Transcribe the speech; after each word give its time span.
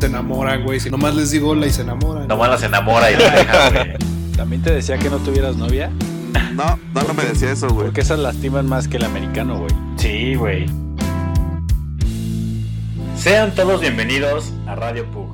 Se 0.00 0.06
enamoran, 0.06 0.64
güey. 0.64 0.80
Si 0.80 0.88
nomás 0.88 1.14
les 1.14 1.30
digo 1.30 1.50
hola 1.50 1.66
y 1.66 1.70
se 1.70 1.82
enamoran. 1.82 2.26
Nomás 2.26 2.48
las 2.48 2.62
enamora 2.62 3.10
y 3.10 3.16
la 3.16 3.30
deja, 3.30 3.70
güey. 3.84 3.96
¿También 4.34 4.62
te 4.62 4.72
decía 4.72 4.96
que 4.96 5.10
no 5.10 5.18
tuvieras 5.18 5.58
novia? 5.58 5.90
No, 6.54 6.78
no, 6.94 7.02
no 7.02 7.12
me 7.12 7.22
decía 7.22 7.52
eso, 7.52 7.68
güey. 7.68 7.86
Porque 7.86 8.00
esas 8.00 8.18
lastiman 8.18 8.66
más 8.66 8.88
que 8.88 8.96
el 8.96 9.04
americano, 9.04 9.58
güey. 9.58 9.70
Sí, 9.98 10.36
güey. 10.36 10.64
Sean 13.14 13.54
todos 13.54 13.82
bienvenidos 13.82 14.54
a 14.66 14.74
Radio 14.74 15.04
Pug. 15.10 15.28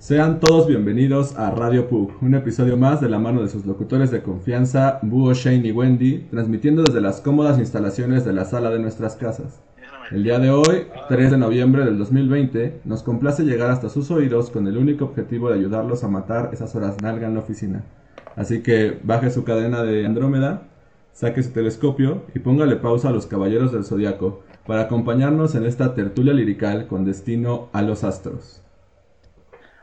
Sean 0.00 0.40
todos 0.40 0.66
bienvenidos 0.66 1.38
a 1.38 1.52
Radio 1.52 1.88
Pug, 1.88 2.10
un 2.20 2.34
episodio 2.34 2.76
más 2.76 3.00
de 3.00 3.08
la 3.08 3.20
mano 3.20 3.40
de 3.40 3.48
sus 3.48 3.64
locutores 3.64 4.10
de 4.10 4.20
confianza, 4.20 4.98
Búho, 5.02 5.32
Shane 5.32 5.68
y 5.68 5.70
Wendy, 5.70 6.26
transmitiendo 6.30 6.82
desde 6.82 7.00
las 7.00 7.20
cómodas 7.20 7.58
instalaciones 7.58 8.24
de 8.24 8.32
la 8.32 8.44
sala 8.44 8.70
de 8.70 8.80
nuestras 8.80 9.14
casas. 9.14 9.62
El 10.10 10.22
día 10.22 10.38
de 10.38 10.50
hoy, 10.50 10.86
3 11.08 11.30
de 11.30 11.38
noviembre 11.38 11.84
del 11.84 11.96
2020, 11.96 12.82
nos 12.84 13.02
complace 13.02 13.42
llegar 13.42 13.70
hasta 13.70 13.88
sus 13.88 14.10
oídos 14.10 14.50
con 14.50 14.66
el 14.66 14.76
único 14.76 15.06
objetivo 15.06 15.48
de 15.48 15.58
ayudarlos 15.58 16.04
a 16.04 16.08
matar 16.08 16.50
esas 16.52 16.74
horas 16.74 17.00
nalga 17.00 17.26
en 17.26 17.34
la 17.34 17.40
oficina. 17.40 17.84
Así 18.36 18.62
que 18.62 18.98
baje 19.02 19.30
su 19.30 19.44
cadena 19.44 19.82
de 19.82 20.04
Andrómeda, 20.04 20.64
saque 21.12 21.42
su 21.42 21.52
telescopio 21.52 22.24
y 22.34 22.40
póngale 22.40 22.76
pausa 22.76 23.08
a 23.08 23.12
los 23.12 23.26
caballeros 23.26 23.72
del 23.72 23.84
zodiaco 23.84 24.42
para 24.66 24.82
acompañarnos 24.82 25.54
en 25.54 25.64
esta 25.64 25.94
tertulia 25.94 26.34
lirical 26.34 26.86
con 26.86 27.06
destino 27.06 27.70
a 27.72 27.80
los 27.80 28.04
astros. 28.04 28.62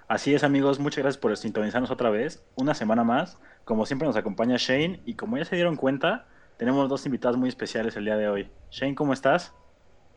Así 0.08 0.36
es, 0.36 0.44
amigos, 0.44 0.80
muchas 0.80 1.04
gracias 1.04 1.20
por 1.20 1.36
sintonizarnos 1.36 1.90
otra 1.90 2.12
vez. 2.12 2.44
Una 2.56 2.76
semana 2.76 3.04
más. 3.04 3.40
Como 3.66 3.86
siempre 3.86 4.08
nos 4.08 4.18
acompaña 4.18 4.58
Shane 4.60 5.02
y 5.06 5.16
como 5.16 5.38
ya 5.38 5.46
se 5.46 5.56
dieron 5.56 5.78
cuenta, 5.78 6.28
tenemos 6.58 6.90
dos 6.90 7.06
invitados 7.08 7.38
muy 7.38 7.50
especiales 7.50 7.96
el 7.96 8.06
día 8.06 8.18
de 8.18 8.28
hoy. 8.28 8.50
Shane, 8.70 8.94
¿cómo 8.94 9.14
estás? 9.14 9.54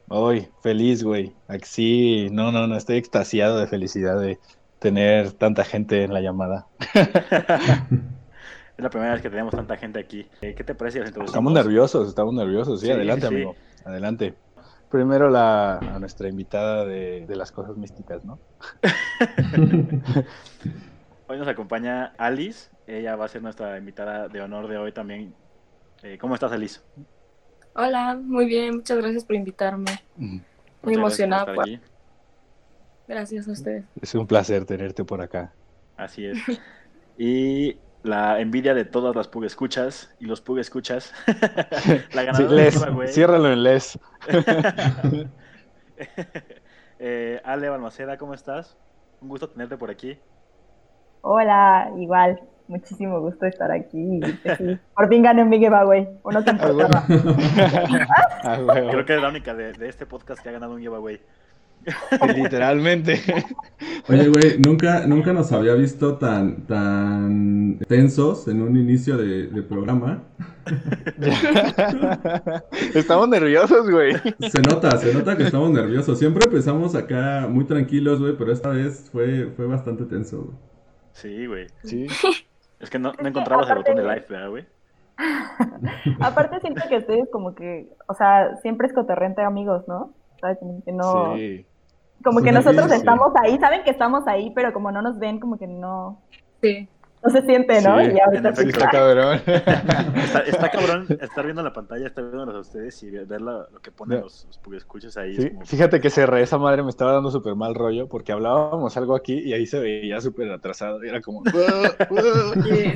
Hoy, 0.08 0.48
feliz, 0.62 1.02
güey. 1.02 1.34
Aquí, 1.48 2.28
no, 2.30 2.52
no, 2.52 2.66
no, 2.66 2.76
estoy 2.76 2.96
extasiado 2.96 3.58
de 3.58 3.66
felicidad 3.66 4.20
de 4.20 4.38
tener 4.78 5.32
tanta 5.32 5.64
gente 5.64 6.04
en 6.04 6.12
la 6.12 6.20
llamada. 6.20 6.66
Es 8.76 8.82
la 8.82 8.90
primera 8.90 9.12
vez 9.12 9.22
que 9.22 9.30
tenemos 9.30 9.54
tanta 9.54 9.76
gente 9.76 10.00
aquí. 10.00 10.26
Eh, 10.40 10.52
¿Qué 10.56 10.64
te 10.64 10.74
parece? 10.74 11.00
Estamos 11.00 11.52
nerviosos, 11.52 12.08
estamos 12.08 12.34
nerviosos. 12.34 12.80
Sí, 12.80 12.86
Sí, 12.86 12.92
adelante, 12.92 13.28
sí. 13.28 13.34
amigo. 13.34 13.54
Adelante. 13.84 14.34
Primero 14.90 15.30
la, 15.30 15.76
a 15.78 15.98
nuestra 16.00 16.28
invitada 16.28 16.84
de, 16.84 17.24
de 17.24 17.36
las 17.36 17.52
cosas 17.52 17.76
místicas, 17.76 18.24
¿no? 18.24 18.40
Hoy 21.28 21.38
nos 21.38 21.46
acompaña 21.48 22.14
Alice. 22.18 22.68
Ella 22.88 23.14
va 23.14 23.26
a 23.26 23.28
ser 23.28 23.42
nuestra 23.42 23.78
invitada 23.78 24.26
de 24.28 24.40
honor 24.40 24.66
de 24.66 24.76
hoy 24.76 24.90
también. 24.92 25.34
Eh, 26.02 26.18
¿Cómo 26.18 26.34
estás, 26.34 26.50
Alice? 26.52 26.80
Hola, 27.74 28.16
muy 28.20 28.46
bien, 28.46 28.76
muchas 28.76 28.98
gracias 28.98 29.24
por 29.24 29.36
invitarme. 29.36 29.90
Muy 30.16 30.28
Muchas 30.28 30.40
gracias 30.40 30.82
por 30.82 30.92
emocionada. 30.94 31.42
estar 31.42 31.54
por- 31.56 31.64
aquí. 31.64 31.80
Gracias 33.06 33.48
a 33.48 33.52
ustedes. 33.52 33.84
Es 34.00 34.14
un 34.14 34.26
placer 34.26 34.64
tenerte 34.64 35.04
por 35.04 35.20
acá. 35.20 35.52
Así 35.96 36.24
es. 36.26 36.38
Y 37.18 37.76
la 38.02 38.40
envidia 38.40 38.74
de 38.74 38.84
todas 38.84 39.14
las 39.14 39.28
Pug 39.28 39.44
escuchas 39.44 40.14
y 40.20 40.24
los 40.26 40.40
Pug 40.40 40.58
escuchas. 40.58 41.12
la 42.14 42.34
Sí, 42.34 42.44
les, 42.48 42.80
ciérralo 43.12 43.52
en 43.52 43.62
les. 43.62 43.98
eh, 46.98 47.40
Ale 47.44 47.68
Balmaceda, 47.68 48.16
¿cómo 48.18 48.34
estás? 48.34 48.76
Un 49.20 49.28
gusto 49.28 49.48
tenerte 49.50 49.76
por 49.76 49.90
aquí. 49.90 50.18
Hola, 51.22 51.90
igual, 51.98 52.40
muchísimo 52.68 53.20
gusto 53.20 53.46
estar 53.46 53.70
aquí. 53.70 54.20
sí, 54.58 54.78
por 54.94 55.08
fin 55.08 55.22
gané 55.22 55.44
mi 55.44 55.58
giveaway, 55.58 56.08
uno 56.22 56.44
que 56.44 56.50
Ah, 56.58 56.72
bueno. 56.72 56.88
importaba. 57.08 58.06
Ah. 58.42 58.90
Creo 58.90 59.04
que 59.04 59.14
es 59.14 59.22
la 59.22 59.28
única 59.28 59.54
de, 59.54 59.72
de 59.72 59.88
este 59.88 60.06
podcast 60.06 60.42
que 60.42 60.48
ha 60.48 60.52
ganado 60.52 60.74
un 60.74 60.80
giveaway. 60.80 61.20
Literalmente. 62.34 63.20
Oye, 64.08 64.28
güey, 64.28 64.58
nunca, 64.64 65.06
nunca 65.06 65.32
nos 65.32 65.52
había 65.52 65.74
visto 65.74 66.16
tan, 66.16 66.66
tan 66.66 67.78
tensos 67.86 68.48
en 68.48 68.62
un 68.62 68.76
inicio 68.76 69.16
de, 69.16 69.48
de 69.48 69.62
programa. 69.62 70.22
Estamos 72.94 73.28
nerviosos, 73.28 73.90
güey. 73.90 74.14
Se 74.50 74.62
nota, 74.62 74.96
se 74.98 75.12
nota 75.12 75.36
que 75.36 75.44
estamos 75.44 75.70
nerviosos. 75.70 76.18
Siempre 76.18 76.44
empezamos 76.46 76.94
acá 76.94 77.46
muy 77.50 77.64
tranquilos, 77.66 78.20
güey, 78.20 78.34
pero 78.36 78.52
esta 78.52 78.70
vez 78.70 79.10
fue, 79.12 79.50
fue 79.54 79.66
bastante 79.66 80.04
tenso, 80.04 80.42
güey. 80.42 80.56
Sí, 81.12 81.46
güey. 81.46 81.66
Sí. 81.84 82.06
Es 82.84 82.90
que 82.90 82.98
no, 82.98 83.12
no 83.20 83.28
encontrabas 83.28 83.68
el 83.70 83.76
botón 83.78 83.96
de 83.96 84.02
live, 84.02 84.26
¿verdad, 84.28 84.50
güey? 84.50 84.66
Aparte 86.20 86.60
siento 86.60 86.82
que 86.88 86.98
ustedes 86.98 87.28
como 87.30 87.54
que, 87.54 87.88
o 88.06 88.14
sea, 88.14 88.56
siempre 88.56 88.86
es 88.86 88.92
cotorrente 88.92 89.42
amigos, 89.42 89.86
¿no? 89.88 90.10
¿Sabes? 90.40 90.58
Como 90.58 90.82
que 90.84 90.92
no, 90.92 91.34
Sí. 91.36 91.66
como 92.24 92.40
que 92.40 92.48
Sí, 92.50 92.54
nosotros 92.54 92.86
sí. 92.90 92.96
estamos 92.96 93.32
ahí, 93.42 93.58
saben 93.58 93.82
que 93.84 93.90
estamos 93.90 94.26
ahí, 94.26 94.52
pero 94.54 94.72
como 94.72 94.90
no 94.92 95.02
nos 95.02 95.18
ven, 95.18 95.40
como 95.40 95.58
que 95.58 95.66
no, 95.66 96.20
Sí. 96.62 96.88
No 97.24 97.30
se 97.30 97.42
siente, 97.46 97.80
¿no? 97.82 97.98
Sí, 98.04 98.10
y 98.14 98.20
ahorita 98.20 98.54
Sí, 98.54 98.68
está 98.68 98.90
cabrón. 98.90 99.40
Está, 99.46 100.40
está 100.40 100.70
cabrón 100.70 101.06
estar 101.20 101.44
viendo 101.44 101.62
la 101.62 101.72
pantalla, 101.72 102.06
estar 102.06 102.22
viéndolos 102.24 102.54
a 102.54 102.60
ustedes 102.60 103.02
y 103.02 103.10
ver 103.10 103.40
la- 103.40 103.66
lo 103.72 103.80
que 103.80 103.90
ponen 103.90 104.18
No. 104.18 104.24
los, 104.24 104.46
los 104.66 104.74
escuchas 104.76 105.16
ahí. 105.16 105.34
Sí, 105.36 105.42
es 105.42 105.48
como- 105.52 105.64
fíjate 105.66 106.00
que 106.00 106.10
cerré 106.10 106.42
esa 106.42 106.58
madre, 106.58 106.82
me 106.82 106.90
estaba 106.90 107.12
dando 107.12 107.30
súper 107.30 107.54
mal 107.54 107.74
rollo 107.74 108.08
porque 108.08 108.32
hablábamos 108.32 108.96
algo 108.96 109.14
aquí 109.16 109.38
y 109.38 109.52
ahí 109.54 109.66
se 109.66 109.78
veía 109.80 110.20
súper 110.20 110.50
atrasado. 110.52 111.02
Y 111.04 111.08
era 111.08 111.20
como. 111.20 111.42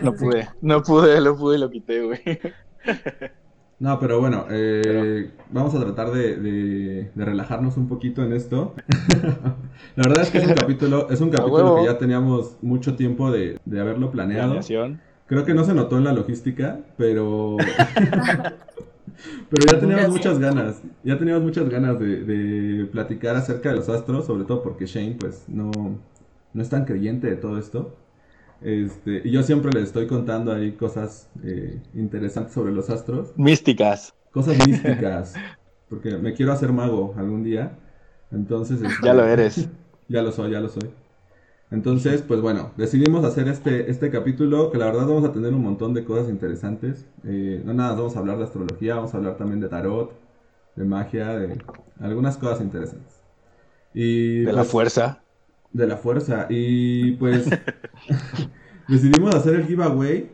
no 0.03 0.12
pude, 0.15 0.49
no 0.60 0.83
pude, 0.83 1.21
lo 1.21 1.37
pude 1.37 1.56
y 1.56 1.60
lo 1.60 1.71
quité, 1.71 2.03
güey. 2.03 2.21
No, 3.81 4.00
pero 4.00 4.19
bueno, 4.19 4.44
eh, 4.50 5.31
vamos 5.53 5.72
a 5.75 5.81
tratar 5.81 6.11
de, 6.11 6.37
de- 6.37 7.11
de 7.15 7.25
relajarnos 7.25 7.77
un 7.77 7.87
poquito 7.89 8.25
en 8.25 8.33
esto. 8.33 8.75
La 9.97 10.03
verdad 10.09 10.22
es 10.22 10.31
que 10.31 10.39
es 10.39 10.47
un 10.49 10.55
capítulo, 10.55 11.09
es 11.11 11.21
un 11.21 11.31
capítulo 11.39 11.77
que 11.77 11.84
ya 11.84 11.99
teníamos 11.99 12.56
mucho 12.61 12.97
tiempo 12.97 13.31
de, 13.31 13.59
de 13.65 13.81
haberlo 13.81 14.11
planeado. 14.11 14.47
Planeación. 14.49 15.00
Creo 15.27 15.44
que 15.44 15.55
no 15.55 15.62
se 15.65 15.75
notó 15.75 15.97
en 15.99 16.05
la 16.05 16.12
logística, 16.12 16.81
pero. 16.97 17.56
pero 19.50 19.66
ya 19.66 19.78
teníamos 19.81 20.09
muchas 20.10 20.39
ganas. 20.39 20.83
Ya 21.05 21.19
teníamos 21.19 21.43
muchas 21.45 21.69
ganas 21.69 22.00
de, 22.00 22.25
de 22.25 22.87
platicar 22.87 23.37
acerca 23.37 23.71
de 23.71 23.77
los 23.77 23.89
astros, 23.89 24.27
sobre 24.27 24.45
todo 24.45 24.62
porque 24.62 24.87
Shane, 24.87 25.16
pues, 25.19 25.45
no, 25.49 25.71
no 26.53 26.62
es 26.62 26.69
tan 26.69 26.84
creyente 26.84 27.28
de 27.28 27.37
todo 27.37 27.59
esto. 27.59 27.95
Este, 28.61 29.23
y 29.25 29.31
yo 29.31 29.43
siempre 29.43 29.73
le 29.73 29.83
estoy 29.83 30.07
contando 30.07 30.53
ahí 30.53 30.73
cosas 30.73 31.31
eh, 31.45 31.81
interesantes 31.95 32.53
sobre 32.55 32.73
los 32.73 32.91
astros, 32.91 33.33
Místicas. 33.37 34.15
cosas 34.33 34.59
místicas, 34.67 35.35
porque 35.89 36.17
me 36.19 36.35
quiero 36.35 36.53
hacer 36.53 36.73
mago 36.73 37.15
algún 37.17 37.43
día. 37.45 37.79
Entonces, 38.31 38.83
este, 38.83 39.07
Ya 39.07 39.15
lo 39.15 39.25
eres. 39.25 39.69
ya 40.09 40.23
lo 40.23 40.33
soy, 40.33 40.51
ya 40.53 40.61
lo 40.61 40.69
soy. 40.69 40.91
Entonces, 41.71 42.23
pues 42.23 42.41
bueno, 42.41 42.73
decidimos 42.77 43.25
hacer 43.25 43.47
este, 43.49 43.91
este 43.91 44.11
capítulo 44.11 44.71
que 44.71 44.79
la 44.79 44.87
verdad 44.87 45.07
vamos 45.07 45.25
a 45.25 45.33
tener 45.33 45.53
un 45.53 45.63
montón 45.63 45.93
de 45.95 46.05
cosas 46.05 46.29
interesantes. 46.31 47.07
Eh, 47.25 47.63
no 47.65 47.75
nada, 47.75 47.95
vamos 47.95 48.17
a 48.17 48.21
hablar 48.21 48.39
de 48.39 48.45
astrología, 48.45 48.95
vamos 48.97 49.13
a 49.15 49.19
hablar 49.19 49.37
también 49.37 49.61
de 49.61 49.69
tarot, 49.69 50.13
de 50.77 50.85
magia, 50.85 51.37
de 51.39 51.59
algunas 52.01 52.39
cosas 52.39 52.63
interesantes. 52.63 53.22
Y, 53.93 54.41
De 54.45 54.53
la 54.53 54.63
pues, 54.63 54.69
fuerza. 54.71 55.25
De 55.72 55.86
la 55.86 55.97
fuerza. 55.97 56.47
Y 56.48 57.12
pues 57.12 57.47
decidimos 58.88 59.34
hacer 59.34 59.54
el 59.56 59.66
giveaway 59.66 60.30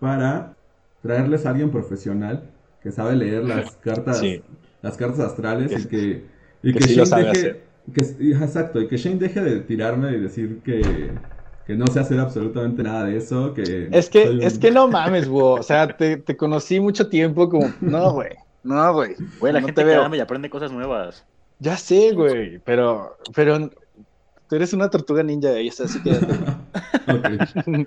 para 0.00 0.56
traerles 1.02 1.46
a 1.46 1.50
alguien 1.50 1.70
profesional 1.70 2.50
que 2.82 2.90
sabe 2.92 3.16
leer 3.16 3.44
las 3.44 3.72
cartas, 3.82 4.18
Sí. 4.18 4.42
las 4.82 4.96
cartas 4.96 5.20
astrales 5.20 5.72
y 5.84 5.88
que, 5.88 6.24
y 6.62 6.72
que 6.72 6.78
que 6.78 6.84
sí 6.88 6.94
lo 6.96 7.04
Shane 7.04 7.06
sabe 7.06 7.24
deje, 7.24 7.38
hacer. 7.38 7.64
que- 7.94 8.24
y- 8.24 8.32
exacto, 8.32 8.80
y 8.80 8.88
que 8.88 8.96
Shane 8.96 9.16
deje 9.18 9.40
de 9.42 9.60
tirarme 9.60 10.12
y 10.12 10.20
decir 10.20 10.60
que, 10.64 11.12
que 11.66 11.76
no 11.76 11.86
sé 11.86 12.00
hacer 12.00 12.18
absolutamente 12.20 12.82
nada 12.82 13.04
de 13.04 13.16
eso, 13.16 13.54
que 13.54 13.88
Es 13.92 14.08
que, 14.10 14.28
un- 14.28 14.42
es 14.42 14.58
que 14.58 14.70
no 14.70 14.88
mames, 14.88 15.28
güey. 15.28 15.60
O 15.60 15.62
sea, 15.62 15.96
te, 15.96 16.16
te 16.18 16.36
conocí 16.36 16.80
mucho 16.80 17.08
tiempo 17.08 17.48
como. 17.48 17.72
No, 17.80 18.12
güey. 18.12 18.30
No, 18.62 18.94
güey. 18.94 19.14
Güey, 19.40 19.52
la 19.52 19.60
no 19.60 19.66
gente 19.66 19.82
te 19.82 19.86
veo. 19.86 20.14
y 20.14 20.20
aprende 20.20 20.48
cosas 20.48 20.72
nuevas. 20.72 21.26
Ya 21.58 21.76
sé, 21.76 22.12
güey. 22.12 22.58
Pero, 22.60 23.16
pero 23.34 23.70
tú 24.48 24.56
eres 24.56 24.72
una 24.72 24.90
tortuga 24.90 25.22
ninja 25.22 25.60
y 25.60 25.68
así 25.68 26.02
que. 26.02 26.12
Ok. 27.06 27.78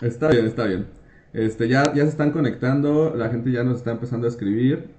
Está 0.00 0.28
bien, 0.28 0.46
está 0.46 0.64
bien. 0.64 0.86
Este, 1.32 1.68
ya, 1.68 1.82
ya 1.92 2.04
se 2.04 2.10
están 2.10 2.30
conectando, 2.30 3.12
la 3.16 3.28
gente 3.28 3.50
ya 3.50 3.64
nos 3.64 3.78
está 3.78 3.90
empezando 3.90 4.26
a 4.26 4.30
escribir. 4.30 4.90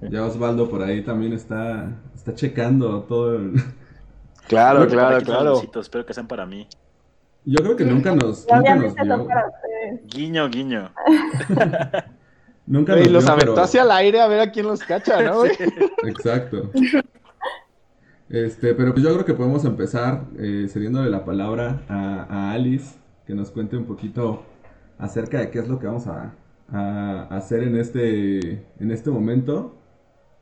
Ya 0.00 0.24
Osvaldo 0.24 0.68
por 0.68 0.82
ahí 0.82 1.02
también 1.02 1.32
está, 1.32 1.92
está 2.14 2.34
checando 2.34 3.02
todo 3.04 3.36
el... 3.36 3.54
Claro, 4.48 4.86
claro, 4.88 5.20
claro. 5.24 5.62
espero 5.80 6.04
que 6.04 6.12
sean 6.12 6.26
para 6.26 6.44
mí. 6.44 6.66
Yo 7.44 7.62
creo 7.62 7.76
que 7.76 7.84
nunca 7.84 8.14
nos, 8.14 8.46
nunca 8.52 8.74
nos 8.74 8.92
ustedes. 8.92 10.06
Guiño, 10.06 10.48
guiño. 10.48 10.90
Nunca 12.66 12.94
Güey, 12.94 13.04
nos 13.04 13.12
los 13.12 13.24
vio, 13.24 13.32
aventó 13.32 13.54
pero- 13.54 13.64
hacia 13.64 13.82
el 13.82 13.90
aire 13.90 14.20
a 14.22 14.26
ver 14.26 14.40
a 14.40 14.50
quién 14.50 14.66
los 14.66 14.80
cacha, 14.82 15.20
¿no, 15.22 15.40
güey? 15.40 15.52
Exacto. 16.04 16.70
Este, 18.34 18.74
pero 18.74 18.92
pues 18.92 19.04
yo 19.04 19.12
creo 19.12 19.24
que 19.24 19.34
podemos 19.34 19.64
empezar 19.64 20.24
eh, 20.40 20.66
cediéndole 20.68 21.08
la 21.08 21.24
palabra 21.24 21.84
a, 21.88 22.24
a 22.24 22.50
Alice, 22.50 22.98
que 23.28 23.32
nos 23.32 23.52
cuente 23.52 23.76
un 23.76 23.84
poquito 23.84 24.42
acerca 24.98 25.38
de 25.38 25.50
qué 25.50 25.60
es 25.60 25.68
lo 25.68 25.78
que 25.78 25.86
vamos 25.86 26.08
a, 26.08 26.34
a 26.72 27.28
hacer 27.30 27.62
en 27.62 27.76
este, 27.76 28.66
en 28.80 28.90
este 28.90 29.10
momento 29.10 29.76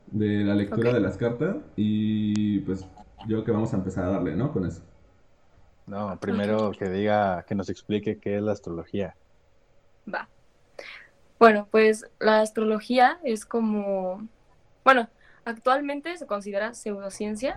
de 0.07 0.43
la 0.43 0.55
lectura 0.55 0.91
de 0.91 1.01
las 1.01 1.17
cartas. 1.17 1.57
Y 1.75 2.61
pues 2.61 2.81
yo 3.27 3.27
creo 3.27 3.43
que 3.43 3.51
vamos 3.51 3.71
a 3.75 3.77
empezar 3.77 4.05
a 4.05 4.09
darle, 4.09 4.35
¿no? 4.35 4.51
Con 4.51 4.65
eso. 4.65 4.81
No, 5.85 6.19
primero 6.19 6.71
que 6.71 6.89
diga, 6.89 7.45
que 7.47 7.53
nos 7.53 7.69
explique 7.69 8.17
qué 8.17 8.37
es 8.37 8.41
la 8.41 8.53
astrología. 8.53 9.15
Va. 10.11 10.27
Bueno, 11.37 11.67
pues 11.69 12.09
la 12.19 12.41
astrología 12.41 13.19
es 13.23 13.45
como, 13.45 14.27
bueno, 14.83 15.09
actualmente 15.45 16.17
se 16.17 16.25
considera 16.25 16.73
pseudociencia. 16.73 17.53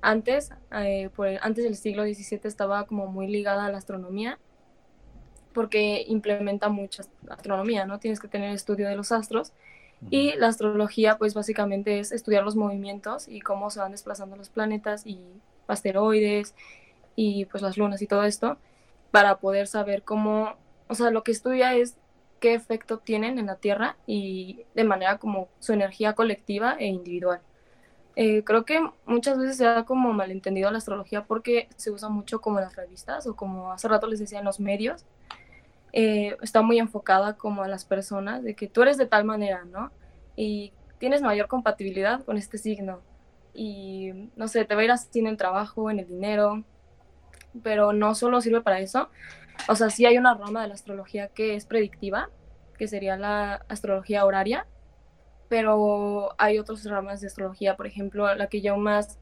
Antes, 0.00 0.50
eh, 0.72 1.10
por 1.14 1.26
el- 1.28 1.38
antes 1.42 1.64
del 1.64 1.76
siglo 1.76 2.04
XVII 2.04 2.48
estaba 2.48 2.86
como 2.86 3.06
muy 3.08 3.26
ligada 3.28 3.66
a 3.66 3.70
la 3.70 3.78
astronomía, 3.78 4.38
porque 5.52 6.04
implementa 6.08 6.68
mucha 6.68 7.04
astronomía, 7.30 7.86
¿no? 7.86 7.98
Tienes 7.98 8.20
que 8.20 8.28
tener 8.28 8.50
estudio 8.50 8.88
de 8.88 8.96
los 8.96 9.12
astros. 9.12 9.52
Y 10.10 10.34
la 10.36 10.48
astrología, 10.48 11.16
pues 11.18 11.34
básicamente 11.34 11.98
es 11.98 12.12
estudiar 12.12 12.44
los 12.44 12.54
movimientos 12.56 13.26
y 13.28 13.40
cómo 13.40 13.70
se 13.70 13.80
van 13.80 13.92
desplazando 13.92 14.36
los 14.36 14.50
planetas 14.50 15.06
y 15.06 15.18
asteroides 15.68 16.54
y 17.16 17.46
pues 17.46 17.62
las 17.62 17.76
lunas 17.78 18.02
y 18.02 18.06
todo 18.06 18.24
esto, 18.24 18.58
para 19.10 19.38
poder 19.38 19.66
saber 19.66 20.02
cómo, 20.02 20.56
o 20.88 20.94
sea, 20.94 21.10
lo 21.10 21.24
que 21.24 21.32
estudia 21.32 21.74
es 21.74 21.96
qué 22.40 22.54
efecto 22.54 22.98
tienen 22.98 23.38
en 23.38 23.46
la 23.46 23.56
Tierra 23.56 23.96
y 24.06 24.64
de 24.74 24.84
manera 24.84 25.18
como 25.18 25.48
su 25.60 25.72
energía 25.72 26.12
colectiva 26.14 26.76
e 26.78 26.86
individual. 26.86 27.40
Eh, 28.18 28.42
creo 28.44 28.64
que 28.64 28.80
muchas 29.04 29.38
veces 29.38 29.58
se 29.58 29.66
ha 29.66 29.84
como 29.84 30.14
malentendido 30.14 30.70
la 30.70 30.78
astrología 30.78 31.24
porque 31.24 31.68
se 31.76 31.90
usa 31.90 32.08
mucho 32.08 32.40
como 32.40 32.58
en 32.58 32.64
las 32.64 32.74
revistas 32.74 33.26
o 33.26 33.36
como 33.36 33.72
hace 33.72 33.88
rato 33.88 34.06
les 34.06 34.18
decía 34.18 34.38
en 34.38 34.46
los 34.46 34.58
medios. 34.58 35.04
Eh, 35.92 36.36
está 36.42 36.62
muy 36.62 36.78
enfocada 36.78 37.36
como 37.36 37.62
a 37.62 37.68
las 37.68 37.84
personas 37.84 38.42
de 38.42 38.54
que 38.54 38.68
tú 38.68 38.82
eres 38.82 38.96
de 38.96 39.06
tal 39.06 39.24
manera, 39.24 39.64
¿no? 39.64 39.92
Y 40.34 40.72
tienes 40.98 41.20
mayor 41.20 41.46
compatibilidad 41.46 42.24
con 42.24 42.38
este 42.38 42.56
signo. 42.58 43.00
Y 43.52 44.30
no 44.34 44.48
sé, 44.48 44.64
te 44.64 44.74
va 44.74 44.80
a 44.80 44.84
ir 44.84 44.90
así 44.90 45.18
en 45.18 45.26
el 45.26 45.36
trabajo, 45.36 45.90
en 45.90 45.98
el 46.00 46.08
dinero, 46.08 46.64
pero 47.62 47.92
no 47.92 48.14
solo 48.14 48.40
sirve 48.40 48.62
para 48.62 48.80
eso. 48.80 49.10
O 49.68 49.76
sea, 49.76 49.90
sí 49.90 50.06
hay 50.06 50.18
una 50.18 50.34
rama 50.34 50.62
de 50.62 50.68
la 50.68 50.74
astrología 50.74 51.28
que 51.28 51.54
es 51.54 51.66
predictiva, 51.66 52.30
que 52.78 52.88
sería 52.88 53.16
la 53.16 53.64
astrología 53.68 54.24
horaria, 54.24 54.66
pero 55.48 56.30
hay 56.38 56.58
otras 56.58 56.84
ramas 56.84 57.20
de 57.20 57.28
astrología, 57.28 57.76
por 57.76 57.86
ejemplo, 57.86 58.32
la 58.34 58.48
que 58.48 58.60
yo 58.62 58.76
más, 58.76 59.18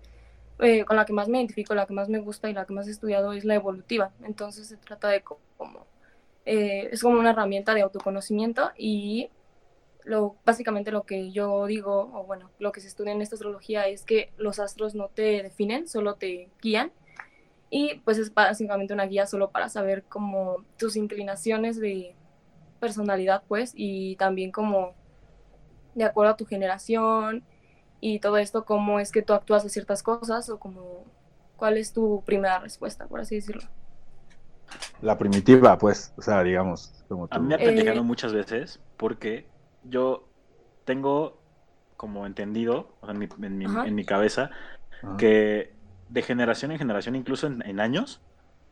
eh, 0.60 0.84
con 0.84 0.96
la 0.96 1.04
que 1.06 1.12
más 1.12 1.28
me 1.28 1.38
identifico, 1.38 1.74
la 1.74 1.86
que 1.86 1.94
más 1.94 2.08
me 2.08 2.20
gusta 2.20 2.50
y 2.50 2.54
la 2.54 2.66
que 2.66 2.74
más 2.74 2.88
he 2.88 2.92
estudiado 2.92 3.32
es 3.32 3.44
la 3.44 3.54
evolutiva. 3.56 4.12
Entonces 4.24 4.68
se 4.68 4.76
trata 4.78 5.08
de 5.08 5.22
co- 5.22 5.40
como, 5.56 5.86
eh, 6.46 6.88
es 6.92 7.02
como 7.02 7.18
una 7.20 7.30
herramienta 7.30 7.74
de 7.74 7.82
autoconocimiento 7.82 8.70
y 8.76 9.30
lo, 10.04 10.36
básicamente 10.44 10.90
lo 10.92 11.04
que 11.04 11.30
yo 11.32 11.66
digo, 11.66 12.10
o 12.14 12.24
bueno, 12.24 12.50
lo 12.58 12.72
que 12.72 12.80
se 12.80 12.88
estudia 12.88 13.12
en 13.12 13.22
esta 13.22 13.36
astrología 13.36 13.88
es 13.88 14.04
que 14.04 14.32
los 14.36 14.58
astros 14.60 14.94
no 14.94 15.08
te 15.08 15.42
definen, 15.42 15.88
solo 15.88 16.14
te 16.16 16.50
guían 16.62 16.92
y 17.70 17.96
pues 18.04 18.18
es 18.18 18.32
básicamente 18.32 18.94
una 18.94 19.06
guía 19.06 19.26
solo 19.26 19.50
para 19.50 19.68
saber 19.68 20.04
como 20.04 20.64
tus 20.78 20.96
inclinaciones 20.96 21.80
de 21.80 22.14
personalidad, 22.80 23.42
pues, 23.48 23.72
y 23.74 24.16
también 24.16 24.52
como 24.52 24.94
de 25.94 26.04
acuerdo 26.04 26.32
a 26.32 26.36
tu 26.36 26.46
generación 26.46 27.44
y 28.00 28.20
todo 28.20 28.38
esto, 28.38 28.64
cómo 28.64 29.00
es 29.00 29.12
que 29.12 29.22
tú 29.22 29.32
actúas 29.34 29.64
a 29.64 29.68
ciertas 29.68 30.02
cosas 30.02 30.48
o 30.50 30.58
como 30.58 31.04
cuál 31.56 31.78
es 31.78 31.92
tu 31.92 32.22
primera 32.24 32.58
respuesta, 32.60 33.06
por 33.06 33.20
así 33.20 33.36
decirlo. 33.36 33.62
La 35.00 35.18
primitiva, 35.18 35.76
pues, 35.78 36.12
o 36.16 36.22
sea, 36.22 36.42
digamos, 36.42 37.04
como 37.08 37.28
A 37.30 37.34
tú. 37.34 37.40
mí 37.40 37.46
me 37.48 37.54
ha 37.54 37.58
Eh, 37.58 37.64
platicado 37.64 38.02
muchas 38.04 38.32
veces 38.32 38.80
porque 38.96 39.46
yo 39.82 40.28
tengo 40.84 41.42
como 41.96 42.26
entendido, 42.26 42.96
o 43.00 43.06
sea, 43.06 43.14
en 43.14 43.18
mi, 43.18 43.28
en 43.46 43.58
mi- 43.58 43.64
en 43.88 43.94
mi 43.94 44.04
cabeza, 44.04 44.50
Ajá. 45.02 45.16
que 45.18 45.74
de 46.08 46.22
generación 46.22 46.72
en 46.72 46.78
generación, 46.78 47.16
incluso 47.16 47.46
en, 47.46 47.62
en 47.66 47.80
años, 47.80 48.22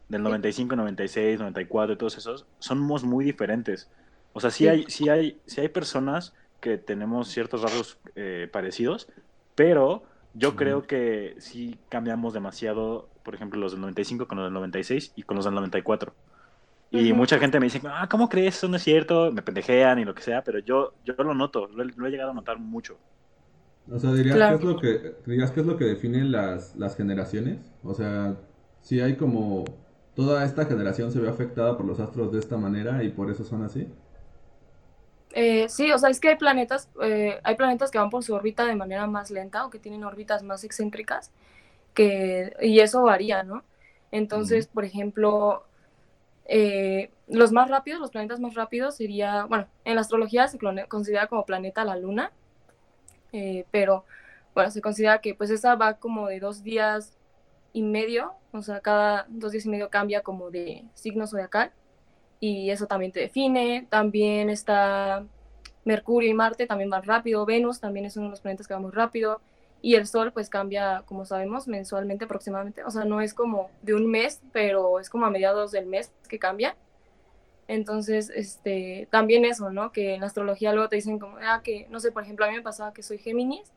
del 0.09 0.23
95, 0.23 0.77
96, 0.77 1.41
94 1.41 1.95
y 1.95 1.99
todos 1.99 2.19
esos, 2.19 2.47
somos 2.59 3.05
muy 3.05 3.25
diferentes. 3.25 3.91
O 4.33 4.41
sea, 4.41 4.51
sí, 4.51 4.65
Sí. 4.65 4.69
hay, 4.69 4.85
sí, 4.89 5.09
hay, 5.09 5.43
sí 5.47 5.61
hay 5.61 5.69
personas 5.69 6.35
que 6.63 6.79
tenemos 6.79 7.29
ciertos 7.31 7.63
rasgos 7.63 8.01
eh, 8.17 8.49
parecidos, 8.53 9.09
pero 9.57 10.05
yo 10.35 10.57
creo 10.57 10.87
que 10.89 11.37
sí 11.41 11.85
cambiamos 11.91 12.35
demasiado, 12.35 13.13
por 13.25 13.37
ejemplo, 13.37 13.61
los 13.61 13.73
del 13.75 13.83
95 13.83 14.29
con 14.29 14.39
los 14.39 14.47
del 14.49 14.55
96 14.55 15.13
y 15.17 15.25
con 15.25 15.37
los 15.39 15.47
del 15.47 15.55
94. 15.55 16.17
Y 16.91 17.13
Ujú. 17.13 17.15
mucha 17.15 17.39
gente 17.39 17.61
me 17.61 17.67
dice, 17.67 17.83
ah, 17.87 18.09
¿cómo 18.11 18.29
crees? 18.31 18.57
Eso 18.59 18.69
no 18.69 18.77
es 18.79 18.85
cierto, 18.85 19.33
me 19.33 19.43
pendejean 19.43 19.99
y 20.01 20.05
lo 20.07 20.15
que 20.15 20.23
sea, 20.23 20.45
pero 20.45 20.61
yo, 20.61 20.95
yo 21.05 21.15
lo 21.19 21.35
noto, 21.35 21.69
lo, 21.69 21.83
he- 21.85 21.87
lo 21.97 22.07
he 22.09 22.11
llegado 22.11 22.33
a 22.33 22.35
notar 22.35 22.59
mucho. 22.61 23.01
O 23.91 23.99
sea, 23.99 24.13
dirías 24.15 24.37
Claro. 24.39 24.49
que 24.49 24.55
es 24.55 24.63
lo 24.63 24.79
que 24.79 25.17
dirías 25.27 25.51
que 25.51 25.61
es 25.61 25.67
lo 25.67 25.77
que 25.77 25.85
define 25.85 26.25
las, 26.25 26.77
las 26.77 26.97
generaciones. 26.97 27.73
O 27.83 27.95
sea, 27.95 28.37
si 28.81 29.01
hay 29.01 29.17
como 29.17 29.65
toda 30.15 30.45
esta 30.45 30.67
generación 30.67 31.11
se 31.13 31.21
ve 31.21 31.29
afectada 31.29 31.77
por 31.77 31.87
los 31.87 31.99
astros 32.01 32.33
de 32.33 32.39
esta 32.39 32.57
manera 32.57 33.03
y 33.03 33.11
por 33.11 33.31
eso 33.31 33.45
son 33.45 33.63
así. 33.65 33.89
Eh, 35.35 35.69
sí, 35.69 35.91
o 35.93 35.99
sea, 35.99 36.11
es 36.11 36.21
que 36.21 36.29
hay 36.29 36.37
planetas, 36.37 36.91
eh, 37.03 37.41
hay 37.43 37.57
planetas 37.57 37.91
que 37.91 37.99
van 37.99 38.11
por 38.11 38.23
su 38.23 38.35
órbita 38.35 38.67
de 38.67 38.77
manera 38.77 39.07
más 39.07 39.31
lenta 39.31 39.65
o 39.65 39.71
que 39.71 39.79
tienen 39.79 40.05
órbitas 40.05 40.43
más 40.43 40.63
excéntricas, 40.65 41.31
que, 41.95 42.55
y 42.61 42.81
eso 42.81 43.03
varía, 43.03 43.43
¿no? 43.43 43.65
Entonces, 44.11 44.67
por 44.67 44.85
ejemplo, 44.85 45.65
eh, 46.45 47.11
los 47.29 47.53
más 47.53 47.71
rápidos, 47.71 48.01
los 48.01 48.11
planetas 48.11 48.41
más 48.41 48.55
rápidos 48.55 48.97
sería, 48.97 49.45
bueno, 49.47 49.69
en 49.85 49.95
la 49.95 50.03
astrología 50.03 50.49
se 50.49 50.59
considera 50.89 51.27
como 51.29 51.47
planeta 51.47 51.85
la 51.85 51.97
luna, 51.97 52.31
eh, 53.33 53.65
pero 53.71 54.05
bueno, 54.55 54.71
se 54.71 54.83
considera 54.83 55.21
que 55.21 55.35
pues 55.35 55.51
esa 55.51 55.77
va 55.77 55.95
como 55.95 56.29
de 56.29 56.41
dos 56.41 56.63
días 56.63 57.17
y 57.73 57.83
medio, 57.83 58.35
o 58.53 58.61
sea, 58.61 58.81
cada 58.81 59.27
dos 59.31 59.53
días 59.53 59.65
y 59.65 59.71
medio 59.71 59.89
cambia 59.89 60.23
como 60.23 60.51
de 60.51 60.85
signo 60.95 61.27
zodiacal 61.27 61.73
y 62.43 62.71
eso 62.71 62.89
también 62.89 63.13
te 63.13 63.21
define. 63.21 63.87
También 63.89 64.51
está 64.51 65.25
Mercurio 65.85 66.29
y 66.29 66.35
Marte, 66.35 66.67
también 66.67 66.91
van 66.91 67.05
rápido. 67.05 67.47
Venus 67.47 67.79
también 67.79 68.05
es 68.05 68.17
uno 68.17 68.27
de 68.27 68.31
los 68.31 68.41
planetas 68.41 68.67
que 68.67 68.75
va 68.75 68.81
muy 68.81 68.91
rápido. 68.91 69.41
Y 69.81 69.95
el 69.95 70.09
Sol, 70.09 70.33
pues 70.33 70.49
cambia, 70.49 71.05
como 71.07 71.25
sabemos, 71.25 71.69
mensualmente 71.69 72.25
aproximadamente. 72.25 72.83
O 72.83 72.91
sea, 72.91 73.05
no 73.05 73.21
es 73.21 73.33
como 73.33 73.71
de 73.83 73.95
un 73.95 74.11
mes, 74.11 74.43
pero 74.53 74.99
es 74.99 75.09
como 75.09 75.25
a 75.25 75.31
mediados 75.31 75.71
del 75.71 75.87
mes 75.87 76.11
que 76.29 76.41
cambia. 76.41 76.77
Entonces, 77.69 78.29
este, 78.35 79.07
también 79.13 79.45
eso, 79.45 79.71
¿no? 79.71 79.93
Que 79.93 80.15
en 80.15 80.23
la 80.23 80.27
astrología 80.27 80.73
luego 80.73 80.89
te 80.89 80.97
dicen 80.97 81.21
como, 81.21 81.37
ah, 81.41 81.61
que, 81.63 81.87
no 81.91 82.01
sé, 82.01 82.11
por 82.11 82.25
ejemplo, 82.25 82.45
a 82.45 82.49
mí 82.49 82.57
me 82.57 82.63
pasaba 82.63 82.93
que 82.93 83.05
soy 83.05 83.19
Géminis 83.19 83.73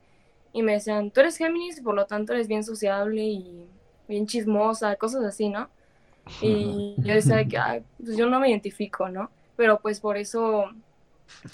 y 0.53 0.63
me 0.63 0.73
decían, 0.73 1.11
tú 1.11 1.19
eres 1.19 1.37
Géminis 1.37 1.77
y 1.77 1.81
por 1.83 1.93
lo 1.93 2.07
tanto 2.07 2.33
eres 2.33 2.47
bien 2.47 2.63
sociable 2.63 3.23
y 3.23 3.67
bien 4.07 4.25
chismosa, 4.25 4.95
cosas 4.95 5.23
así, 5.23 5.49
¿no? 5.49 5.69
Y 6.41 6.95
yo 6.97 7.13
decía 7.13 7.37
de 7.37 7.47
que, 7.47 7.57
"Ay, 7.57 7.83
pues 8.03 8.17
yo 8.17 8.27
no 8.27 8.39
me 8.39 8.49
identifico, 8.49 9.09
¿no? 9.09 9.29
Pero 9.55 9.79
pues 9.79 9.99
por 9.99 10.17
eso, 10.17 10.65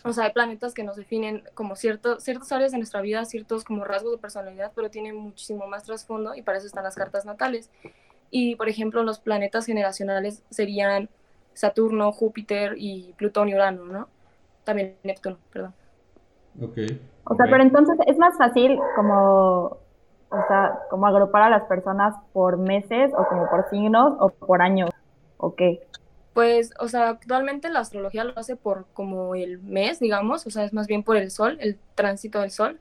o 0.04 0.14
sea, 0.14 0.26
hay 0.26 0.32
planetas 0.32 0.74
que 0.74 0.84
nos 0.84 0.96
definen 0.96 1.44
como 1.54 1.76
cierto, 1.76 2.20
ciertas 2.20 2.52
áreas 2.52 2.72
de 2.72 2.78
nuestra 2.78 3.02
vida, 3.02 3.26
ciertos 3.26 3.64
como 3.64 3.84
rasgos 3.84 4.14
de 4.14 4.18
personalidad, 4.18 4.72
pero 4.76 4.90
tienen 4.90 5.16
muchísimo 5.16 5.68
más 5.68 5.84
trasfondo 5.84 6.36
y 6.36 6.42
para 6.42 6.58
eso 6.58 6.68
están 6.68 6.84
las 6.84 6.96
cartas 6.96 7.26
natales. 7.26 7.70
Y 8.32 8.56
por 8.56 8.70
ejemplo, 8.70 9.04
los 9.04 9.20
planetas 9.20 9.66
generacionales 9.66 10.44
serían 10.50 11.10
Saturno, 11.54 12.12
Júpiter 12.12 12.76
y 12.78 13.14
Plutón 13.18 13.50
y 13.50 13.56
Urano, 13.56 13.86
¿no? 13.86 14.08
También 14.64 14.96
Neptuno, 15.04 15.38
perdón. 15.52 15.74
Ok. 16.62 16.78
O 17.26 17.36
sea, 17.36 17.46
pero 17.50 17.62
entonces 17.62 17.98
es 18.08 18.18
más 18.18 18.38
fácil 18.38 18.80
como, 18.96 19.78
o 20.32 20.48
sea, 20.48 20.80
como 20.90 21.06
agrupar 21.08 21.44
a 21.44 21.50
las 21.50 21.64
personas 21.64 22.16
por 22.32 22.58
meses 22.58 23.12
o 23.16 23.28
como 23.28 23.50
por 23.50 23.70
signos 23.70 24.14
o 24.20 24.30
por 24.30 24.62
años, 24.62 24.90
¿o 25.38 25.56
qué? 25.56 25.86
Pues, 26.34 26.74
o 26.80 26.88
sea, 26.88 27.10
actualmente 27.10 27.70
la 27.70 27.80
astrología 27.80 28.24
lo 28.24 28.38
hace 28.38 28.56
por 28.56 28.86
como 28.94 29.36
el 29.36 29.60
mes, 29.60 30.00
digamos, 30.00 30.48
o 30.48 30.50
sea, 30.50 30.64
es 30.64 30.72
más 30.72 30.88
bien 30.88 31.04
por 31.04 31.18
el 31.18 31.30
sol, 31.32 31.58
el 31.60 31.78
tránsito 31.96 32.40
del 32.40 32.52
sol. 32.52 32.80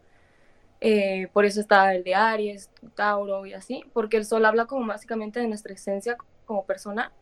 Eh, 0.80 1.28
por 1.32 1.44
eso 1.44 1.60
está 1.60 1.94
el 1.94 2.04
de 2.04 2.14
Aries, 2.14 2.70
Tauro 2.94 3.44
y 3.44 3.52
así, 3.52 3.84
porque 3.92 4.16
el 4.16 4.24
sol 4.24 4.44
habla 4.44 4.66
como 4.66 4.86
básicamente 4.86 5.40
de 5.40 5.48
nuestra 5.48 5.74
esencia 5.74 6.16
como 6.46 6.64
persona, 6.64 7.12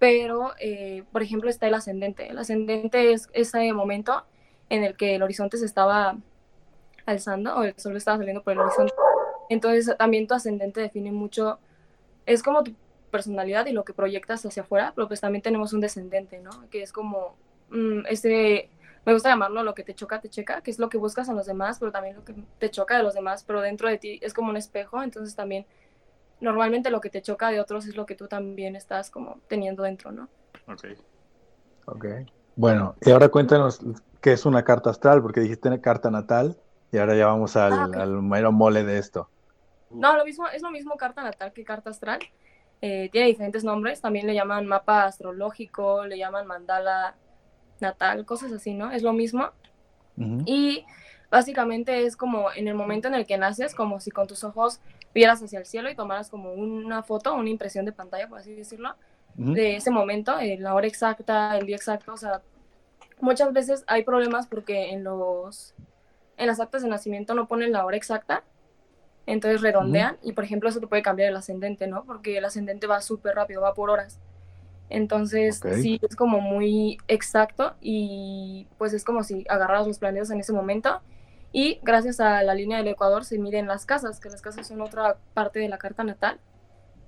pero, 0.00 0.52
eh, 0.58 1.04
por 1.12 1.22
ejemplo, 1.22 1.48
está 1.48 1.68
el 1.68 1.74
ascendente. 1.74 2.28
El 2.28 2.38
ascendente 2.38 3.12
es 3.12 3.28
ese 3.32 3.72
momento 3.72 4.24
en 4.68 4.82
el 4.82 4.96
que 4.96 5.14
el 5.14 5.22
horizonte 5.22 5.56
se 5.58 5.66
estaba 5.66 6.16
alzando 7.06 7.56
o 7.56 7.62
el 7.62 7.78
sol 7.78 7.96
estaba 7.96 8.18
saliendo 8.18 8.42
por 8.42 8.54
el 8.54 8.60
horizonte. 8.60 8.92
Entonces, 9.48 9.96
también 9.98 10.26
tu 10.26 10.34
ascendente 10.34 10.80
define 10.80 11.12
mucho 11.12 11.58
es 12.26 12.42
como 12.42 12.62
tu 12.62 12.72
personalidad 13.10 13.66
y 13.66 13.72
lo 13.72 13.84
que 13.84 13.94
proyectas 13.94 14.44
hacia 14.46 14.62
afuera, 14.62 14.92
pero 14.94 15.08
pues 15.08 15.20
también 15.20 15.42
tenemos 15.42 15.72
un 15.72 15.80
descendente, 15.80 16.40
¿no? 16.40 16.50
Que 16.70 16.82
es 16.82 16.92
como 16.92 17.36
mm, 17.70 18.06
este, 18.08 18.70
me 19.04 19.12
gusta 19.12 19.28
llamarlo 19.30 19.62
lo 19.62 19.74
que 19.74 19.84
te 19.84 19.94
choca, 19.94 20.20
te 20.20 20.28
checa, 20.30 20.62
que 20.62 20.70
es 20.70 20.78
lo 20.78 20.88
que 20.88 20.98
buscas 20.98 21.28
en 21.28 21.36
los 21.36 21.46
demás, 21.46 21.78
pero 21.78 21.92
también 21.92 22.16
lo 22.16 22.24
que 22.24 22.34
te 22.58 22.70
choca 22.70 22.96
de 22.96 23.02
los 23.02 23.14
demás, 23.14 23.44
pero 23.44 23.60
dentro 23.60 23.88
de 23.88 23.98
ti 23.98 24.18
es 24.22 24.32
como 24.34 24.50
un 24.50 24.56
espejo, 24.56 25.02
entonces 25.02 25.34
también 25.36 25.66
normalmente 26.40 26.90
lo 26.90 27.00
que 27.00 27.10
te 27.10 27.22
choca 27.22 27.50
de 27.50 27.60
otros 27.60 27.86
es 27.86 27.96
lo 27.96 28.06
que 28.06 28.14
tú 28.16 28.28
también 28.28 28.76
estás 28.76 29.10
como 29.10 29.40
teniendo 29.48 29.82
dentro, 29.82 30.12
¿no? 30.12 30.28
Ok. 30.68 30.86
Ok. 31.86 32.06
Bueno, 32.56 32.96
y 33.00 33.10
ahora 33.10 33.28
cuéntanos 33.28 33.80
qué 34.20 34.32
es 34.32 34.46
una 34.46 34.64
carta 34.64 34.90
astral, 34.90 35.22
porque 35.22 35.40
dijiste 35.40 35.68
una 35.68 35.80
carta 35.80 36.10
natal 36.10 36.56
y 36.92 36.98
ahora 36.98 37.16
ya 37.16 37.26
vamos 37.26 37.56
al, 37.56 37.72
Ah, 37.72 37.90
al 37.94 38.22
mero 38.22 38.52
mole 38.52 38.84
de 38.84 38.98
esto. 38.98 39.31
No, 39.94 40.16
lo 40.16 40.24
mismo, 40.24 40.48
es 40.48 40.62
lo 40.62 40.70
mismo 40.70 40.96
carta 40.96 41.22
natal 41.22 41.52
que 41.52 41.64
carta 41.64 41.90
astral. 41.90 42.20
Eh, 42.80 43.08
tiene 43.12 43.28
diferentes 43.28 43.62
nombres, 43.62 44.00
también 44.00 44.26
le 44.26 44.34
llaman 44.34 44.66
mapa 44.66 45.04
astrológico, 45.04 46.04
le 46.04 46.18
llaman 46.18 46.46
mandala 46.46 47.14
natal, 47.80 48.24
cosas 48.24 48.52
así, 48.52 48.74
¿no? 48.74 48.90
Es 48.90 49.02
lo 49.02 49.12
mismo. 49.12 49.50
Y 50.44 50.84
básicamente 51.30 52.04
es 52.04 52.16
como 52.16 52.52
en 52.52 52.68
el 52.68 52.74
momento 52.74 53.08
en 53.08 53.14
el 53.14 53.26
que 53.26 53.38
naces, 53.38 53.74
como 53.74 53.98
si 53.98 54.10
con 54.10 54.26
tus 54.26 54.44
ojos 54.44 54.80
vieras 55.14 55.42
hacia 55.42 55.58
el 55.58 55.66
cielo 55.66 55.90
y 55.90 55.94
tomaras 55.94 56.28
como 56.28 56.52
una 56.52 57.02
foto, 57.02 57.34
una 57.34 57.48
impresión 57.48 57.84
de 57.84 57.92
pantalla, 57.92 58.28
por 58.28 58.38
así 58.38 58.54
decirlo, 58.54 58.94
de 59.34 59.76
ese 59.76 59.90
momento, 59.90 60.38
eh, 60.38 60.58
la 60.58 60.74
hora 60.74 60.86
exacta, 60.86 61.56
el 61.56 61.66
día 61.66 61.76
exacto, 61.76 62.12
o 62.12 62.16
sea, 62.18 62.42
muchas 63.20 63.52
veces 63.52 63.84
hay 63.86 64.04
problemas 64.04 64.46
porque 64.46 64.90
en 64.90 65.04
los 65.04 65.74
en 66.36 66.46
las 66.46 66.60
actas 66.60 66.82
de 66.82 66.88
nacimiento 66.88 67.34
no 67.34 67.46
ponen 67.46 67.72
la 67.72 67.84
hora 67.84 67.96
exacta, 67.96 68.42
entonces 69.26 69.60
redondean 69.60 70.16
y 70.22 70.32
por 70.32 70.44
ejemplo 70.44 70.68
eso 70.68 70.80
te 70.80 70.86
puede 70.86 71.02
cambiar 71.02 71.28
el 71.30 71.36
ascendente, 71.36 71.86
¿no? 71.86 72.04
Porque 72.04 72.38
el 72.38 72.44
ascendente 72.44 72.86
va 72.86 73.00
súper 73.00 73.34
rápido, 73.36 73.60
va 73.62 73.74
por 73.74 73.90
horas. 73.90 74.18
Entonces, 74.88 75.60
sí, 75.80 75.98
es 76.06 76.16
como 76.16 76.40
muy 76.40 76.98
exacto 77.08 77.74
y 77.80 78.66
pues 78.76 78.92
es 78.92 79.04
como 79.04 79.22
si 79.22 79.46
agarraras 79.48 79.86
los 79.86 79.98
planetas 79.98 80.30
en 80.30 80.40
ese 80.40 80.52
momento 80.52 81.00
y 81.50 81.80
gracias 81.82 82.20
a 82.20 82.42
la 82.42 82.54
línea 82.54 82.78
del 82.78 82.88
Ecuador 82.88 83.24
se 83.24 83.38
miden 83.38 83.66
las 83.68 83.86
casas, 83.86 84.20
que 84.20 84.28
las 84.28 84.42
casas 84.42 84.66
son 84.66 84.80
otra 84.82 85.16
parte 85.34 85.60
de 85.60 85.68
la 85.68 85.78
carta 85.78 86.04
natal 86.04 86.38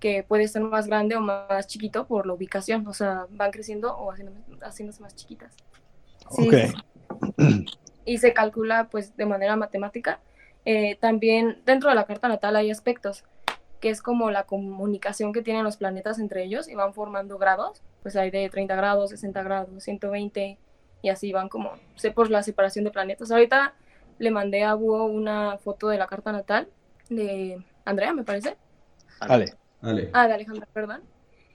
que 0.00 0.22
puede 0.22 0.48
ser 0.48 0.62
más 0.62 0.86
grande 0.86 1.16
o 1.16 1.20
más 1.20 1.66
chiquito 1.66 2.06
por 2.06 2.26
la 2.26 2.34
ubicación, 2.34 2.86
o 2.86 2.92
sea, 2.92 3.26
van 3.30 3.50
creciendo 3.50 3.94
o 3.96 4.10
haciendo- 4.12 4.32
haciéndose 4.62 5.00
más 5.02 5.14
chiquitas. 5.14 5.54
Sí, 6.30 6.48
Ok. 6.48 6.54
y 8.04 8.18
se 8.18 8.32
calcula 8.32 8.88
pues 8.90 9.16
de 9.16 9.26
manera 9.26 9.56
matemática. 9.56 10.20
Eh, 10.64 10.96
también 11.00 11.60
dentro 11.64 11.90
de 11.90 11.96
la 11.96 12.04
carta 12.04 12.28
natal 12.28 12.56
hay 12.56 12.70
aspectos, 12.70 13.24
que 13.80 13.90
es 13.90 14.00
como 14.00 14.30
la 14.30 14.44
comunicación 14.44 15.32
que 15.32 15.42
tienen 15.42 15.64
los 15.64 15.76
planetas 15.76 16.18
entre 16.18 16.44
ellos 16.44 16.68
y 16.68 16.74
van 16.74 16.94
formando 16.94 17.36
grados, 17.36 17.82
pues 18.02 18.16
hay 18.16 18.30
de 18.30 18.48
30 18.48 18.74
grados, 18.74 19.10
60 19.10 19.42
grados, 19.42 19.84
120 19.84 20.58
y 21.02 21.08
así 21.10 21.32
van 21.32 21.48
como 21.48 21.72
sé 21.96 22.10
por 22.10 22.30
la 22.30 22.42
separación 22.42 22.84
de 22.84 22.90
planetas. 22.90 23.30
Ahorita 23.30 23.74
le 24.18 24.30
mandé 24.30 24.64
a 24.64 24.74
Búho 24.74 25.04
una 25.04 25.58
foto 25.58 25.88
de 25.88 25.98
la 25.98 26.06
carta 26.06 26.32
natal 26.32 26.68
de 27.10 27.62
Andrea, 27.84 28.14
me 28.14 28.24
parece. 28.24 28.56
Vale. 29.20 29.54
Ale. 29.82 30.10
Ah, 30.14 30.26
de 30.26 30.34
Alejandra, 30.34 30.66
perdón. 30.72 31.02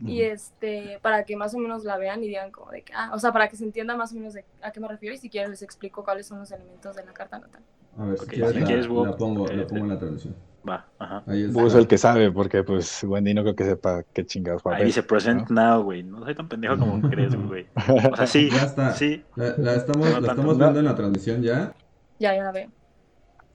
Y 0.02 0.22
este, 0.22 0.98
para 1.02 1.26
que 1.26 1.36
más 1.36 1.54
o 1.56 1.58
menos 1.58 1.84
la 1.84 1.98
vean 1.98 2.24
y 2.24 2.28
digan 2.28 2.52
como 2.52 2.72
de 2.72 2.84
que, 2.84 2.94
ah, 2.96 3.12
o 3.14 3.20
sea, 3.20 3.34
para 3.34 3.50
que 3.50 3.58
se 3.58 3.66
entienda 3.66 3.98
más 3.98 4.14
o 4.14 4.16
menos 4.16 4.34
de 4.34 4.46
a 4.62 4.72
qué 4.72 4.80
me 4.80 4.88
refiero 4.88 5.14
y 5.14 5.18
si 5.18 5.30
quieren 5.30 5.52
les 5.52 5.62
explico 5.62 6.06
cuáles 6.06 6.26
son 6.26 6.40
los 6.40 6.52
elementos 6.52 6.96
de 6.96 7.04
la 7.04 7.12
carta 7.12 7.38
natal. 7.38 7.62
A 7.98 8.06
ver, 8.06 8.18
si 8.18 8.26
quieres, 8.28 8.54
si 8.54 8.60
la, 8.60 8.66
quieres, 8.66 8.88
Bob, 8.88 9.06
la 9.08 9.18
pongo, 9.18 9.50
eh, 9.50 9.58
la 9.58 9.68
pongo 9.68 9.84
en 9.84 9.90
la 9.90 10.00
transmisión. 10.00 10.36
Va, 10.68 10.86
ajá. 11.00 11.24
Es 11.28 11.74
el 11.74 11.88
que 11.88 11.98
sabe, 11.98 12.32
porque 12.32 12.64
pues 12.64 13.04
Wendy 13.04 13.34
no 13.34 13.42
creo 13.44 13.56
que 13.56 13.64
sepa 13.64 14.04
qué 14.14 14.26
chingados 14.26 14.62
Ahí 14.66 14.86
dice 14.86 15.04
present 15.04 15.50
now, 15.50 15.82
güey. 15.82 16.04
No 16.04 16.24
soy 16.24 16.36
tan 16.36 16.48
pendejo 16.50 16.78
como 16.78 17.02
crees, 17.10 17.36
güey. 17.36 17.68
¿no? 17.88 18.12
O 18.12 18.16
sea, 18.16 18.28
sí, 18.28 18.50
Ya 18.52 18.64
está. 18.64 18.94
sí. 18.94 19.24
La, 19.36 19.56
la 19.58 19.76
estamos, 19.76 20.10
No 20.10 20.20
la 20.20 20.28
estamos 20.28 20.58
viendo 20.58 20.80
en 20.80 20.86
la 20.86 20.96
transmisión 20.96 21.42
ya. 21.42 21.74
Ya, 22.20 22.36
ya 22.36 22.44
la 22.44 22.52
veo. 22.52 22.70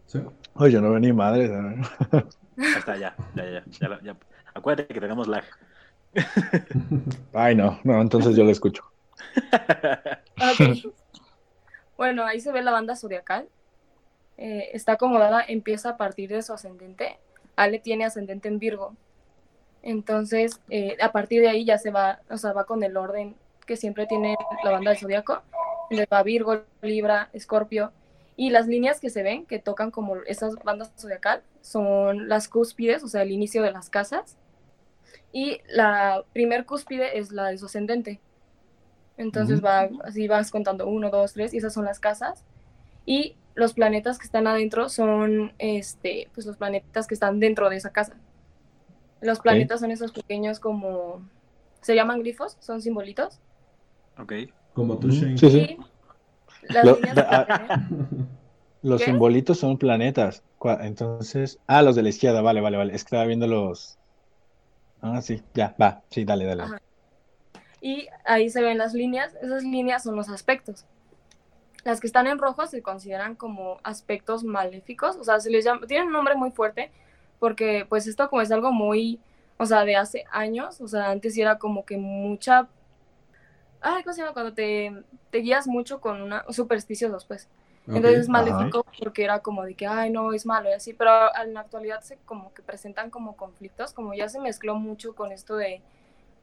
¿Sí? 0.06 0.20
Oye, 0.54 0.72
yo 0.72 0.80
no 0.80 0.90
veo 0.90 1.00
ni 1.00 1.12
madre. 1.12 1.48
¿sabes? 1.48 1.88
Ahí 2.56 2.66
está, 2.78 2.96
ya, 2.96 3.14
ya, 3.34 3.44
ya, 3.44 3.64
ya, 3.66 4.00
ya. 4.02 4.16
Acuérdate 4.54 4.92
que 4.92 5.00
tenemos 5.00 5.28
lag. 5.28 5.44
Ay, 7.32 7.54
no, 7.54 7.78
no, 7.84 8.00
entonces 8.00 8.36
yo 8.36 8.44
lo 8.44 8.50
escucho. 8.50 8.82
Bueno, 11.96 12.24
ahí 12.24 12.40
se 12.40 12.50
ve 12.50 12.60
la 12.60 12.72
banda 12.72 12.96
zodiacal. 12.96 13.48
Eh, 14.36 14.70
está 14.72 14.92
acomodada, 14.92 15.44
empieza 15.46 15.90
a 15.90 15.96
partir 15.96 16.30
de 16.30 16.42
su 16.42 16.52
ascendente. 16.52 17.18
Ale 17.56 17.78
tiene 17.78 18.04
ascendente 18.04 18.48
en 18.48 18.58
Virgo. 18.58 18.94
Entonces, 19.82 20.60
eh, 20.70 20.96
a 21.00 21.12
partir 21.12 21.42
de 21.42 21.48
ahí 21.48 21.64
ya 21.64 21.78
se 21.78 21.90
va, 21.90 22.20
o 22.30 22.36
sea, 22.36 22.52
va 22.52 22.64
con 22.64 22.82
el 22.82 22.96
orden 22.96 23.36
que 23.66 23.76
siempre 23.76 24.06
tiene 24.06 24.36
la 24.64 24.70
banda 24.70 24.90
del 24.90 24.98
zodiaco. 24.98 25.42
Entonces 25.90 26.08
va 26.12 26.22
Virgo, 26.22 26.62
Libra, 26.82 27.28
Escorpio. 27.32 27.92
Y 28.36 28.50
las 28.50 28.66
líneas 28.66 28.98
que 28.98 29.10
se 29.10 29.22
ven, 29.22 29.46
que 29.46 29.58
tocan 29.58 29.90
como 29.90 30.16
esas 30.26 30.56
bandas 30.64 30.92
zodiacal, 30.98 31.42
son 31.60 32.28
las 32.28 32.48
cúspides, 32.48 33.04
o 33.04 33.08
sea, 33.08 33.22
el 33.22 33.30
inicio 33.30 33.62
de 33.62 33.70
las 33.70 33.90
casas. 33.90 34.36
Y 35.32 35.60
la 35.68 36.24
primer 36.32 36.64
cúspide 36.64 37.18
es 37.18 37.30
la 37.30 37.46
de 37.46 37.58
su 37.58 37.66
ascendente. 37.66 38.20
Entonces 39.16 39.64
va, 39.64 39.88
así 40.02 40.26
vas 40.26 40.50
contando 40.50 40.86
uno, 40.88 41.10
dos, 41.10 41.34
tres, 41.34 41.54
y 41.54 41.58
esas 41.58 41.72
son 41.72 41.84
las 41.84 42.00
casas. 42.00 42.42
Y 43.06 43.36
los 43.54 43.75
planetas 43.75 44.18
que 44.18 44.25
están 44.26 44.46
adentro 44.46 44.88
son 44.88 45.52
este, 45.58 46.28
pues 46.34 46.46
los 46.46 46.56
planetas 46.56 47.06
que 47.06 47.14
están 47.14 47.40
dentro 47.40 47.70
de 47.70 47.76
esa 47.76 47.90
casa. 47.90 48.16
Los 49.20 49.40
planetas 49.40 49.80
son 49.80 49.90
esos 49.90 50.12
pequeños 50.12 50.61
como 50.61 51.23
se 51.80 51.94
llaman 51.94 52.20
glifos, 52.20 52.56
son 52.61 52.82
simbolitos. 52.82 53.40
Ok. 54.18 54.32
Como 54.75 54.99
tú, 54.99 55.11
Shane. 55.11 55.38
Sí, 55.38 55.50
sí. 55.50 55.76
Las 56.62 56.84
Lo- 56.84 56.96
líneas 56.96 57.14
da- 57.16 57.46
que 57.46 57.52
ah, 57.52 57.88
Los 58.82 59.00
¿Qué? 59.00 59.06
simbolitos 59.06 59.58
son 59.58 59.78
planetas. 59.78 60.42
Entonces, 60.80 61.58
ah, 61.66 61.80
los 61.82 61.94
de 61.96 62.02
la 62.02 62.08
izquierda, 62.11 62.42
vale, 62.42 62.61
vale, 62.61 62.76
vale. 62.76 62.94
Es 62.94 63.02
que 63.04 63.08
estaba 63.08 63.25
viendo 63.25 63.46
los. 63.46 63.99
Ah, 65.00 65.20
sí, 65.23 65.42
ya, 65.54 65.75
va, 65.80 66.02
sí, 66.11 66.25
dale, 66.25 66.44
dale. 66.44 66.62
Ajá. 66.64 66.80
Y 67.80 68.08
ahí 68.25 68.49
se 68.50 68.62
ven 68.62 68.78
las 68.78 68.92
líneas. 68.94 69.34
Esas 69.42 69.62
líneas 69.62 70.02
son 70.02 70.16
los 70.16 70.28
aspectos. 70.28 70.84
Las 71.84 72.00
que 72.00 72.06
están 72.06 72.26
en 72.26 72.38
rojo 72.38 72.66
se 72.66 72.82
consideran 72.82 73.34
como 73.34 73.78
aspectos 73.82 74.42
maléficos. 74.42 75.16
O 75.16 75.24
sea, 75.24 75.38
se 75.40 75.50
les 75.50 75.64
llama, 75.64 75.86
tienen 75.86 76.08
un 76.08 76.12
nombre 76.14 76.34
muy 76.34 76.50
fuerte 76.50 76.90
porque 77.38 77.86
pues 77.88 78.06
esto 78.06 78.28
como 78.30 78.42
es 78.42 78.50
algo 78.50 78.72
muy, 78.72 79.20
o 79.58 79.66
sea, 79.66 79.84
de 79.84 79.96
hace 79.96 80.24
años. 80.30 80.80
O 80.80 80.88
sea, 80.88 81.10
antes 81.10 81.36
era 81.36 81.58
como 81.58 81.84
que 81.84 81.98
mucha... 81.98 82.68
Ay, 83.80 84.02
¿cómo 84.02 84.14
se 84.14 84.22
llama? 84.22 84.32
Cuando 84.32 84.54
te, 84.54 84.92
te 85.30 85.38
guías 85.38 85.66
mucho 85.66 86.00
con 86.00 86.22
una... 86.22 86.44
supersticiosos, 86.50 87.26
pues. 87.26 87.48
Ok. 87.86 87.96
Entonces 87.96 88.20
es 88.20 88.30
Ajá. 88.30 88.42
maléfico 88.44 88.86
porque 88.98 89.24
era 89.24 89.40
como 89.40 89.62
de 89.62 89.74
que, 89.74 89.86
ay, 89.86 90.08
no, 90.08 90.32
es 90.32 90.46
malo 90.46 90.70
y 90.70 90.72
así, 90.72 90.94
pero 90.94 91.10
en 91.36 91.52
la 91.52 91.60
actualidad 91.60 92.00
se 92.00 92.16
como 92.24 92.54
que 92.54 92.62
presentan 92.62 93.10
como 93.10 93.36
conflictos, 93.36 93.92
como 93.92 94.14
ya 94.14 94.30
se 94.30 94.40
mezcló 94.40 94.74
mucho 94.76 95.14
con 95.14 95.32
esto 95.32 95.56
de 95.56 95.82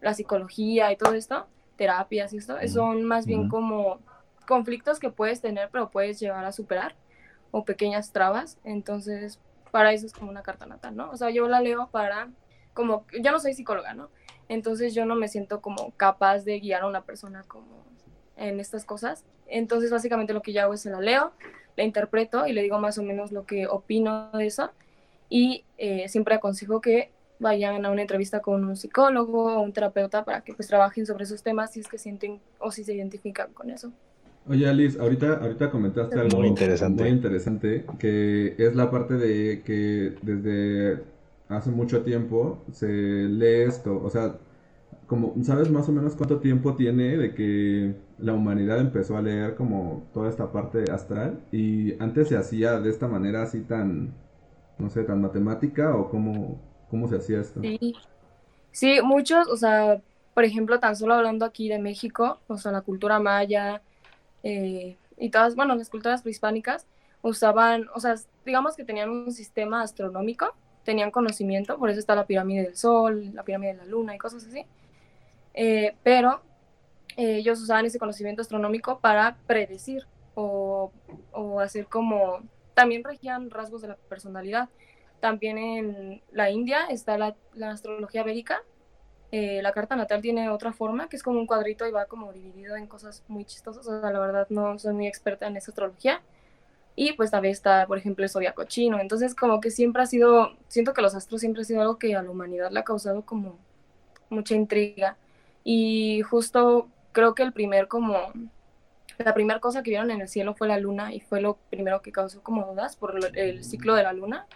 la 0.01 0.13
psicología 0.13 0.91
y 0.91 0.97
todo 0.97 1.15
esto, 1.15 1.47
terapias 1.77 2.31
y 2.33 2.37
esto, 2.37 2.57
son 2.67 3.03
más 3.05 3.25
bien 3.25 3.49
como 3.49 3.99
conflictos 4.51 4.99
que 4.99 5.09
puedes 5.09 5.39
tener, 5.39 5.69
pero 5.71 5.91
puedes 5.91 6.19
llegar 6.19 6.43
a 6.43 6.51
superar, 6.51 6.93
o 7.51 7.63
pequeñas 7.63 8.11
trabas, 8.11 8.57
entonces 8.65 9.39
para 9.71 9.93
eso 9.93 10.05
es 10.05 10.11
como 10.11 10.29
una 10.29 10.43
carta 10.43 10.65
natal, 10.65 10.93
¿no? 10.93 11.09
O 11.09 11.15
sea, 11.15 11.29
yo 11.29 11.47
la 11.47 11.61
leo 11.61 11.87
para, 11.89 12.27
como, 12.73 13.05
yo 13.23 13.31
no 13.31 13.39
soy 13.39 13.53
psicóloga, 13.53 13.93
¿no? 13.93 14.09
Entonces 14.49 14.93
yo 14.93 15.05
no 15.05 15.15
me 15.15 15.29
siento 15.29 15.61
como 15.61 15.91
capaz 15.95 16.43
de 16.43 16.59
guiar 16.59 16.81
a 16.81 16.87
una 16.87 17.05
persona 17.05 17.43
como 17.47 17.85
en 18.35 18.59
estas 18.59 18.83
cosas. 18.83 19.23
Entonces 19.47 19.89
básicamente 19.89 20.33
lo 20.33 20.41
que 20.41 20.51
yo 20.51 20.63
hago 20.63 20.73
es 20.73 20.83
la 20.83 20.99
leo, 20.99 21.31
la 21.77 21.85
interpreto 21.85 22.45
y 22.45 22.51
le 22.51 22.61
digo 22.61 22.77
más 22.77 22.97
o 22.97 23.03
menos 23.03 23.31
lo 23.31 23.45
que 23.45 23.67
opino 23.67 24.31
de 24.31 24.47
eso. 24.47 24.69
Y 25.29 25.63
eh, 25.77 26.09
siempre 26.09 26.35
aconsejo 26.35 26.81
que 26.81 27.09
vayan 27.39 27.85
a 27.85 27.89
una 27.89 28.01
entrevista 28.01 28.41
con 28.41 28.65
un 28.65 28.75
psicólogo 28.75 29.55
o 29.55 29.61
un 29.61 29.71
terapeuta 29.71 30.25
para 30.25 30.41
que 30.41 30.53
pues 30.53 30.67
trabajen 30.67 31.05
sobre 31.05 31.23
esos 31.23 31.41
temas 31.41 31.71
si 31.71 31.79
es 31.79 31.87
que 31.87 31.97
sienten 31.97 32.41
o 32.59 32.69
si 32.69 32.83
se 32.83 32.93
identifican 32.93 33.53
con 33.53 33.69
eso. 33.69 33.93
Oye, 34.47 34.67
Alice, 34.67 34.99
ahorita, 34.99 35.35
ahorita 35.35 35.69
comentaste 35.69 36.19
algo 36.19 36.39
Muy 36.39 36.47
interesante. 36.47 37.03
muy 37.03 37.11
interesante, 37.11 37.85
que 37.99 38.55
es 38.57 38.75
la 38.75 38.89
parte 38.89 39.13
de 39.13 39.61
que 39.63 40.15
desde 40.21 41.03
hace 41.47 41.69
mucho 41.69 42.03
tiempo 42.03 42.63
se 42.71 42.87
lee 42.87 43.63
esto, 43.67 44.01
o 44.03 44.09
sea, 44.09 44.35
como, 45.07 45.35
¿sabes 45.43 45.69
más 45.69 45.87
o 45.89 45.91
menos 45.91 46.15
cuánto 46.15 46.39
tiempo 46.39 46.75
tiene 46.75 47.17
de 47.17 47.33
que 47.35 47.95
la 48.17 48.33
humanidad 48.33 48.79
empezó 48.79 49.17
a 49.17 49.21
leer 49.21 49.55
como 49.55 50.07
toda 50.13 50.29
esta 50.29 50.51
parte 50.51 50.89
astral? 50.91 51.39
Y 51.51 52.01
antes 52.01 52.29
se 52.29 52.37
hacía 52.37 52.79
de 52.79 52.89
esta 52.89 53.07
manera 53.07 53.43
así 53.43 53.61
tan, 53.61 54.13
no 54.79 54.89
sé, 54.89 55.03
tan 55.03 55.21
matemática 55.21 55.95
o 55.95 56.09
cómo, 56.09 56.59
cómo 56.89 57.07
se 57.07 57.17
hacía 57.17 57.41
esto? 57.41 57.61
Sí. 57.61 57.95
sí, 58.71 58.99
muchos, 59.03 59.47
o 59.49 59.57
sea, 59.57 60.01
por 60.33 60.45
ejemplo, 60.45 60.79
tan 60.79 60.95
solo 60.95 61.13
hablando 61.13 61.45
aquí 61.45 61.69
de 61.69 61.79
México, 61.79 62.39
o 62.47 62.57
sea, 62.57 62.71
la 62.71 62.81
cultura 62.81 63.19
maya 63.19 63.81
eh, 64.43 64.97
y 65.17 65.29
todas, 65.29 65.55
bueno, 65.55 65.75
las 65.75 65.89
culturas 65.89 66.21
prehispánicas 66.21 66.87
usaban, 67.21 67.87
o 67.93 67.99
sea, 67.99 68.15
digamos 68.45 68.75
que 68.75 68.83
tenían 68.83 69.09
un 69.09 69.31
sistema 69.31 69.81
astronómico 69.81 70.55
tenían 70.83 71.11
conocimiento, 71.11 71.77
por 71.77 71.89
eso 71.89 71.99
está 71.99 72.15
la 72.15 72.25
pirámide 72.25 72.63
del 72.63 72.75
Sol, 72.75 73.31
la 73.33 73.43
pirámide 73.43 73.73
de 73.73 73.77
la 73.77 73.85
Luna 73.85 74.15
y 74.15 74.17
cosas 74.17 74.45
así. 74.45 74.65
Eh, 75.53 75.95
pero 76.03 76.41
eh, 77.17 77.37
ellos 77.37 77.61
usaban 77.61 77.85
ese 77.85 77.99
conocimiento 77.99 78.41
astronómico 78.41 78.99
para 78.99 79.37
predecir 79.47 80.05
o, 80.35 80.91
hacer 81.61 81.85
como... 81.87 82.41
También 82.73 83.03
regían 83.03 83.51
rasgos 83.51 83.81
de 83.81 83.89
la 83.89 83.95
personalidad. 83.95 84.69
También 85.19 85.57
en 85.57 86.21
la 86.31 86.49
India 86.49 86.85
está 86.89 87.17
la, 87.17 87.35
la 87.53 87.71
astrología 87.71 88.23
védica. 88.23 88.63
Eh, 89.31 89.61
la 89.61 89.71
carta 89.71 89.95
natal 89.95 90.21
tiene 90.21 90.49
otra 90.49 90.73
forma, 90.73 91.07
que 91.07 91.15
es 91.15 91.23
como 91.23 91.39
un 91.39 91.47
cuadrito 91.47 91.87
y 91.87 91.91
va 91.91 92.05
como 92.05 92.33
dividido 92.33 92.75
en 92.75 92.87
cosas 92.87 93.23
muy 93.27 93.45
chistosas. 93.45 93.87
O 93.87 94.01
sea, 94.01 94.11
la 94.11 94.19
verdad 94.19 94.47
no 94.49 94.77
soy 94.77 94.93
muy 94.93 95.07
experta 95.07 95.47
en 95.47 95.57
esa 95.57 95.71
astrología. 95.71 96.21
Y 96.95 97.13
pues 97.13 97.31
también 97.31 97.53
está, 97.53 97.87
por 97.87 97.97
ejemplo, 97.97 98.25
el 98.25 98.29
zodiaco 98.29 98.65
chino. 98.65 98.99
Entonces, 98.99 99.33
como 99.33 99.61
que 99.61 99.71
siempre 99.71 100.03
ha 100.03 100.05
sido, 100.05 100.57
siento 100.67 100.93
que 100.93 101.01
los 101.01 101.15
astros 101.15 101.41
siempre 101.41 101.61
ha 101.61 101.65
sido 101.65 101.81
algo 101.81 101.97
que 101.97 102.15
a 102.15 102.21
la 102.21 102.29
humanidad 102.29 102.71
le 102.71 102.79
ha 102.81 102.83
causado 102.83 103.21
como 103.23 103.57
mucha 104.29 104.55
intriga. 104.55 105.17
Y 105.63 106.21
justo 106.23 106.89
creo 107.11 107.35
que 107.35 107.43
el 107.43 107.53
primer 107.53 107.87
como, 107.87 108.17
la 109.17 109.33
primera 109.33 109.59
cosa 109.59 109.83
que 109.83 109.91
vieron 109.91 110.11
en 110.11 110.21
el 110.21 110.27
cielo 110.27 110.53
fue 110.55 110.67
la 110.67 110.77
luna 110.77 111.13
y 111.13 111.21
fue 111.21 111.41
lo 111.41 111.57
primero 111.69 112.01
que 112.01 112.11
causó 112.11 112.41
como 112.41 112.65
dudas 112.65 112.95
por 112.95 113.17
el 113.35 113.63
ciclo 113.63 113.95
de 113.95 114.03
la 114.03 114.13
luna, 114.13 114.47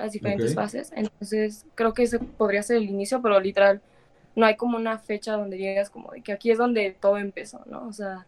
las 0.00 0.12
diferentes 0.12 0.54
fases. 0.54 0.92
Entonces, 0.94 1.66
creo 1.74 1.92
que 1.94 2.02
ese 2.04 2.18
podría 2.18 2.62
ser 2.62 2.78
el 2.78 2.84
inicio, 2.84 3.20
pero 3.22 3.38
literal, 3.40 3.80
no 4.34 4.46
hay 4.46 4.56
como 4.56 4.76
una 4.76 4.98
fecha 4.98 5.36
donde 5.36 5.58
llegas 5.58 5.90
como 5.90 6.12
de 6.12 6.22
que 6.22 6.32
aquí 6.32 6.50
es 6.50 6.58
donde 6.58 6.96
todo 6.98 7.18
empezó, 7.18 7.62
¿no? 7.66 7.86
O 7.86 7.92
sea, 7.92 8.26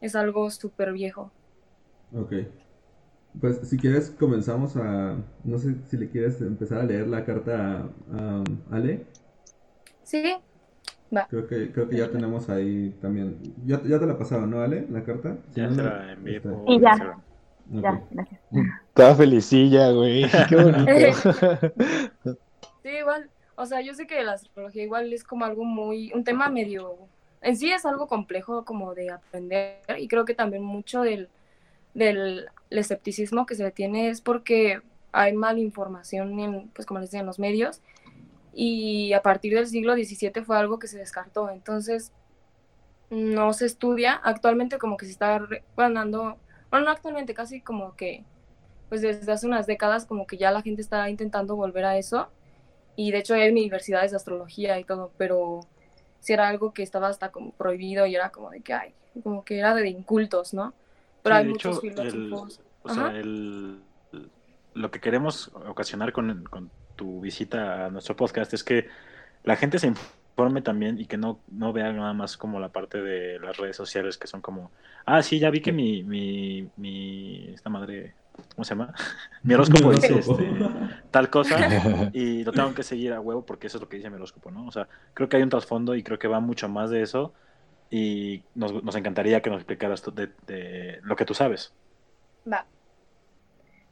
es 0.00 0.14
algo 0.14 0.50
súper 0.50 0.92
viejo. 0.92 1.30
Ok. 2.14 2.32
Pues 3.40 3.58
si 3.68 3.76
quieres 3.76 4.10
comenzamos 4.10 4.76
a... 4.76 5.16
No 5.44 5.58
sé 5.58 5.76
si 5.88 5.96
le 5.96 6.08
quieres 6.08 6.40
empezar 6.40 6.78
a 6.80 6.84
leer 6.84 7.06
la 7.06 7.24
carta 7.24 7.88
a, 8.12 8.42
a 8.70 8.76
Ale. 8.76 9.06
Sí, 10.02 10.22
va. 11.16 11.26
Creo 11.28 11.46
que, 11.46 11.70
creo 11.72 11.88
que 11.88 11.96
ya 11.96 12.10
tenemos 12.10 12.48
ahí 12.48 12.96
también. 13.00 13.38
Ya, 13.64 13.82
ya 13.82 13.98
te 13.98 14.06
la 14.06 14.18
pasaron, 14.18 14.50
¿no, 14.50 14.60
Ale? 14.60 14.86
La 14.90 15.04
carta. 15.04 15.38
Si 15.50 15.60
Ya 15.60 15.70
se 15.70 15.82
la 15.82 16.12
envié 16.12 16.40
por 16.40 16.64
Y 16.66 16.80
ya. 16.80 17.22
Ya, 17.70 18.02
gracias. 18.10 18.40
Estaba 18.90 19.14
felicilla, 19.14 19.90
güey. 19.90 20.26
Qué 20.48 20.56
bonito. 20.56 22.36
Sí, 22.82 22.88
igual. 22.88 23.28
O 23.56 23.66
sea, 23.66 23.82
yo 23.82 23.92
sé 23.92 24.06
que 24.06 24.22
la 24.22 24.32
astrología 24.32 24.82
igual 24.82 25.12
es 25.12 25.22
como 25.22 25.44
algo 25.44 25.64
muy, 25.64 26.10
un 26.14 26.24
tema 26.24 26.48
medio, 26.48 26.96
en 27.42 27.56
sí 27.58 27.70
es 27.70 27.84
algo 27.84 28.06
complejo 28.06 28.64
como 28.64 28.94
de 28.94 29.10
aprender 29.10 29.82
y 29.98 30.08
creo 30.08 30.24
que 30.24 30.32
también 30.32 30.62
mucho 30.62 31.02
del, 31.02 31.28
del 31.92 32.46
escepticismo 32.70 33.44
que 33.44 33.54
se 33.54 33.64
le 33.64 33.70
tiene 33.70 34.08
es 34.08 34.22
porque 34.22 34.80
hay 35.12 35.34
mala 35.34 35.58
información 35.58 36.40
en, 36.40 36.68
pues 36.68 36.86
como 36.86 37.00
les 37.00 37.10
decía, 37.10 37.20
en 37.20 37.26
los 37.26 37.38
medios 37.38 37.82
y 38.52 39.12
a 39.12 39.22
partir 39.22 39.54
del 39.54 39.66
siglo 39.66 39.94
XVII 39.94 40.42
fue 40.44 40.56
algo 40.56 40.78
que 40.78 40.88
se 40.88 40.98
descartó. 40.98 41.50
Entonces, 41.50 42.12
no 43.10 43.52
se 43.52 43.66
estudia. 43.66 44.14
Actualmente 44.14 44.78
como 44.78 44.96
que 44.96 45.06
se 45.06 45.12
está 45.12 45.46
ganando, 45.76 46.38
bueno, 46.70 46.86
no 46.86 46.92
actualmente, 46.92 47.34
casi 47.34 47.60
como 47.60 47.96
que, 47.96 48.24
pues 48.90 49.02
desde 49.02 49.32
hace 49.32 49.46
unas 49.48 49.66
décadas 49.68 50.06
como 50.06 50.26
que 50.28 50.38
ya 50.38 50.52
la 50.52 50.62
gente 50.62 50.82
está 50.82 51.10
intentando 51.10 51.56
volver 51.56 51.86
a 51.86 51.98
eso. 51.98 52.30
Y 52.96 53.12
de 53.12 53.18
hecho 53.20 53.34
hay 53.34 53.50
universidades 53.50 54.12
de 54.12 54.18
astrología 54.18 54.78
y 54.80 54.84
todo, 54.84 55.12
pero 55.18 55.60
sí 56.20 56.32
era 56.34 56.48
algo 56.48 56.72
que 56.74 56.82
estaba 56.82 57.08
hasta 57.08 57.30
como 57.32 57.52
prohibido 57.52 58.06
y 58.06 58.16
era 58.16 58.30
como 58.30 58.50
de 58.50 58.62
que, 58.62 58.74
ay, 58.74 58.94
como 59.24 59.44
que 59.44 59.58
era 59.58 59.74
de 59.74 59.88
incultos, 59.88 60.54
¿no? 60.54 60.74
Pero 61.22 61.36
Sí, 61.36 61.40
hay 61.42 61.46
muchos 61.46 61.78
hecho, 61.78 61.82
el- 62.02 62.32
o 62.82 62.88
sea, 62.90 63.08
el- 63.08 63.82
lo 64.74 64.90
que 64.90 65.00
queremos 65.00 65.48
ocasionar 65.54 66.12
con, 66.12 66.44
con 66.44 66.70
tu 66.96 67.20
visita 67.20 67.86
a 67.86 67.90
nuestro 67.90 68.16
podcast 68.16 68.52
es 68.54 68.64
que 68.64 68.88
la 69.44 69.56
gente 69.56 69.78
se 69.78 69.88
informe 69.88 70.62
también 70.62 70.98
y 71.00 71.06
que 71.06 71.16
no, 71.16 71.40
no 71.48 71.72
vea 71.72 71.92
nada 71.92 72.12
más 72.14 72.36
como 72.36 72.60
la 72.60 72.70
parte 72.70 73.00
de 73.02 73.38
las 73.40 73.56
redes 73.56 73.76
sociales 73.76 74.18
que 74.18 74.26
son 74.28 74.40
como, 74.42 74.72
ah, 75.06 75.22
sí, 75.22 75.38
ya 75.38 75.50
vi 75.50 75.60
que 75.62 75.72
mi, 75.72 76.04
mi, 76.04 76.70
mi 76.76 77.48
esta 77.54 77.70
madre, 77.70 78.14
¿cómo 78.54 78.64
se 78.64 78.70
llama? 78.70 78.94
Mi 79.42 79.54
horóscopo 79.54 79.92
dice 79.92 80.18
este, 80.18 80.58
tal 81.10 81.30
cosa 81.30 81.56
y 82.12 82.44
lo 82.44 82.52
tengo 82.52 82.74
que 82.74 82.82
seguir 82.82 83.12
a 83.12 83.20
huevo 83.20 83.44
porque 83.44 83.66
eso 83.66 83.78
es 83.78 83.82
lo 83.82 83.88
que 83.88 83.96
dice 83.96 84.10
mi 84.10 84.16
horóscopo, 84.16 84.50
¿no? 84.50 84.66
O 84.66 84.72
sea, 84.72 84.88
creo 85.14 85.28
que 85.28 85.36
hay 85.36 85.42
un 85.42 85.48
trasfondo 85.48 85.94
y 85.94 86.02
creo 86.02 86.18
que 86.18 86.28
va 86.28 86.40
mucho 86.40 86.68
más 86.68 86.90
de 86.90 87.02
eso 87.02 87.32
y 87.90 88.42
nos, 88.54 88.84
nos 88.84 88.94
encantaría 88.96 89.42
que 89.42 89.50
nos 89.50 89.58
explicaras 89.58 90.02
de, 90.14 90.30
de 90.46 91.00
lo 91.02 91.16
que 91.16 91.24
tú 91.24 91.34
sabes. 91.34 91.72
Va. 92.50 92.66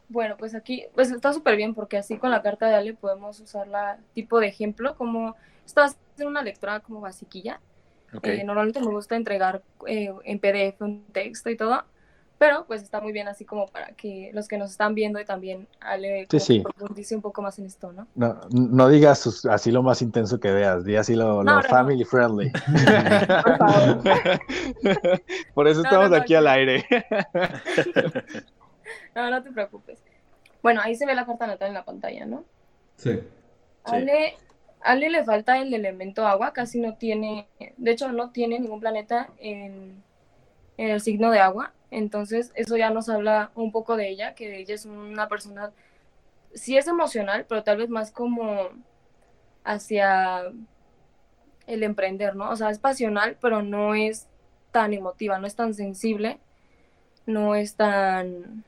Bueno, 0.08 0.36
pues 0.38 0.54
aquí, 0.54 0.86
pues 0.94 1.10
está 1.10 1.32
súper 1.32 1.56
bien 1.56 1.74
porque 1.74 1.98
así 1.98 2.16
con 2.16 2.30
la 2.30 2.40
carta 2.40 2.66
de 2.66 2.74
Ale 2.74 2.94
podemos 2.94 3.40
usarla 3.40 3.98
tipo 4.14 4.40
de 4.40 4.46
ejemplo, 4.46 4.96
como 4.96 5.36
esto 5.66 5.82
va 5.82 5.88
a 5.88 5.94
ser 6.16 6.26
una 6.26 6.42
lectura 6.42 6.80
como 6.80 7.00
basiquilla. 7.00 7.60
Ok. 8.14 8.26
Eh, 8.26 8.44
normalmente 8.44 8.80
me 8.80 8.86
gusta 8.86 9.16
entregar 9.16 9.62
eh, 9.86 10.14
en 10.24 10.38
PDF 10.38 10.80
un 10.80 11.04
texto 11.12 11.50
y 11.50 11.56
todo, 11.56 11.84
pero 12.38 12.64
pues 12.66 12.82
está 12.82 13.00
muy 13.00 13.12
bien 13.12 13.26
así 13.28 13.44
como 13.44 13.66
para 13.66 13.88
que 13.92 14.30
los 14.32 14.46
que 14.48 14.58
nos 14.58 14.70
están 14.70 14.94
viendo 14.94 15.20
y 15.20 15.24
también 15.24 15.66
Ale 15.80 16.26
Sí, 16.30 16.38
sí. 16.40 16.60
profundice 16.60 17.14
un 17.16 17.22
poco 17.22 17.42
más 17.42 17.58
en 17.58 17.66
esto, 17.66 17.92
¿no? 17.92 18.06
No, 18.14 18.40
no 18.50 18.88
digas 18.88 19.18
sus- 19.18 19.44
así 19.46 19.70
lo 19.72 19.82
más 19.82 20.00
intenso 20.02 20.38
que 20.38 20.50
veas, 20.52 20.84
di 20.84 20.96
así 20.96 21.14
lo, 21.14 21.42
lo 21.42 21.44
No, 21.44 21.56
no, 21.56 21.62
no. 21.62 21.68
family 21.68 22.04
friendly. 22.04 22.50
Por 22.50 23.56
favor. 23.58 24.02
Por 25.54 25.68
eso 25.68 25.82
No, 25.82 25.88
estamos 25.88 26.10
no, 26.10 26.16
no, 26.16 26.22
aquí 26.22 26.34
al 26.34 26.46
aire. 26.46 26.84
No, 29.14 29.30
no 29.30 29.42
te 29.42 29.50
preocupes. 29.50 29.98
Bueno, 30.62 30.80
ahí 30.82 30.94
se 30.94 31.06
ve 31.06 31.14
la 31.14 31.26
carta 31.26 31.46
natal 31.46 31.68
en 31.68 31.74
la 31.74 31.84
pantalla, 31.84 32.24
¿no? 32.24 32.44
Sí. 32.96 33.12
Sí. 33.14 33.20
Ale, 33.84 34.34
Ale 34.80 35.10
le 35.10 35.24
falta 35.24 35.58
el 35.58 35.72
elemento 35.74 36.26
agua, 36.26 36.52
casi 36.52 36.78
no 36.80 36.94
tiene, 36.96 37.48
de 37.76 37.90
hecho 37.90 38.12
no 38.12 38.30
tiene 38.30 38.58
ningún 38.60 38.80
planeta 38.80 39.28
en, 39.38 40.02
en 40.78 40.88
el 40.88 41.00
signo 41.00 41.30
de 41.30 41.40
agua, 41.40 41.72
entonces 41.90 42.52
eso 42.54 42.76
ya 42.76 42.90
nos 42.90 43.08
habla 43.08 43.50
un 43.54 43.72
poco 43.72 43.96
de 43.96 44.08
ella, 44.08 44.34
que 44.34 44.60
ella 44.60 44.74
es 44.74 44.86
una 44.86 45.28
persona, 45.28 45.72
sí 46.54 46.78
es 46.78 46.86
emocional, 46.86 47.44
pero 47.48 47.62
tal 47.62 47.78
vez 47.78 47.90
más 47.90 48.10
como 48.10 48.70
hacia 49.64 50.44
el 51.66 51.82
emprender, 51.82 52.36
¿no? 52.36 52.50
O 52.50 52.56
sea, 52.56 52.70
es 52.70 52.78
pasional, 52.78 53.36
pero 53.40 53.62
no 53.62 53.94
es 53.94 54.28
tan 54.70 54.94
emotiva, 54.94 55.38
no 55.38 55.46
es 55.46 55.56
tan 55.56 55.74
sensible, 55.74 56.38
no 57.26 57.54
es 57.54 57.74
tan, 57.76 58.64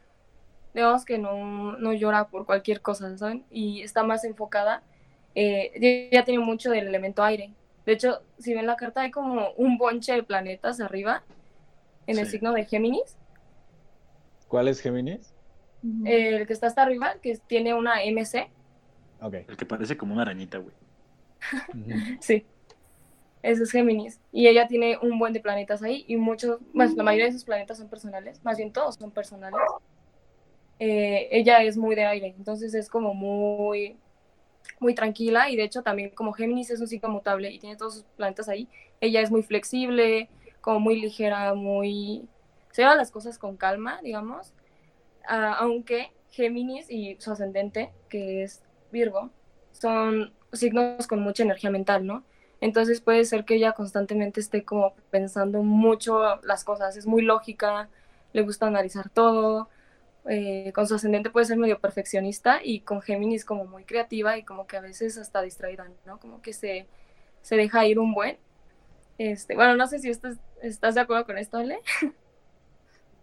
digamos 0.74 1.04
que 1.04 1.18
no, 1.18 1.76
no 1.78 1.92
llora 1.92 2.28
por 2.28 2.44
cualquier 2.44 2.80
cosa, 2.82 3.16
¿saben? 3.16 3.44
Y 3.50 3.82
está 3.82 4.02
más 4.02 4.24
enfocada, 4.24 4.82
eh, 5.34 6.08
ya 6.12 6.24
tiene 6.24 6.44
mucho 6.44 6.70
del 6.70 6.88
elemento 6.88 7.22
aire. 7.22 7.52
De 7.86 7.92
hecho, 7.92 8.20
si 8.38 8.54
ven 8.54 8.66
la 8.66 8.76
carta 8.76 9.02
hay 9.02 9.10
como 9.10 9.50
un 9.56 9.78
bonche 9.78 10.12
de 10.12 10.22
planetas 10.22 10.80
arriba, 10.80 11.22
en 12.10 12.18
el 12.18 12.26
signo 12.26 12.52
de 12.52 12.64
Géminis. 12.64 13.16
¿Cuál 14.48 14.68
es 14.68 14.80
Géminis? 14.80 15.34
El 16.04 16.46
que 16.46 16.52
está 16.52 16.66
hasta 16.66 16.82
arriba, 16.82 17.14
que 17.22 17.38
tiene 17.46 17.72
una 17.72 18.02
MC, 18.04 18.50
Ok. 19.20 19.34
El 19.48 19.56
que 19.56 19.66
parece 19.66 19.96
como 19.96 20.14
una 20.14 20.22
arañita, 20.22 20.58
güey. 20.58 20.74
sí. 22.20 22.46
Ese 23.42 23.62
es 23.62 23.70
Géminis. 23.70 24.20
Y 24.32 24.48
ella 24.48 24.66
tiene 24.66 24.98
un 25.00 25.18
buen 25.18 25.32
de 25.32 25.40
planetas 25.40 25.82
ahí 25.82 26.04
y 26.08 26.16
muchos, 26.16 26.58
pues 26.74 26.94
la 26.94 27.02
mayoría 27.02 27.26
de 27.26 27.32
sus 27.32 27.44
planetas 27.44 27.78
son 27.78 27.88
personales, 27.88 28.42
más 28.44 28.58
bien 28.58 28.72
todos 28.72 28.96
son 28.96 29.10
personales. 29.10 29.60
Eh, 30.78 31.28
ella 31.30 31.62
es 31.62 31.76
muy 31.76 31.94
de 31.94 32.04
aire, 32.04 32.34
entonces 32.36 32.74
es 32.74 32.88
como 32.88 33.14
muy, 33.14 33.96
muy 34.78 34.94
tranquila 34.94 35.50
y 35.50 35.56
de 35.56 35.64
hecho 35.64 35.82
también 35.82 36.10
como 36.10 36.32
Géminis 36.32 36.70
es 36.70 36.80
un 36.80 36.86
signo 36.86 37.08
mutable 37.08 37.50
y 37.50 37.58
tiene 37.58 37.76
todos 37.76 37.94
sus 37.94 38.02
planetas 38.16 38.48
ahí, 38.48 38.68
ella 39.00 39.20
es 39.20 39.30
muy 39.30 39.42
flexible, 39.42 40.28
como 40.60 40.80
muy 40.80 41.00
ligera, 41.00 41.54
muy... 41.54 42.28
Se 42.72 42.82
lleva 42.82 42.94
las 42.96 43.10
cosas 43.10 43.38
con 43.38 43.56
calma, 43.56 44.00
digamos, 44.02 44.54
Ah, 45.26 45.54
aunque 45.60 46.12
Géminis 46.30 46.90
y 46.90 47.16
su 47.20 47.32
ascendente, 47.32 47.92
que 48.08 48.42
es 48.42 48.62
Virgo, 48.90 49.30
son 49.72 50.32
signos 50.52 51.06
con 51.06 51.20
mucha 51.20 51.42
energía 51.44 51.70
mental, 51.70 52.06
¿no? 52.06 52.24
Entonces 52.60 53.00
puede 53.00 53.24
ser 53.24 53.44
que 53.44 53.54
ella 53.56 53.72
constantemente 53.72 54.40
esté 54.40 54.64
como 54.64 54.94
pensando 55.10 55.62
mucho 55.62 56.40
las 56.42 56.64
cosas, 56.64 56.96
es 56.96 57.06
muy 57.06 57.22
lógica, 57.22 57.88
le 58.32 58.42
gusta 58.42 58.66
analizar 58.66 59.08
todo, 59.10 59.68
eh, 60.28 60.72
con 60.74 60.86
su 60.86 60.94
ascendente 60.96 61.30
puede 61.30 61.46
ser 61.46 61.58
medio 61.58 61.80
perfeccionista 61.80 62.60
y 62.62 62.80
con 62.80 63.00
Géminis 63.02 63.44
como 63.44 63.64
muy 63.66 63.84
creativa 63.84 64.36
y 64.38 64.44
como 64.44 64.66
que 64.66 64.76
a 64.76 64.80
veces 64.80 65.16
hasta 65.18 65.42
distraída, 65.42 65.88
¿no? 66.06 66.18
Como 66.20 66.42
que 66.42 66.52
se, 66.52 66.88
se 67.42 67.56
deja 67.56 67.86
ir 67.86 67.98
un 67.98 68.14
buen. 68.14 68.38
Este, 69.20 69.54
bueno, 69.54 69.76
no 69.76 69.86
sé 69.86 69.98
si 69.98 70.08
estás, 70.08 70.38
estás 70.62 70.94
de 70.94 71.02
acuerdo 71.02 71.26
con 71.26 71.36
esto, 71.36 71.58
Ale. 71.58 71.80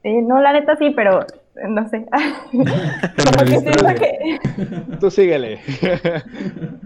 Sí, 0.03 0.21
no, 0.21 0.39
la 0.39 0.53
neta 0.53 0.75
sí, 0.75 0.91
pero 0.91 1.25
no 1.67 1.89
sé. 1.89 2.05
Como 2.51 3.45
que 3.45 3.59
siento 3.59 3.95
que... 3.95 4.39
Tú 4.99 5.09
síguele. 5.09 5.59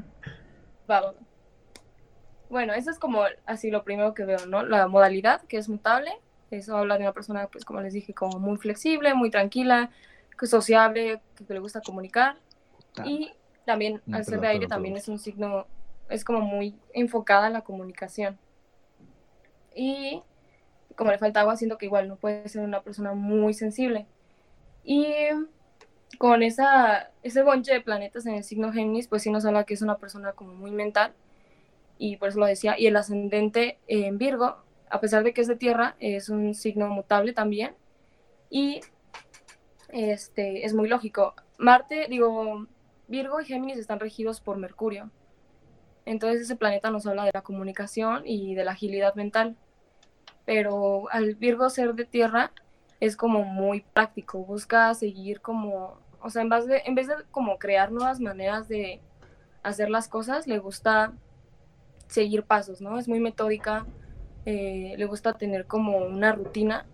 Bueno, 2.49 2.73
eso 2.73 2.91
es 2.91 2.99
como 2.99 3.23
así 3.45 3.71
lo 3.71 3.85
primero 3.85 4.13
que 4.13 4.25
veo, 4.25 4.45
¿no? 4.45 4.61
La 4.61 4.85
modalidad, 4.89 5.41
que 5.43 5.55
es 5.55 5.69
mutable. 5.69 6.11
Eso 6.49 6.75
habla 6.75 6.97
de 6.97 7.03
una 7.03 7.13
persona, 7.13 7.47
pues 7.47 7.63
como 7.63 7.79
les 7.79 7.93
dije, 7.93 8.13
como 8.13 8.39
muy 8.39 8.57
flexible, 8.57 9.13
muy 9.13 9.29
tranquila, 9.29 9.89
que 10.37 10.45
es 10.45 10.51
sociable, 10.51 11.21
que, 11.37 11.45
que 11.45 11.53
le 11.53 11.61
gusta 11.61 11.79
comunicar. 11.79 12.35
Y 13.05 13.31
también 13.65 14.01
al 14.11 14.25
ser 14.25 14.41
de 14.41 14.47
aire 14.47 14.67
también 14.67 14.97
es 14.97 15.07
un 15.07 15.17
signo, 15.17 15.65
es 16.09 16.25
como 16.25 16.41
muy 16.41 16.75
enfocada 16.93 17.47
a 17.47 17.51
la 17.51 17.61
comunicación. 17.61 18.37
Y 19.75 20.21
como 20.95 21.11
le 21.11 21.17
falta 21.17 21.41
agua, 21.41 21.55
siento 21.55 21.77
que 21.77 21.85
igual 21.85 22.07
no 22.07 22.15
puede 22.15 22.47
ser 22.49 22.61
una 22.63 22.81
persona 22.81 23.13
muy 23.13 23.53
sensible. 23.53 24.05
Y 24.83 25.05
con 26.17 26.43
esa, 26.43 27.11
ese 27.23 27.43
bonche 27.43 27.73
de 27.73 27.81
planetas 27.81 28.25
en 28.25 28.35
el 28.35 28.43
signo 28.43 28.71
Géminis, 28.71 29.07
pues 29.07 29.23
sí 29.23 29.31
nos 29.31 29.45
habla 29.45 29.63
que 29.63 29.73
es 29.73 29.81
una 29.81 29.97
persona 29.97 30.33
como 30.33 30.53
muy 30.53 30.71
mental, 30.71 31.13
y 31.97 32.17
por 32.17 32.29
eso 32.29 32.39
lo 32.39 32.45
decía, 32.45 32.77
y 32.77 32.87
el 32.87 32.95
ascendente 32.95 33.79
en 33.87 34.17
Virgo, 34.17 34.57
a 34.89 34.99
pesar 34.99 35.23
de 35.23 35.33
que 35.33 35.41
es 35.41 35.47
de 35.47 35.55
tierra, 35.55 35.95
es 35.99 36.29
un 36.29 36.53
signo 36.55 36.87
mutable 36.87 37.33
también, 37.33 37.75
y 38.49 38.81
este, 39.89 40.65
es 40.65 40.73
muy 40.73 40.89
lógico. 40.89 41.33
Marte, 41.57 42.07
digo, 42.09 42.67
Virgo 43.07 43.39
y 43.39 43.45
Géminis 43.45 43.77
están 43.77 43.99
regidos 43.99 44.41
por 44.41 44.57
Mercurio, 44.57 45.11
entonces 46.05 46.41
ese 46.41 46.55
planeta 46.55 46.91
nos 46.91 47.05
habla 47.05 47.25
de 47.25 47.31
la 47.33 47.41
comunicación 47.41 48.23
y 48.25 48.55
de 48.55 48.65
la 48.65 48.71
agilidad 48.71 49.15
mental, 49.15 49.55
pero 50.45 51.09
al 51.11 51.35
Virgo 51.35 51.69
ser 51.69 51.93
de 51.93 52.05
tierra, 52.05 52.51
es 52.99 53.15
como 53.15 53.43
muy 53.43 53.81
práctico, 53.81 54.39
busca 54.39 54.93
seguir 54.93 55.41
como, 55.41 55.97
o 56.21 56.29
sea, 56.29 56.41
en 56.43 56.49
vez 56.49 56.67
de, 56.67 56.81
en 56.85 56.95
vez 56.95 57.07
de 57.07 57.15
como 57.31 57.57
crear 57.57 57.91
nuevas 57.91 58.19
maneras 58.19 58.67
de 58.67 59.01
hacer 59.63 59.89
las 59.89 60.07
cosas, 60.07 60.47
le 60.47 60.59
gusta 60.59 61.13
seguir 62.07 62.43
pasos, 62.43 62.81
¿no? 62.81 62.99
Es 62.99 63.07
muy 63.07 63.19
metódica, 63.19 63.85
eh, 64.45 64.95
le 64.97 65.05
gusta 65.05 65.33
tener 65.33 65.65
como 65.65 65.97
una 65.97 66.31
rutina, 66.33 66.85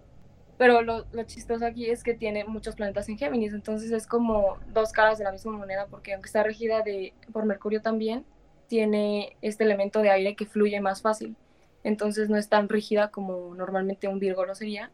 pero 0.57 0.81
lo, 0.81 1.05
lo 1.11 1.23
chistoso 1.23 1.65
aquí 1.65 1.89
es 1.89 2.03
que 2.03 2.13
tiene 2.13 2.45
muchos 2.45 2.75
planetas 2.75 3.09
en 3.09 3.17
Géminis, 3.17 3.53
entonces 3.53 3.91
es 3.91 4.07
como 4.07 4.57
dos 4.73 4.91
caras 4.91 5.17
de 5.17 5.23
la 5.23 5.31
misma 5.31 5.53
moneda, 5.53 5.87
porque 5.87 6.13
aunque 6.13 6.27
está 6.27 6.43
regida 6.43 6.81
de, 6.81 7.13
por 7.33 7.45
Mercurio 7.45 7.81
también, 7.81 8.25
tiene 8.67 9.37
este 9.41 9.63
elemento 9.63 10.01
de 10.01 10.09
aire 10.09 10.35
que 10.35 10.45
fluye 10.45 10.79
más 10.81 11.01
fácil, 11.01 11.35
entonces 11.83 12.29
no 12.29 12.37
es 12.37 12.49
tan 12.49 12.69
rígida 12.69 13.11
como 13.11 13.53
normalmente 13.55 14.07
un 14.07 14.19
Virgo 14.19 14.45
lo 14.45 14.55
sería, 14.55 14.91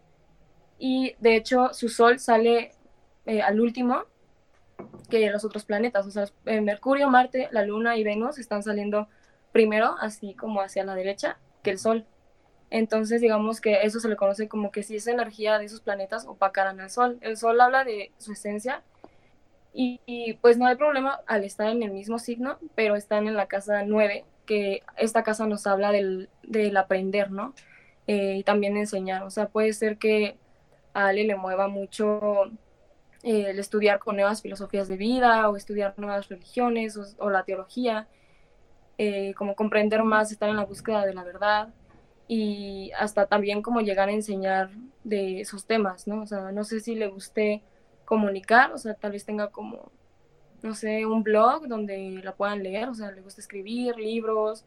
y 0.77 1.15
de 1.19 1.35
hecho 1.35 1.73
su 1.73 1.89
Sol 1.89 2.19
sale 2.19 2.71
eh, 3.25 3.41
al 3.41 3.59
último 3.59 4.03
que 5.09 5.29
los 5.29 5.45
otros 5.45 5.65
planetas, 5.65 6.05
o 6.07 6.11
sea, 6.11 6.25
eh, 6.45 6.61
Mercurio, 6.61 7.09
Marte, 7.09 7.47
la 7.51 7.63
Luna 7.63 7.97
y 7.97 8.03
Venus 8.03 8.37
están 8.37 8.63
saliendo 8.63 9.07
primero, 9.51 9.95
así 9.99 10.33
como 10.33 10.61
hacia 10.61 10.83
la 10.83 10.95
derecha, 10.95 11.37
que 11.61 11.71
el 11.71 11.79
Sol. 11.79 12.05
Entonces, 12.69 13.21
digamos 13.21 13.61
que 13.61 13.83
eso 13.83 13.99
se 13.99 14.09
le 14.09 14.15
conoce 14.15 14.47
como 14.47 14.71
que 14.71 14.81
si 14.81 14.95
esa 14.95 15.11
energía 15.11 15.59
de 15.59 15.65
esos 15.65 15.81
planetas 15.81 16.25
opacaran 16.25 16.79
al 16.79 16.89
Sol. 16.89 17.19
El 17.21 17.37
Sol 17.37 17.61
habla 17.61 17.83
de 17.83 18.11
su 18.17 18.33
esencia 18.33 18.83
y, 19.73 20.33
pues 20.41 20.57
no 20.57 20.67
hay 20.67 20.75
problema 20.75 21.21
al 21.25 21.43
estar 21.43 21.67
en 21.69 21.81
el 21.83 21.91
mismo 21.91 22.19
signo, 22.19 22.59
pero 22.75 22.95
están 22.95 23.27
en 23.27 23.35
la 23.35 23.47
casa 23.47 23.83
9, 23.83 24.25
que 24.45 24.83
esta 24.97 25.23
casa 25.23 25.47
nos 25.47 25.65
habla 25.65 25.91
del, 25.91 26.29
del 26.43 26.77
aprender, 26.77 27.31
¿no? 27.31 27.53
Eh, 28.07 28.37
y 28.37 28.43
también 28.43 28.77
enseñar. 28.77 29.23
O 29.23 29.31
sea, 29.31 29.47
puede 29.49 29.73
ser 29.73 29.97
que 29.97 30.37
a 30.93 31.07
Ale 31.07 31.23
le 31.23 31.35
mueva 31.35 31.67
mucho 31.67 32.45
eh, 33.23 33.47
el 33.49 33.59
estudiar 33.59 33.99
con 33.99 34.15
nuevas 34.15 34.41
filosofías 34.41 34.87
de 34.87 34.97
vida 34.97 35.49
o 35.49 35.55
estudiar 35.57 35.95
nuevas 35.97 36.29
religiones 36.29 36.97
o, 36.97 37.05
o 37.17 37.29
la 37.29 37.43
teología, 37.43 38.07
eh, 38.97 39.33
como 39.35 39.55
comprender 39.55 40.03
más, 40.03 40.31
estar 40.31 40.49
en 40.49 40.57
la 40.57 40.65
búsqueda 40.65 41.05
de 41.05 41.13
la 41.15 41.23
verdad 41.23 41.73
y 42.27 42.91
hasta 42.97 43.25
también 43.27 43.61
como 43.61 43.81
llegar 43.81 44.09
a 44.09 44.13
enseñar 44.13 44.69
de 45.03 45.41
esos 45.41 45.65
temas, 45.65 46.07
¿no? 46.07 46.21
O 46.21 46.27
sea, 46.27 46.51
no 46.51 46.63
sé 46.63 46.79
si 46.79 46.95
le 46.95 47.07
guste 47.07 47.63
comunicar, 48.05 48.71
o 48.71 48.77
sea, 48.77 48.93
tal 48.93 49.11
vez 49.11 49.25
tenga 49.25 49.49
como, 49.49 49.91
no 50.61 50.73
sé, 50.75 51.05
un 51.05 51.23
blog 51.23 51.67
donde 51.67 52.21
la 52.23 52.33
puedan 52.33 52.63
leer, 52.63 52.89
o 52.89 52.93
sea, 52.93 53.11
le 53.11 53.21
gusta 53.21 53.41
escribir 53.41 53.95
libros 53.97 54.65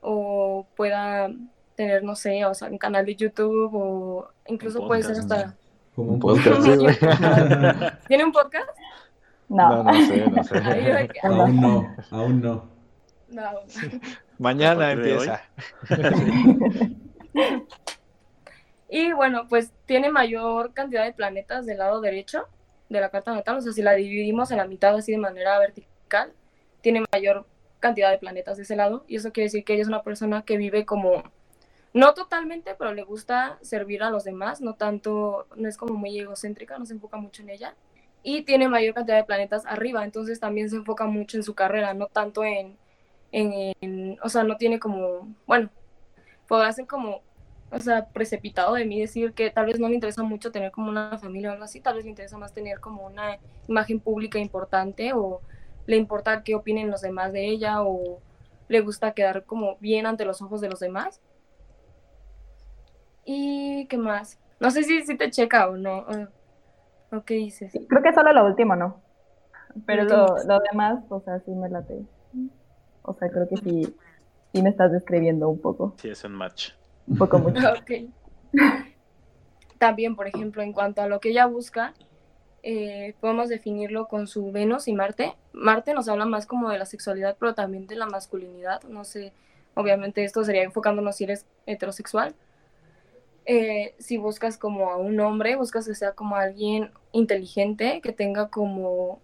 o 0.00 0.66
pueda 0.76 1.30
tener, 1.74 2.02
no 2.02 2.14
sé, 2.14 2.44
o 2.44 2.54
sea, 2.54 2.68
un 2.68 2.78
canal 2.78 3.06
de 3.06 3.16
YouTube 3.16 3.70
o 3.74 4.28
incluso 4.46 4.86
puede 4.86 5.02
ser 5.02 5.18
hasta... 5.18 5.54
Como 5.94 6.12
un 6.12 6.20
podcast, 6.20 6.62
sí. 6.62 6.70
¿Tiene 8.08 8.24
un 8.24 8.32
podcast? 8.32 8.68
No, 9.48 9.82
No. 9.82 9.92
no 9.92 10.06
sé, 10.06 10.26
no 10.30 10.44
sé. 10.44 11.08
Aún 11.22 11.60
no, 11.60 11.96
aún 12.10 12.40
no. 12.40 12.68
no. 13.28 13.50
Mañana 14.38 14.92
empieza. 14.92 15.42
Y 18.94 19.10
bueno, 19.12 19.46
pues 19.48 19.72
tiene 19.86 20.10
mayor 20.10 20.74
cantidad 20.74 21.04
de 21.04 21.14
planetas 21.14 21.64
del 21.64 21.78
lado 21.78 22.02
derecho 22.02 22.46
de 22.92 23.00
la 23.00 23.10
carta 23.10 23.32
natal, 23.34 23.56
o 23.56 23.60
sea, 23.60 23.72
si 23.72 23.82
la 23.82 23.92
dividimos 23.94 24.50
en 24.50 24.58
la 24.58 24.66
mitad 24.66 24.94
así 24.94 25.12
de 25.12 25.18
manera 25.18 25.58
vertical, 25.58 26.32
tiene 26.80 27.04
mayor 27.12 27.46
cantidad 27.80 28.10
de 28.10 28.18
planetas 28.18 28.56
de 28.56 28.62
ese 28.64 28.76
lado, 28.76 29.04
y 29.08 29.16
eso 29.16 29.32
quiere 29.32 29.46
decir 29.46 29.64
que 29.64 29.72
ella 29.74 29.82
es 29.82 29.88
una 29.88 30.02
persona 30.02 30.42
que 30.44 30.56
vive 30.56 30.84
como, 30.84 31.22
no 31.94 32.14
totalmente, 32.14 32.74
pero 32.78 32.94
le 32.94 33.02
gusta 33.02 33.58
servir 33.62 34.02
a 34.02 34.10
los 34.10 34.24
demás, 34.24 34.60
no 34.60 34.74
tanto, 34.74 35.46
no 35.56 35.68
es 35.68 35.76
como 35.76 35.94
muy 35.94 36.18
egocéntrica, 36.18 36.78
no 36.78 36.86
se 36.86 36.94
enfoca 36.94 37.16
mucho 37.16 37.42
en 37.42 37.50
ella, 37.50 37.74
y 38.22 38.42
tiene 38.42 38.68
mayor 38.68 38.94
cantidad 38.94 39.16
de 39.16 39.24
planetas 39.24 39.66
arriba, 39.66 40.04
entonces 40.04 40.38
también 40.38 40.70
se 40.70 40.76
enfoca 40.76 41.06
mucho 41.06 41.36
en 41.36 41.42
su 41.42 41.54
carrera, 41.54 41.92
no 41.92 42.06
tanto 42.06 42.44
en, 42.44 42.76
en, 43.32 43.72
en- 43.80 44.18
o 44.22 44.28
sea, 44.28 44.44
no 44.44 44.56
tiene 44.56 44.78
como, 44.78 45.34
bueno, 45.46 45.70
podrá 46.46 46.70
ser 46.72 46.86
como 46.86 47.22
o 47.72 47.80
sea, 47.80 48.06
precipitado 48.10 48.74
de 48.74 48.84
mí 48.84 49.00
decir 49.00 49.34
que 49.34 49.50
tal 49.50 49.66
vez 49.66 49.80
no 49.80 49.88
le 49.88 49.94
interesa 49.94 50.22
mucho 50.22 50.52
tener 50.52 50.70
como 50.72 50.90
una 50.90 51.18
familia 51.18 51.50
o 51.50 51.52
algo 51.54 51.64
así, 51.64 51.80
tal 51.80 51.96
vez 51.96 52.04
le 52.04 52.10
interesa 52.10 52.38
más 52.38 52.52
tener 52.54 52.80
como 52.80 53.06
una 53.06 53.38
imagen 53.68 54.00
pública 54.00 54.38
importante 54.38 55.12
o 55.14 55.40
le 55.86 55.96
importa 55.96 56.42
qué 56.44 56.54
opinen 56.54 56.90
los 56.90 57.00
demás 57.02 57.32
de 57.32 57.46
ella 57.48 57.82
o 57.82 58.20
le 58.68 58.80
gusta 58.80 59.12
quedar 59.14 59.44
como 59.44 59.76
bien 59.78 60.06
ante 60.06 60.24
los 60.24 60.42
ojos 60.42 60.60
de 60.60 60.68
los 60.70 60.80
demás. 60.80 61.20
¿Y 63.24 63.86
qué 63.88 63.96
más? 63.98 64.38
No 64.60 64.70
sé 64.70 64.82
si, 64.84 65.02
si 65.04 65.16
te 65.16 65.30
checa 65.30 65.68
o 65.68 65.76
no. 65.76 65.98
o- 66.00 66.28
¿O 67.16 67.24
qué 67.24 67.34
dices? 67.34 67.72
Creo 67.88 68.02
que 68.02 68.12
solo 68.14 68.32
lo 68.32 68.46
último, 68.46 68.76
¿no? 68.76 69.02
Pero 69.86 70.04
Lo 70.04 70.08
lo, 70.10 70.26
último. 70.34 70.54
lo 70.54 70.60
demás, 70.70 71.04
o 71.10 71.20
sea, 71.20 71.40
sí 71.40 71.50
me 71.52 71.68
late. 71.68 72.06
O 73.02 73.14
sea, 73.14 73.28
creo 73.30 73.48
que 73.48 73.56
sí, 73.58 73.96
sí 74.52 74.62
me 74.62 74.70
estás 74.70 74.92
describiendo 74.92 75.48
un 75.48 75.60
poco, 75.60 75.94
Sí, 75.96 76.08
es 76.10 76.24
un 76.24 76.32
match. 76.32 76.72
Un 77.06 77.18
poco 77.18 77.38
mucho. 77.38 77.60
Ok. 77.80 77.90
También, 79.78 80.14
por 80.14 80.26
ejemplo, 80.26 80.62
en 80.62 80.72
cuanto 80.72 81.02
a 81.02 81.08
lo 81.08 81.18
que 81.18 81.30
ella 81.30 81.46
busca, 81.46 81.94
eh, 82.62 83.14
podemos 83.20 83.48
definirlo 83.48 84.06
con 84.06 84.28
su 84.28 84.52
Venus 84.52 84.86
y 84.86 84.92
Marte. 84.92 85.34
Marte 85.52 85.94
nos 85.94 86.08
habla 86.08 86.26
más 86.26 86.46
como 86.46 86.70
de 86.70 86.78
la 86.78 86.86
sexualidad, 86.86 87.36
pero 87.38 87.54
también 87.54 87.86
de 87.86 87.96
la 87.96 88.06
masculinidad. 88.06 88.82
No 88.84 89.04
sé, 89.04 89.32
obviamente 89.74 90.22
esto 90.22 90.44
sería 90.44 90.62
enfocándonos 90.62 91.16
si 91.16 91.24
eres 91.24 91.46
heterosexual. 91.66 92.34
Eh, 93.44 93.94
si 93.98 94.18
buscas 94.18 94.56
como 94.56 94.90
a 94.90 94.96
un 94.96 95.18
hombre, 95.18 95.56
buscas 95.56 95.86
que 95.88 95.96
sea 95.96 96.12
como 96.12 96.36
alguien 96.36 96.92
inteligente, 97.10 98.00
que 98.00 98.12
tenga 98.12 98.48
como 98.48 99.20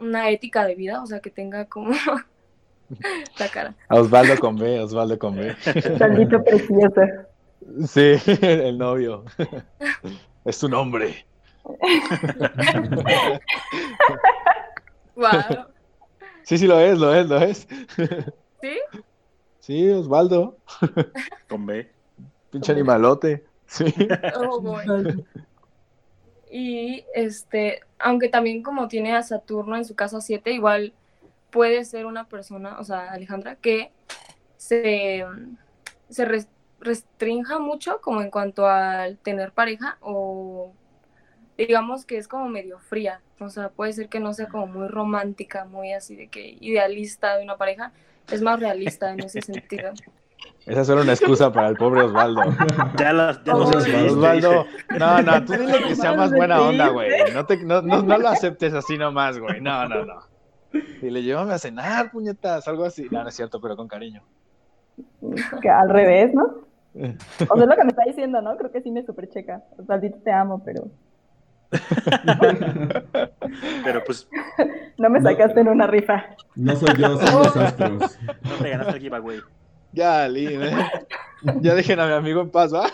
una 0.00 0.30
ética 0.30 0.64
de 0.64 0.74
vida, 0.74 1.02
o 1.02 1.06
sea, 1.06 1.20
que 1.20 1.30
tenga 1.30 1.66
como 1.66 1.90
la 3.38 3.48
cara. 3.48 3.74
Osvaldo 3.90 4.38
con 4.38 4.56
B, 4.56 4.80
Osvaldo 4.80 5.18
con 5.18 5.36
B. 5.36 5.54
Maldito 6.00 6.42
precioso. 6.42 7.00
Sí, 7.86 8.14
el 8.42 8.78
novio. 8.78 9.24
Es 10.44 10.58
tu 10.58 10.68
nombre. 10.68 11.26
Wow. 15.18 15.66
Sí, 16.44 16.58
sí 16.58 16.68
lo 16.68 16.78
es, 16.78 16.96
lo 16.96 17.12
es, 17.12 17.28
lo 17.28 17.38
es. 17.38 17.66
¿Sí? 18.62 18.78
Sí, 19.58 19.90
Osvaldo. 19.90 20.56
Con 21.48 21.66
B. 21.66 21.90
Pinche 22.50 22.70
animalote. 22.70 23.44
Sí. 23.66 23.84
Oh, 24.36 24.60
boy. 24.60 25.24
Y 26.50 27.04
este, 27.14 27.80
aunque 27.98 28.28
también 28.28 28.62
como 28.62 28.88
tiene 28.88 29.14
a 29.14 29.22
Saturno 29.22 29.76
en 29.76 29.84
su 29.84 29.94
casa 29.94 30.20
7, 30.20 30.52
igual 30.52 30.94
puede 31.50 31.84
ser 31.84 32.06
una 32.06 32.28
persona, 32.28 32.78
o 32.78 32.84
sea, 32.84 33.10
Alejandra, 33.10 33.56
que 33.56 33.90
se, 34.56 35.24
se 36.08 36.24
res- 36.24 36.48
restrinja 36.80 37.58
mucho 37.58 38.00
como 38.00 38.22
en 38.22 38.30
cuanto 38.30 38.66
al 38.66 39.18
tener 39.18 39.52
pareja 39.52 39.96
o 40.00 40.72
digamos 41.56 42.04
que 42.04 42.18
es 42.18 42.28
como 42.28 42.48
medio 42.48 42.78
fría, 42.78 43.20
o 43.40 43.48
sea, 43.48 43.68
puede 43.70 43.92
ser 43.92 44.08
que 44.08 44.20
no 44.20 44.32
sea 44.32 44.46
como 44.46 44.66
muy 44.66 44.88
romántica, 44.88 45.64
muy 45.64 45.92
así 45.92 46.14
de 46.14 46.28
que 46.28 46.56
idealista 46.60 47.36
de 47.36 47.44
una 47.44 47.56
pareja, 47.56 47.92
es 48.30 48.42
más 48.42 48.60
realista 48.60 49.12
en 49.12 49.20
ese 49.20 49.42
sentido. 49.42 49.92
Esa 50.66 50.82
es 50.82 50.86
solo 50.86 51.02
una 51.02 51.14
excusa 51.14 51.52
para 51.52 51.68
el 51.68 51.76
pobre 51.76 52.02
Osvaldo. 52.02 52.42
Ya, 52.96 53.12
las, 53.12 53.42
ya 53.42 53.56
Oh, 53.56 53.62
Osvaldo, 53.62 54.66
no, 54.98 55.22
no, 55.22 55.44
tú 55.44 55.54
dile 55.54 55.82
que 55.82 55.96
sea 55.96 56.12
más 56.12 56.32
buena 56.32 56.60
onda, 56.62 56.88
güey. 56.90 57.10
No, 57.32 57.44
te, 57.46 57.56
no, 57.56 57.82
no, 57.82 58.02
no 58.02 58.18
lo 58.18 58.28
aceptes 58.28 58.74
así 58.74 58.98
nomás, 58.98 59.38
güey. 59.38 59.60
No, 59.60 59.88
no, 59.88 60.04
no. 60.04 60.27
Dile, 61.02 61.22
llévame 61.22 61.54
a 61.54 61.58
cenar, 61.58 62.10
puñetas, 62.10 62.66
algo 62.68 62.84
así. 62.84 63.06
No, 63.10 63.22
no 63.22 63.28
es 63.28 63.34
cierto, 63.34 63.60
pero 63.60 63.76
con 63.76 63.88
cariño. 63.88 64.22
Que 65.62 65.68
al 65.70 65.88
revés, 65.90 66.32
¿no? 66.34 66.66
O 66.94 67.54
sea, 67.54 67.62
es 67.64 67.68
lo 67.68 67.76
que 67.76 67.84
me 67.84 67.90
está 67.90 68.02
diciendo, 68.06 68.40
¿no? 68.42 68.56
Creo 68.56 68.72
que 68.72 68.80
sí 68.82 68.90
me 68.90 69.04
supercheca. 69.04 69.62
Osvaldito, 69.78 70.18
te 70.24 70.32
amo, 70.32 70.62
pero 70.64 70.88
Pero 73.84 74.02
pues 74.04 74.28
No 74.96 75.10
me 75.10 75.20
No. 75.20 75.30
sacaste 75.30 75.60
en 75.60 75.68
una 75.68 75.86
rifa. 75.86 76.24
No 76.56 76.74
soy 76.76 76.96
yo, 76.98 77.16
son 77.18 77.42
los 77.42 77.56
astros. 77.56 78.18
no 78.42 78.54
te 78.60 78.70
ganaste 78.70 78.92
el 78.96 79.00
giveaway. 79.00 79.40
Ya, 79.92 80.26
Lin, 80.28 80.62
¿eh? 80.62 80.76
Ya 81.60 81.74
dejen 81.74 82.00
a 82.00 82.06
mi 82.06 82.12
amigo 82.14 82.40
en 82.40 82.50
paz, 82.50 82.74
¿va? 82.74 82.88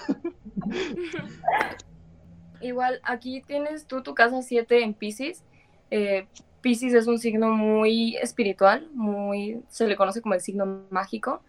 Igual, 2.60 3.00
aquí 3.04 3.42
tienes 3.46 3.86
tú 3.86 4.02
tu 4.02 4.14
casa 4.14 4.42
7 4.42 4.82
en 4.82 4.94
Pisces. 4.94 5.42
Eh, 5.90 6.26
Pisces 6.64 6.94
es 6.94 7.06
un 7.06 7.18
signo 7.18 7.50
muy 7.50 8.16
espiritual, 8.16 8.88
muy, 8.94 9.62
se 9.68 9.86
le 9.86 9.96
conoce 9.96 10.22
como 10.22 10.32
el 10.32 10.40
signo 10.40 10.86
mágico, 10.88 11.42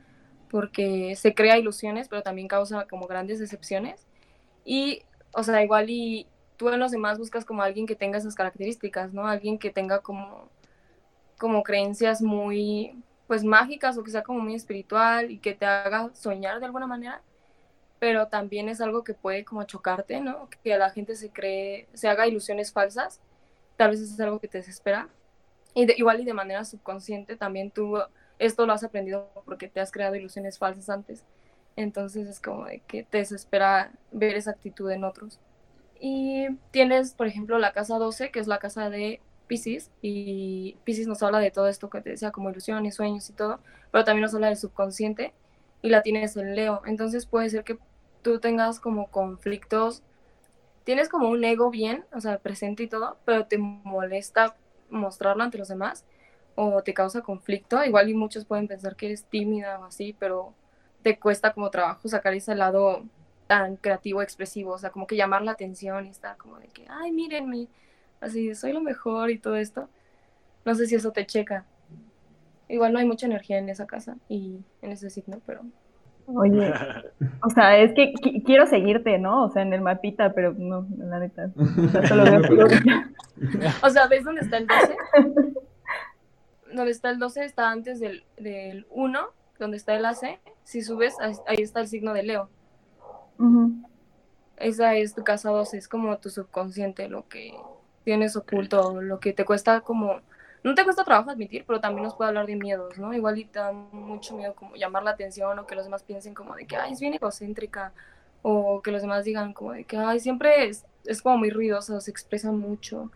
porque 0.50 1.16
se 1.16 1.34
crea 1.34 1.58
ilusiones, 1.58 2.10
pero 2.10 2.22
también 2.22 2.50
causa 2.50 2.86
como 2.86 3.08
grandes 3.08 3.40
decepciones. 3.40 4.06
Y, 4.66 5.04
o 5.32 5.42
sea, 5.42 5.64
igual 5.64 5.90
y 5.90 6.28
tú 6.58 6.68
en 6.68 6.82
los 6.82 6.92
demás 6.92 7.18
buscas 7.18 7.46
como 7.46 7.62
alguien 7.62 7.88
que 7.88 7.96
tenga 7.96 8.18
esas 8.18 8.36
características, 8.36 9.14
¿no? 9.14 9.26
Alguien 9.26 9.58
que 9.58 9.70
tenga 9.70 10.00
como, 10.00 10.50
como 11.38 11.64
creencias 11.64 12.22
muy, 12.22 13.02
pues 13.28 13.46
mágicas 13.46 13.98
o 13.98 14.06
sea 14.06 14.22
como 14.22 14.40
muy 14.42 14.56
espiritual 14.56 15.32
y 15.32 15.38
que 15.38 15.54
te 15.54 15.66
haga 15.66 16.14
soñar 16.14 16.60
de 16.60 16.66
alguna 16.66 16.88
manera 16.88 17.22
pero 18.00 18.28
también 18.28 18.70
es 18.70 18.82
algo 18.82 19.04
que 19.04 19.14
puede 19.14 19.46
como 19.46 19.64
chocarte, 19.64 20.20
¿no? 20.20 20.50
Que 20.64 20.78
la 20.78 20.90
gente 20.92 21.16
se 21.16 21.30
cree, 21.32 21.88
se 21.94 22.10
haga 22.10 22.28
ilusiones 22.28 22.72
falsas, 22.74 23.22
tal 23.78 23.92
vez 23.92 24.02
es 24.02 24.20
algo 24.20 24.40
que 24.40 24.48
te 24.48 24.60
desespera. 24.60 25.10
Y 25.74 25.86
de- 25.86 25.96
igual 25.98 26.22
y 26.22 26.26
de 26.26 26.34
manera 26.34 26.66
subconsciente 26.66 27.36
también 27.38 27.72
tú 27.72 27.98
esto 28.40 28.66
lo 28.66 28.74
has 28.74 28.84
aprendido 28.84 29.30
porque 29.46 29.68
te 29.70 29.80
has 29.80 29.92
creado 29.92 30.16
ilusiones 30.16 30.58
falsas 30.58 30.90
antes. 30.90 31.24
Entonces 31.76 32.28
es 32.28 32.40
como 32.42 32.66
de 32.66 32.80
que 32.82 33.04
te 33.04 33.20
desespera 33.20 33.92
ver 34.12 34.36
esa 34.36 34.52
actitud 34.52 34.90
en 34.92 35.04
otros. 35.04 35.40
Y 36.00 36.48
tienes, 36.72 37.14
por 37.14 37.28
ejemplo, 37.28 37.58
la 37.60 37.74
casa 37.74 37.98
12, 37.98 38.32
que 38.32 38.40
es 38.40 38.48
la 38.48 38.60
casa 38.60 38.90
de 38.90 39.22
Pisces, 39.48 39.92
y 40.02 40.78
Pisces 40.84 41.08
nos 41.08 41.24
habla 41.24 41.40
de 41.40 41.52
todo 41.52 41.68
esto 41.68 41.90
que 41.90 42.02
te 42.02 42.12
decía, 42.12 42.32
como 42.32 42.50
ilusiones, 42.50 42.96
sueños 42.96 43.30
y 43.30 43.34
todo, 43.34 43.60
pero 43.92 44.04
también 44.04 44.24
nos 44.24 44.34
habla 44.36 44.48
del 44.48 44.58
subconsciente 44.58 45.34
y 45.82 45.90
la 45.90 46.02
tienes 46.02 46.36
en 46.38 46.56
Leo. 46.56 46.82
Entonces 46.86 47.26
puede 47.26 47.50
ser 47.50 47.64
que 47.64 47.78
tú 48.22 48.40
tengas 48.40 48.80
como 48.80 49.08
conflictos, 49.10 50.04
tienes 50.86 51.10
como 51.10 51.30
un 51.30 51.44
ego 51.44 51.70
bien, 51.70 52.06
o 52.14 52.22
sea, 52.22 52.38
presente 52.38 52.84
y 52.84 52.88
todo, 52.88 53.18
pero 53.26 53.48
te 53.48 53.58
molesta 53.58 54.56
mostrarlo 54.90 55.44
ante 55.44 55.58
los 55.58 55.68
demás 55.68 56.06
o 56.56 56.82
te 56.84 56.94
causa 56.94 57.22
conflicto. 57.22 57.84
Igual 57.84 58.10
y 58.10 58.14
muchos 58.14 58.46
pueden 58.46 58.68
pensar 58.68 58.96
que 58.96 59.08
eres 59.08 59.26
tímida 59.26 59.80
o 59.80 59.86
así, 59.86 60.16
pero 60.18 60.54
te 61.02 61.20
cuesta 61.20 61.54
como 61.54 61.70
trabajo 61.70 62.08
sacar 62.08 62.34
ese 62.34 62.56
lado 62.56 63.04
tan 63.48 63.76
creativo, 63.76 64.22
expresivo, 64.22 64.72
o 64.72 64.78
sea, 64.78 64.92
como 64.92 65.06
que 65.08 65.16
llamar 65.16 65.42
la 65.42 65.52
atención 65.52 66.06
y 66.06 66.10
estar 66.10 66.38
como 66.38 66.58
de 66.60 66.68
que, 66.68 66.86
ay, 66.90 67.12
mírenme, 67.12 67.68
así, 68.22 68.56
soy 68.56 68.72
lo 68.72 68.82
mejor 68.82 69.30
y 69.30 69.40
todo 69.40 69.56
esto. 69.56 69.90
No 70.66 70.74
sé 70.76 70.88
si 70.88 70.96
eso 70.96 71.12
te 71.12 71.26
checa. 71.26 71.66
Igual 72.68 72.94
no 72.94 73.00
hay 73.00 73.06
mucha 73.06 73.28
energía 73.28 73.58
en 73.60 73.70
esa 73.70 73.86
casa 73.86 74.18
y 74.30 74.60
en 74.82 74.92
ese 74.92 75.10
signo, 75.12 75.42
pero 75.46 75.62
Oye, 76.28 76.74
o 77.44 77.50
sea, 77.50 77.78
es 77.78 77.94
que 77.94 78.14
qui- 78.14 78.44
quiero 78.44 78.66
seguirte, 78.66 79.18
¿no? 79.20 79.44
O 79.46 79.50
sea, 79.50 79.62
en 79.62 79.74
el 79.74 79.82
mapita, 79.82 80.34
pero 80.34 80.54
no, 80.58 80.88
la 80.98 81.20
neta. 81.20 81.52
O 81.58 81.88
sea, 81.90 82.08
solo 82.08 82.24
veo 82.26 82.42
Pero- 82.42 82.68
puros- 82.68 82.82
O 83.84 83.90
sea, 83.90 84.08
¿ves 84.08 84.24
dónde 84.24 84.42
está 84.42 84.58
el 84.58 84.68
12? 84.68 84.98
donde 86.74 86.92
está 86.92 87.10
el 87.10 87.20
12 87.20 87.46
está 87.46 87.70
antes 87.70 88.00
del, 88.00 88.24
del 88.38 88.86
1, 88.90 89.20
donde 89.60 89.78
está 89.78 89.96
el 89.96 90.06
AC. 90.06 90.40
Si 90.64 90.82
subes, 90.82 91.16
ahí 91.22 91.58
está 91.62 91.80
el 91.82 91.88
signo 91.88 92.14
de 92.14 92.24
Leo. 92.24 92.50
Esa 94.58 94.96
es 94.96 95.14
tu 95.14 95.24
casa 95.24 95.52
12, 95.52 95.78
es 95.78 95.88
como 95.88 96.18
tu 96.18 96.30
subconsciente, 96.30 97.08
lo 97.10 97.28
que 97.28 97.54
tienes 98.04 98.36
oculto, 98.36 99.02
lo 99.02 99.20
que 99.20 99.34
te 99.34 99.46
cuesta 99.46 99.82
como... 99.82 100.22
No 100.66 100.74
te 100.74 100.84
cuesta 100.84 101.04
trabajo 101.04 101.30
admitir, 101.30 101.64
pero 101.68 101.80
también 101.80 102.06
nos 102.06 102.16
puede 102.16 102.30
hablar 102.30 102.48
de 102.48 102.56
miedos, 102.56 102.98
¿no? 102.98 103.14
Igual 103.14 103.38
y 103.38 103.46
te 103.46 103.60
da 103.60 103.72
mucho 103.72 104.36
miedo 104.36 104.56
como 104.56 104.76
llamar 104.76 105.04
la 105.04 105.12
atención 105.12 105.60
o 105.60 105.68
que 105.68 105.76
los 105.76 105.84
demás 105.84 106.02
piensen 106.02 106.34
como 106.34 106.56
de 106.56 106.66
que, 106.66 106.76
ay, 106.76 106.94
es 106.94 107.00
bien 107.00 107.14
egocéntrica, 107.14 107.94
o 108.42 108.82
que 108.82 108.90
los 108.92 109.04
demás 109.04 109.24
digan 109.26 109.54
como 109.54 109.74
de 109.74 109.84
que, 109.84 109.96
ay, 109.96 110.20
siempre 110.20 110.68
es, 110.68 110.84
es 111.06 111.22
como 111.22 111.38
muy 111.38 111.52
ruidosa, 111.52 112.02
se 112.02 112.10
expresa 112.10 112.52
mucho. 112.52 113.12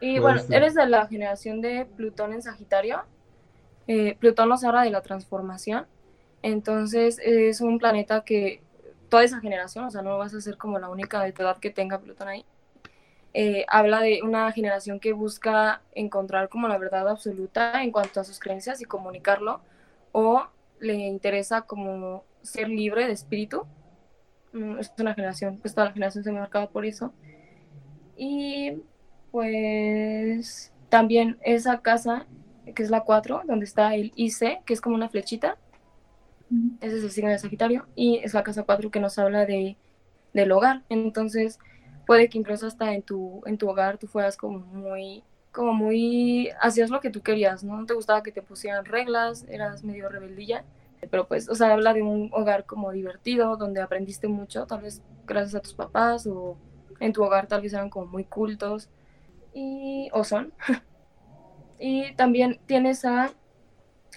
Y 0.00 0.18
bueno, 0.18 0.42
eres 0.50 0.74
de 0.74 0.86
la 0.86 1.06
generación 1.06 1.60
de 1.60 1.84
Plutón 1.84 2.32
en 2.32 2.42
Sagitario. 2.42 3.04
Eh, 3.86 4.16
Plutón 4.18 4.48
nos 4.48 4.64
habla 4.64 4.82
de 4.82 4.90
la 4.90 5.02
transformación. 5.02 5.86
Entonces 6.42 7.20
es 7.22 7.60
un 7.60 7.78
planeta 7.78 8.24
que 8.24 8.60
toda 9.08 9.22
esa 9.22 9.38
generación, 9.38 9.84
o 9.84 9.90
sea, 9.92 10.02
no 10.02 10.18
vas 10.18 10.34
a 10.34 10.40
ser 10.40 10.56
como 10.56 10.80
la 10.80 10.88
única 10.88 11.22
de 11.22 11.32
tu 11.32 11.42
edad 11.42 11.58
que 11.58 11.70
tenga 11.70 12.00
Plutón 12.00 12.26
ahí. 12.26 12.44
Eh, 13.36 13.66
habla 13.68 14.00
de 14.00 14.22
una 14.24 14.50
generación 14.52 15.00
que 15.00 15.12
busca 15.12 15.82
encontrar 15.94 16.48
como 16.48 16.68
la 16.68 16.78
verdad 16.78 17.08
absoluta 17.08 17.82
en 17.84 17.92
cuanto 17.92 18.20
a 18.20 18.24
sus 18.24 18.40
creencias 18.40 18.80
y 18.82 18.86
comunicarlo, 18.86 19.62
o 20.12 20.48
le 20.80 20.94
interesa 20.94 21.62
como 21.62 22.24
ser 22.42 22.68
libre 22.70 23.06
de 23.06 23.12
espíritu. 23.14 23.66
Mm, 24.52 24.78
Es 24.80 24.92
una 24.98 25.14
generación, 25.14 25.58
pues 25.60 25.74
toda 25.74 25.88
la 25.88 25.92
generación 25.94 26.24
se 26.24 26.32
ve 26.32 26.38
marcada 26.40 26.68
por 26.70 26.86
eso. 26.86 27.14
Y 28.16 28.82
pues 29.30 30.72
también 30.88 31.38
esa 31.42 31.80
casa, 31.82 32.26
que 32.74 32.82
es 32.82 32.90
la 32.90 33.02
4, 33.02 33.42
donde 33.46 33.66
está 33.66 33.94
el 33.94 34.12
IC, 34.16 34.62
que 34.64 34.74
es 34.74 34.80
como 34.80 34.96
una 34.96 35.08
flechita, 35.10 35.58
ese 36.80 36.98
es 36.98 37.04
el 37.04 37.10
signo 37.10 37.30
de 37.30 37.38
Sagitario, 37.38 37.86
y 37.94 38.18
es 38.18 38.34
la 38.34 38.42
casa 38.44 38.62
4 38.64 38.90
que 38.90 39.00
nos 39.00 39.18
habla 39.18 39.46
de, 39.46 39.76
del 40.32 40.52
hogar. 40.52 40.84
Entonces, 40.88 41.58
puede 42.06 42.28
que 42.28 42.38
incluso 42.38 42.66
hasta 42.66 42.94
en 42.94 43.02
tu, 43.02 43.42
en 43.46 43.58
tu 43.58 43.68
hogar 43.68 43.98
tú 43.98 44.06
fueras 44.06 44.36
como 44.36 44.60
muy, 44.60 45.24
como 45.52 45.72
muy, 45.72 46.50
hacías 46.60 46.90
lo 46.90 47.00
que 47.00 47.10
tú 47.10 47.22
querías, 47.22 47.64
¿no? 47.64 47.76
No 47.76 47.86
te 47.86 47.94
gustaba 47.94 48.22
que 48.22 48.32
te 48.32 48.42
pusieran 48.42 48.84
reglas, 48.84 49.44
eras 49.48 49.84
medio 49.84 50.08
rebeldilla, 50.08 50.64
pero 51.10 51.26
pues, 51.26 51.48
o 51.48 51.54
sea, 51.54 51.72
habla 51.72 51.92
de 51.92 52.02
un 52.02 52.30
hogar 52.32 52.64
como 52.66 52.92
divertido, 52.92 53.56
donde 53.56 53.80
aprendiste 53.80 54.28
mucho, 54.28 54.66
tal 54.66 54.82
vez 54.82 55.02
gracias 55.26 55.54
a 55.54 55.60
tus 55.60 55.74
papás, 55.74 56.26
o 56.26 56.56
en 57.00 57.12
tu 57.12 57.22
hogar 57.24 57.46
tal 57.46 57.62
vez 57.62 57.72
eran 57.72 57.90
como 57.90 58.06
muy 58.06 58.24
cultos, 58.24 58.88
y, 59.54 60.08
o 60.12 60.24
son. 60.24 60.52
y 61.78 62.14
también 62.14 62.60
tienes 62.66 63.04
a 63.04 63.32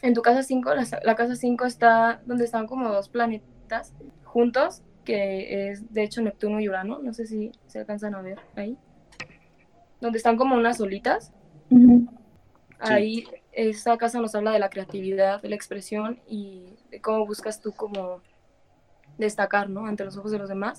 en 0.01 0.13
tu 0.13 0.21
casa 0.21 0.43
5, 0.43 0.71
la, 1.03 1.15
casa 1.15 1.35
5 1.35 1.65
está 1.65 2.21
donde 2.25 2.45
están 2.45 2.67
como 2.67 2.89
dos 2.89 3.09
planetas 3.09 3.93
juntos, 4.23 4.81
que 5.09 5.71
es 5.71 5.91
de 5.91 6.03
hecho 6.03 6.21
Neptuno 6.21 6.59
y 6.59 6.69
Urano, 6.69 6.99
no 6.99 7.13
sé 7.13 7.25
si 7.25 7.51
se 7.65 7.79
alcanzan 7.79 8.13
a 8.13 8.21
ver 8.21 8.37
ahí, 8.55 8.77
donde 9.99 10.19
están 10.19 10.37
como 10.37 10.55
unas 10.55 10.79
olitas. 10.79 11.33
Ujú. 11.71 12.07
Ahí 12.77 13.25
esa 13.51 13.97
casa 13.97 14.21
nos 14.21 14.35
habla 14.35 14.51
de 14.51 14.59
la 14.59 14.69
creatividad, 14.69 15.41
de 15.41 15.49
la 15.49 15.55
expresión 15.55 16.19
y 16.27 16.75
de 16.91 17.01
cómo 17.01 17.25
buscas 17.25 17.59
tú 17.59 17.71
como 17.71 18.21
destacar, 19.17 19.67
¿no? 19.67 19.87
Ante 19.87 20.05
los 20.05 20.15
ojos 20.15 20.31
de 20.31 20.37
los 20.37 20.47
demás. 20.47 20.77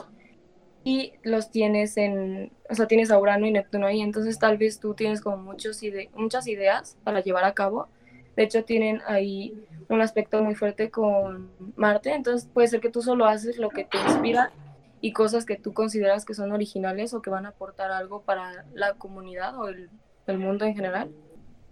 Y 0.85 1.15
los 1.25 1.51
tienes 1.51 1.97
en, 1.97 2.53
o 2.69 2.75
sea, 2.77 2.87
tienes 2.87 3.11
a 3.11 3.19
Urano 3.19 3.49
y 3.49 3.51
Neptuno 3.51 3.89
ahí, 3.89 4.01
entonces 4.01 4.39
tal 4.39 4.59
vez 4.59 4.79
tú 4.79 4.95
tienes 4.95 5.21
como 5.21 5.39
muchos 5.39 5.83
ide 5.83 6.09
muchas 6.15 6.47
ideas 6.47 6.97
para 7.03 7.21
llevar 7.21 7.43
a 7.43 7.53
cabo. 7.53 7.89
De 8.37 8.45
hecho, 8.45 8.63
tienen 8.63 9.01
ahí 9.09 9.67
un 9.91 10.01
aspecto 10.01 10.43
muy 10.43 10.55
fuerte 10.55 10.91
con 10.91 11.51
Marte, 11.77 12.15
entonces 12.15 12.49
puede 12.53 12.69
ser 12.69 12.81
que 12.81 12.91
tú 12.91 13.03
solo 13.03 13.27
haces 13.27 13.59
lo 13.59 13.71
que 13.71 13.85
te 13.85 13.99
inspira 13.99 14.53
y 15.01 15.13
cosas 15.13 15.45
que 15.45 15.57
tú 15.57 15.73
consideras 15.73 16.25
que 16.25 16.35
son 16.35 16.53
originales 16.53 17.13
o 17.13 17.23
que 17.23 17.31
van 17.31 17.45
a 17.45 17.51
aportar 17.51 17.91
algo 17.91 18.23
para 18.23 18.65
la 18.73 18.95
comunidad 18.95 19.59
o 19.59 19.69
el, 19.69 19.91
mundo 20.39 20.65
en 20.65 20.77
general. 20.77 21.11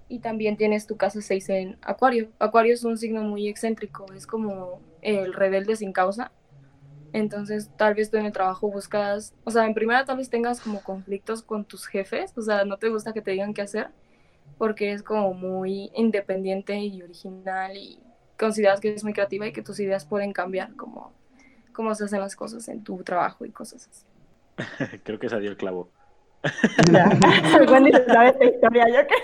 Y 0.09 0.19
también 0.19 0.57
tienes 0.57 0.89
tu 0.89 0.97
casa 0.97 1.21
6 1.21 1.49
en 1.51 1.79
Acuario. 1.81 2.31
Acuario 2.41 2.75
es 2.75 2.83
un 2.83 2.99
signo 2.99 3.23
muy 3.23 3.47
excéntrico, 3.47 4.05
es 4.15 4.27
como 4.27 4.81
el 5.01 5.33
rebelde 5.33 5.77
sin 5.77 5.93
causa. 5.93 6.33
Entonces, 7.13 7.71
tal 7.77 7.95
vez 7.95 8.11
tú 8.11 8.17
en 8.17 8.27
el 8.27 8.33
trabajo 8.33 8.69
buscas, 8.69 9.33
o 9.45 9.53
sea, 9.53 9.65
en 9.65 9.75
primera 9.75 10.05
tal 10.05 10.17
vez 10.17 10.29
tengas 10.29 10.61
como 10.61 10.83
conflictos 10.83 11.45
con 11.45 11.65
tus 11.65 11.87
jefes, 11.87 12.37
o 12.37 12.43
sea, 12.43 12.65
no 12.65 12.79
te 12.79 12.89
gusta 12.89 13.13
que 13.13 13.23
te 13.23 13.31
digan 13.31 13.55
qué 13.55 13.63
hacer, 13.63 13.91
porque 14.59 14.93
es 14.93 15.05
como 15.05 15.33
muy 15.35 15.93
independiente 15.95 16.77
y 16.81 17.01
original 17.01 17.77
y 17.77 18.01
consideras 18.39 18.81
que 18.81 18.89
eres 18.89 19.05
muy 19.05 19.13
creativa 19.13 19.47
y 19.47 19.53
que 19.53 19.63
tus 19.63 19.79
ideas 19.81 20.05
pueden 20.05 20.33
cambiar 20.33 20.75
como 20.77 21.13
cómo 21.73 21.95
se 21.95 22.05
hacen 22.05 22.21
las 22.21 22.35
cosas 22.37 22.69
en 22.69 22.83
tu 22.85 23.03
trabajo 23.03 23.45
y 23.45 23.51
cosas 23.51 23.89
así. 23.89 24.05
Creo 25.05 25.19
que 25.19 25.29
se 25.29 25.39
dio 25.41 25.51
el 25.51 25.57
clavo. 25.57 25.91
Wendy 27.71 27.93
sabe 28.07 28.29
esta 28.31 28.45
historia, 28.45 28.87
yo 28.89 29.07
qué. 29.07 29.15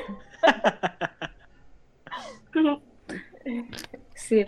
Sí. 4.15 4.45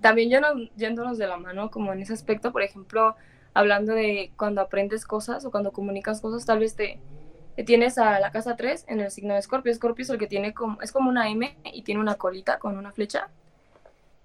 También 0.00 0.28
yendo- 0.30 0.70
yéndonos 0.76 1.16
de 1.18 1.26
la 1.26 1.36
mano 1.36 1.70
como 1.70 1.92
en 1.92 2.00
ese 2.00 2.12
aspecto, 2.12 2.52
por 2.52 2.62
ejemplo, 2.62 3.14
hablando 3.54 3.94
de 3.94 4.32
cuando 4.36 4.60
aprendes 4.60 5.06
cosas 5.06 5.44
o 5.44 5.50
cuando 5.50 5.72
comunicas 5.72 6.20
cosas, 6.20 6.44
tal 6.44 6.58
vez 6.58 6.74
te 6.74 6.98
tienes 7.66 7.98
a 7.98 8.18
la 8.18 8.30
casa 8.32 8.56
3 8.56 8.86
en 8.88 9.00
el 9.00 9.10
signo 9.10 9.34
de 9.34 9.40
Escorpio. 9.40 9.70
Escorpio 9.70 10.02
es 10.02 10.10
el 10.10 10.18
que 10.18 10.26
tiene 10.26 10.54
como, 10.54 10.80
es 10.80 10.92
como 10.92 11.10
una 11.10 11.28
M 11.30 11.56
y 11.64 11.82
tiene 11.82 12.00
una 12.00 12.14
colita 12.14 12.58
con 12.58 12.78
una 12.78 12.92
flecha. 12.92 13.28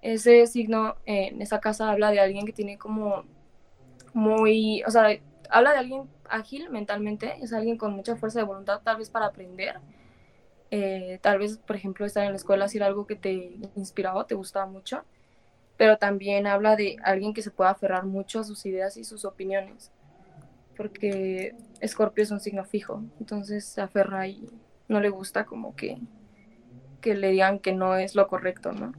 Ese 0.00 0.46
signo 0.46 0.96
eh, 1.06 1.28
en 1.32 1.42
esa 1.42 1.60
casa 1.60 1.90
habla 1.90 2.10
de 2.10 2.20
alguien 2.20 2.46
que 2.46 2.52
tiene 2.52 2.78
como 2.78 3.24
muy, 4.14 4.82
o 4.84 4.90
sea, 4.90 5.08
habla 5.50 5.72
de 5.72 5.78
alguien 5.78 6.08
ágil 6.28 6.70
mentalmente, 6.70 7.36
es 7.42 7.52
alguien 7.52 7.76
con 7.78 7.92
mucha 7.92 8.16
fuerza 8.16 8.40
de 8.40 8.44
voluntad 8.44 8.80
tal 8.82 8.98
vez 8.98 9.10
para 9.10 9.26
aprender. 9.26 9.80
Eh, 10.70 11.18
tal 11.22 11.38
vez, 11.38 11.58
por 11.58 11.76
ejemplo, 11.76 12.04
estar 12.04 12.24
en 12.24 12.30
la 12.30 12.36
escuela, 12.36 12.66
hacer 12.66 12.82
algo 12.82 13.06
que 13.06 13.16
te 13.16 13.56
inspiraba, 13.74 14.26
te 14.26 14.34
gustaba 14.34 14.66
mucho, 14.66 15.02
pero 15.76 15.96
también 15.96 16.46
habla 16.46 16.76
de 16.76 16.96
alguien 17.02 17.32
que 17.32 17.42
se 17.42 17.50
pueda 17.50 17.70
aferrar 17.70 18.04
mucho 18.04 18.40
a 18.40 18.44
sus 18.44 18.66
ideas 18.66 18.96
y 18.96 19.04
sus 19.04 19.24
opiniones, 19.24 19.90
porque 20.78 21.56
Escorpio 21.80 22.22
es 22.22 22.30
un 22.30 22.38
signo 22.38 22.64
fijo, 22.64 23.02
entonces 23.18 23.66
se 23.66 23.82
aferra 23.82 24.28
y 24.28 24.48
no 24.86 25.00
le 25.00 25.10
gusta 25.10 25.44
como 25.44 25.74
que, 25.74 25.98
que 27.00 27.14
le 27.16 27.32
digan 27.32 27.58
que 27.58 27.74
no 27.74 27.96
es 27.96 28.14
lo 28.14 28.28
correcto, 28.28 28.72
¿no? 28.72 28.92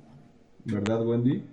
¿Verdad, 0.66 1.04
Wendy? 1.08 1.46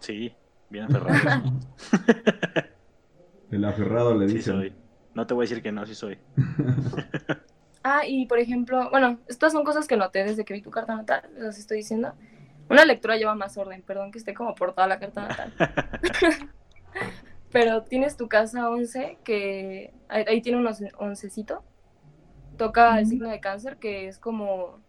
Sí, 0.00 0.34
bien 0.68 0.84
aferrado. 0.84 1.44
El 3.52 3.64
aferrado 3.64 4.18
le 4.18 4.28
sí 4.28 4.34
dice. 4.36 4.50
soy. 4.50 4.74
No 5.14 5.26
te 5.26 5.34
voy 5.34 5.44
a 5.44 5.48
decir 5.48 5.62
que 5.62 5.72
no, 5.72 5.86
sí 5.86 5.94
soy. 5.94 6.18
Ah, 7.84 8.06
y 8.06 8.26
por 8.26 8.38
ejemplo, 8.38 8.90
bueno, 8.90 9.18
estas 9.26 9.50
son 9.50 9.64
cosas 9.64 9.88
que 9.88 9.96
noté 9.96 10.22
desde 10.22 10.44
que 10.44 10.54
vi 10.54 10.62
tu 10.62 10.70
carta 10.70 10.94
natal, 10.94 11.28
las 11.36 11.58
estoy 11.58 11.78
diciendo. 11.78 12.14
Una 12.70 12.84
lectura 12.84 13.16
lleva 13.16 13.34
más 13.34 13.58
orden, 13.58 13.82
perdón 13.82 14.12
que 14.12 14.18
esté 14.18 14.34
como 14.34 14.54
por 14.54 14.72
toda 14.72 14.86
la 14.86 15.00
carta 15.00 15.26
natal. 15.26 15.52
Pero 17.52 17.82
tienes 17.82 18.16
tu 18.16 18.28
casa 18.28 18.70
11, 18.70 19.18
que 19.24 19.92
ahí, 20.08 20.24
ahí 20.26 20.40
tiene 20.42 20.58
un 20.58 20.66
once- 20.66 20.92
oncecito. 20.98 21.62
Toca 22.56 22.96
el 22.98 23.02
Ujú. 23.04 23.10
signo 23.10 23.28
de 23.28 23.40
cáncer, 23.40 23.76
que 23.78 24.08
es 24.08 24.18
como... 24.18 24.80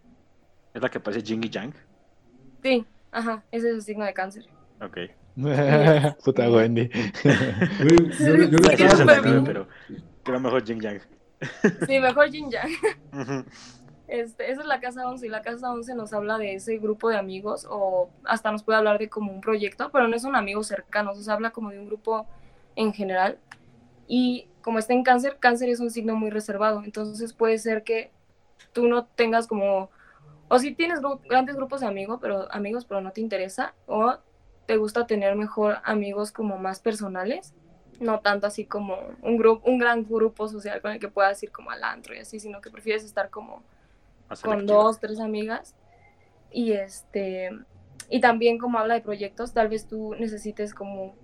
¿Es 0.73 0.81
la 0.81 0.89
que 0.89 0.99
parece 0.99 1.25
Jing 1.25 1.43
y 1.43 1.49
Yang? 1.49 1.73
Sí, 2.61 2.85
ajá, 3.11 3.43
ese 3.51 3.69
es 3.69 3.75
el 3.75 3.81
signo 3.81 4.05
de 4.05 4.13
cáncer. 4.13 4.45
Ok. 4.81 4.97
Puta 6.23 6.49
Wendy. 6.49 6.89
Yo, 8.19 8.35
yo- 8.35 8.45
yo 8.49 8.57
la 8.59 8.75
pensando- 8.77 9.43
pero 9.45 9.67
creo 10.23 10.39
mejor 10.39 10.63
Jing 10.65 10.81
Yang. 10.81 11.01
Sí, 11.87 11.99
mejor 11.99 12.29
Yin 12.29 12.49
Yang. 12.49 12.69
Este, 14.07 14.49
esa 14.51 14.61
es 14.61 14.67
la 14.67 14.79
casa 14.79 15.07
11 15.09 15.25
y 15.25 15.29
la 15.29 15.41
casa 15.41 15.71
11 15.73 15.95
nos 15.95 16.13
habla 16.13 16.37
de 16.37 16.55
ese 16.55 16.77
grupo 16.77 17.09
de 17.09 17.17
amigos 17.17 17.65
o 17.69 18.09
hasta 18.25 18.51
nos 18.51 18.63
puede 18.63 18.77
hablar 18.77 18.97
de 18.99 19.09
como 19.09 19.31
un 19.33 19.41
proyecto, 19.41 19.89
pero 19.91 20.07
no 20.07 20.17
son 20.19 20.35
amigos 20.37 20.67
cercanos, 20.67 21.17
o 21.17 21.21
sea, 21.21 21.33
habla 21.33 21.51
como 21.51 21.71
de 21.71 21.79
un 21.79 21.87
grupo 21.87 22.27
en 22.75 22.93
general. 22.93 23.37
Y 24.07 24.47
como 24.61 24.79
está 24.79 24.93
en 24.93 25.03
cáncer, 25.03 25.37
cáncer 25.39 25.69
es 25.69 25.79
un 25.79 25.91
signo 25.91 26.15
muy 26.15 26.29
reservado, 26.29 26.83
entonces 26.83 27.33
puede 27.33 27.57
ser 27.57 27.83
que 27.83 28.11
tú 28.71 28.87
no 28.87 29.05
tengas 29.05 29.47
como, 29.47 29.89
o 30.47 30.59
si 30.59 30.73
tienes 30.73 31.01
gru- 31.01 31.21
grandes 31.27 31.55
grupos 31.55 31.81
de 31.81 31.87
amigos, 31.87 32.19
pero 32.21 32.51
amigos, 32.51 32.85
pero 32.85 33.01
no 33.01 33.11
te 33.11 33.21
interesa, 33.21 33.73
o 33.87 34.15
te 34.65 34.77
gusta 34.77 35.05
tener 35.07 35.35
mejor 35.35 35.77
amigos 35.83 36.31
como 36.31 36.57
más 36.57 36.79
personales, 36.79 37.53
no 37.99 38.21
tanto 38.21 38.47
así 38.47 38.65
como 38.65 38.97
un 39.21 39.37
grupo, 39.37 39.69
un 39.69 39.77
gran 39.77 40.05
grupo 40.05 40.47
social 40.47 40.81
con 40.81 40.91
el 40.91 40.99
que 40.99 41.09
puedas 41.09 41.41
ir 41.43 41.51
como 41.51 41.71
al 41.71 41.83
antro 41.83 42.15
y 42.15 42.19
así, 42.19 42.39
sino 42.39 42.61
que 42.61 42.71
prefieres 42.71 43.03
estar 43.03 43.29
como 43.29 43.61
con 44.41 44.65
dos, 44.65 44.99
tres 44.99 45.19
amigas. 45.19 45.75
Y 46.51 46.73
este 46.73 47.51
y 48.09 48.19
también 48.21 48.57
como 48.57 48.79
habla 48.79 48.95
de 48.95 49.01
proyectos, 49.01 49.53
tal 49.53 49.69
vez 49.69 49.87
tú 49.87 50.15
necesites 50.15 50.73
como 50.73 51.15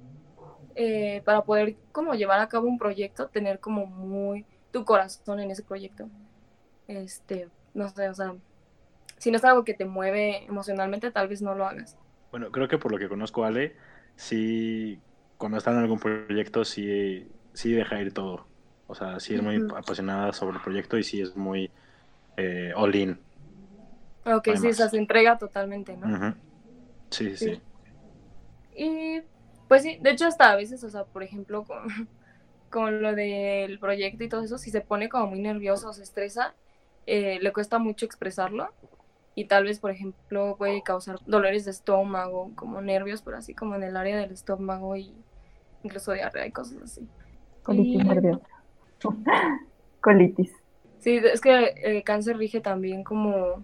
eh, 0.81 1.21
para 1.25 1.43
poder 1.43 1.75
como 1.91 2.13
llevar 2.13 2.39
a 2.39 2.47
cabo 2.47 2.65
un 2.69 2.77
proyecto, 2.77 3.27
tener 3.27 3.59
como 3.59 3.85
muy 3.85 4.45
tu 4.71 4.85
corazón 4.85 5.41
en 5.41 5.51
ese 5.51 5.61
proyecto. 5.61 6.07
Este, 6.87 7.49
no 7.73 7.89
sé, 7.89 8.07
o 8.07 8.13
sea, 8.13 8.33
si 9.17 9.29
no 9.29 9.35
es 9.35 9.43
algo 9.43 9.65
que 9.65 9.73
te 9.73 9.83
mueve 9.83 10.45
emocionalmente, 10.45 11.11
tal 11.11 11.27
vez 11.27 11.41
no 11.41 11.53
lo 11.53 11.65
hagas. 11.65 11.97
Bueno, 12.31 12.49
creo 12.49 12.69
que 12.69 12.77
por 12.77 12.93
lo 12.93 12.97
que 12.97 13.09
conozco 13.09 13.43
a 13.43 13.47
Ale, 13.47 13.75
sí, 14.15 15.01
cuando 15.37 15.57
está 15.57 15.71
en 15.71 15.79
algún 15.79 15.99
proyecto, 15.99 16.63
sí, 16.63 17.27
sí 17.51 17.73
deja 17.73 17.99
ir 18.01 18.13
todo. 18.13 18.45
O 18.87 18.95
sea, 18.95 19.19
sí 19.19 19.35
es 19.35 19.43
muy 19.43 19.61
apasionada 19.75 20.31
sobre 20.31 20.55
el 20.55 20.63
proyecto 20.63 20.97
y 20.97 21.03
sí 21.03 21.19
es 21.19 21.35
muy 21.35 21.69
eh, 22.37 22.71
all 22.73 22.95
in. 22.95 23.19
Ok, 24.25 24.47
sí, 24.55 24.67
o 24.67 24.73
sea, 24.73 24.87
se 24.87 24.97
entrega 24.97 25.37
totalmente, 25.37 25.97
¿no? 25.97 26.33
Sí, 27.09 27.35
Sí. 27.35 27.51
sí. 27.51 27.61
Y 28.77 29.21
pues 29.69 29.83
sí, 29.83 29.99
de 30.01 30.11
hecho 30.11 30.27
hasta 30.27 30.51
a 30.51 30.57
veces, 30.57 30.83
o 30.83 30.89
sea, 30.91 31.05
por 31.05 31.23
ejemplo, 31.23 31.65
con, 31.65 31.83
con 32.71 33.01
lo 33.03 33.15
del 33.15 33.79
proyecto 33.79 34.25
y 34.25 34.29
todo 34.29 34.43
eso, 34.43 34.57
si 34.59 34.71
se 34.71 34.81
pone 34.81 35.09
como 35.09 35.27
muy 35.29 35.41
nervioso 35.41 35.89
o 35.89 35.93
se 35.93 36.03
estresa, 36.03 36.55
eh, 37.07 37.39
le 37.41 37.53
cuesta 37.53 37.79
mucho 37.79 38.05
expresarlo 38.05 38.69
y 39.35 39.45
tal 39.47 39.65
vez, 39.65 39.79
por 39.79 39.91
ejemplo, 39.91 40.57
puede 40.57 40.83
causar 40.83 41.17
dolores 41.25 41.65
de 41.65 41.71
estómago, 41.71 42.53
como 42.55 42.81
nervios, 42.81 43.23
pero 43.23 43.37
así 43.37 43.55
como 43.55 43.75
en 43.75 43.83
el 43.83 43.97
área 43.97 44.17
del 44.17 44.31
estómago 44.33 44.97
y 44.97 45.15
incluso 45.83 46.13
diarrea 46.13 46.47
y 46.47 46.51
cosas 46.51 46.83
así. 46.83 47.09
Colitis 47.63 48.03
Y- 48.03 48.07
nerviosa. 48.07 48.45
Colitis. 50.01 50.51
Sí, 50.99 51.17
es 51.17 51.41
que 51.41 51.73
el 51.83 52.03
cáncer 52.03 52.37
rige 52.37 52.61
también 52.61 53.03
como, 53.05 53.63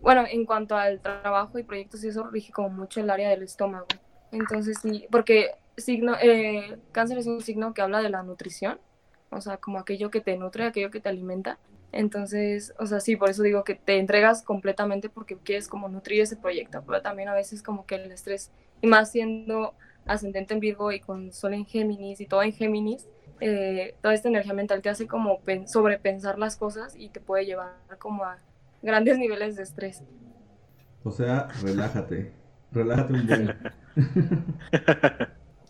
bueno, 0.00 0.24
en 0.28 0.46
cuanto 0.46 0.76
al 0.76 1.00
trabajo 1.00 1.58
y 1.58 1.64
proyectos 1.64 2.04
y 2.04 2.08
eso 2.08 2.28
rige 2.30 2.52
como 2.52 2.70
mucho 2.70 3.00
el 3.00 3.10
área 3.10 3.30
del 3.30 3.44
estómago. 3.44 3.86
Entonces 4.34 4.80
sí, 4.82 5.06
porque 5.10 5.52
signo, 5.76 6.16
eh, 6.20 6.80
cáncer 6.92 7.18
es 7.18 7.26
un 7.26 7.40
signo 7.42 7.74
que 7.74 7.82
habla 7.82 8.02
de 8.02 8.10
la 8.10 8.22
nutrición, 8.24 8.80
o 9.30 9.40
sea, 9.40 9.58
como 9.58 9.78
aquello 9.78 10.10
que 10.10 10.20
te 10.20 10.36
nutre, 10.36 10.64
aquello 10.66 10.90
que 10.90 11.00
te 11.00 11.08
alimenta. 11.08 11.60
Entonces, 11.92 12.74
o 12.78 12.86
sea, 12.86 13.00
sí, 13.00 13.16
por 13.16 13.30
eso 13.30 13.42
digo 13.44 13.64
que 13.64 13.76
te 13.76 13.98
entregas 13.98 14.42
completamente 14.42 15.08
porque 15.10 15.38
quieres 15.40 15.68
como 15.68 15.88
nutrir 15.88 16.20
ese 16.22 16.36
proyecto, 16.36 16.84
pero 16.86 17.02
también 17.02 17.28
a 17.28 17.34
veces 17.34 17.62
como 17.62 17.86
que 17.86 17.96
el 17.96 18.10
estrés, 18.12 18.52
y 18.80 18.88
más 18.88 19.12
siendo 19.12 19.76
ascendente 20.06 20.54
en 20.54 20.60
Virgo 20.60 20.92
y 20.92 21.00
con 21.00 21.32
Sol 21.32 21.54
en 21.54 21.66
Géminis 21.66 22.20
y 22.20 22.26
todo 22.26 22.42
en 22.42 22.52
Géminis, 22.52 23.08
eh, 23.40 23.96
toda 24.02 24.14
esta 24.14 24.28
energía 24.28 24.54
mental 24.54 24.82
te 24.82 24.88
hace 24.90 25.06
como 25.08 25.42
pen- 25.44 25.68
sobrepensar 25.68 26.38
las 26.38 26.56
cosas 26.56 26.94
y 26.96 27.10
te 27.10 27.20
puede 27.20 27.46
llevar 27.46 27.80
como 27.98 28.24
a 28.24 28.42
grandes 28.82 29.18
niveles 29.18 29.56
de 29.56 29.62
estrés. 29.64 30.04
O 31.04 31.10
sea, 31.10 31.52
relájate. 31.60 32.34
Relájate 32.72 33.12
un 33.14 33.26
buen. 33.26 33.56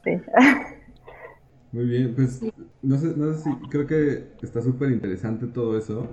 Sí. 0.04 0.20
Muy 1.72 1.86
bien, 1.86 2.14
pues 2.14 2.46
no 2.82 2.98
sé, 2.98 3.14
no 3.16 3.32
sé 3.34 3.40
si 3.42 3.56
creo 3.68 3.86
que 3.86 4.34
está 4.42 4.62
súper 4.62 4.90
interesante 4.92 5.46
todo 5.46 5.76
eso. 5.78 6.08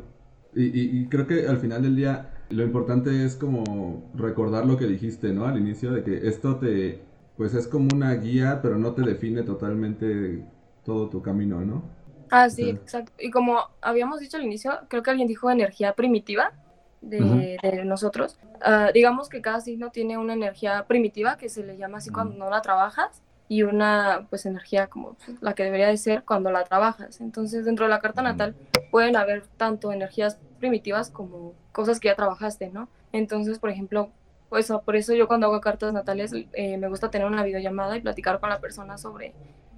Y, 0.54 0.66
y- 0.66 1.02
y 1.04 1.08
creo 1.10 1.28
que 1.28 1.48
al 1.48 1.58
final 1.60 1.84
del 1.84 1.96
día 1.96 2.34
lo 2.50 2.64
importante 2.64 3.24
es 3.26 3.36
como 3.36 4.12
recordar 4.16 4.66
lo 4.66 4.78
que 4.78 4.86
dijiste, 4.88 5.32
¿no? 5.34 5.46
Al 5.46 5.58
inicio 5.60 5.92
de 5.94 6.04
que 6.04 6.28
esto 6.28 6.58
te, 6.58 7.02
pues 7.38 7.54
es 7.54 7.68
como 7.68 7.94
una 7.96 8.14
guía, 8.16 8.60
pero 8.62 8.78
no 8.78 8.94
te 8.94 9.04
define 9.04 9.44
totalmente 9.44 10.44
todo 10.84 11.10
tu 11.10 11.22
camino, 11.22 11.62
¿no? 11.64 11.84
Ah, 12.30 12.50
sí, 12.50 12.70
Sí. 12.70 12.80
exacto. 12.84 13.12
Y 13.20 13.30
como 13.30 13.60
habíamos 13.82 14.20
dicho 14.20 14.38
al 14.38 14.44
inicio, 14.44 14.80
creo 14.90 15.04
que 15.04 15.10
alguien 15.12 15.28
dijo 15.28 15.52
energía 15.52 15.94
primitiva 15.96 16.54
de, 17.02 17.58
de 17.62 17.86
nosotros. 17.86 18.38
Ah, 18.62 18.92
digamos 18.94 19.30
que 19.30 19.42
cada 19.42 19.60
signo 19.60 19.92
tiene 19.92 20.18
una 20.18 20.34
energía 20.34 20.86
primitiva 20.88 21.38
que 21.38 21.50
se 21.50 21.64
le 21.64 21.78
llama 21.78 21.98
así 21.98 22.10
cuando 22.10 22.36
no 22.36 22.50
la 22.50 22.62
trabajas 22.62 23.22
y 23.48 23.64
una 23.64 24.28
pues 24.30 24.46
energía 24.46 24.88
como 24.88 25.16
pues, 25.16 25.42
la 25.42 25.54
que 25.54 25.64
debería 25.64 25.88
de 25.88 25.98
ser 25.98 26.24
cuando 26.24 26.52
la 26.52 26.64
trabajas. 26.64 27.20
Entonces 27.22 27.66
dentro 27.66 27.86
de 27.86 27.90
la 27.90 28.00
carta 28.00 28.22
natal 28.22 28.56
pueden 28.92 29.18
haber 29.18 29.46
tanto 29.58 29.92
energías 29.92 30.38
primitivas 30.60 31.10
como 31.10 31.54
cosas 31.74 32.00
que 32.00 32.08
ya 32.08 32.16
trabajaste, 32.16 32.70
¿no? 32.70 32.88
Entonces, 33.12 33.60
por 33.60 33.70
ejemplo, 33.70 34.10
pues 34.50 34.72
por 34.86 34.96
eso 34.96 35.14
yo 35.14 35.28
cuando 35.28 35.48
hago 35.48 35.60
cartas 35.62 35.94
natales 35.94 36.32
eh, 36.54 36.78
me 36.78 36.88
gusta 36.88 37.10
tener 37.10 37.28
una 37.28 37.44
videollamada 37.44 37.98
y 37.98 38.02
platicar 38.02 38.40
con 38.40 38.50
la 38.50 38.60
persona 38.60 38.98
sobre 38.98 39.34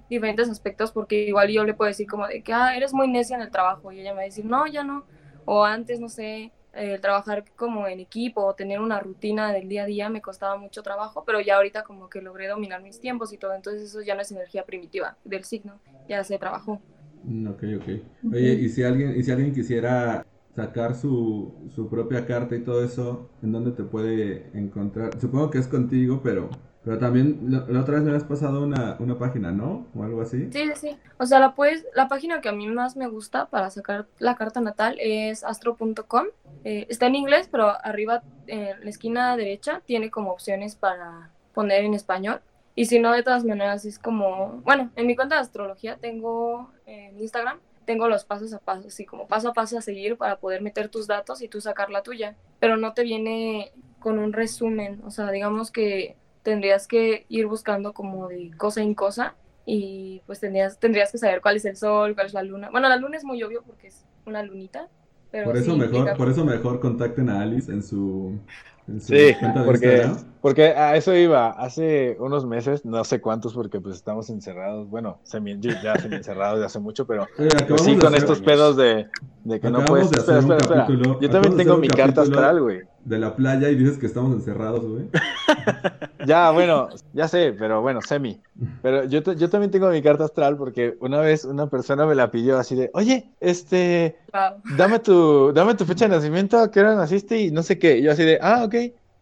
diferentes 0.08 0.48
aspectos 0.50 0.92
porque 0.92 1.24
igual 1.24 1.48
yo 1.48 1.64
le 1.64 1.74
puedo 1.74 1.88
decir 1.88 2.06
como 2.06 2.26
de 2.26 2.42
que, 2.42 2.52
ah, 2.52 2.76
eres 2.76 2.92
muy 2.92 3.08
necia 3.08 3.36
en 3.36 3.42
el 3.42 3.50
trabajo 3.50 3.90
y 3.92 4.00
ella 4.00 4.10
me 4.10 4.16
va 4.16 4.22
a 4.22 4.26
decir, 4.26 4.44
no, 4.44 4.66
ya 4.66 4.84
no. 4.84 5.04
O 5.46 5.64
antes, 5.64 6.00
no 6.00 6.08
sé, 6.08 6.52
eh, 6.76 6.98
trabajar 6.98 7.44
como 7.56 7.86
en 7.88 8.00
equipo 8.00 8.44
o 8.44 8.54
tener 8.54 8.80
una 8.80 9.00
rutina 9.00 9.52
del 9.52 9.68
día 9.68 9.84
a 9.84 9.86
día 9.86 10.08
me 10.10 10.22
costaba 10.22 10.56
mucho 10.56 10.82
trabajo, 10.82 11.24
pero 11.24 11.40
ya 11.40 11.56
ahorita 11.56 11.84
como 11.84 12.08
que 12.08 12.20
logré 12.22 12.48
dominar 12.48 12.82
mis 12.82 13.00
tiempos 13.00 13.32
y 13.32 13.38
todo, 13.38 13.54
entonces 13.54 13.82
eso 13.84 14.02
ya 14.02 14.14
no 14.14 14.22
es 14.22 14.30
energía 14.32 14.64
primitiva 14.66 15.18
del 15.24 15.44
signo, 15.44 15.80
ya 16.08 16.24
se 16.24 16.38
trabajó. 16.38 16.82
Mm, 17.22 17.48
Ok, 17.48 17.62
ok. 17.78 17.88
Oye, 18.30 18.54
y 18.54 18.68
si 18.68 18.82
alguien, 18.82 19.16
y 19.18 19.22
si 19.22 19.30
alguien 19.30 19.52
quisiera 19.54 20.26
sacar 20.54 20.94
su, 20.94 21.70
su 21.74 21.88
propia 21.88 22.26
carta 22.26 22.54
y 22.56 22.62
todo 22.64 22.84
eso, 22.84 23.30
¿en 23.42 23.52
dónde 23.52 23.72
te 23.72 23.82
puede 23.84 24.50
encontrar? 24.58 25.18
Supongo 25.20 25.50
que 25.50 25.58
es 25.58 25.68
contigo, 25.68 26.20
pero, 26.22 26.50
pero 26.84 26.98
también 26.98 27.38
la, 27.48 27.80
otra 27.80 27.94
vez 27.94 28.02
me 28.02 28.14
has 28.14 28.24
pasado 28.24 28.62
una, 28.62 28.96
una 28.98 29.18
página, 29.18 29.50
¿no? 29.50 29.86
O 29.96 30.02
algo 30.02 30.20
así. 30.20 30.50
Sí, 30.52 30.70
sí. 30.74 30.98
O 31.18 31.24
sea, 31.24 31.40
la, 31.40 31.54
puedes, 31.54 31.86
la 31.94 32.08
página 32.08 32.42
que 32.42 32.50
a 32.50 32.52
mí 32.52 32.66
más 32.68 32.94
me 32.94 33.06
gusta 33.06 33.46
para 33.46 33.70
sacar 33.70 34.06
la 34.18 34.36
carta 34.36 34.60
natal 34.60 34.98
es 35.00 35.44
astro.com. 35.44 36.26
Eh, 36.64 36.86
está 36.90 37.06
en 37.06 37.14
inglés, 37.14 37.48
pero 37.50 37.72
arriba 37.82 38.22
en 38.46 38.84
la 38.84 38.90
esquina 38.90 39.34
derecha 39.36 39.80
tiene 39.86 40.10
como 40.10 40.30
opciones 40.30 40.76
para 40.76 41.30
poner 41.54 41.84
en 41.84 41.94
español. 41.94 42.40
Y 42.74 42.84
si 42.84 42.98
no, 42.98 43.12
de 43.12 43.22
todas 43.22 43.44
maneras 43.44 43.86
es 43.86 43.98
como, 43.98 44.60
bueno, 44.64 44.90
en 44.96 45.06
mi 45.06 45.16
cuenta 45.16 45.36
de 45.36 45.40
astrología 45.40 45.96
tengo 45.96 46.70
en 46.84 47.18
Instagram, 47.18 47.60
tengo 47.86 48.08
los 48.08 48.24
pasos 48.24 48.52
a 48.52 48.58
paso, 48.58 48.88
así 48.88 49.06
como 49.06 49.26
paso 49.26 49.48
a 49.48 49.52
paso 49.54 49.78
a 49.78 49.80
seguir 49.80 50.18
para 50.18 50.36
poder 50.36 50.60
meter 50.60 50.88
tus 50.88 51.06
datos 51.06 51.40
y 51.40 51.48
tú 51.48 51.62
sacar 51.62 51.88
la 51.88 52.02
tuya. 52.02 52.36
Pero 52.60 52.76
no 52.76 52.92
te 52.92 53.04
viene 53.04 53.72
con 54.00 54.18
un 54.18 54.34
resumen, 54.34 55.00
o 55.06 55.10
sea, 55.10 55.30
digamos 55.30 55.70
que 55.70 56.16
tendrías 56.44 56.86
que 56.86 57.26
ir 57.28 57.46
buscando 57.46 57.92
como 57.92 58.28
de 58.28 58.52
cosa 58.56 58.80
en 58.82 58.94
cosa 58.94 59.34
y 59.66 60.22
pues 60.26 60.38
tendrías, 60.38 60.78
tendrías 60.78 61.10
que 61.10 61.18
saber 61.18 61.40
cuál 61.40 61.56
es 61.56 61.64
el 61.64 61.76
sol, 61.76 62.14
cuál 62.14 62.26
es 62.28 62.34
la 62.34 62.42
luna. 62.44 62.68
Bueno, 62.70 62.88
la 62.88 62.96
luna 62.96 63.16
es 63.16 63.24
muy 63.24 63.42
obvio 63.42 63.62
porque 63.66 63.88
es 63.88 64.04
una 64.26 64.42
lunita, 64.44 64.88
pero 65.32 65.46
Por 65.46 65.56
eso 65.56 65.72
sí 65.72 65.78
mejor, 65.78 66.16
por 66.16 66.28
eso 66.30 66.44
mejor 66.44 66.78
contacten 66.80 67.28
a 67.30 67.40
Alice 67.40 67.72
en 67.72 67.82
su, 67.82 68.38
en 68.86 69.00
su 69.00 69.06
Sí, 69.08 69.34
cuenta 69.40 69.60
de 69.60 69.66
porque, 69.66 69.86
Instagram. 69.96 70.32
porque 70.42 70.62
a 70.66 70.96
eso 70.96 71.16
iba. 71.16 71.48
Hace 71.50 72.16
unos 72.20 72.44
meses, 72.46 72.84
no 72.84 73.02
sé 73.04 73.20
cuántos, 73.22 73.54
porque 73.54 73.80
pues 73.80 73.96
estamos 73.96 74.28
encerrados. 74.30 74.88
Bueno, 74.90 75.18
semi, 75.24 75.58
ya 75.58 75.96
semi 75.96 76.16
encerrados 76.16 76.60
de 76.60 76.66
hace 76.66 76.78
mucho, 76.78 77.06
pero 77.06 77.26
Oye, 77.38 77.48
pues, 77.66 77.80
sí 77.82 77.96
con 77.96 78.08
hacer- 78.14 78.18
estos 78.18 78.42
pedos 78.42 78.76
de, 78.76 79.06
de 79.44 79.60
que 79.60 79.70
no 79.70 79.82
puedes. 79.86 80.10
de 80.10 80.18
Espera, 80.18 80.38
espera, 80.40 80.58
espera. 80.58 80.80
capítulo- 80.86 81.18
Yo 81.20 81.30
también 81.30 81.56
tengo 81.56 81.78
mi 81.78 81.88
carta 81.88 82.20
astral, 82.22 82.60
güey. 82.60 82.80
de 83.04 83.18
la 83.18 83.34
playa 83.34 83.68
y 83.70 83.74
dices 83.76 83.98
que 83.98 84.06
estamos 84.06 84.32
encerrados, 84.34 84.84
güey. 84.86 85.08
Ya, 86.26 86.50
bueno, 86.50 86.88
ya 87.12 87.28
sé, 87.28 87.52
pero 87.52 87.82
bueno, 87.82 88.00
semi. 88.02 88.42
Pero 88.80 89.04
yo, 89.04 89.22
te- 89.22 89.36
yo 89.36 89.48
también 89.50 89.70
tengo 89.70 89.88
mi 89.90 90.02
carta 90.02 90.24
astral 90.24 90.56
porque 90.56 90.96
una 91.00 91.20
vez 91.20 91.44
una 91.44 91.68
persona 91.68 92.06
me 92.06 92.14
la 92.14 92.30
pidió 92.30 92.58
así 92.58 92.74
de, 92.76 92.90
oye, 92.94 93.34
este, 93.40 94.18
Wow. 94.32 94.62
dame 94.66 94.98
tu, 95.00 95.52
dame 95.52 95.74
tu 95.74 95.84
fecha 95.86 96.06
de 96.08 96.14
nacimiento, 96.16 96.58
a 96.58 96.70
qué 96.70 96.80
hora 96.80 96.94
naciste 96.94 97.40
y 97.40 97.50
no 97.50 97.62
sé 97.62 97.78
qué. 97.78 97.98
Y 97.98 98.02
yo 98.02 98.12
así 98.12 98.24
de, 98.24 98.38
ah, 98.42 98.64
ok. 98.64 98.74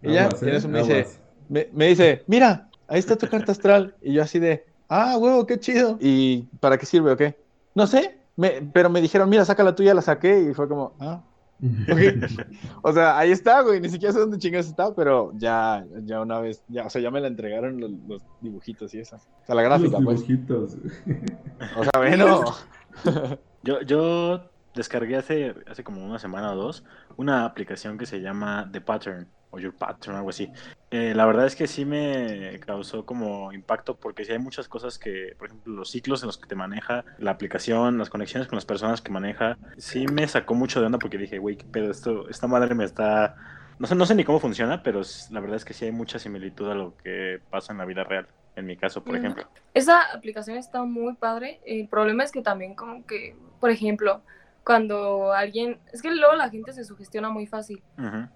Y 0.02 0.12
ya, 0.14 0.40
y 0.42 0.50
¿eh? 0.50 0.56
eso 0.56 0.68
me 0.68 0.78
dice, 0.78 1.16
me, 1.48 1.68
me 1.72 1.86
dice, 1.88 2.24
mira, 2.28 2.70
ahí 2.86 2.98
está 2.98 3.16
tu 3.16 3.28
carta 3.28 3.52
astral. 3.52 3.96
Y 4.00 4.14
yo 4.14 4.22
así 4.22 4.38
de, 4.38 4.64
ah, 4.88 5.16
huevo, 5.18 5.46
qué 5.46 5.58
chido. 5.60 5.96
¿Y 6.00 6.44
para 6.58 6.78
qué 6.78 6.86
sirve 6.86 7.12
o 7.12 7.16
qué? 7.16 7.36
No 7.74 7.86
sé, 7.86 8.26
me- 8.36 8.62
pero 8.72 8.90
me 8.90 9.00
dijeron, 9.00 9.28
mira, 9.28 9.44
saca 9.44 9.62
la 9.64 9.74
tuya, 9.74 9.94
la 9.94 10.02
saqué 10.02 10.40
y 10.50 10.54
fue 10.54 10.68
como, 10.68 10.96
ah, 11.00 11.24
O 12.82 12.92
sea, 12.92 13.16
ahí 13.18 13.30
está, 13.30 13.62
güey, 13.62 13.80
ni 13.80 13.88
siquiera 13.88 14.12
sé 14.12 14.18
dónde 14.18 14.38
chingas 14.38 14.66
está, 14.66 14.94
pero 14.94 15.32
ya, 15.36 15.86
ya 16.04 16.20
una 16.20 16.40
vez, 16.40 16.62
ya, 16.68 16.86
o 16.86 16.90
sea, 16.90 17.00
ya 17.00 17.10
me 17.10 17.20
la 17.20 17.28
entregaron 17.28 17.80
los, 17.80 17.92
los 18.08 18.22
dibujitos 18.40 18.92
y 18.94 19.00
eso. 19.00 19.16
O 19.16 19.46
sea, 19.46 19.54
la 19.54 19.62
gráfica, 19.62 19.98
Los 20.00 20.04
pues. 20.04 20.26
dibujitos. 20.26 20.76
O 21.76 21.84
sea, 21.84 21.92
bueno. 21.96 22.44
Yo, 23.64 23.80
yo 23.82 24.50
descargué 24.74 25.14
hace, 25.14 25.54
hace 25.68 25.84
como 25.84 26.04
una 26.04 26.18
semana 26.18 26.52
o 26.52 26.56
dos 26.56 26.84
una 27.16 27.44
aplicación 27.44 27.96
que 27.96 28.06
se 28.06 28.20
llama 28.20 28.68
The 28.72 28.80
Pattern 28.80 29.28
o 29.52 29.58
Your 29.60 29.74
Pattern, 29.76 30.16
algo 30.16 30.30
así. 30.30 30.50
Eh, 30.90 31.12
la 31.14 31.26
verdad 31.26 31.46
es 31.46 31.54
que 31.54 31.66
sí 31.66 31.84
me 31.84 32.58
causó 32.60 33.04
como 33.06 33.52
impacto 33.52 33.96
porque 33.96 34.24
sí 34.24 34.32
hay 34.32 34.38
muchas 34.38 34.66
cosas 34.66 34.98
que, 34.98 35.34
por 35.38 35.48
ejemplo, 35.48 35.74
los 35.74 35.90
ciclos 35.90 36.22
en 36.22 36.26
los 36.28 36.38
que 36.38 36.48
te 36.48 36.54
maneja 36.56 37.04
la 37.18 37.30
aplicación, 37.32 37.98
las 37.98 38.10
conexiones 38.10 38.48
con 38.48 38.56
las 38.56 38.64
personas 38.64 39.00
que 39.02 39.12
maneja, 39.12 39.58
sí 39.76 40.06
me 40.06 40.26
sacó 40.26 40.54
mucho 40.54 40.80
de 40.80 40.86
onda 40.86 40.98
porque 40.98 41.18
dije, 41.18 41.38
güey, 41.38 41.56
pedo, 41.56 41.90
esto, 41.90 42.28
esta 42.28 42.46
madre 42.46 42.74
me 42.74 42.84
está... 42.84 43.36
No 43.78 43.86
sé, 43.86 43.94
no 43.94 44.06
sé 44.06 44.14
ni 44.14 44.24
cómo 44.24 44.38
funciona, 44.40 44.82
pero 44.82 45.02
la 45.30 45.40
verdad 45.40 45.56
es 45.56 45.64
que 45.64 45.74
sí 45.74 45.84
hay 45.84 45.92
mucha 45.92 46.18
similitud 46.18 46.70
a 46.70 46.74
lo 46.74 46.96
que 46.96 47.40
pasa 47.50 47.72
en 47.72 47.78
la 47.78 47.84
vida 47.84 48.04
real, 48.04 48.28
en 48.56 48.66
mi 48.66 48.76
caso, 48.76 49.02
por 49.02 49.14
Mm. 49.14 49.16
ejemplo. 49.18 49.48
Esa 49.74 50.00
aplicación 50.14 50.56
está 50.56 50.82
muy 50.84 51.14
padre. 51.14 51.60
El 51.66 51.88
problema 51.88 52.22
es 52.24 52.32
que 52.32 52.42
también 52.42 52.74
como 52.74 53.04
que, 53.06 53.36
por 53.60 53.70
ejemplo, 53.70 54.22
cuando 54.64 55.32
alguien, 55.32 55.78
es 55.92 56.02
que 56.02 56.10
luego 56.10 56.34
la 56.34 56.48
gente 56.50 56.72
se 56.72 56.84
sugestiona 56.84 57.30
muy 57.30 57.46
fácil. 57.46 57.82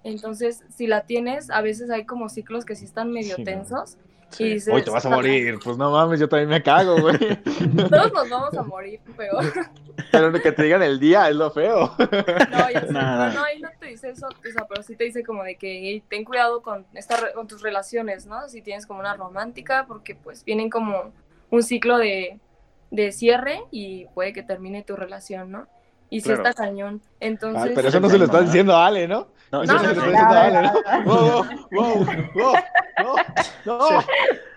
Entonces, 0.05 0.64
si 0.74 0.87
la 0.87 1.03
tienes, 1.03 1.51
a 1.51 1.61
veces 1.61 1.91
hay 1.91 2.05
como 2.05 2.29
ciclos 2.29 2.64
que 2.64 2.74
sí 2.77 2.85
están 2.85 3.12
medio 3.12 3.37
tensos. 3.45 3.97
sí. 4.31 4.45
Y 4.45 4.55
dices, 4.55 4.74
Hoy 4.74 4.83
te 4.83 4.91
vas 4.91 5.05
a 5.05 5.09
"Está- 5.09 5.16
morir. 5.16 5.59
Pues 5.62 5.77
no 5.79 5.91
mames, 5.93 6.18
yo 6.18 6.29
también 6.29 6.49
me 6.49 6.61
cago, 6.62 7.01
güey. 7.01 7.16
Todos 7.91 8.12
nos 8.12 8.29
vamos 8.29 8.55
a 8.59 8.62
morir, 8.64 9.01
pero 9.16 9.39
Pero 10.12 10.33
que 10.33 10.53
te 10.53 10.62
digan 10.64 10.83
el 10.83 10.99
día 10.99 11.29
es 11.29 11.37
lo 11.37 11.51
feo. 11.51 11.95
no, 11.99 12.70
ya 12.70 12.81
sé, 12.87 12.93
Nada. 12.93 13.33
no, 13.33 13.45
ahí 13.45 13.61
no 13.61 13.68
te 13.79 13.87
dice 13.87 14.11
eso, 14.11 14.27
o 14.27 14.53
sea, 14.53 14.66
pero 14.68 14.83
sí 14.83 14.95
te 14.97 15.05
dice 15.05 15.22
como 15.24 15.43
de 15.45 15.57
que 15.57 15.68
"Hey, 15.81 16.03
ten 16.09 16.24
cuidado 16.24 16.61
con 16.61 16.87
esta 16.95 17.16
re- 17.18 17.33
con 17.35 17.47
tus 17.47 17.62
relaciones, 17.62 18.27
¿no? 18.27 18.49
Si 18.49 18.62
tienes 18.62 18.85
como 18.87 18.99
una 19.01 19.14
romántica, 19.14 19.85
porque 19.87 20.14
pues 20.16 20.45
vienen 20.45 20.70
como 20.70 21.12
un 21.51 21.62
ciclo 21.62 21.97
de, 21.97 22.39
de 22.91 23.12
cierre 23.12 23.61
y 23.70 24.07
puede 24.14 24.33
que 24.33 24.43
termine 24.43 24.83
tu 24.83 24.97
relación, 24.97 25.51
¿no? 25.53 25.66
Y 26.11 26.20
si 26.20 26.26
Claro. 26.28 26.44
está 26.48 26.62
cañón, 26.64 27.00
entonces... 27.20 27.70
Ah, 27.70 27.72
pero 27.74 27.88
eso 27.88 28.00
no 28.00 28.09
se 28.09 28.18
lo 28.18 28.24
estás 28.26 28.44
diciendo 28.46 28.76
a 28.76 28.86
Ale, 28.86 29.09
¿no? 29.09 29.28
No, 29.50 29.62
Eso 29.62 29.72
No, 29.72 29.78
se 29.80 29.86
no, 29.86 29.94
lo 29.94 29.94
no, 29.94 30.12
está 30.12 30.22
diciendo 30.22 30.34
a 30.34 30.50
no, 30.50 30.59
Ale, 30.59 30.62
¿no? 30.62 31.04
Wow, 31.04 31.44
wow, 31.70 32.07
wow, 32.34 32.54
wow, 33.02 33.16
no, 33.64 33.78
no, 33.78 34.00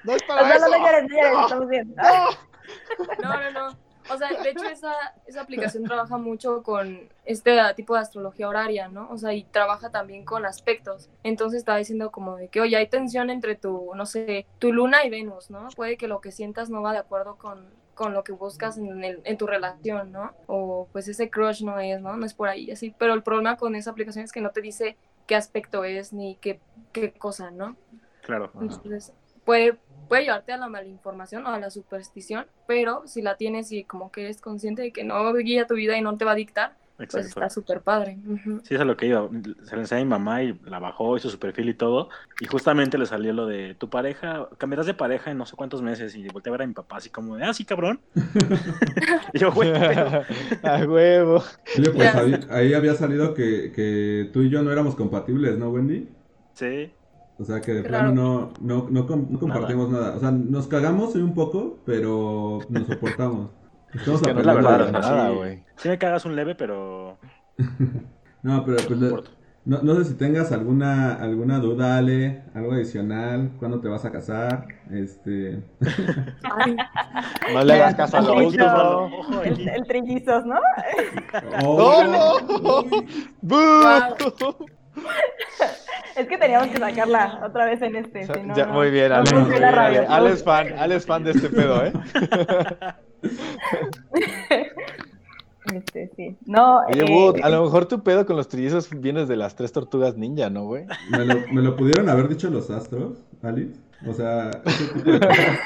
no 0.03 0.13
es 0.13 0.23
O 0.23 0.25
sea, 0.27 0.55
eso. 0.55 0.67
no, 0.67 0.77
no 0.77 0.77
no 0.77 0.85
llores, 1.07 1.11
estamos 1.43 1.67
bien. 1.69 1.95
No, 3.21 3.37
no, 3.41 3.51
no. 3.51 3.77
O 4.11 4.17
sea, 4.17 4.29
de 4.41 4.49
hecho 4.49 4.63
esa, 4.65 4.93
esa 5.27 5.41
aplicación 5.41 5.83
trabaja 5.83 6.17
mucho 6.17 6.63
con 6.63 7.09
este 7.25 7.59
tipo 7.75 7.93
de 7.93 7.99
astrología 8.01 8.49
horaria, 8.49 8.87
¿no? 8.87 9.07
O 9.11 9.17
sea, 9.19 9.33
y 9.33 9.43
trabaja 9.43 9.91
también 9.91 10.25
con 10.25 10.45
aspectos. 10.47 11.09
Entonces 11.23 11.59
estaba 11.59 11.77
diciendo 11.77 12.09
como 12.11 12.35
de 12.37 12.47
que, 12.47 12.59
oye, 12.61 12.75
hay 12.75 12.87
tensión 12.87 13.29
entre 13.29 13.55
tu, 13.55 13.91
no 13.93 14.07
sé, 14.07 14.47
tu 14.57 14.73
luna 14.73 15.05
y 15.05 15.11
Venus, 15.11 15.51
¿no? 15.51 15.67
Puede 15.75 15.95
que 15.97 16.07
lo 16.07 16.21
que 16.21 16.31
sientas 16.31 16.71
no 16.71 16.81
va 16.81 16.93
de 16.93 16.97
acuerdo 16.99 17.35
con, 17.35 17.67
con 17.99 18.13
lo 18.13 18.23
que 18.23 18.31
buscas 18.31 18.77
en, 18.77 19.03
el- 19.03 19.21
en 19.25 19.37
tu 19.37 19.45
relación, 19.45 20.11
¿no? 20.13 20.33
O 20.47 20.87
pues 20.93 21.09
ese 21.09 21.29
crush 21.29 21.63
no 21.63 21.79
es, 21.81 21.99
¿no? 22.01 22.15
No 22.15 22.25
es 22.25 22.33
por 22.33 22.47
ahí, 22.47 22.71
así. 22.71 22.95
Pero 22.97 23.13
el 23.13 23.23
problema 23.23 23.57
con 23.57 23.75
esa 23.75 23.91
aplicación 23.91 24.23
es 24.23 24.31
que 24.31 24.39
no 24.41 24.51
te 24.51 24.61
dice 24.61 24.97
qué 25.27 25.35
aspecto 25.35 25.83
es 25.83 26.13
ni 26.13 26.37
qué, 26.37 26.61
qué 26.93 27.11
cosa, 27.13 27.51
¿no? 27.51 27.77
Claro. 28.21 28.51
Entonces, 28.61 29.13
puede, 29.43 29.77
puede 30.07 30.23
llevarte 30.23 30.53
a 30.53 30.57
la 30.57 30.69
malinformación 30.69 31.45
o 31.45 31.49
a 31.49 31.59
la 31.59 31.69
superstición, 31.71 32.47
pero 32.65 33.05
si 33.05 33.21
la 33.21 33.35
tienes 33.35 33.71
y 33.73 33.83
como 33.83 34.11
que 34.11 34.21
eres 34.21 34.39
consciente 34.41 34.81
de 34.81 34.93
que 34.93 35.03
no 35.03 35.33
guía 35.35 35.67
tu 35.67 35.75
vida 35.75 35.97
y 35.97 36.01
no 36.01 36.17
te 36.17 36.23
va 36.25 36.31
a 36.31 36.35
dictar, 36.35 36.77
pues 37.07 37.25
está 37.27 37.49
súper 37.49 37.81
padre. 37.81 38.19
Ujú. 38.25 38.59
Sí, 38.63 38.73
eso 38.75 38.83
es 38.83 38.87
lo 38.87 38.97
que 38.97 39.07
iba. 39.07 39.29
Se 39.63 39.75
le 39.75 39.81
enseñé 39.83 40.01
a 40.01 40.03
mi 40.05 40.09
mamá 40.09 40.43
y 40.43 40.59
la 40.65 40.79
bajó, 40.79 41.15
hizo 41.17 41.29
su 41.29 41.39
perfil 41.39 41.69
y 41.69 41.73
todo. 41.73 42.09
Y 42.39 42.45
justamente 42.47 42.97
le 42.97 43.05
salió 43.05 43.33
lo 43.33 43.45
de 43.47 43.75
tu 43.75 43.89
pareja, 43.89 44.49
cambiarás 44.57 44.85
de 44.85 44.93
pareja 44.93 45.31
en 45.31 45.37
no 45.37 45.45
sé 45.45 45.55
cuántos 45.55 45.81
meses. 45.81 46.15
Y 46.15 46.29
volteé 46.29 46.51
a 46.51 46.53
ver 46.53 46.61
a 46.63 46.67
mi 46.67 46.73
papá 46.73 46.97
así 46.97 47.09
como 47.09 47.35
de, 47.37 47.43
ah, 47.45 47.53
sí, 47.53 47.65
cabrón. 47.65 48.01
y 49.33 49.39
yo, 49.39 49.51
güey, 49.51 49.71
qué 49.73 49.79
pedo". 49.79 50.23
A 50.63 50.85
huevo. 50.85 51.43
Oye, 51.73 51.91
pues 51.91 52.15
ahí, 52.15 52.39
ahí 52.49 52.73
había 52.73 52.95
salido 52.95 53.33
que, 53.33 53.71
que 53.71 54.29
tú 54.33 54.41
y 54.41 54.49
yo 54.49 54.61
no 54.63 54.71
éramos 54.71 54.95
compatibles, 54.95 55.57
¿no, 55.57 55.69
Wendy? 55.69 56.09
Sí, 56.53 56.93
O 57.37 57.43
sea, 57.45 57.63
que 57.63 57.73
de 57.73 57.85
Claro. 57.85 58.13
plano 58.13 58.13
no, 58.13 58.53
no, 58.59 58.89
no, 58.89 59.07
com- 59.07 59.27
no 59.31 59.39
compartimos 59.39 59.89
nada. 59.89 60.15
O 60.15 60.19
sea, 60.19 60.31
nos 60.31 60.67
cagamos 60.67 61.15
un 61.15 61.33
poco, 61.33 61.81
pero 61.85 62.67
nos 62.69 62.87
soportamos. 62.87 63.51
Estamos 63.93 64.21
Es 64.21 64.27
que 64.27 64.33
no 64.33 64.39
es 64.41 64.45
la 64.45 64.53
verdad, 64.53 64.73
a- 64.73 64.77
verdad, 64.77 65.01
nada, 65.01 65.29
sí. 65.29 65.35
güey. 65.35 65.63
sí 65.77 65.89
me 65.89 65.97
cagas 65.97 66.25
un 66.25 66.35
leve, 66.35 66.55
pero 66.55 67.17
No, 68.43 68.63
pero 68.65 68.77
pues, 68.87 68.99
no, 69.65 69.81
no 69.83 69.95
sé 69.95 70.05
si 70.05 70.13
tengas 70.13 70.51
alguna, 70.53 71.13
alguna 71.15 71.59
duda, 71.59 71.97
Ale, 71.97 72.43
algo 72.55 72.71
adicional, 72.71 73.51
¿cuándo 73.59 73.81
te 73.81 73.87
vas 73.89 74.05
a 74.05 74.11
casar? 74.11 74.65
Este... 74.91 75.61
No 77.53 77.63
le 77.63 77.73
hagas 77.73 77.95
caso 77.95 78.17
a 78.17 78.21
lo 78.21 78.33
El 78.39 78.45
último. 78.47 78.65
Ojo 78.65 79.41
El, 79.43 79.67
el 79.67 79.85
trillizos, 79.87 80.45
¿no? 80.45 80.59
¡Oh! 81.63 82.03
¡No, 82.51 82.59
no! 82.59 82.83
¡Bú! 83.41 83.55
Es 86.19 86.27
que 86.27 86.37
teníamos 86.37 86.67
que 86.67 86.77
sacarla 86.79 87.39
otra 87.45 87.65
vez 87.65 87.81
en 87.81 87.95
este. 87.95 88.23
si 88.25 88.41
no, 88.43 88.55
Ya, 88.55 88.65
no- 88.65 88.73
muy 88.73 88.91
bien, 88.91 89.09
no 89.09 89.15
Ale. 89.15 89.25
funciona 89.29 89.45
muy 89.45 89.59
bien, 89.59 89.73
radio. 89.75 90.05
Ale 90.09 90.29
es 90.31 90.43
fan, 90.43 90.67
Ale 90.77 90.95
es 90.95 91.05
fan 91.05 91.23
de 91.23 91.31
este 91.31 91.49
pedo, 91.49 91.85
¿eh? 91.85 91.93
Este, 95.73 96.09
sí. 96.15 96.35
No, 96.47 96.79
Oye, 96.87 97.01
eh, 97.01 97.05
Wood, 97.15 97.41
a 97.43 97.49
lo 97.49 97.63
mejor 97.63 97.85
tu 97.85 98.01
pedo 98.01 98.25
con 98.25 98.35
los 98.35 98.47
trillizos 98.47 98.89
vienes 98.89 99.27
de 99.27 99.35
las 99.35 99.55
tres 99.55 99.71
tortugas 99.71 100.15
ninja, 100.17 100.49
¿no, 100.49 100.63
güey? 100.63 100.85
¿Me 101.11 101.25
lo, 101.25 101.35
me 101.51 101.61
lo 101.61 101.75
pudieron 101.75 102.09
haber 102.09 102.27
dicho 102.27 102.49
los 102.49 102.71
astros, 102.71 103.19
Alice? 103.43 103.79
O 104.07 104.13
sea, 104.13 104.49
ese 104.65 104.85
tipo 104.93 105.11
de 105.11 105.19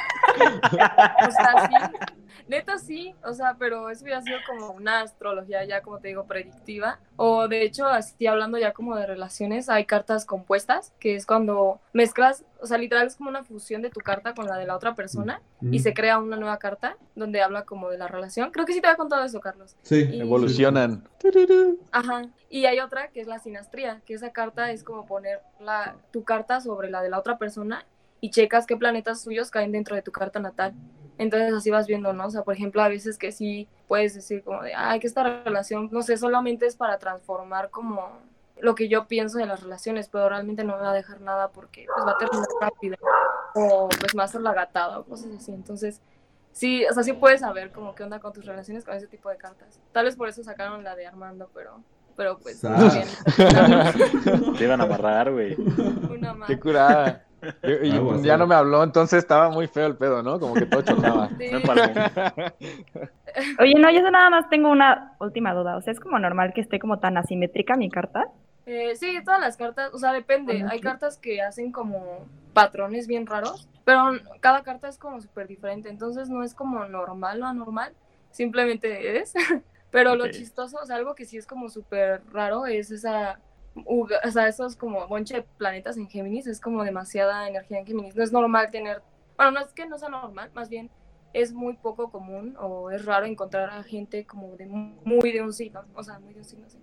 Neta 2.47 2.77
sí, 2.77 3.15
o 3.23 3.33
sea, 3.33 3.55
pero 3.57 3.89
eso 3.89 4.03
hubiera 4.03 4.21
sido 4.21 4.37
como 4.47 4.71
una 4.71 5.01
astrología 5.01 5.63
ya, 5.65 5.81
como 5.81 5.99
te 5.99 6.09
digo, 6.09 6.25
predictiva. 6.25 6.99
O 7.15 7.47
de 7.47 7.63
hecho, 7.63 7.85
así 7.85 8.27
hablando 8.27 8.57
ya 8.57 8.73
como 8.73 8.95
de 8.95 9.05
relaciones, 9.05 9.69
hay 9.69 9.85
cartas 9.85 10.25
compuestas, 10.25 10.93
que 10.99 11.15
es 11.15 11.25
cuando 11.25 11.79
mezclas, 11.93 12.43
o 12.59 12.65
sea, 12.67 12.77
literal 12.77 13.07
es 13.07 13.15
como 13.15 13.29
una 13.29 13.43
fusión 13.43 13.81
de 13.81 13.89
tu 13.89 13.99
carta 13.99 14.33
con 14.33 14.47
la 14.47 14.57
de 14.57 14.65
la 14.65 14.75
otra 14.75 14.95
persona 14.95 15.41
y 15.61 15.79
se 15.79 15.93
crea 15.93 16.17
una 16.19 16.35
nueva 16.37 16.57
carta 16.59 16.97
donde 17.15 17.41
habla 17.41 17.63
como 17.65 17.89
de 17.89 17.97
la 17.97 18.07
relación. 18.07 18.51
Creo 18.51 18.65
que 18.65 18.73
sí 18.73 18.81
te 18.81 18.87
había 18.87 18.97
contado 18.97 19.23
eso, 19.23 19.39
Carlos. 19.39 19.75
Sí. 19.81 20.07
Y- 20.11 20.21
Evolucionan. 20.21 21.07
Ajá. 21.91 22.23
Y 22.49 22.65
hay 22.65 22.79
otra 22.79 23.09
que 23.09 23.21
es 23.21 23.27
la 23.27 23.39
sinastría, 23.39 24.01
que 24.05 24.13
esa 24.13 24.31
carta 24.31 24.71
es 24.71 24.83
como 24.83 25.05
poner 25.05 25.39
la, 25.59 25.95
tu 26.11 26.23
carta 26.23 26.61
sobre 26.61 26.89
la 26.89 27.01
de 27.01 27.09
la 27.09 27.19
otra 27.19 27.37
persona 27.37 27.85
y 28.21 28.29
checas 28.29 28.65
qué 28.65 28.77
planetas 28.77 29.21
suyos 29.21 29.51
caen 29.51 29.71
dentro 29.71 29.95
de 29.95 30.01
tu 30.01 30.11
carta 30.11 30.39
natal. 30.39 30.73
Entonces 31.17 31.53
así 31.53 31.69
vas 31.69 31.87
viendo, 31.87 32.13
¿no? 32.13 32.27
O 32.27 32.31
sea, 32.31 32.43
por 32.43 32.55
ejemplo, 32.55 32.81
a 32.81 32.87
veces 32.87 33.17
que 33.17 33.31
sí 33.31 33.67
puedes 33.87 34.15
decir 34.15 34.43
como 34.43 34.61
de, 34.63 34.73
ay, 34.73 34.99
que 34.99 35.07
esta 35.07 35.43
relación, 35.43 35.89
no 35.91 36.01
sé, 36.01 36.17
solamente 36.17 36.65
es 36.65 36.75
para 36.75 36.97
transformar 36.97 37.69
como 37.69 38.19
lo 38.59 38.75
que 38.75 38.87
yo 38.87 39.07
pienso 39.07 39.37
de 39.37 39.45
las 39.45 39.61
relaciones, 39.61 40.09
pero 40.09 40.29
realmente 40.29 40.63
no 40.63 40.77
me 40.77 40.83
va 40.83 40.91
a 40.91 40.95
dejar 40.95 41.21
nada 41.21 41.49
porque 41.49 41.85
pues 41.93 42.07
va 42.07 42.11
a 42.11 42.17
terminar 42.17 42.47
rápido 42.61 42.95
o 43.55 43.89
pues 43.89 44.15
me 44.15 44.19
va 44.19 44.23
a 44.23 44.25
hacer 44.25 44.41
la 44.41 44.53
gatada 44.53 44.99
o 44.99 45.03
cosas 45.03 45.31
así. 45.37 45.51
Entonces, 45.51 46.01
sí, 46.51 46.85
o 46.85 46.93
sea, 46.93 47.03
sí 47.03 47.13
puedes 47.13 47.41
saber 47.41 47.71
como 47.71 47.93
qué 47.93 48.03
onda 48.03 48.19
con 48.19 48.33
tus 48.33 48.45
relaciones 48.45 48.85
con 48.85 48.95
ese 48.95 49.07
tipo 49.07 49.29
de 49.29 49.37
cartas. 49.37 49.79
Tal 49.91 50.05
vez 50.05 50.15
por 50.15 50.29
eso 50.29 50.43
sacaron 50.43 50.83
la 50.83 50.95
de 50.95 51.05
Armando, 51.05 51.49
pero, 51.53 51.81
pero 52.15 52.37
pues 52.37 52.61
también, 52.61 53.07
Te 54.57 54.63
iban 54.63 54.81
a 54.81 54.85
amarrar, 54.85 55.31
güey. 55.31 55.55
una 56.09 56.33
más. 56.33 56.47
Qué 56.47 56.59
curada. 56.59 57.25
Y, 57.63 57.87
y 57.87 57.91
Algo 57.91 58.13
así. 58.13 58.23
ya 58.23 58.37
no 58.37 58.47
me 58.47 58.55
habló, 58.55 58.83
entonces 58.83 59.19
estaba 59.19 59.49
muy 59.49 59.67
feo 59.67 59.87
el 59.87 59.95
pedo, 59.95 60.23
¿no? 60.23 60.39
Como 60.39 60.53
que 60.53 60.65
todo 60.65 60.81
chocaba. 60.81 61.29
Sí. 61.37 61.51
Oye, 63.59 63.75
no, 63.75 63.91
yo 63.91 64.09
nada 64.11 64.29
más 64.29 64.49
tengo 64.49 64.69
una 64.69 65.15
última 65.19 65.53
duda. 65.53 65.77
O 65.77 65.81
sea, 65.81 65.93
¿es 65.93 65.99
como 65.99 66.19
normal 66.19 66.53
que 66.53 66.61
esté 66.61 66.79
como 66.79 66.99
tan 66.99 67.17
asimétrica 67.17 67.75
mi 67.75 67.89
carta? 67.89 68.27
Eh, 68.65 68.95
sí, 68.95 69.19
todas 69.25 69.41
las 69.41 69.57
cartas, 69.57 69.93
o 69.93 69.97
sea, 69.97 70.13
depende. 70.13 70.63
Hay 70.69 70.77
sí. 70.77 70.83
cartas 70.83 71.17
que 71.17 71.41
hacen 71.41 71.71
como 71.71 72.25
patrones 72.53 73.07
bien 73.07 73.25
raros, 73.25 73.67
pero 73.83 74.11
cada 74.39 74.63
carta 74.63 74.87
es 74.87 74.97
como 74.97 75.19
súper 75.19 75.47
diferente, 75.47 75.89
entonces 75.89 76.29
no 76.29 76.43
es 76.43 76.53
como 76.53 76.85
normal 76.85 77.41
o 77.41 77.45
anormal, 77.45 77.93
simplemente 78.31 79.19
es. 79.19 79.33
Pero 79.91 80.15
lo 80.15 80.27
chistoso, 80.31 80.79
o 80.81 80.85
sea, 80.87 80.95
algo 80.95 81.13
que 81.13 81.23
sí 81.23 81.37
es 81.37 81.45
como 81.45 81.69
súper 81.69 82.23
raro 82.31 82.65
es 82.65 82.89
esa, 82.89 83.37
o 83.75 84.07
sea, 84.31 84.47
esos 84.47 84.75
como 84.75 85.07
bonche 85.07 85.35
de 85.35 85.41
planetas 85.57 85.97
en 85.97 86.07
Géminis, 86.09 86.47
es 86.47 86.59
como 86.59 86.83
demasiada 86.83 87.47
energía 87.47 87.79
en 87.79 87.85
Géminis. 87.85 88.15
No 88.15 88.23
es 88.23 88.31
normal 88.31 88.69
tener, 88.71 89.01
bueno, 89.37 89.51
no 89.51 89.59
es 89.61 89.73
que 89.73 89.85
no 89.87 89.97
sea 89.97 90.09
normal, 90.09 90.51
más 90.53 90.69
bien 90.69 90.89
es 91.33 91.51
muy 91.53 91.75
poco 91.77 92.11
común 92.11 92.55
o 92.59 92.91
es 92.91 93.05
raro 93.05 93.25
encontrar 93.25 93.71
a 93.71 93.83
gente 93.83 94.25
como 94.25 94.55
de 94.55 94.67
mu- 94.67 94.95
muy 95.03 95.31
de 95.31 95.41
un 95.41 95.51
signo, 95.51 95.83
o 95.93 96.03
sea, 96.03 96.19
muy 96.19 96.33
de 96.33 96.39
un 96.39 96.45
signo, 96.45 96.69
sí. 96.69 96.77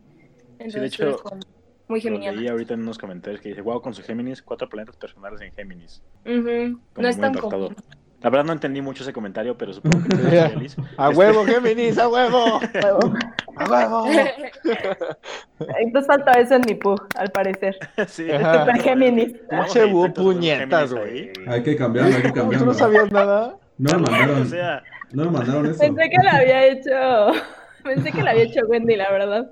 Entonces, 0.58 0.92
hecho, 0.92 1.08
es 1.08 1.22
como 1.22 1.40
muy 1.88 2.00
geminiana. 2.00 2.36
leí 2.36 2.48
ahorita 2.48 2.74
en 2.74 2.80
unos 2.80 2.98
comentarios 2.98 3.40
que 3.40 3.50
dice, 3.50 3.60
wow, 3.60 3.80
con 3.80 3.94
su 3.94 4.02
Géminis, 4.02 4.42
cuatro 4.42 4.68
planetas 4.68 4.96
personales 4.96 5.40
en 5.40 5.52
Géminis. 5.52 6.02
No 6.24 7.08
es 7.08 7.18
tan 7.18 7.32
común. 7.34 7.76
La 8.22 8.28
verdad 8.30 8.44
no 8.44 8.52
entendí 8.52 8.82
mucho 8.82 9.02
ese 9.02 9.12
comentario, 9.12 9.56
pero 9.56 9.72
supongo 9.72 9.98
que. 10.08 10.38
Alice. 10.40 10.80
¡A 10.98 11.06
Este- 11.08 11.16
huevo, 11.18 11.44
Géminis! 11.46 11.98
¡A 11.98 12.08
huevo! 12.08 12.60
Huevo. 12.74 13.14
¡A 13.56 13.64
huevo! 13.70 14.06
Entonces 15.78 16.06
falta 16.06 16.32
eso 16.32 16.54
en 16.54 16.62
mi 16.66 16.74
pu, 16.74 16.94
al 17.16 17.30
parecer. 17.30 17.76
sí. 18.08 18.30
Ajá. 18.30 18.60
Super 18.60 18.82
Géminis. 18.82 19.34
Vamos 19.50 19.72
Pinche 19.72 20.12
puñetas, 20.14 20.90
Géminis 20.92 21.32
güey. 21.36 21.48
Hay 21.48 21.62
que 21.62 21.76
cambiarlo, 21.76 22.14
hay 22.16 22.22
que 22.22 22.28
¿Tú 22.28 22.34
cambiarlo. 22.34 22.66
no 22.66 22.74
sabías 22.74 23.10
nada? 23.10 23.56
No 23.78 23.92
me 23.98 24.10
mandaron, 24.10 24.42
O 24.42 24.44
sea, 24.44 24.82
no 25.12 25.24
me 25.24 25.30
mandaron 25.30 25.66
eso. 25.66 25.78
Pensé 25.80 26.10
que 26.10 26.16
lo 26.22 26.30
había 26.30 26.66
hecho. 26.66 27.40
Pensé 27.82 28.12
que 28.12 28.22
lo 28.22 28.28
había 28.28 28.42
hecho 28.42 28.60
Wendy, 28.68 28.96
la 28.96 29.10
verdad. 29.10 29.50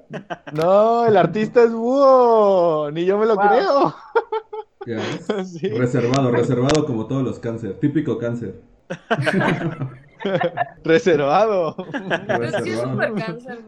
No, 0.53 1.07
el 1.07 1.17
artista 1.17 1.63
es 1.63 1.73
búho. 1.73 2.91
Ni 2.93 3.07
yo 3.07 3.17
me 3.17 3.25
lo 3.25 3.37
Wow. 3.37 3.49
creo. 3.49 3.95
Ya 4.89 4.97
ves. 4.97 5.27
Sí. 5.61 5.69
Reservado, 5.69 6.31
reservado 6.31 6.87
como 6.87 7.07
todos 7.07 7.23
los 7.23 7.39
cáncer. 7.39 7.75
Típico 7.81 8.19
cáncer. 8.19 8.61
Reservado. 10.85 11.77
Pero 12.27 12.63
sí 12.63 12.71
es 12.71 12.81
súper 12.81 13.13
Reservado. 13.13 13.15
cáncer. 13.15 13.59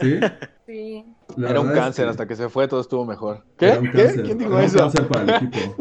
¿Sí? 0.00 0.20
Sí. 0.66 1.04
La 1.36 1.50
Era 1.50 1.60
un 1.60 1.68
es 1.70 1.74
cáncer 1.74 2.04
que 2.06 2.10
hasta 2.10 2.26
que 2.26 2.36
se 2.36 2.48
fue, 2.48 2.66
todo 2.66 2.80
estuvo 2.80 3.04
mejor. 3.04 3.44
era 3.58 3.74
¿Qué? 3.74 3.78
un 3.78 3.90
¿Qué? 3.92 4.22
¿Quién 4.22 4.38
dijo 4.38 4.50
era 4.50 4.58
un 4.60 4.64
eso? 4.64 4.78
cáncer 4.78 5.06
para 5.08 5.22
el 5.24 5.30
equipo. 5.46 5.76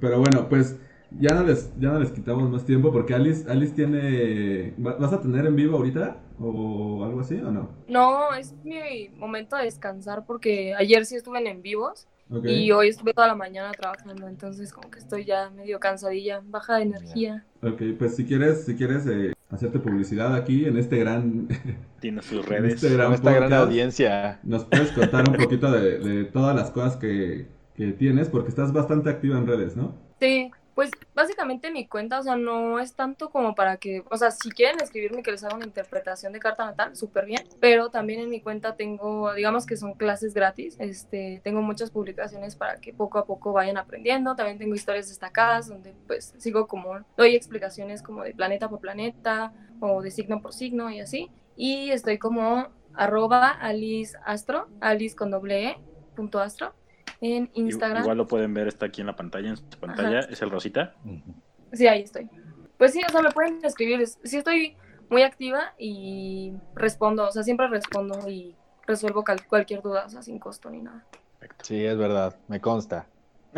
Pero 0.00 0.18
bueno, 0.18 0.48
pues 0.48 0.76
ya 1.18 1.34
no 1.34 1.42
les, 1.44 1.72
ya 1.78 1.88
no 1.90 1.98
les 1.98 2.10
quitamos 2.12 2.48
más 2.50 2.64
tiempo 2.64 2.92
porque 2.92 3.14
Alice, 3.14 3.50
Alice 3.50 3.72
tiene... 3.74 4.74
¿va- 4.84 4.96
¿Vas 4.96 5.12
a 5.12 5.20
tener 5.20 5.46
en 5.46 5.56
vivo 5.56 5.76
ahorita? 5.78 6.18
¿O 6.38 7.04
algo 7.04 7.20
así 7.20 7.36
o 7.36 7.50
no? 7.50 7.70
No, 7.88 8.34
es 8.34 8.54
mi 8.64 9.08
momento 9.16 9.56
de 9.56 9.64
descansar 9.64 10.24
porque 10.26 10.74
ayer 10.74 11.04
sí 11.06 11.16
estuve 11.16 11.38
en 11.38 11.46
en 11.46 11.62
vivos 11.62 12.06
Y 12.44 12.70
hoy 12.70 12.88
estuve 12.88 13.12
toda 13.12 13.26
la 13.28 13.34
mañana 13.34 13.72
trabajando, 13.72 14.28
entonces 14.28 14.72
como 14.72 14.90
que 14.90 14.98
estoy 15.00 15.24
ya 15.24 15.50
medio 15.50 15.80
cansadilla, 15.80 16.40
baja 16.44 16.76
de 16.76 16.82
energía. 16.82 17.46
Ok, 17.62 17.82
pues 17.98 18.14
si 18.16 18.24
quieres, 18.24 18.64
si 18.64 18.76
quieres 18.76 19.06
eh, 19.06 19.32
hacerte 19.50 19.80
publicidad 19.80 20.34
aquí 20.34 20.64
en 20.64 20.76
este 20.76 20.98
gran, 20.98 21.48
tiene 22.00 22.22
sus 22.22 22.44
en 22.44 22.46
redes. 22.46 22.74
este 22.74 22.90
gran 22.90 23.12
esta 23.12 23.32
gran 23.32 23.52
audiencia. 23.52 24.40
¿Nos 24.42 24.64
puedes 24.64 24.92
contar 24.92 25.28
un 25.28 25.36
poquito 25.36 25.70
de, 25.72 25.98
de 25.98 26.24
todas 26.24 26.54
las 26.54 26.70
cosas 26.70 26.96
que, 26.96 27.48
que 27.74 27.92
tienes? 27.92 28.28
Porque 28.28 28.48
estás 28.50 28.72
bastante 28.72 29.10
activa 29.10 29.36
en 29.38 29.46
redes, 29.46 29.76
¿no? 29.76 29.94
Sí, 30.20 30.50
pues 30.80 30.92
básicamente 31.14 31.70
mi 31.70 31.86
cuenta, 31.86 32.20
o 32.20 32.22
sea, 32.22 32.36
no 32.36 32.80
es 32.80 32.94
tanto 32.94 33.28
como 33.28 33.54
para 33.54 33.76
que, 33.76 34.02
o 34.10 34.16
sea, 34.16 34.30
si 34.30 34.50
quieren 34.50 34.80
escribirme 34.80 35.22
que 35.22 35.30
les 35.30 35.44
haga 35.44 35.54
una 35.54 35.66
interpretación 35.66 36.32
de 36.32 36.40
carta 36.40 36.64
natal, 36.64 36.96
súper 36.96 37.26
bien, 37.26 37.46
pero 37.60 37.90
también 37.90 38.20
en 38.20 38.30
mi 38.30 38.40
cuenta 38.40 38.76
tengo, 38.76 39.30
digamos 39.34 39.66
que 39.66 39.76
son 39.76 39.92
clases 39.92 40.32
gratis, 40.32 40.76
este, 40.78 41.42
tengo 41.44 41.60
muchas 41.60 41.90
publicaciones 41.90 42.56
para 42.56 42.80
que 42.80 42.94
poco 42.94 43.18
a 43.18 43.26
poco 43.26 43.52
vayan 43.52 43.76
aprendiendo, 43.76 44.34
también 44.36 44.56
tengo 44.56 44.74
historias 44.74 45.10
destacadas 45.10 45.68
donde 45.68 45.94
pues 46.06 46.32
sigo 46.38 46.66
como, 46.66 47.04
doy 47.14 47.34
explicaciones 47.34 48.00
como 48.00 48.22
de 48.22 48.32
planeta 48.32 48.70
por 48.70 48.80
planeta 48.80 49.52
o 49.80 50.00
de 50.00 50.10
signo 50.10 50.40
por 50.40 50.54
signo 50.54 50.90
y 50.90 51.00
así, 51.00 51.30
y 51.56 51.90
estoy 51.90 52.16
como 52.16 52.68
arroba 52.94 53.48
Alice 53.50 54.16
Astro, 54.24 54.68
Alice 54.80 55.14
con 55.14 55.30
doble 55.30 55.72
E, 55.72 55.78
punto 56.16 56.40
astro, 56.40 56.72
en 57.20 57.50
Instagram. 57.54 58.02
Igual 58.02 58.16
lo 58.18 58.26
pueden 58.26 58.54
ver, 58.54 58.68
está 58.68 58.86
aquí 58.86 59.00
en 59.00 59.06
la 59.08 59.16
pantalla, 59.16 59.50
en 59.50 59.56
su 59.56 59.64
pantalla, 59.78 60.20
es 60.20 60.40
el 60.42 60.50
Rosita. 60.50 60.94
Sí, 61.72 61.86
ahí 61.86 62.02
estoy. 62.02 62.28
Pues 62.78 62.92
sí, 62.92 63.00
o 63.06 63.10
sea, 63.10 63.20
me 63.22 63.30
pueden 63.30 63.64
escribir. 63.64 64.00
es- 64.00 64.18
Sí 64.24 64.38
estoy 64.38 64.76
muy 65.10 65.22
activa 65.22 65.74
y 65.78 66.52
respondo, 66.74 67.28
o 67.28 67.32
sea, 67.32 67.42
siempre 67.42 67.68
respondo 67.68 68.28
y 68.28 68.54
resuelvo 68.86 69.22
cal- 69.24 69.46
cualquier 69.46 69.82
duda, 69.82 70.04
o 70.06 70.08
sea, 70.08 70.22
sin 70.22 70.38
costo 70.38 70.70
ni 70.70 70.80
nada. 70.82 71.04
Sí, 71.62 71.84
es 71.84 71.96
verdad, 71.98 72.36
me 72.48 72.60
consta. 72.60 73.06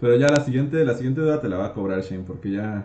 Pero 0.00 0.16
ya 0.16 0.28
la 0.28 0.40
siguiente, 0.40 0.84
la 0.84 0.94
siguiente 0.94 1.20
duda 1.20 1.40
te 1.40 1.48
la 1.48 1.56
va 1.58 1.66
a 1.66 1.72
cobrar 1.72 2.00
Shane, 2.02 2.24
porque 2.24 2.50
ya... 2.50 2.84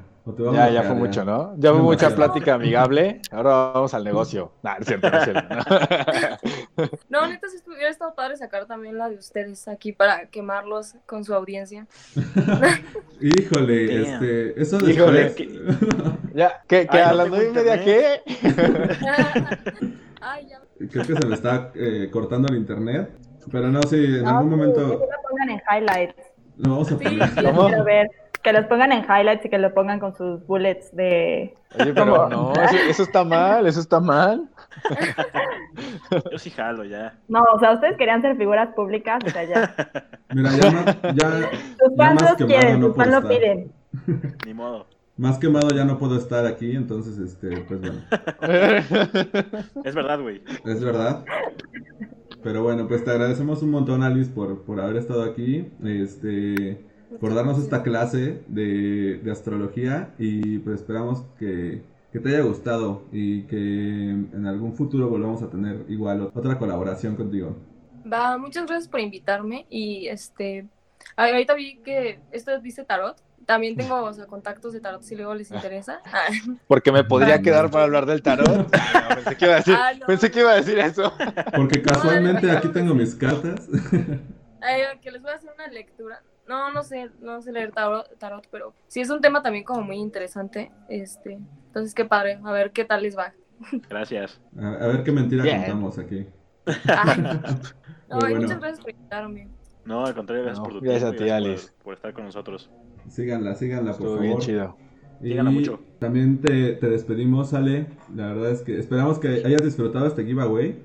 Ya, 0.54 0.70
ya 0.70 0.84
fue 0.84 0.96
mucho, 0.96 1.24
¿no? 1.26 1.54
Ya 1.58 1.72
fue 1.72 1.82
mucha 1.82 2.16
plática 2.16 2.56
amigable. 2.56 3.22
Ahora 3.32 3.72
vamos 3.74 3.94
al 3.94 4.04
negocio. 4.04 4.52
Nah, 4.64 4.76
es 4.80 4.88
cierto, 4.88 5.10
no 5.10 5.18
es 5.18 5.24
cierto. 5.24 5.56
No, 7.10 7.28
neta, 7.28 7.48
si 7.48 7.58
hubiera 7.70 7.90
estado 7.90 8.14
padre 8.14 8.36
sacar 8.38 8.66
también 8.66 8.98
la 8.98 9.10
de 9.10 9.16
ustedes 9.16 9.68
aquí 9.68 9.94
para 9.94 10.28
quemarlos 10.30 10.96
con 11.06 11.24
su 11.24 11.34
audiencia. 11.34 11.88
Híjole, 13.22 13.88
Damn. 14.02 14.14
este... 14.14 14.62
Eso 14.62 14.78
de 14.78 14.92
Híjole. 14.92 15.36
ya, 16.34 16.62
¿qué? 16.68 16.88
¿Qué? 16.88 16.98
Ay, 16.98 17.02
¿A 17.04 17.10
no 17.12 17.16
las 17.18 17.30
nueve 17.30 17.48
y 17.50 17.54
media 17.56 17.84
qué? 17.84 18.22
Ay, 20.22 20.48
ya. 20.50 20.60
Creo 20.90 21.06
que 21.06 21.16
se 21.16 21.26
me 21.28 21.36
está 21.36 21.72
eh, 21.76 22.10
cortando 22.12 22.48
el 22.50 22.58
internet. 22.58 23.10
Pero 23.52 23.70
no, 23.70 23.82
sí, 23.84 23.96
en 23.96 24.24
No, 24.24 24.30
algún 24.38 24.50
que 24.50 24.56
momento 24.56 24.82
lo 24.82 25.00
pongan 25.30 25.50
en 25.50 25.62
highlights. 25.72 26.16
Lo 26.60 26.70
vamos 26.72 26.92
a 26.92 26.98
Sí. 26.98 27.04
poner. 27.04 27.30
¿Cómo? 27.44 27.68
Quiero 27.68 27.84
ver. 27.84 28.08
Que 28.42 28.54
los 28.54 28.66
pongan 28.68 28.94
en 28.94 29.04
highlights 29.04 29.44
y 29.46 29.50
que 29.50 29.58
lo 29.58 29.74
pongan 29.74 30.00
con 30.00 30.16
sus 30.16 30.46
bullets 30.48 30.96
de. 30.96 31.54
Oye, 31.78 31.94
pero 31.94 32.30
no, 32.30 32.54
eso, 32.64 32.76
eso 32.90 33.04
está 33.04 33.26
mal, 33.26 33.68
eso 33.68 33.82
está 33.82 34.00
mal. 34.00 34.48
Yo 36.32 36.38
sí 36.40 36.50
jalo 36.50 36.86
ya. 36.86 37.16
No, 37.28 37.42
o 37.54 37.60
sea, 37.60 37.74
ustedes 37.74 37.98
querían 37.98 38.22
ser 38.22 38.38
figuras 38.38 38.70
públicas, 38.76 39.20
o 39.26 39.30
sea, 39.30 39.44
ya. 39.44 39.76
Mira, 40.34 40.52
ya, 40.52 40.72
más- 40.72 40.86
ya, 41.16 41.30
Sus 41.80 41.96
ya 41.98 41.98
fans 41.98 42.22
los 42.22 42.48
quieren, 42.48 42.80
no 42.80 42.88
sus 42.88 42.96
puedo 42.96 43.12
fans 43.12 43.24
lo 43.24 43.30
piden. 43.30 43.72
Ni 44.46 44.54
modo. 44.54 44.88
Más 45.18 45.38
quemado 45.38 45.68
ya 45.76 45.84
no 45.84 45.98
puedo 45.98 46.18
estar 46.18 46.46
aquí, 46.46 46.74
entonces, 46.78 47.18
este, 47.18 47.58
pues 47.68 47.82
bueno, 47.82 48.00
Es 49.84 49.94
verdad, 49.94 50.22
güey. 50.22 50.42
es 50.64 50.82
verdad. 50.82 51.26
Pero 52.42 52.64
bueno, 52.64 52.88
pues 52.88 53.04
te 53.04 53.12
agradecemos 53.12 53.62
un 53.64 53.72
montón, 53.72 54.04
Alice, 54.04 54.32
por, 54.32 54.64
por 54.64 54.80
haber 54.80 54.98
estado 54.98 55.24
aquí, 55.24 55.68
este, 55.84 56.86
por 57.20 57.34
darnos 57.34 57.60
esta 57.60 57.84
clase 57.84 58.44
de, 58.48 59.20
de 59.24 59.32
astrología 59.32 60.16
y 60.18 60.60
pues 60.60 60.82
esperamos 60.82 61.24
que, 61.38 61.84
que 62.12 62.20
te 62.20 62.30
haya 62.30 62.42
gustado 62.44 63.04
y 63.12 63.44
que 63.44 63.58
en 63.58 64.46
algún 64.46 64.74
futuro 64.74 65.10
volvamos 65.10 65.44
a 65.44 65.50
tener 65.50 65.86
igual 65.90 66.32
otra 66.34 66.58
colaboración 66.58 67.16
contigo. 67.16 67.56
Va, 68.12 68.38
muchas 68.38 68.66
gracias 68.66 68.88
por 68.88 69.02
invitarme 69.02 69.66
y 69.70 70.08
este, 70.08 70.68
ahorita 71.18 71.54
vi 71.54 71.78
que 71.82 72.20
esto 72.32 72.58
dice 72.62 72.86
tarot. 72.86 73.18
También 73.50 73.76
tengo, 73.76 74.04
o 74.04 74.14
sea, 74.14 74.28
contactos 74.28 74.74
de 74.74 74.80
tarot 74.80 75.02
si 75.02 75.16
luego 75.16 75.34
les 75.34 75.50
interesa. 75.50 76.02
Ah, 76.06 76.28
Porque 76.68 76.92
me 76.92 77.04
podría 77.04 77.42
quedar 77.42 77.72
para 77.72 77.86
hablar 77.86 78.06
del 78.06 78.22
tarot. 78.22 78.70
Ah, 78.78 79.08
no, 79.10 79.16
pensé, 79.16 79.36
que 79.38 79.46
iba 79.46 79.54
a 79.54 79.58
decir, 79.58 79.76
Ah, 79.76 79.92
no. 80.00 80.06
pensé 80.06 80.30
que 80.30 80.40
iba 80.42 80.52
a 80.52 80.56
decir 80.58 80.78
eso. 80.78 81.12
Porque 81.56 81.82
casualmente 81.82 82.52
aquí 82.52 82.68
tengo 82.68 82.94
mis 82.94 83.16
cartas. 83.16 83.68
Ay, 84.62 84.82
que 85.02 85.10
les 85.10 85.24
voy 85.24 85.32
a 85.32 85.36
hacer 85.36 85.50
una 85.56 85.66
lectura. 85.66 86.22
No, 86.48 86.72
no 86.72 86.84
sé, 86.84 87.10
no 87.22 87.42
sé 87.42 87.52
leer 87.52 87.72
tarot, 87.72 88.20
tarot, 88.20 88.46
pero 88.52 88.76
sí 88.88 89.02
es 89.02 89.10
un 89.10 89.20
tema 89.20 89.42
también 89.42 89.64
como 89.64 89.82
muy 89.82 89.96
interesante. 89.98 90.72
Este, 90.88 91.40
entonces 91.66 91.96
qué 91.96 92.06
padre, 92.06 92.40
a 92.44 92.52
ver 92.52 92.72
qué 92.72 92.86
tal 92.86 93.02
les 93.02 93.18
va. 93.18 93.34
Gracias. 93.90 94.40
A, 94.62 94.68
a 94.76 94.88
ver 94.90 95.04
qué 95.04 95.12
mentira 95.12 95.42
Bien. 95.42 95.58
contamos 95.62 95.98
aquí. 95.98 96.28
Ay, 96.86 97.18
no, 98.10 98.18
y 98.18 98.20
bueno. 98.20 98.42
muchas 98.42 98.60
gracias 98.60 98.80
por 98.82 98.92
invitarme. 98.92 99.48
No, 99.86 100.06
al 100.06 100.14
contrario, 100.14 100.44
gracias 100.44 100.60
No, 100.60 100.64
por 100.66 100.74
tu 100.74 100.82
gracias 100.86 101.02
tiempo 101.02 101.16
a 101.16 101.18
ti, 101.18 101.26
gracias 101.26 101.48
Alice. 101.48 101.68
por, 101.78 101.84
por 101.84 101.94
estar 101.96 102.14
con 102.14 102.26
nosotros. 102.26 102.70
Síganla, 103.10 103.56
síganla, 103.56 103.92
por 103.92 104.02
Estuvo 104.02 104.10
favor. 104.12 104.22
bien 104.22 104.38
chido. 104.40 104.76
Y 105.22 105.30
Síganla 105.30 105.52
mucho. 105.52 105.80
también 106.00 106.40
te, 106.42 106.74
te 106.74 106.90
despedimos, 106.90 107.54
Ale. 107.54 107.88
La 108.16 108.28
verdad 108.28 108.52
es 108.52 108.62
que 108.62 108.80
esperamos 108.80 109.20
que 109.20 109.44
hayas 109.46 109.62
disfrutado 109.64 110.08
este 110.08 110.24
giveaway. 110.26 110.80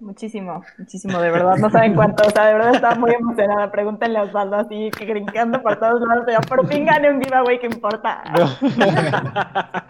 Muchísimo, 0.00 0.62
muchísimo, 0.78 1.18
de 1.20 1.30
verdad. 1.30 1.56
No 1.56 1.70
saben 1.70 1.94
cuánto. 1.94 2.24
O 2.24 2.30
sea, 2.30 2.46
de 2.46 2.52
verdad 2.54 2.74
estaba 2.74 2.94
muy 2.94 3.10
emocionada. 3.12 3.72
Pregúntenle 3.72 4.18
a 4.18 4.22
Osvaldo 4.22 4.54
así, 4.56 4.90
que 4.96 5.06
brincando 5.06 5.60
por 5.60 5.76
todos 5.80 6.00
lados. 6.02 6.22
Pero 6.24 6.40
por 6.42 6.68
fin 6.68 6.84
gané 6.84 7.10
un 7.10 7.20
giveaway 7.20 7.58
que 7.58 7.66
importa. 7.66 8.22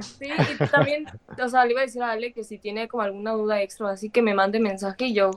Sí, 0.00 0.26
y 0.28 0.66
también, 0.68 1.06
o 1.42 1.48
sea, 1.48 1.64
le 1.64 1.72
iba 1.72 1.80
a 1.80 1.84
decir 1.84 2.00
a 2.02 2.12
Ale 2.12 2.32
que 2.32 2.44
si 2.44 2.58
tiene 2.58 2.86
como 2.86 3.02
alguna 3.02 3.32
duda 3.32 3.60
extra, 3.62 3.90
así 3.90 4.10
que 4.10 4.22
me 4.22 4.32
mande 4.32 4.60
mensaje 4.60 5.06
y 5.06 5.14
yo 5.14 5.30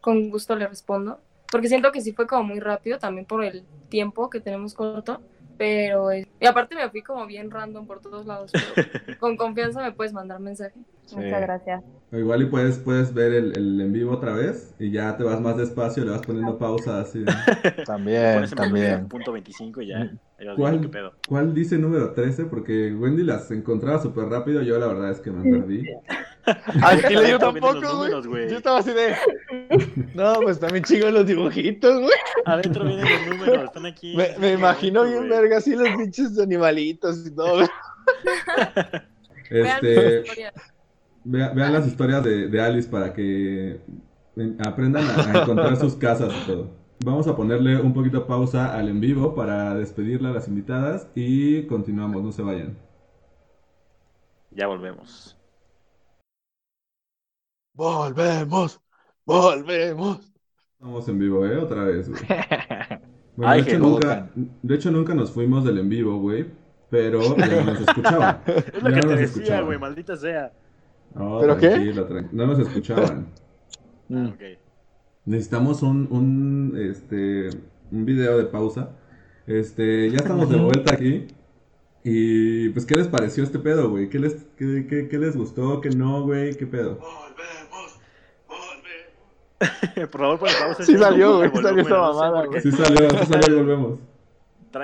con 0.00 0.30
gusto 0.30 0.56
le 0.56 0.66
respondo. 0.66 1.20
Porque 1.50 1.68
siento 1.68 1.92
que 1.92 2.00
sí 2.00 2.12
fue 2.12 2.26
como 2.26 2.44
muy 2.44 2.60
rápido, 2.60 2.98
también 2.98 3.26
por 3.26 3.44
el 3.44 3.64
tiempo 3.88 4.30
que 4.30 4.40
tenemos 4.40 4.74
corto, 4.74 5.20
pero... 5.56 6.10
eh, 6.10 6.26
Y 6.40 6.46
aparte 6.46 6.74
me 6.74 6.88
fui 6.90 7.02
como 7.02 7.26
bien 7.26 7.50
random 7.50 7.86
por 7.86 8.00
todos 8.00 8.26
lados, 8.26 8.50
pero 8.52 8.64
con 9.20 9.36
confianza 9.36 9.82
me 9.82 9.92
puedes 9.92 10.12
mandar 10.12 10.40
mensaje. 10.40 10.78
Muchas 11.12 11.40
gracias. 11.40 11.84
O 12.12 12.16
igual 12.16 12.42
y 12.42 12.46
puedes, 12.46 12.78
puedes 12.78 13.12
ver 13.14 13.32
el, 13.32 13.56
el 13.56 13.80
en 13.80 13.92
vivo 13.92 14.12
otra 14.12 14.32
vez 14.32 14.74
y 14.78 14.90
ya 14.90 15.16
te 15.16 15.24
vas 15.24 15.40
más 15.40 15.56
despacio, 15.56 16.04
le 16.04 16.10
vas 16.10 16.22
poniendo 16.22 16.58
pausa 16.58 17.00
así. 17.00 17.24
También, 17.86 18.48
también. 18.50 19.08
punto 19.08 19.32
25 19.32 19.82
y 19.82 19.88
ya. 19.88 20.10
viendo 20.38 20.56
¿Cuál, 20.56 20.90
pedo. 20.90 21.12
¿Cuál 21.28 21.54
dice 21.54 21.78
número 21.78 22.12
13? 22.12 22.44
Porque 22.46 22.92
Wendy 22.94 23.22
las 23.24 23.50
encontraba 23.50 24.00
súper 24.02 24.26
rápido, 24.26 24.62
yo 24.62 24.78
la 24.78 24.86
verdad 24.86 25.10
es 25.10 25.20
que 25.20 25.30
me 25.30 25.48
perdí. 25.48 25.84
Al 26.82 27.02
chile 27.06 27.30
yo 27.30 27.38
tampoco, 27.38 27.96
güey. 28.28 28.48
Yo 28.50 28.56
estaba 28.58 28.78
así 28.78 28.90
de. 28.92 29.14
No, 30.14 30.34
pues 30.42 30.60
también 30.60 30.84
chingo 30.84 31.10
los 31.10 31.26
dibujitos, 31.26 32.00
güey. 32.00 32.12
Adentro 32.44 32.84
vienen 32.84 33.04
los 33.04 33.36
números, 33.36 33.64
están 33.64 33.86
aquí. 33.86 34.16
Me, 34.16 34.38
me 34.38 34.52
imagino 34.52 35.04
bien 35.04 35.28
verga 35.28 35.58
así 35.58 35.74
los 35.74 35.88
pinches 35.96 36.38
animalitos 36.38 37.26
y 37.26 37.34
todo. 37.34 37.54
güey. 37.56 37.68
Vean 39.50 39.66
Este, 39.84 40.20
historias. 40.20 40.54
vea- 41.24 41.48
vean 41.50 41.72
las 41.72 41.86
historias 41.86 42.22
de, 42.24 42.48
de 42.48 42.60
Alice 42.60 42.88
para 42.88 43.12
que 43.12 43.80
aprendan 44.64 45.04
a, 45.08 45.38
a 45.38 45.42
encontrar 45.42 45.76
sus 45.76 45.94
casas 45.96 46.32
y 46.42 46.46
todo. 46.46 46.70
Vamos 47.04 47.26
a 47.28 47.36
ponerle 47.36 47.76
un 47.80 47.92
poquito 47.92 48.26
pausa 48.26 48.74
al 48.76 48.88
en 48.88 49.00
vivo 49.00 49.34
para 49.34 49.74
despedirle 49.74 50.28
a 50.28 50.32
las 50.32 50.48
invitadas 50.48 51.08
y 51.14 51.64
continuamos, 51.66 52.22
no 52.22 52.32
se 52.32 52.42
vayan. 52.42 52.76
Ya 54.50 54.66
volvemos. 54.66 55.35
Volvemos, 57.76 58.80
volvemos. 59.26 60.32
Vamos 60.78 61.06
en 61.08 61.18
vivo, 61.18 61.44
¿eh? 61.46 61.58
Otra 61.58 61.84
vez, 61.84 62.08
güey. 62.08 62.22
Bueno, 63.36 63.52
Ay, 63.52 63.60
de, 63.64 63.70
hecho, 63.72 63.78
nunca, 63.78 64.30
de 64.34 64.74
hecho, 64.74 64.90
nunca 64.90 65.14
nos 65.14 65.30
fuimos 65.30 65.62
del 65.62 65.76
en 65.76 65.90
vivo, 65.90 66.18
güey. 66.18 66.46
Pero 66.88 67.36
ya 67.36 67.46
no 67.64 67.64
nos 67.72 67.80
escuchaban. 67.82 68.40
Es 68.46 68.82
lo 68.82 68.88
Ya 68.88 69.00
que 69.00 69.06
te 69.08 69.16
decía, 69.16 69.60
güey, 69.60 69.78
maldita 69.78 70.16
sea. 70.16 70.52
No, 71.14 71.38
¿Pero 71.40 71.58
qué? 71.58 71.68
tranquilo, 71.68 72.06
tranquilo. 72.06 72.46
No 72.46 72.46
nos 72.52 72.58
escuchaban. 72.66 73.26
Ok. 74.08 74.40
Necesitamos 75.26 75.82
un, 75.82 76.06
un, 76.10 76.78
este, 76.80 77.50
un 77.90 78.04
video 78.06 78.38
de 78.38 78.44
pausa. 78.44 78.96
Este, 79.46 80.08
ya 80.10 80.16
estamos 80.16 80.48
de 80.48 80.56
vuelta 80.56 80.94
aquí. 80.94 81.26
Y 82.04 82.68
pues, 82.70 82.86
¿qué 82.86 82.94
les 82.94 83.08
pareció 83.08 83.42
este 83.44 83.58
pedo, 83.58 83.90
güey? 83.90 84.08
¿Qué 84.08 84.18
les, 84.20 84.46
qué, 84.56 84.86
qué- 84.88 85.08
qué 85.08 85.18
les 85.18 85.36
gustó? 85.36 85.80
¿Qué 85.82 85.90
no, 85.90 86.22
güey? 86.22 86.54
¿Qué 86.56 86.66
pedo? 86.66 87.00
Por 90.10 90.20
favor, 90.20 90.38
pon 90.38 90.48
pausa. 90.60 90.82
Sí 90.84 90.92
sí, 90.92 90.98
salió, 90.98 91.38
güey, 91.38 91.50
salió 91.62 91.82
esa 91.82 91.98
mamada, 91.98 92.42
por 92.44 92.50
qué. 92.54 92.60
Sí 92.60 92.72
salió, 92.72 93.10
sí 93.10 93.26
salió 93.26 93.48
y 93.48 93.60
volvemos. 93.62 93.98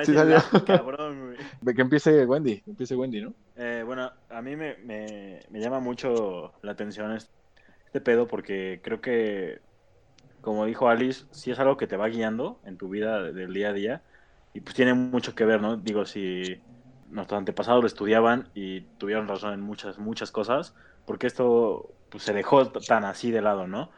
Sí 0.04 0.10
el 0.12 0.16
salió. 0.16 0.38
cabrón, 0.64 1.34
güey. 1.62 1.74
Que 1.76 1.82
empiece 1.82 2.24
Wendy, 2.24 2.60
que 2.62 2.70
empiece 2.70 2.96
Wendy, 2.96 3.20
¿no? 3.20 3.34
Eh, 3.56 3.82
bueno, 3.84 4.10
a 4.30 4.40
mí 4.42 4.56
me, 4.56 4.76
me, 4.78 5.40
me 5.50 5.60
llama 5.60 5.80
mucho 5.80 6.54
la 6.62 6.72
atención 6.72 7.12
este, 7.12 7.30
este 7.86 8.00
pedo 8.00 8.26
porque 8.26 8.80
creo 8.82 9.00
que, 9.02 9.60
como 10.40 10.64
dijo 10.64 10.88
Alice, 10.88 11.26
sí 11.30 11.50
es 11.50 11.58
algo 11.58 11.76
que 11.76 11.86
te 11.86 11.96
va 11.98 12.08
guiando 12.08 12.58
en 12.64 12.78
tu 12.78 12.88
vida 12.88 13.22
de- 13.22 13.32
del 13.32 13.52
día 13.52 13.68
a 13.68 13.72
día 13.74 14.02
y 14.54 14.60
pues 14.60 14.74
tiene 14.74 14.94
mucho 14.94 15.34
que 15.34 15.44
ver, 15.44 15.60
¿no? 15.60 15.76
Digo, 15.76 16.06
si 16.06 16.60
nuestros 17.10 17.38
antepasados 17.38 17.82
lo 17.82 17.86
estudiaban 17.86 18.48
y 18.54 18.80
tuvieron 18.98 19.28
razón 19.28 19.52
en 19.52 19.60
muchas, 19.60 19.98
muchas 19.98 20.30
cosas, 20.32 20.74
porque 21.04 21.26
esto 21.26 21.90
pues, 22.10 22.22
se 22.24 22.32
dejó 22.32 22.68
tan 22.70 23.04
así 23.04 23.30
de 23.30 23.42
lado, 23.42 23.66
¿no? 23.66 23.90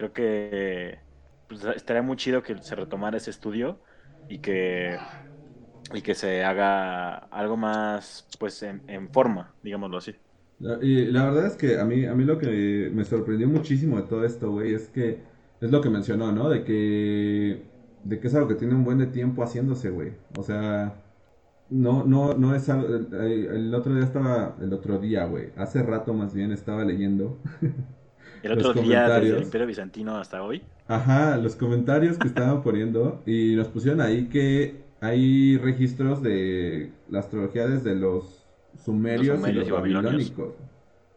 Creo 0.00 0.12
que 0.12 1.00
pues, 1.46 1.64
estaría 1.76 2.02
muy 2.02 2.16
chido 2.16 2.42
que 2.42 2.58
se 2.62 2.74
retomara 2.76 3.16
ese 3.18 3.30
estudio 3.30 3.82
y 4.28 4.40
que 4.40 5.00
y 5.92 6.02
que 6.02 6.14
se 6.14 6.44
haga 6.44 7.16
algo 7.18 7.56
más 7.56 8.28
pues 8.38 8.62
en, 8.62 8.84
en 8.88 9.10
forma, 9.12 9.56
digámoslo 9.62 9.98
así. 9.98 10.16
La- 10.58 10.78
Y 10.82 11.06
la 11.06 11.24
verdad 11.24 11.46
es 11.46 11.56
que 11.56 11.78
a 11.78 11.84
mí, 11.84 12.04
a 12.06 12.14
mí 12.14 12.24
lo 12.24 12.38
que 12.38 12.90
me 12.92 13.04
sorprendió 13.04 13.48
muchísimo 13.48 13.96
de 13.96 14.02
todo 14.08 14.24
esto, 14.24 14.50
güey, 14.52 14.74
es 14.74 14.88
que 14.88 15.22
es 15.60 15.70
lo 15.70 15.80
que 15.80 15.88
mencionó, 15.90 16.32
¿no? 16.32 16.48
De 16.50 16.64
que, 16.64 17.62
de 18.04 18.20
que 18.20 18.26
es 18.28 18.34
algo 18.34 18.48
que 18.48 18.54
tiene 18.56 18.74
un 18.74 18.84
buen 18.84 18.98
de 18.98 19.06
tiempo 19.06 19.42
haciéndose, 19.42 19.90
güey. 19.90 20.12
O 20.38 20.42
sea, 20.42 21.02
no, 21.70 22.04
no, 22.04 22.34
no 22.34 22.54
es 22.56 22.68
algo, 22.70 22.88
el, 22.96 23.14
el 23.46 23.74
otro 23.74 23.94
día 23.94 24.04
estaba, 24.04 24.56
el 24.60 24.72
otro 24.74 24.98
día, 24.98 25.26
güey, 25.26 25.52
hace 25.56 25.82
rato 25.82 26.14
más 26.14 26.34
bien 26.34 26.52
estaba 26.52 26.84
leyendo. 26.84 27.38
El 28.42 28.52
Los 28.54 28.64
otro 28.64 28.74
día 28.74 29.08
desde 29.08 29.30
comentarios. 29.30 29.36
el 29.36 29.42
Imperio 29.42 29.66
Bizantino 29.66 30.16
hasta 30.16 30.42
hoy. 30.42 30.62
Ajá, 30.88 31.36
los 31.38 31.56
comentarios 31.56 32.18
que 32.18 32.28
estaban 32.28 32.62
poniendo 32.62 33.22
y 33.26 33.54
nos 33.54 33.68
pusieron 33.68 34.00
ahí 34.00 34.28
que 34.28 34.84
hay 35.00 35.56
registros 35.58 36.22
de 36.22 36.92
la 37.08 37.20
astrología 37.20 37.66
desde 37.66 37.94
los 37.94 38.46
sumerios, 38.84 39.38
Los 39.40 39.40
sumerios 39.40 39.66
y 39.66 39.68
y 39.68 39.70
los 39.70 39.70
babilonios. 39.70 40.34
babilónicos. 40.34 40.54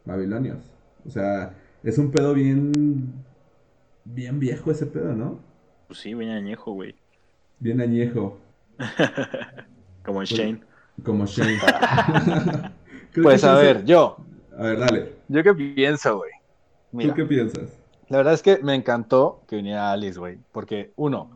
Babilonios. 0.06 0.74
O 1.06 1.10
sea, 1.10 1.56
es 1.84 1.98
un 1.98 2.12
pedo 2.12 2.34
bien 2.34 3.24
bien 4.06 4.40
viejo 4.40 4.72
ese 4.72 4.86
pedo, 4.86 5.14
¿no? 5.16 5.40
Pues 5.88 6.00
sí, 6.00 6.14
bien 6.14 6.32
añejo, 6.32 6.74
güey. 6.74 6.96
Bien 7.60 7.80
añejo, 7.82 8.40
Como 10.04 10.22
en 10.22 10.26
Shane. 10.28 10.62
como 11.04 11.26
Shane. 11.26 11.60
Pues 13.22 13.44
a 13.44 13.56
ver, 13.56 13.86
yo, 13.86 14.18
A 14.58 14.64
ver, 14.64 14.80
dale. 14.80 15.14
yo 15.28 15.44
qué 15.44 15.54
pienso, 15.54 16.18
güey. 16.18 16.32
¿Tú 16.94 16.98
Mira, 16.98 17.14
qué 17.16 17.26
piensas? 17.26 17.74
la 18.10 18.18
verdad 18.18 18.34
es 18.34 18.42
que 18.44 18.60
me 18.60 18.76
encantó 18.76 19.42
que 19.48 19.56
viniera 19.56 19.92
Alice, 19.92 20.20
güey, 20.20 20.38
porque 20.52 20.94
uno, 20.96 21.32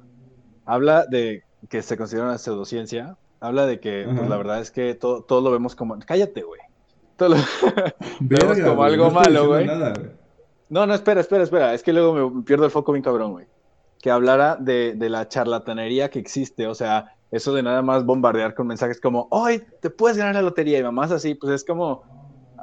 habla 0.66 1.06
de 1.06 1.44
que 1.70 1.82
se 1.82 1.98
considera 1.98 2.28
una 2.28 2.38
pseudociencia, 2.38 3.18
habla 3.40 3.66
de 3.66 3.80
que, 3.80 4.08
pues 4.16 4.30
la 4.30 4.38
verdad 4.38 4.62
es 4.62 4.72
que 4.72 4.94
todo, 4.96 5.24
todo 5.24 5.42
lo 5.42 5.52
vemos 5.52 5.76
como, 5.76 5.98
cállate, 6.06 6.44
güey. 6.44 6.62
Todo 7.16 7.30
lo- 7.30 7.36
Verga, 8.20 8.70
como 8.70 8.84
algo 8.84 9.06
no 9.06 9.12
malo, 9.12 9.48
güey. 9.48 9.68
No, 10.70 10.86
no, 10.86 10.94
espera, 10.94 11.22
espera, 11.22 11.44
espera. 11.44 11.74
Es 11.74 11.82
que 11.82 11.94
luego 11.94 12.14
me 12.14 12.44
pierdo 12.44 12.66
el 12.66 12.72
foco 12.72 12.92
bien 12.92 13.04
cabrón, 13.04 13.32
güey. 13.32 13.48
Que 14.00 14.12
hablara 14.12 14.56
de, 14.58 14.94
de 14.96 15.10
la 15.10 15.28
charlatanería 15.28 16.10
que 16.12 16.20
existe. 16.20 16.68
O 16.68 16.76
sea, 16.76 17.16
eso 17.32 17.54
de 17.54 17.64
nada 17.64 17.82
más 17.82 18.06
bombardear 18.06 18.54
con 18.54 18.68
mensajes 18.68 19.02
como, 19.02 19.28
hoy 19.32 19.64
te 19.82 19.90
puedes 19.90 20.18
ganar 20.18 20.36
la 20.36 20.42
lotería 20.44 20.78
y 20.78 20.84
mamás 20.84 21.12
así, 21.12 21.34
pues 21.36 21.54
es 21.54 21.66
como 21.66 22.04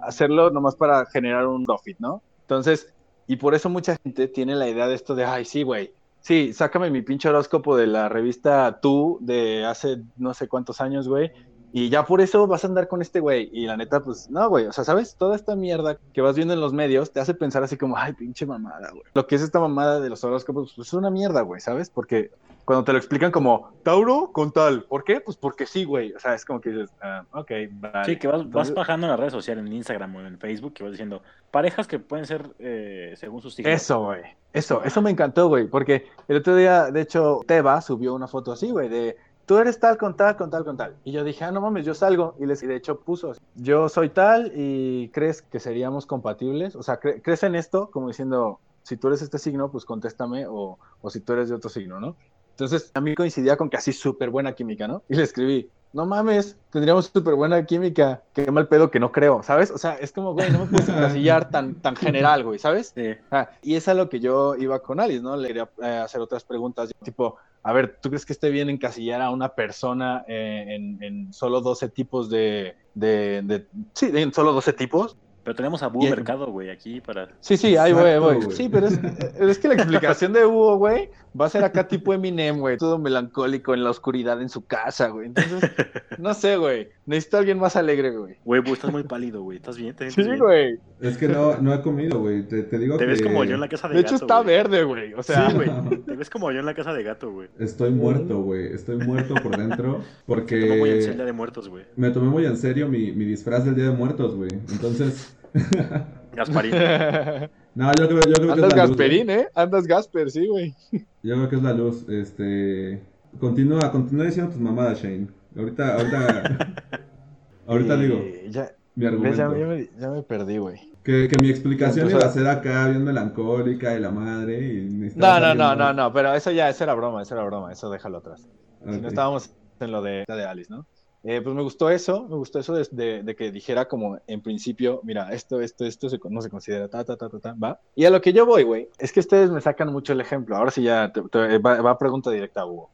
hacerlo 0.02 0.50
nomás 0.50 0.76
para 0.76 1.04
generar 1.06 1.46
un 1.46 1.64
profit, 1.64 1.98
¿no? 1.98 2.22
Entonces, 2.44 2.92
y 3.26 3.36
por 3.36 3.54
eso 3.54 3.70
mucha 3.70 3.96
gente 4.02 4.28
tiene 4.28 4.54
la 4.54 4.68
idea 4.68 4.86
de 4.86 4.94
esto 4.94 5.14
de, 5.14 5.24
ay, 5.24 5.44
sí, 5.44 5.62
güey. 5.62 5.94
Sí, 6.20 6.52
sácame 6.52 6.90
mi 6.90 7.02
pinche 7.02 7.28
horóscopo 7.28 7.76
de 7.76 7.86
la 7.86 8.08
revista 8.08 8.80
Tú 8.80 9.18
de 9.20 9.64
hace 9.66 9.98
no 10.16 10.32
sé 10.34 10.48
cuántos 10.48 10.80
años, 10.80 11.08
güey. 11.08 11.32
Y 11.76 11.88
ya 11.88 12.06
por 12.06 12.20
eso 12.20 12.46
vas 12.46 12.62
a 12.62 12.68
andar 12.68 12.86
con 12.86 13.02
este 13.02 13.18
güey. 13.18 13.50
Y 13.52 13.66
la 13.66 13.76
neta, 13.76 13.98
pues, 13.98 14.30
no, 14.30 14.48
güey. 14.48 14.66
O 14.66 14.72
sea, 14.72 14.84
¿sabes? 14.84 15.16
Toda 15.16 15.34
esta 15.34 15.56
mierda 15.56 15.98
que 16.12 16.20
vas 16.20 16.36
viendo 16.36 16.54
en 16.54 16.60
los 16.60 16.72
medios 16.72 17.10
te 17.10 17.18
hace 17.18 17.34
pensar 17.34 17.64
así 17.64 17.76
como, 17.76 17.96
ay, 17.96 18.12
pinche 18.12 18.46
mamada, 18.46 18.90
güey. 18.92 19.02
Lo 19.12 19.26
que 19.26 19.34
es 19.34 19.42
esta 19.42 19.58
mamada 19.58 19.98
de 19.98 20.08
los 20.08 20.22
horóscopos, 20.22 20.72
pues 20.76 20.86
es 20.86 20.94
una 20.94 21.10
mierda, 21.10 21.40
güey, 21.40 21.60
¿sabes? 21.60 21.90
Porque 21.90 22.30
cuando 22.64 22.84
te 22.84 22.92
lo 22.92 22.98
explican 22.98 23.32
como, 23.32 23.72
Tauro 23.82 24.30
con 24.32 24.52
tal. 24.52 24.84
¿Por 24.84 25.02
qué? 25.02 25.20
Pues 25.20 25.36
porque 25.36 25.66
sí, 25.66 25.82
güey. 25.82 26.12
O 26.12 26.20
sea, 26.20 26.34
es 26.34 26.44
como 26.44 26.60
que 26.60 26.70
dices, 26.70 26.90
ah, 27.02 27.24
ok, 27.32 27.50
vale. 27.72 28.04
Sí, 28.04 28.18
que 28.20 28.28
vas, 28.28 28.48
vas 28.48 28.72
bajando 28.72 29.08
en 29.08 29.10
las 29.10 29.18
redes 29.18 29.32
sociales, 29.32 29.66
en 29.66 29.72
Instagram 29.72 30.14
o 30.14 30.20
en 30.20 30.38
Facebook, 30.38 30.74
que 30.74 30.84
vas 30.84 30.92
diciendo 30.92 31.22
parejas 31.50 31.88
que 31.88 31.98
pueden 31.98 32.26
ser 32.26 32.50
eh, 32.60 33.14
según 33.16 33.42
sus 33.42 33.52
signos. 33.52 33.74
Eso, 33.74 34.00
güey. 34.00 34.22
Eso, 34.52 34.84
eso 34.84 35.02
me 35.02 35.10
encantó, 35.10 35.48
güey. 35.48 35.66
Porque 35.66 36.06
el 36.28 36.36
otro 36.36 36.54
día, 36.54 36.92
de 36.92 37.00
hecho, 37.00 37.40
Teba 37.48 37.80
subió 37.80 38.14
una 38.14 38.28
foto 38.28 38.52
así, 38.52 38.70
güey, 38.70 38.88
de 38.88 39.16
tú 39.46 39.58
eres 39.58 39.78
tal, 39.80 39.96
con 39.98 40.16
tal, 40.16 40.36
con 40.36 40.50
tal, 40.50 40.64
con 40.64 40.76
tal. 40.76 40.98
Y 41.04 41.12
yo 41.12 41.24
dije, 41.24 41.44
ah, 41.44 41.52
no 41.52 41.60
mames, 41.60 41.84
yo 41.86 41.94
salgo. 41.94 42.36
Y, 42.38 42.46
les, 42.46 42.62
y 42.62 42.66
de 42.66 42.76
hecho 42.76 43.00
puso, 43.02 43.32
yo 43.54 43.88
soy 43.88 44.10
tal 44.10 44.52
y 44.54 45.10
crees 45.12 45.42
que 45.42 45.60
seríamos 45.60 46.06
compatibles. 46.06 46.76
O 46.76 46.82
sea, 46.82 47.00
cre- 47.00 47.20
crees 47.22 47.42
en 47.42 47.54
esto, 47.54 47.90
como 47.90 48.08
diciendo, 48.08 48.60
si 48.82 48.96
tú 48.96 49.08
eres 49.08 49.22
este 49.22 49.38
signo, 49.38 49.70
pues 49.70 49.84
contéstame, 49.84 50.46
o, 50.48 50.78
o 51.00 51.10
si 51.10 51.20
tú 51.20 51.32
eres 51.34 51.48
de 51.48 51.54
otro 51.56 51.70
signo, 51.70 52.00
¿no? 52.00 52.16
Entonces, 52.50 52.90
a 52.94 53.00
mí 53.00 53.14
coincidía 53.14 53.56
con 53.56 53.68
que 53.70 53.76
así 53.76 53.92
súper 53.92 54.30
buena 54.30 54.54
química, 54.54 54.86
¿no? 54.88 55.04
Y 55.08 55.16
le 55.16 55.22
escribí, 55.24 55.72
no 55.94 56.04
mames, 56.06 56.58
tendríamos 56.70 57.06
súper 57.06 57.34
buena 57.34 57.64
química, 57.64 58.22
qué 58.34 58.50
mal 58.50 58.68
pedo 58.68 58.90
que 58.90 59.00
no 59.00 59.12
creo, 59.12 59.42
¿sabes? 59.42 59.70
O 59.70 59.78
sea, 59.78 59.94
es 59.94 60.12
como, 60.12 60.32
güey, 60.34 60.50
no 60.50 60.58
me 60.58 60.66
puedes 60.66 60.88
encasillar 60.88 61.48
tan, 61.50 61.80
tan 61.80 61.96
general, 61.96 62.42
güey, 62.44 62.58
¿sabes? 62.58 62.92
Sí. 62.94 63.14
Ah, 63.30 63.48
y 63.62 63.76
es 63.76 63.86
a 63.88 63.94
lo 63.94 64.08
que 64.08 64.20
yo 64.20 64.56
iba 64.56 64.80
con 64.82 65.00
Alice, 65.00 65.22
¿no? 65.22 65.36
Le 65.36 65.48
quería 65.48 65.70
eh, 65.82 65.86
hacer 66.04 66.20
otras 66.20 66.44
preguntas, 66.44 66.90
tipo, 67.02 67.38
a 67.62 67.72
ver, 67.72 67.98
¿tú 68.02 68.10
crees 68.10 68.26
que 68.26 68.32
esté 68.34 68.50
bien 68.50 68.68
encasillar 68.68 69.22
a 69.22 69.30
una 69.30 69.54
persona 69.54 70.24
eh, 70.28 70.64
en, 70.68 71.02
en 71.02 71.32
solo 71.32 71.60
12 71.60 71.88
tipos 71.88 72.28
de, 72.28 72.74
de, 72.92 73.40
de- 73.42 73.68
Sí, 73.94 74.10
en 74.12 74.34
solo 74.34 74.52
12 74.52 74.72
tipos. 74.74 75.16
Pero 75.44 75.54
tenemos 75.54 75.82
a 75.82 75.88
Búho 75.88 76.08
Mercado, 76.08 76.46
güey, 76.50 76.70
aquí 76.70 77.00
para... 77.02 77.28
Sí, 77.40 77.56
sí, 77.58 77.76
ahí 77.76 77.92
voy, 77.92 78.18
voy. 78.18 78.36
güey. 78.44 78.50
Sí, 78.56 78.68
pero 78.70 78.86
es, 78.86 78.98
es 79.38 79.58
que 79.58 79.68
la 79.68 79.74
explicación 79.74 80.32
de 80.32 80.46
Hugo, 80.46 80.78
güey, 80.78 81.10
va 81.38 81.46
a 81.46 81.50
ser 81.50 81.64
acá 81.64 81.86
tipo 81.86 82.14
Eminem, 82.14 82.58
güey, 82.60 82.78
todo 82.78 82.98
melancólico 82.98 83.74
en 83.74 83.84
la 83.84 83.90
oscuridad 83.90 84.40
en 84.40 84.48
su 84.48 84.64
casa, 84.64 85.08
güey. 85.08 85.26
Entonces, 85.26 85.70
no 86.18 86.32
sé, 86.32 86.56
güey, 86.56 86.88
necesito 87.06 87.36
a 87.36 87.40
alguien 87.40 87.58
más 87.58 87.76
alegre, 87.76 88.16
güey. 88.16 88.36
Güey, 88.44 88.62
Búho, 88.62 88.72
estás 88.74 88.90
muy 88.90 89.02
pálido, 89.02 89.42
güey. 89.42 89.58
¿Estás 89.58 89.76
bien? 89.76 89.94
¿Te 89.94 90.06
Sí, 90.10 90.14
sientes 90.22 90.40
bien? 90.40 90.44
güey. 90.44 90.78
Es 91.00 91.18
que 91.18 91.28
no, 91.28 91.58
no 91.58 91.74
he 91.74 91.82
comido, 91.82 92.20
güey. 92.20 92.48
Te, 92.48 92.62
te 92.62 92.78
digo 92.78 92.96
Te 92.96 93.04
que 93.04 93.10
ves 93.10 93.20
como 93.20 93.44
yo 93.44 93.54
en 93.54 93.60
la 93.60 93.68
casa 93.68 93.88
de, 93.88 93.96
De 93.96 94.00
hecho, 94.00 94.12
gato, 94.14 94.24
está 94.24 94.40
verde, 94.42 94.84
güey. 94.84 95.12
O 95.12 95.22
sea, 95.22 95.50
Sí, 95.50 95.56
güey. 95.56 95.68
Te 96.06 96.16
ves 96.16 96.30
como 96.30 96.50
yo 96.52 96.60
en 96.60 96.66
la 96.66 96.72
casa 96.74 96.94
de 96.94 97.02
gato, 97.02 97.30
güey. 97.30 97.48
estoy 97.58 97.90
muerto, 97.90 98.40
güey. 98.40 98.72
Estoy 98.72 98.96
muerto 98.96 99.34
por 99.42 99.56
dentro 99.58 100.00
porque 100.24 100.66
Como 100.68 100.80
muy 100.80 100.90
en 100.90 101.02
celda 101.02 101.24
de 101.26 101.32
muertos, 101.32 101.68
güey. 101.68 101.84
me 101.96 102.10
tomé 102.10 102.28
muy 102.30 102.46
en 102.46 102.56
serio 102.56 102.88
mi, 102.88 103.12
mi 103.12 103.26
disfraz 103.26 103.66
del 103.66 103.74
Día 103.74 103.84
de 103.84 103.90
Muertos, 103.90 104.34
güey. 104.34 104.50
Entonces, 104.72 105.33
Gasparín. 106.34 106.72
no, 107.74 107.92
yo 107.98 108.08
creo, 108.08 108.20
yo 108.26 108.32
creo 108.34 108.46
que 108.46 108.52
Andas 108.52 108.70
es 108.70 108.76
la 108.76 108.86
luz. 108.86 108.96
Gasperín, 108.96 109.24
güey. 109.26 109.38
¿eh? 109.38 109.48
Andas 109.54 109.86
Gasper, 109.86 110.30
sí, 110.30 110.46
güey. 110.46 110.74
Yo 111.22 111.34
creo 111.36 111.48
que 111.48 111.56
es 111.56 111.62
la 111.62 111.72
luz. 111.72 112.08
Este, 112.08 113.02
continúa, 113.38 113.90
continúa 113.92 114.26
diciendo 114.26 114.52
tus 114.52 114.60
mamadas, 114.60 115.00
Shane. 115.02 115.28
Ahorita, 115.56 115.94
ahorita, 115.94 116.58
ahorita 117.66 117.94
Y 117.96 118.00
digo 118.00 118.20
Ya, 118.50 118.72
mi 118.96 119.06
ves, 119.20 119.36
ya, 119.36 119.44
argumento. 119.46 119.56
ya 119.58 119.66
me, 119.66 119.88
ya 119.98 120.10
me 120.10 120.22
perdí, 120.22 120.58
güey. 120.58 120.80
Que, 121.04 121.28
que 121.28 121.36
mi 121.40 121.50
explicación 121.50 122.06
Entonces- 122.06 122.36
iba 122.42 122.48
a 122.50 122.54
ser 122.54 122.58
acá 122.58 122.88
bien 122.88 123.04
melancólica 123.04 123.94
y 123.94 124.00
la 124.00 124.10
madre 124.10 124.58
y 124.58 125.12
No, 125.16 125.38
no, 125.38 125.54
no, 125.54 125.76
no, 125.76 125.92
no, 125.92 126.12
pero 126.12 126.32
eso 126.34 126.50
ya, 126.50 126.68
eso 126.70 126.82
era 126.84 126.94
broma, 126.94 127.22
eso 127.22 127.34
era 127.34 127.44
broma, 127.44 127.72
eso 127.72 127.90
déjalo 127.90 128.18
atrás. 128.18 128.40
Si 128.82 128.88
Ok. 128.96 129.02
no 129.02 129.08
estábamos 129.08 129.50
en 129.80 129.92
lo 129.92 130.02
de, 130.02 130.24
de 130.26 130.44
Alice, 130.44 130.72
¿no? 130.72 130.86
Eh, 131.26 131.40
pues 131.40 131.56
me 131.56 131.62
gustó 131.62 131.88
eso, 131.88 132.26
me 132.28 132.36
gustó 132.36 132.58
eso 132.58 132.74
de, 132.74 132.86
de- 132.92 133.22
de 133.22 133.34
que 133.34 133.50
dijera 133.50 133.86
como 133.88 134.18
en 134.26 134.42
principio, 134.42 135.00
mira, 135.04 135.32
esto, 135.32 135.60
esto, 135.62 135.86
esto 135.86 136.10
se- 136.10 136.18
no 136.28 136.42
se 136.42 136.50
considera 136.50 136.86
ta, 136.88 137.02
ta, 137.02 137.16
ta, 137.16 137.30
ta, 137.30 137.38
ta, 137.40 137.54
va. 137.54 137.80
Y 137.94 138.04
a 138.04 138.10
lo 138.10 138.20
que 138.20 138.32
yo 138.34 138.44
voy, 138.44 138.62
güey, 138.64 138.88
es 138.98 139.10
que 139.10 139.20
ustedes 139.20 139.50
me 139.50 139.62
sacan 139.62 139.90
mucho 139.90 140.12
el 140.12 140.20
ejemplo. 140.20 140.54
Ahora 140.56 140.70
sí 140.70 140.82
ya 140.82 141.10
te- 141.12 141.22
te- 141.22 141.58
va, 141.58 141.80
va 141.80 141.92
a 141.92 141.98
pregunta 141.98 142.30
directa 142.30 142.60
a 142.60 142.66
Hugo 142.66 142.90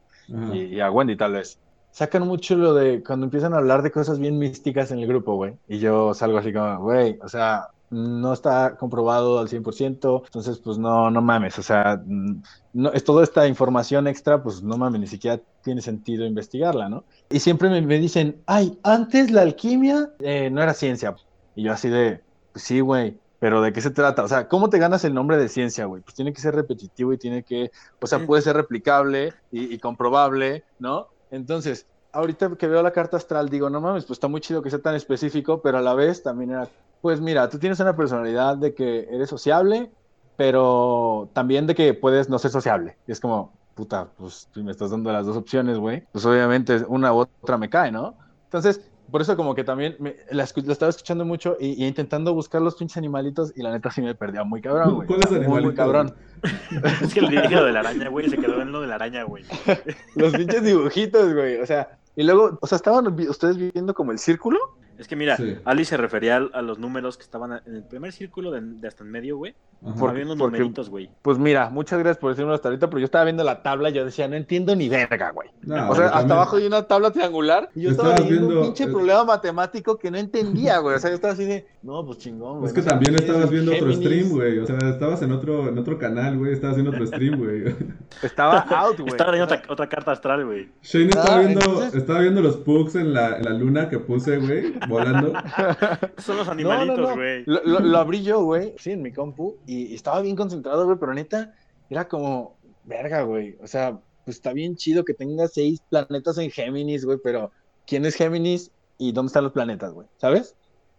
y, 0.54 0.76
y 0.76 0.80
a 0.80 0.90
Wendy 0.92 1.16
tal 1.16 1.32
vez. 1.32 1.58
Sacan 1.90 2.24
mucho 2.24 2.54
lo 2.54 2.72
de 2.72 3.02
cuando 3.02 3.26
empiezan 3.26 3.52
a 3.52 3.56
hablar 3.58 3.82
de 3.82 3.90
cosas 3.90 4.20
bien 4.20 4.38
místicas 4.38 4.92
en 4.92 5.00
el 5.00 5.08
grupo, 5.08 5.34
güey. 5.34 5.54
Y 5.66 5.80
yo 5.80 6.14
salgo 6.14 6.38
así 6.38 6.52
como, 6.52 6.78
güey, 6.84 7.18
o 7.20 7.28
sea, 7.28 7.66
no 7.90 8.32
está 8.32 8.76
comprobado 8.76 9.40
al 9.40 9.48
100%, 9.48 10.22
entonces 10.24 10.58
pues 10.58 10.78
no, 10.78 11.10
no 11.10 11.20
mames, 11.20 11.58
o 11.58 11.62
sea, 11.62 12.00
mm, 12.04 12.42
no, 12.74 12.92
es 12.92 13.02
toda 13.04 13.24
esta 13.24 13.48
información 13.48 14.06
extra, 14.06 14.42
pues 14.42 14.62
no 14.62 14.76
mames, 14.78 15.00
ni 15.00 15.06
siquiera 15.08 15.40
tiene 15.62 15.82
sentido 15.82 16.24
investigarla, 16.24 16.88
¿no? 16.88 17.04
Y 17.28 17.40
siempre 17.40 17.68
me, 17.68 17.82
me 17.82 17.98
dicen, 17.98 18.40
ay, 18.46 18.78
antes 18.84 19.30
la 19.30 19.42
alquimia 19.42 20.10
eh, 20.20 20.50
no 20.50 20.62
era 20.62 20.72
ciencia. 20.72 21.16
Y 21.56 21.64
yo 21.64 21.72
así 21.72 21.88
de, 21.88 22.22
pues 22.52 22.64
sí, 22.64 22.80
güey, 22.80 23.18
pero 23.40 23.60
¿de 23.60 23.72
qué 23.72 23.80
se 23.80 23.90
trata? 23.90 24.22
O 24.22 24.28
sea, 24.28 24.46
¿cómo 24.48 24.70
te 24.70 24.78
ganas 24.78 25.04
el 25.04 25.14
nombre 25.14 25.36
de 25.36 25.48
ciencia, 25.48 25.86
güey? 25.86 26.02
Pues 26.02 26.14
tiene 26.14 26.32
que 26.32 26.40
ser 26.40 26.54
repetitivo 26.54 27.12
y 27.12 27.18
tiene 27.18 27.42
que, 27.42 27.72
o 28.00 28.06
sea, 28.06 28.24
puede 28.24 28.42
ser 28.42 28.54
replicable 28.54 29.34
y, 29.50 29.74
y 29.74 29.78
comprobable, 29.78 30.64
¿no? 30.78 31.08
Entonces, 31.30 31.86
ahorita 32.12 32.56
que 32.56 32.66
veo 32.68 32.82
la 32.82 32.92
carta 32.92 33.16
astral, 33.16 33.48
digo, 33.48 33.70
no 33.70 33.80
mames, 33.80 34.04
pues 34.04 34.16
está 34.16 34.28
muy 34.28 34.40
chido 34.40 34.62
que 34.62 34.70
sea 34.70 34.80
tan 34.80 34.94
específico, 34.94 35.60
pero 35.62 35.78
a 35.78 35.82
la 35.82 35.94
vez 35.94 36.22
también 36.22 36.50
era, 36.50 36.68
pues 37.00 37.20
mira, 37.20 37.48
tú 37.48 37.58
tienes 37.58 37.80
una 37.80 37.96
personalidad 37.96 38.56
de 38.56 38.74
que 38.74 39.08
eres 39.10 39.28
sociable, 39.28 39.90
pero 40.36 41.28
también 41.32 41.66
de 41.66 41.74
que 41.74 41.94
puedes 41.94 42.28
no 42.28 42.38
ser 42.38 42.50
sociable. 42.50 42.96
Y 43.06 43.12
es 43.12 43.20
como, 43.20 43.52
puta, 43.74 44.08
pues 44.16 44.48
si 44.52 44.62
me 44.62 44.70
estás 44.70 44.90
dando 44.90 45.12
las 45.12 45.26
dos 45.26 45.36
opciones, 45.36 45.78
güey, 45.78 46.04
pues 46.12 46.24
obviamente 46.26 46.84
una 46.88 47.12
u 47.12 47.18
otra 47.18 47.58
me 47.58 47.70
cae, 47.70 47.90
¿no? 47.92 48.14
Entonces, 48.44 48.80
por 49.10 49.20
eso 49.20 49.36
como 49.36 49.54
que 49.54 49.64
también 49.64 49.96
me, 49.98 50.16
la, 50.30 50.46
la 50.54 50.72
estaba 50.72 50.90
escuchando 50.90 51.24
mucho 51.24 51.56
y, 51.58 51.82
y 51.82 51.86
intentando 51.86 52.32
buscar 52.32 52.62
los 52.62 52.76
pinches 52.76 52.96
animalitos 52.96 53.52
y 53.56 53.62
la 53.62 53.72
neta 53.72 53.90
sí 53.90 54.02
me 54.02 54.14
perdía 54.14 54.44
muy 54.44 54.60
cabrón, 54.60 54.94
güey. 54.94 55.06
¿Cuáles 55.08 55.30
Muy, 55.30 55.40
muy 55.40 55.46
animalitos, 55.46 55.74
cabrón. 55.74 56.14
Es 57.02 57.12
que 57.12 57.20
le 57.20 57.42
dije 57.42 57.54
lo 57.54 57.64
de 57.64 57.72
la 57.72 57.80
araña, 57.80 58.08
güey, 58.08 58.30
se 58.30 58.36
quedó 58.38 58.62
en 58.62 58.72
lo 58.72 58.80
de 58.80 58.86
la 58.86 58.94
araña, 58.94 59.24
güey. 59.24 59.44
Los 60.14 60.32
pinches 60.32 60.62
dibujitos, 60.62 61.34
güey. 61.34 61.60
O 61.60 61.66
sea, 61.66 61.98
y 62.16 62.22
luego, 62.22 62.58
o 62.60 62.66
sea, 62.66 62.76
estaban 62.76 63.06
ustedes 63.06 63.56
viendo 63.56 63.94
como 63.94 64.12
el 64.12 64.18
círculo. 64.18 64.58
Es 65.00 65.08
que 65.08 65.16
mira, 65.16 65.36
Sí. 65.38 65.56
Ali 65.64 65.84
se 65.86 65.96
refería 65.96 66.36
al- 66.36 66.50
a 66.52 66.60
los 66.62 66.78
números 66.78 67.16
que 67.16 67.22
estaban 67.22 67.60
en 67.66 67.74
el 67.74 67.82
primer 67.82 68.12
círculo 68.12 68.50
de, 68.50 68.60
de 68.60 68.86
hasta 68.86 69.02
en 69.02 69.10
medio, 69.10 69.38
güey. 69.38 69.54
Por- 69.98 70.10
Había 70.10 70.24
unos 70.26 70.36
porque- 70.36 70.58
numeritos, 70.58 70.90
güey. 70.90 71.08
Pues 71.22 71.38
mira, 71.38 71.70
muchas 71.70 71.98
gracias 71.98 72.18
por 72.18 72.30
decirme 72.32 72.52
hasta 72.52 72.68
ahorita, 72.68 72.88
pero 72.88 72.98
yo 72.98 73.06
estaba 73.06 73.24
viendo 73.24 73.42
la 73.42 73.62
tabla 73.62 73.88
y 73.88 73.94
yo 73.94 74.04
decía, 74.04 74.28
no 74.28 74.36
entiendo 74.36 74.76
ni 74.76 74.90
verga, 74.90 75.30
güey. 75.30 75.48
No, 75.62 75.88
o 75.90 75.94
sea, 75.94 76.04
hasta 76.06 76.18
también- 76.18 76.32
abajo 76.36 76.56
hay 76.56 76.66
una 76.66 76.82
tabla 76.82 77.10
triangular 77.12 77.70
y 77.74 77.80
yo 77.82 77.90
estaba 77.92 78.14
viendo, 78.16 78.46
un 78.58 78.62
pinche 78.66 78.84
eh, 78.84 78.88
problema 78.88 79.24
matemático 79.24 79.96
que 79.96 80.10
no 80.10 80.18
entendía, 80.18 80.78
güey. 80.80 80.96
O 80.96 80.98
sea, 80.98 81.08
yo 81.08 81.14
estaba 81.16 81.32
así 81.32 81.46
de, 81.46 81.66
no, 81.82 82.04
pues 82.04 82.18
chingón, 82.18 82.58
güey. 82.58 82.66
Es 82.68 82.72
que 82.74 82.82
no 82.82 82.86
también 82.88 83.14
estabas 83.14 83.50
viendo 83.50 83.72
otro 83.72 83.90
stream, 83.92 84.28
güey. 84.28 84.58
O 84.58 84.66
sea, 84.66 84.76
estabas 84.90 85.22
en 85.22 85.32
otro, 85.32 85.68
en 85.68 85.78
otro 85.78 85.98
canal, 85.98 86.36
güey. 86.36 86.52
Estabas 86.52 86.76
viendo 86.76 86.90
otro 86.92 87.06
stream, 87.06 87.38
güey. 87.38 87.74
Estaba 88.22 88.58
out, 88.60 88.98
güey. 89.00 89.10
Estaba 89.12 89.32
leyendo 89.32 89.54
otra, 89.54 89.62
otra 89.72 89.88
carta 89.88 90.12
astral, 90.12 90.44
güey. 90.44 90.68
Shane 90.82 91.08
estaba 91.08 91.36
Ah, 91.36 91.38
viendo, 91.40 91.60
entonces- 91.60 91.94
estaba 91.94 92.20
viendo 92.20 92.42
los 92.42 92.56
pugs 92.58 92.96
en 92.96 93.14
la, 93.14 93.38
en 93.38 93.44
la 93.44 93.50
luna 93.52 93.88
que 93.88 93.98
puse, 93.98 94.36
güey, 94.38 94.74
volando. 94.88 95.32
Son 96.18 96.36
los 96.36 96.48
animalitos, 96.48 96.98
no, 96.98 97.08
no. 97.08 97.14
güey. 97.16 97.44
Lo, 97.46 97.62
lo- 97.64 97.80
lo 97.80 97.98
abrí 97.98 98.22
yo, 98.22 98.42
güey, 98.44 98.74
sí, 98.78 98.90
en 98.92 99.02
mi 99.02 99.12
compu, 99.12 99.56
y, 99.66 99.86
y 99.86 99.94
estaba 99.94 100.20
bien 100.20 100.36
concentrado, 100.36 100.84
güey, 100.84 100.98
pero 100.98 101.14
neta, 101.14 101.54
era 101.88 102.08
como, 102.08 102.56
verga, 102.84 103.22
güey. 103.22 103.56
O 103.62 103.66
sea, 103.66 103.98
pues 104.26 104.36
está 104.36 104.52
bien 104.52 104.76
chido 104.76 105.04
que 105.04 105.14
tenga 105.14 105.48
seis 105.48 105.80
planetas 105.88 106.36
en 106.38 106.50
Géminis, 106.50 107.06
güey, 107.06 107.18
pero 107.24 107.50
¿quién 107.86 108.04
es 108.04 108.14
Géminis 108.16 108.70
y 108.98 109.12
dónde 109.12 109.28
están 109.28 109.44
los 109.44 109.52
planetas, 109.52 109.92
güey? 109.94 110.06
¿Sabes? 110.18 110.56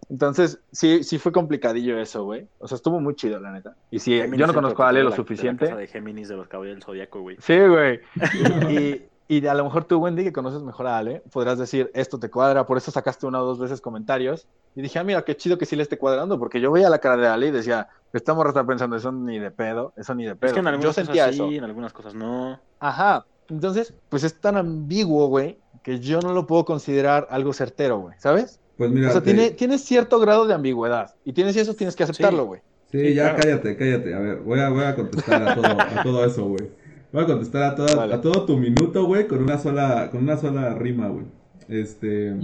Entonces, 0.10 0.60
sí, 0.72 1.04
sí 1.04 1.18
fue 1.20 1.32
complicadillo 1.32 2.00
eso, 2.00 2.24
güey. 2.26 2.48
O 2.60 2.68
sea, 2.68 2.76
estuvo 2.76 3.00
muy 3.00 3.16
chido, 3.16 3.40
la 3.40 3.52
neta. 3.52 3.76
Y 3.92 4.00
sí, 4.00 4.18
Géminis 4.18 4.40
yo 4.40 4.48
no 4.48 4.54
conozco 4.54 4.84
a 4.84 4.90
Ale 4.90 5.04
lo 5.04 5.10
la- 5.12 5.16
suficiente. 5.16 5.66
De 5.66 5.72
la 5.72 5.76
casa 5.78 5.82
de 5.82 5.88
Géminis 5.88 6.28
de 6.28 6.36
los 6.36 6.48
caballeros 6.48 6.78
del 6.78 6.84
Zodíaco, 6.84 7.22
güey. 7.22 7.38
Sí, 7.40 7.58
güey. 7.60 8.00
Y, 9.30 9.38
y 9.38 9.48
a 9.48 9.54
lo 9.54 9.64
mejor 9.64 9.86
tú, 9.86 9.98
Wendy, 10.00 10.26
que 10.26 10.34
conoces 10.34 10.62
mejor 10.62 10.88
a 10.88 10.98
Ale, 10.98 11.24
podrás 11.32 11.58
decir, 11.58 11.90
esto 11.94 12.20
te 12.20 12.30
cuadra, 12.30 12.66
por 12.66 12.78
eso 12.78 12.92
sacaste 12.92 13.26
una 13.26 13.42
o 13.42 13.46
dos 13.46 13.60
veces 13.60 13.80
comentarios. 13.80 14.46
Y 14.76 14.82
dije, 14.82 15.00
ah, 15.00 15.06
mira, 15.06 15.22
qué 15.24 15.38
chido 15.38 15.58
que 15.58 15.66
sí 15.66 15.78
le 15.78 15.84
esté 15.84 15.98
cuadrando, 15.98 16.38
porque 16.38 16.60
yo 16.60 16.70
veía 16.72 16.90
la 16.90 17.00
cara 17.00 17.16
de 17.16 17.28
Ale 17.28 17.48
y 17.48 17.52
decía, 17.52 17.88
esta 18.12 18.34
morra 18.34 18.50
está 18.50 18.66
pensando, 18.66 18.98
eso 18.98 19.12
ni 19.14 19.40
de 19.40 19.52
pedo, 19.52 19.94
eso 19.96 20.14
ni 20.16 20.26
de 20.26 20.36
pedo. 20.36 20.48
Es 20.48 20.54
que 20.54 20.60
en 20.60 20.66
yo 20.66 20.70
algunas 20.72 20.96
sentía 20.96 21.24
cosas 21.28 21.36
eso. 21.36 21.48
sí, 21.48 21.58
en 21.58 21.64
algunas 21.64 21.94
cosas 21.94 22.14
no. 22.14 22.60
Ajá. 22.82 23.26
Entonces, 23.50 23.94
pues 24.10 24.24
es 24.26 24.40
tan 24.40 24.58
ambiguo, 24.58 25.28
güey, 25.28 25.58
que 25.84 26.00
yo 26.00 26.20
no 26.22 26.34
lo 26.34 26.46
puedo 26.48 26.64
considerar 26.66 27.28
algo 27.30 27.54
certero, 27.54 28.00
güey, 28.00 28.16
¿sabes? 28.18 28.60
Pues 28.82 28.92
mira, 28.94 29.10
o 29.10 29.12
sea, 29.12 29.22
te- 29.22 29.32
tiene, 29.32 29.52
tiene 29.52 29.78
cierto 29.78 30.20
grado 30.20 30.48
de 30.48 30.56
ambigüedad. 30.56 31.14
Y 31.24 31.34
tienes 31.34 31.56
eso, 31.56 31.76
tienes 31.76 31.96
que 31.96 32.02
aceptarlo, 32.02 32.46
güey. 32.46 32.62
Sí, 32.92 33.00
Sí, 33.00 33.14
ya 33.14 33.36
claro. 33.36 33.38
cállate, 33.44 33.78
cállate. 33.78 34.14
A 34.16 34.20
ver, 34.20 34.38
voy 34.40 34.60
a, 34.60 34.70
voy 34.70 34.84
a 34.86 34.96
contestar 34.96 35.48
a 35.48 35.54
todo, 35.54 35.68
a 35.68 36.02
todo 36.02 36.26
eso, 36.26 36.46
güey. 36.46 36.72
Voy 37.14 37.24
a 37.24 37.28
contestar 37.28 37.62
a, 37.62 37.76
toda- 37.76 37.96
Vale. 37.96 38.16
a 38.16 38.22
todo 38.22 38.44
tu 38.48 38.58
minuto, 38.58 39.06
güey, 39.06 39.28
con 39.28 39.44
una 39.44 39.60
sola, 39.60 40.10
con 40.12 40.24
una 40.24 40.36
sola 40.36 40.74
rima, 40.74 41.10
güey. 41.10 41.26
Este. 41.72 42.36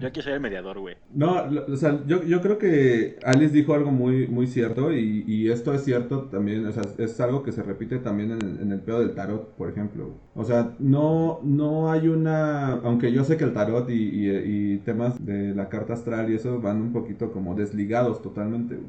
Yo 0.00 0.06
aquí 0.08 0.20
soy 0.22 0.34
el 0.34 0.40
mediador, 0.40 0.78
güey. 0.78 0.96
No, 1.14 1.46
lo- 1.50 1.64
o 1.66 1.76
sea, 1.76 2.00
yo, 2.06 2.22
yo 2.22 2.40
creo 2.42 2.58
que 2.58 3.16
Alice 3.24 3.52
dijo 3.54 3.72
algo 3.74 3.90
muy, 3.90 4.26
muy 4.28 4.46
cierto 4.46 4.92
y, 4.92 5.24
y 5.26 5.50
esto 5.50 5.72
es 5.72 5.82
cierto 5.82 6.24
también, 6.24 6.66
o 6.66 6.72
sea, 6.72 6.82
es 6.98 7.18
algo 7.20 7.42
que 7.42 7.52
se 7.52 7.62
repite 7.62 7.98
también 7.98 8.32
en, 8.32 8.42
el- 8.42 8.60
en 8.60 8.72
el 8.72 8.80
pedo 8.80 9.00
del 9.00 9.14
tarot, 9.14 9.54
por 9.56 9.70
ejemplo. 9.70 10.10
O 10.34 10.44
sea, 10.44 10.74
no, 10.78 11.40
no 11.42 11.90
hay 11.90 12.08
una, 12.08 12.72
aunque 12.74 13.10
yo 13.12 13.24
sé 13.24 13.36
que 13.36 13.44
el 13.44 13.52
tarot 13.54 13.88
y, 13.90 13.94
y- 13.94 14.74
y 14.74 14.78
temas 14.78 15.24
de 15.24 15.54
la 15.54 15.68
carta 15.68 15.94
astral 15.94 16.30
y 16.30 16.34
eso 16.34 16.60
van 16.60 16.80
un 16.82 16.92
poquito 16.92 17.32
como 17.32 17.54
desligados 17.54 18.20
totalmente. 18.22 18.74
güey. 18.76 18.88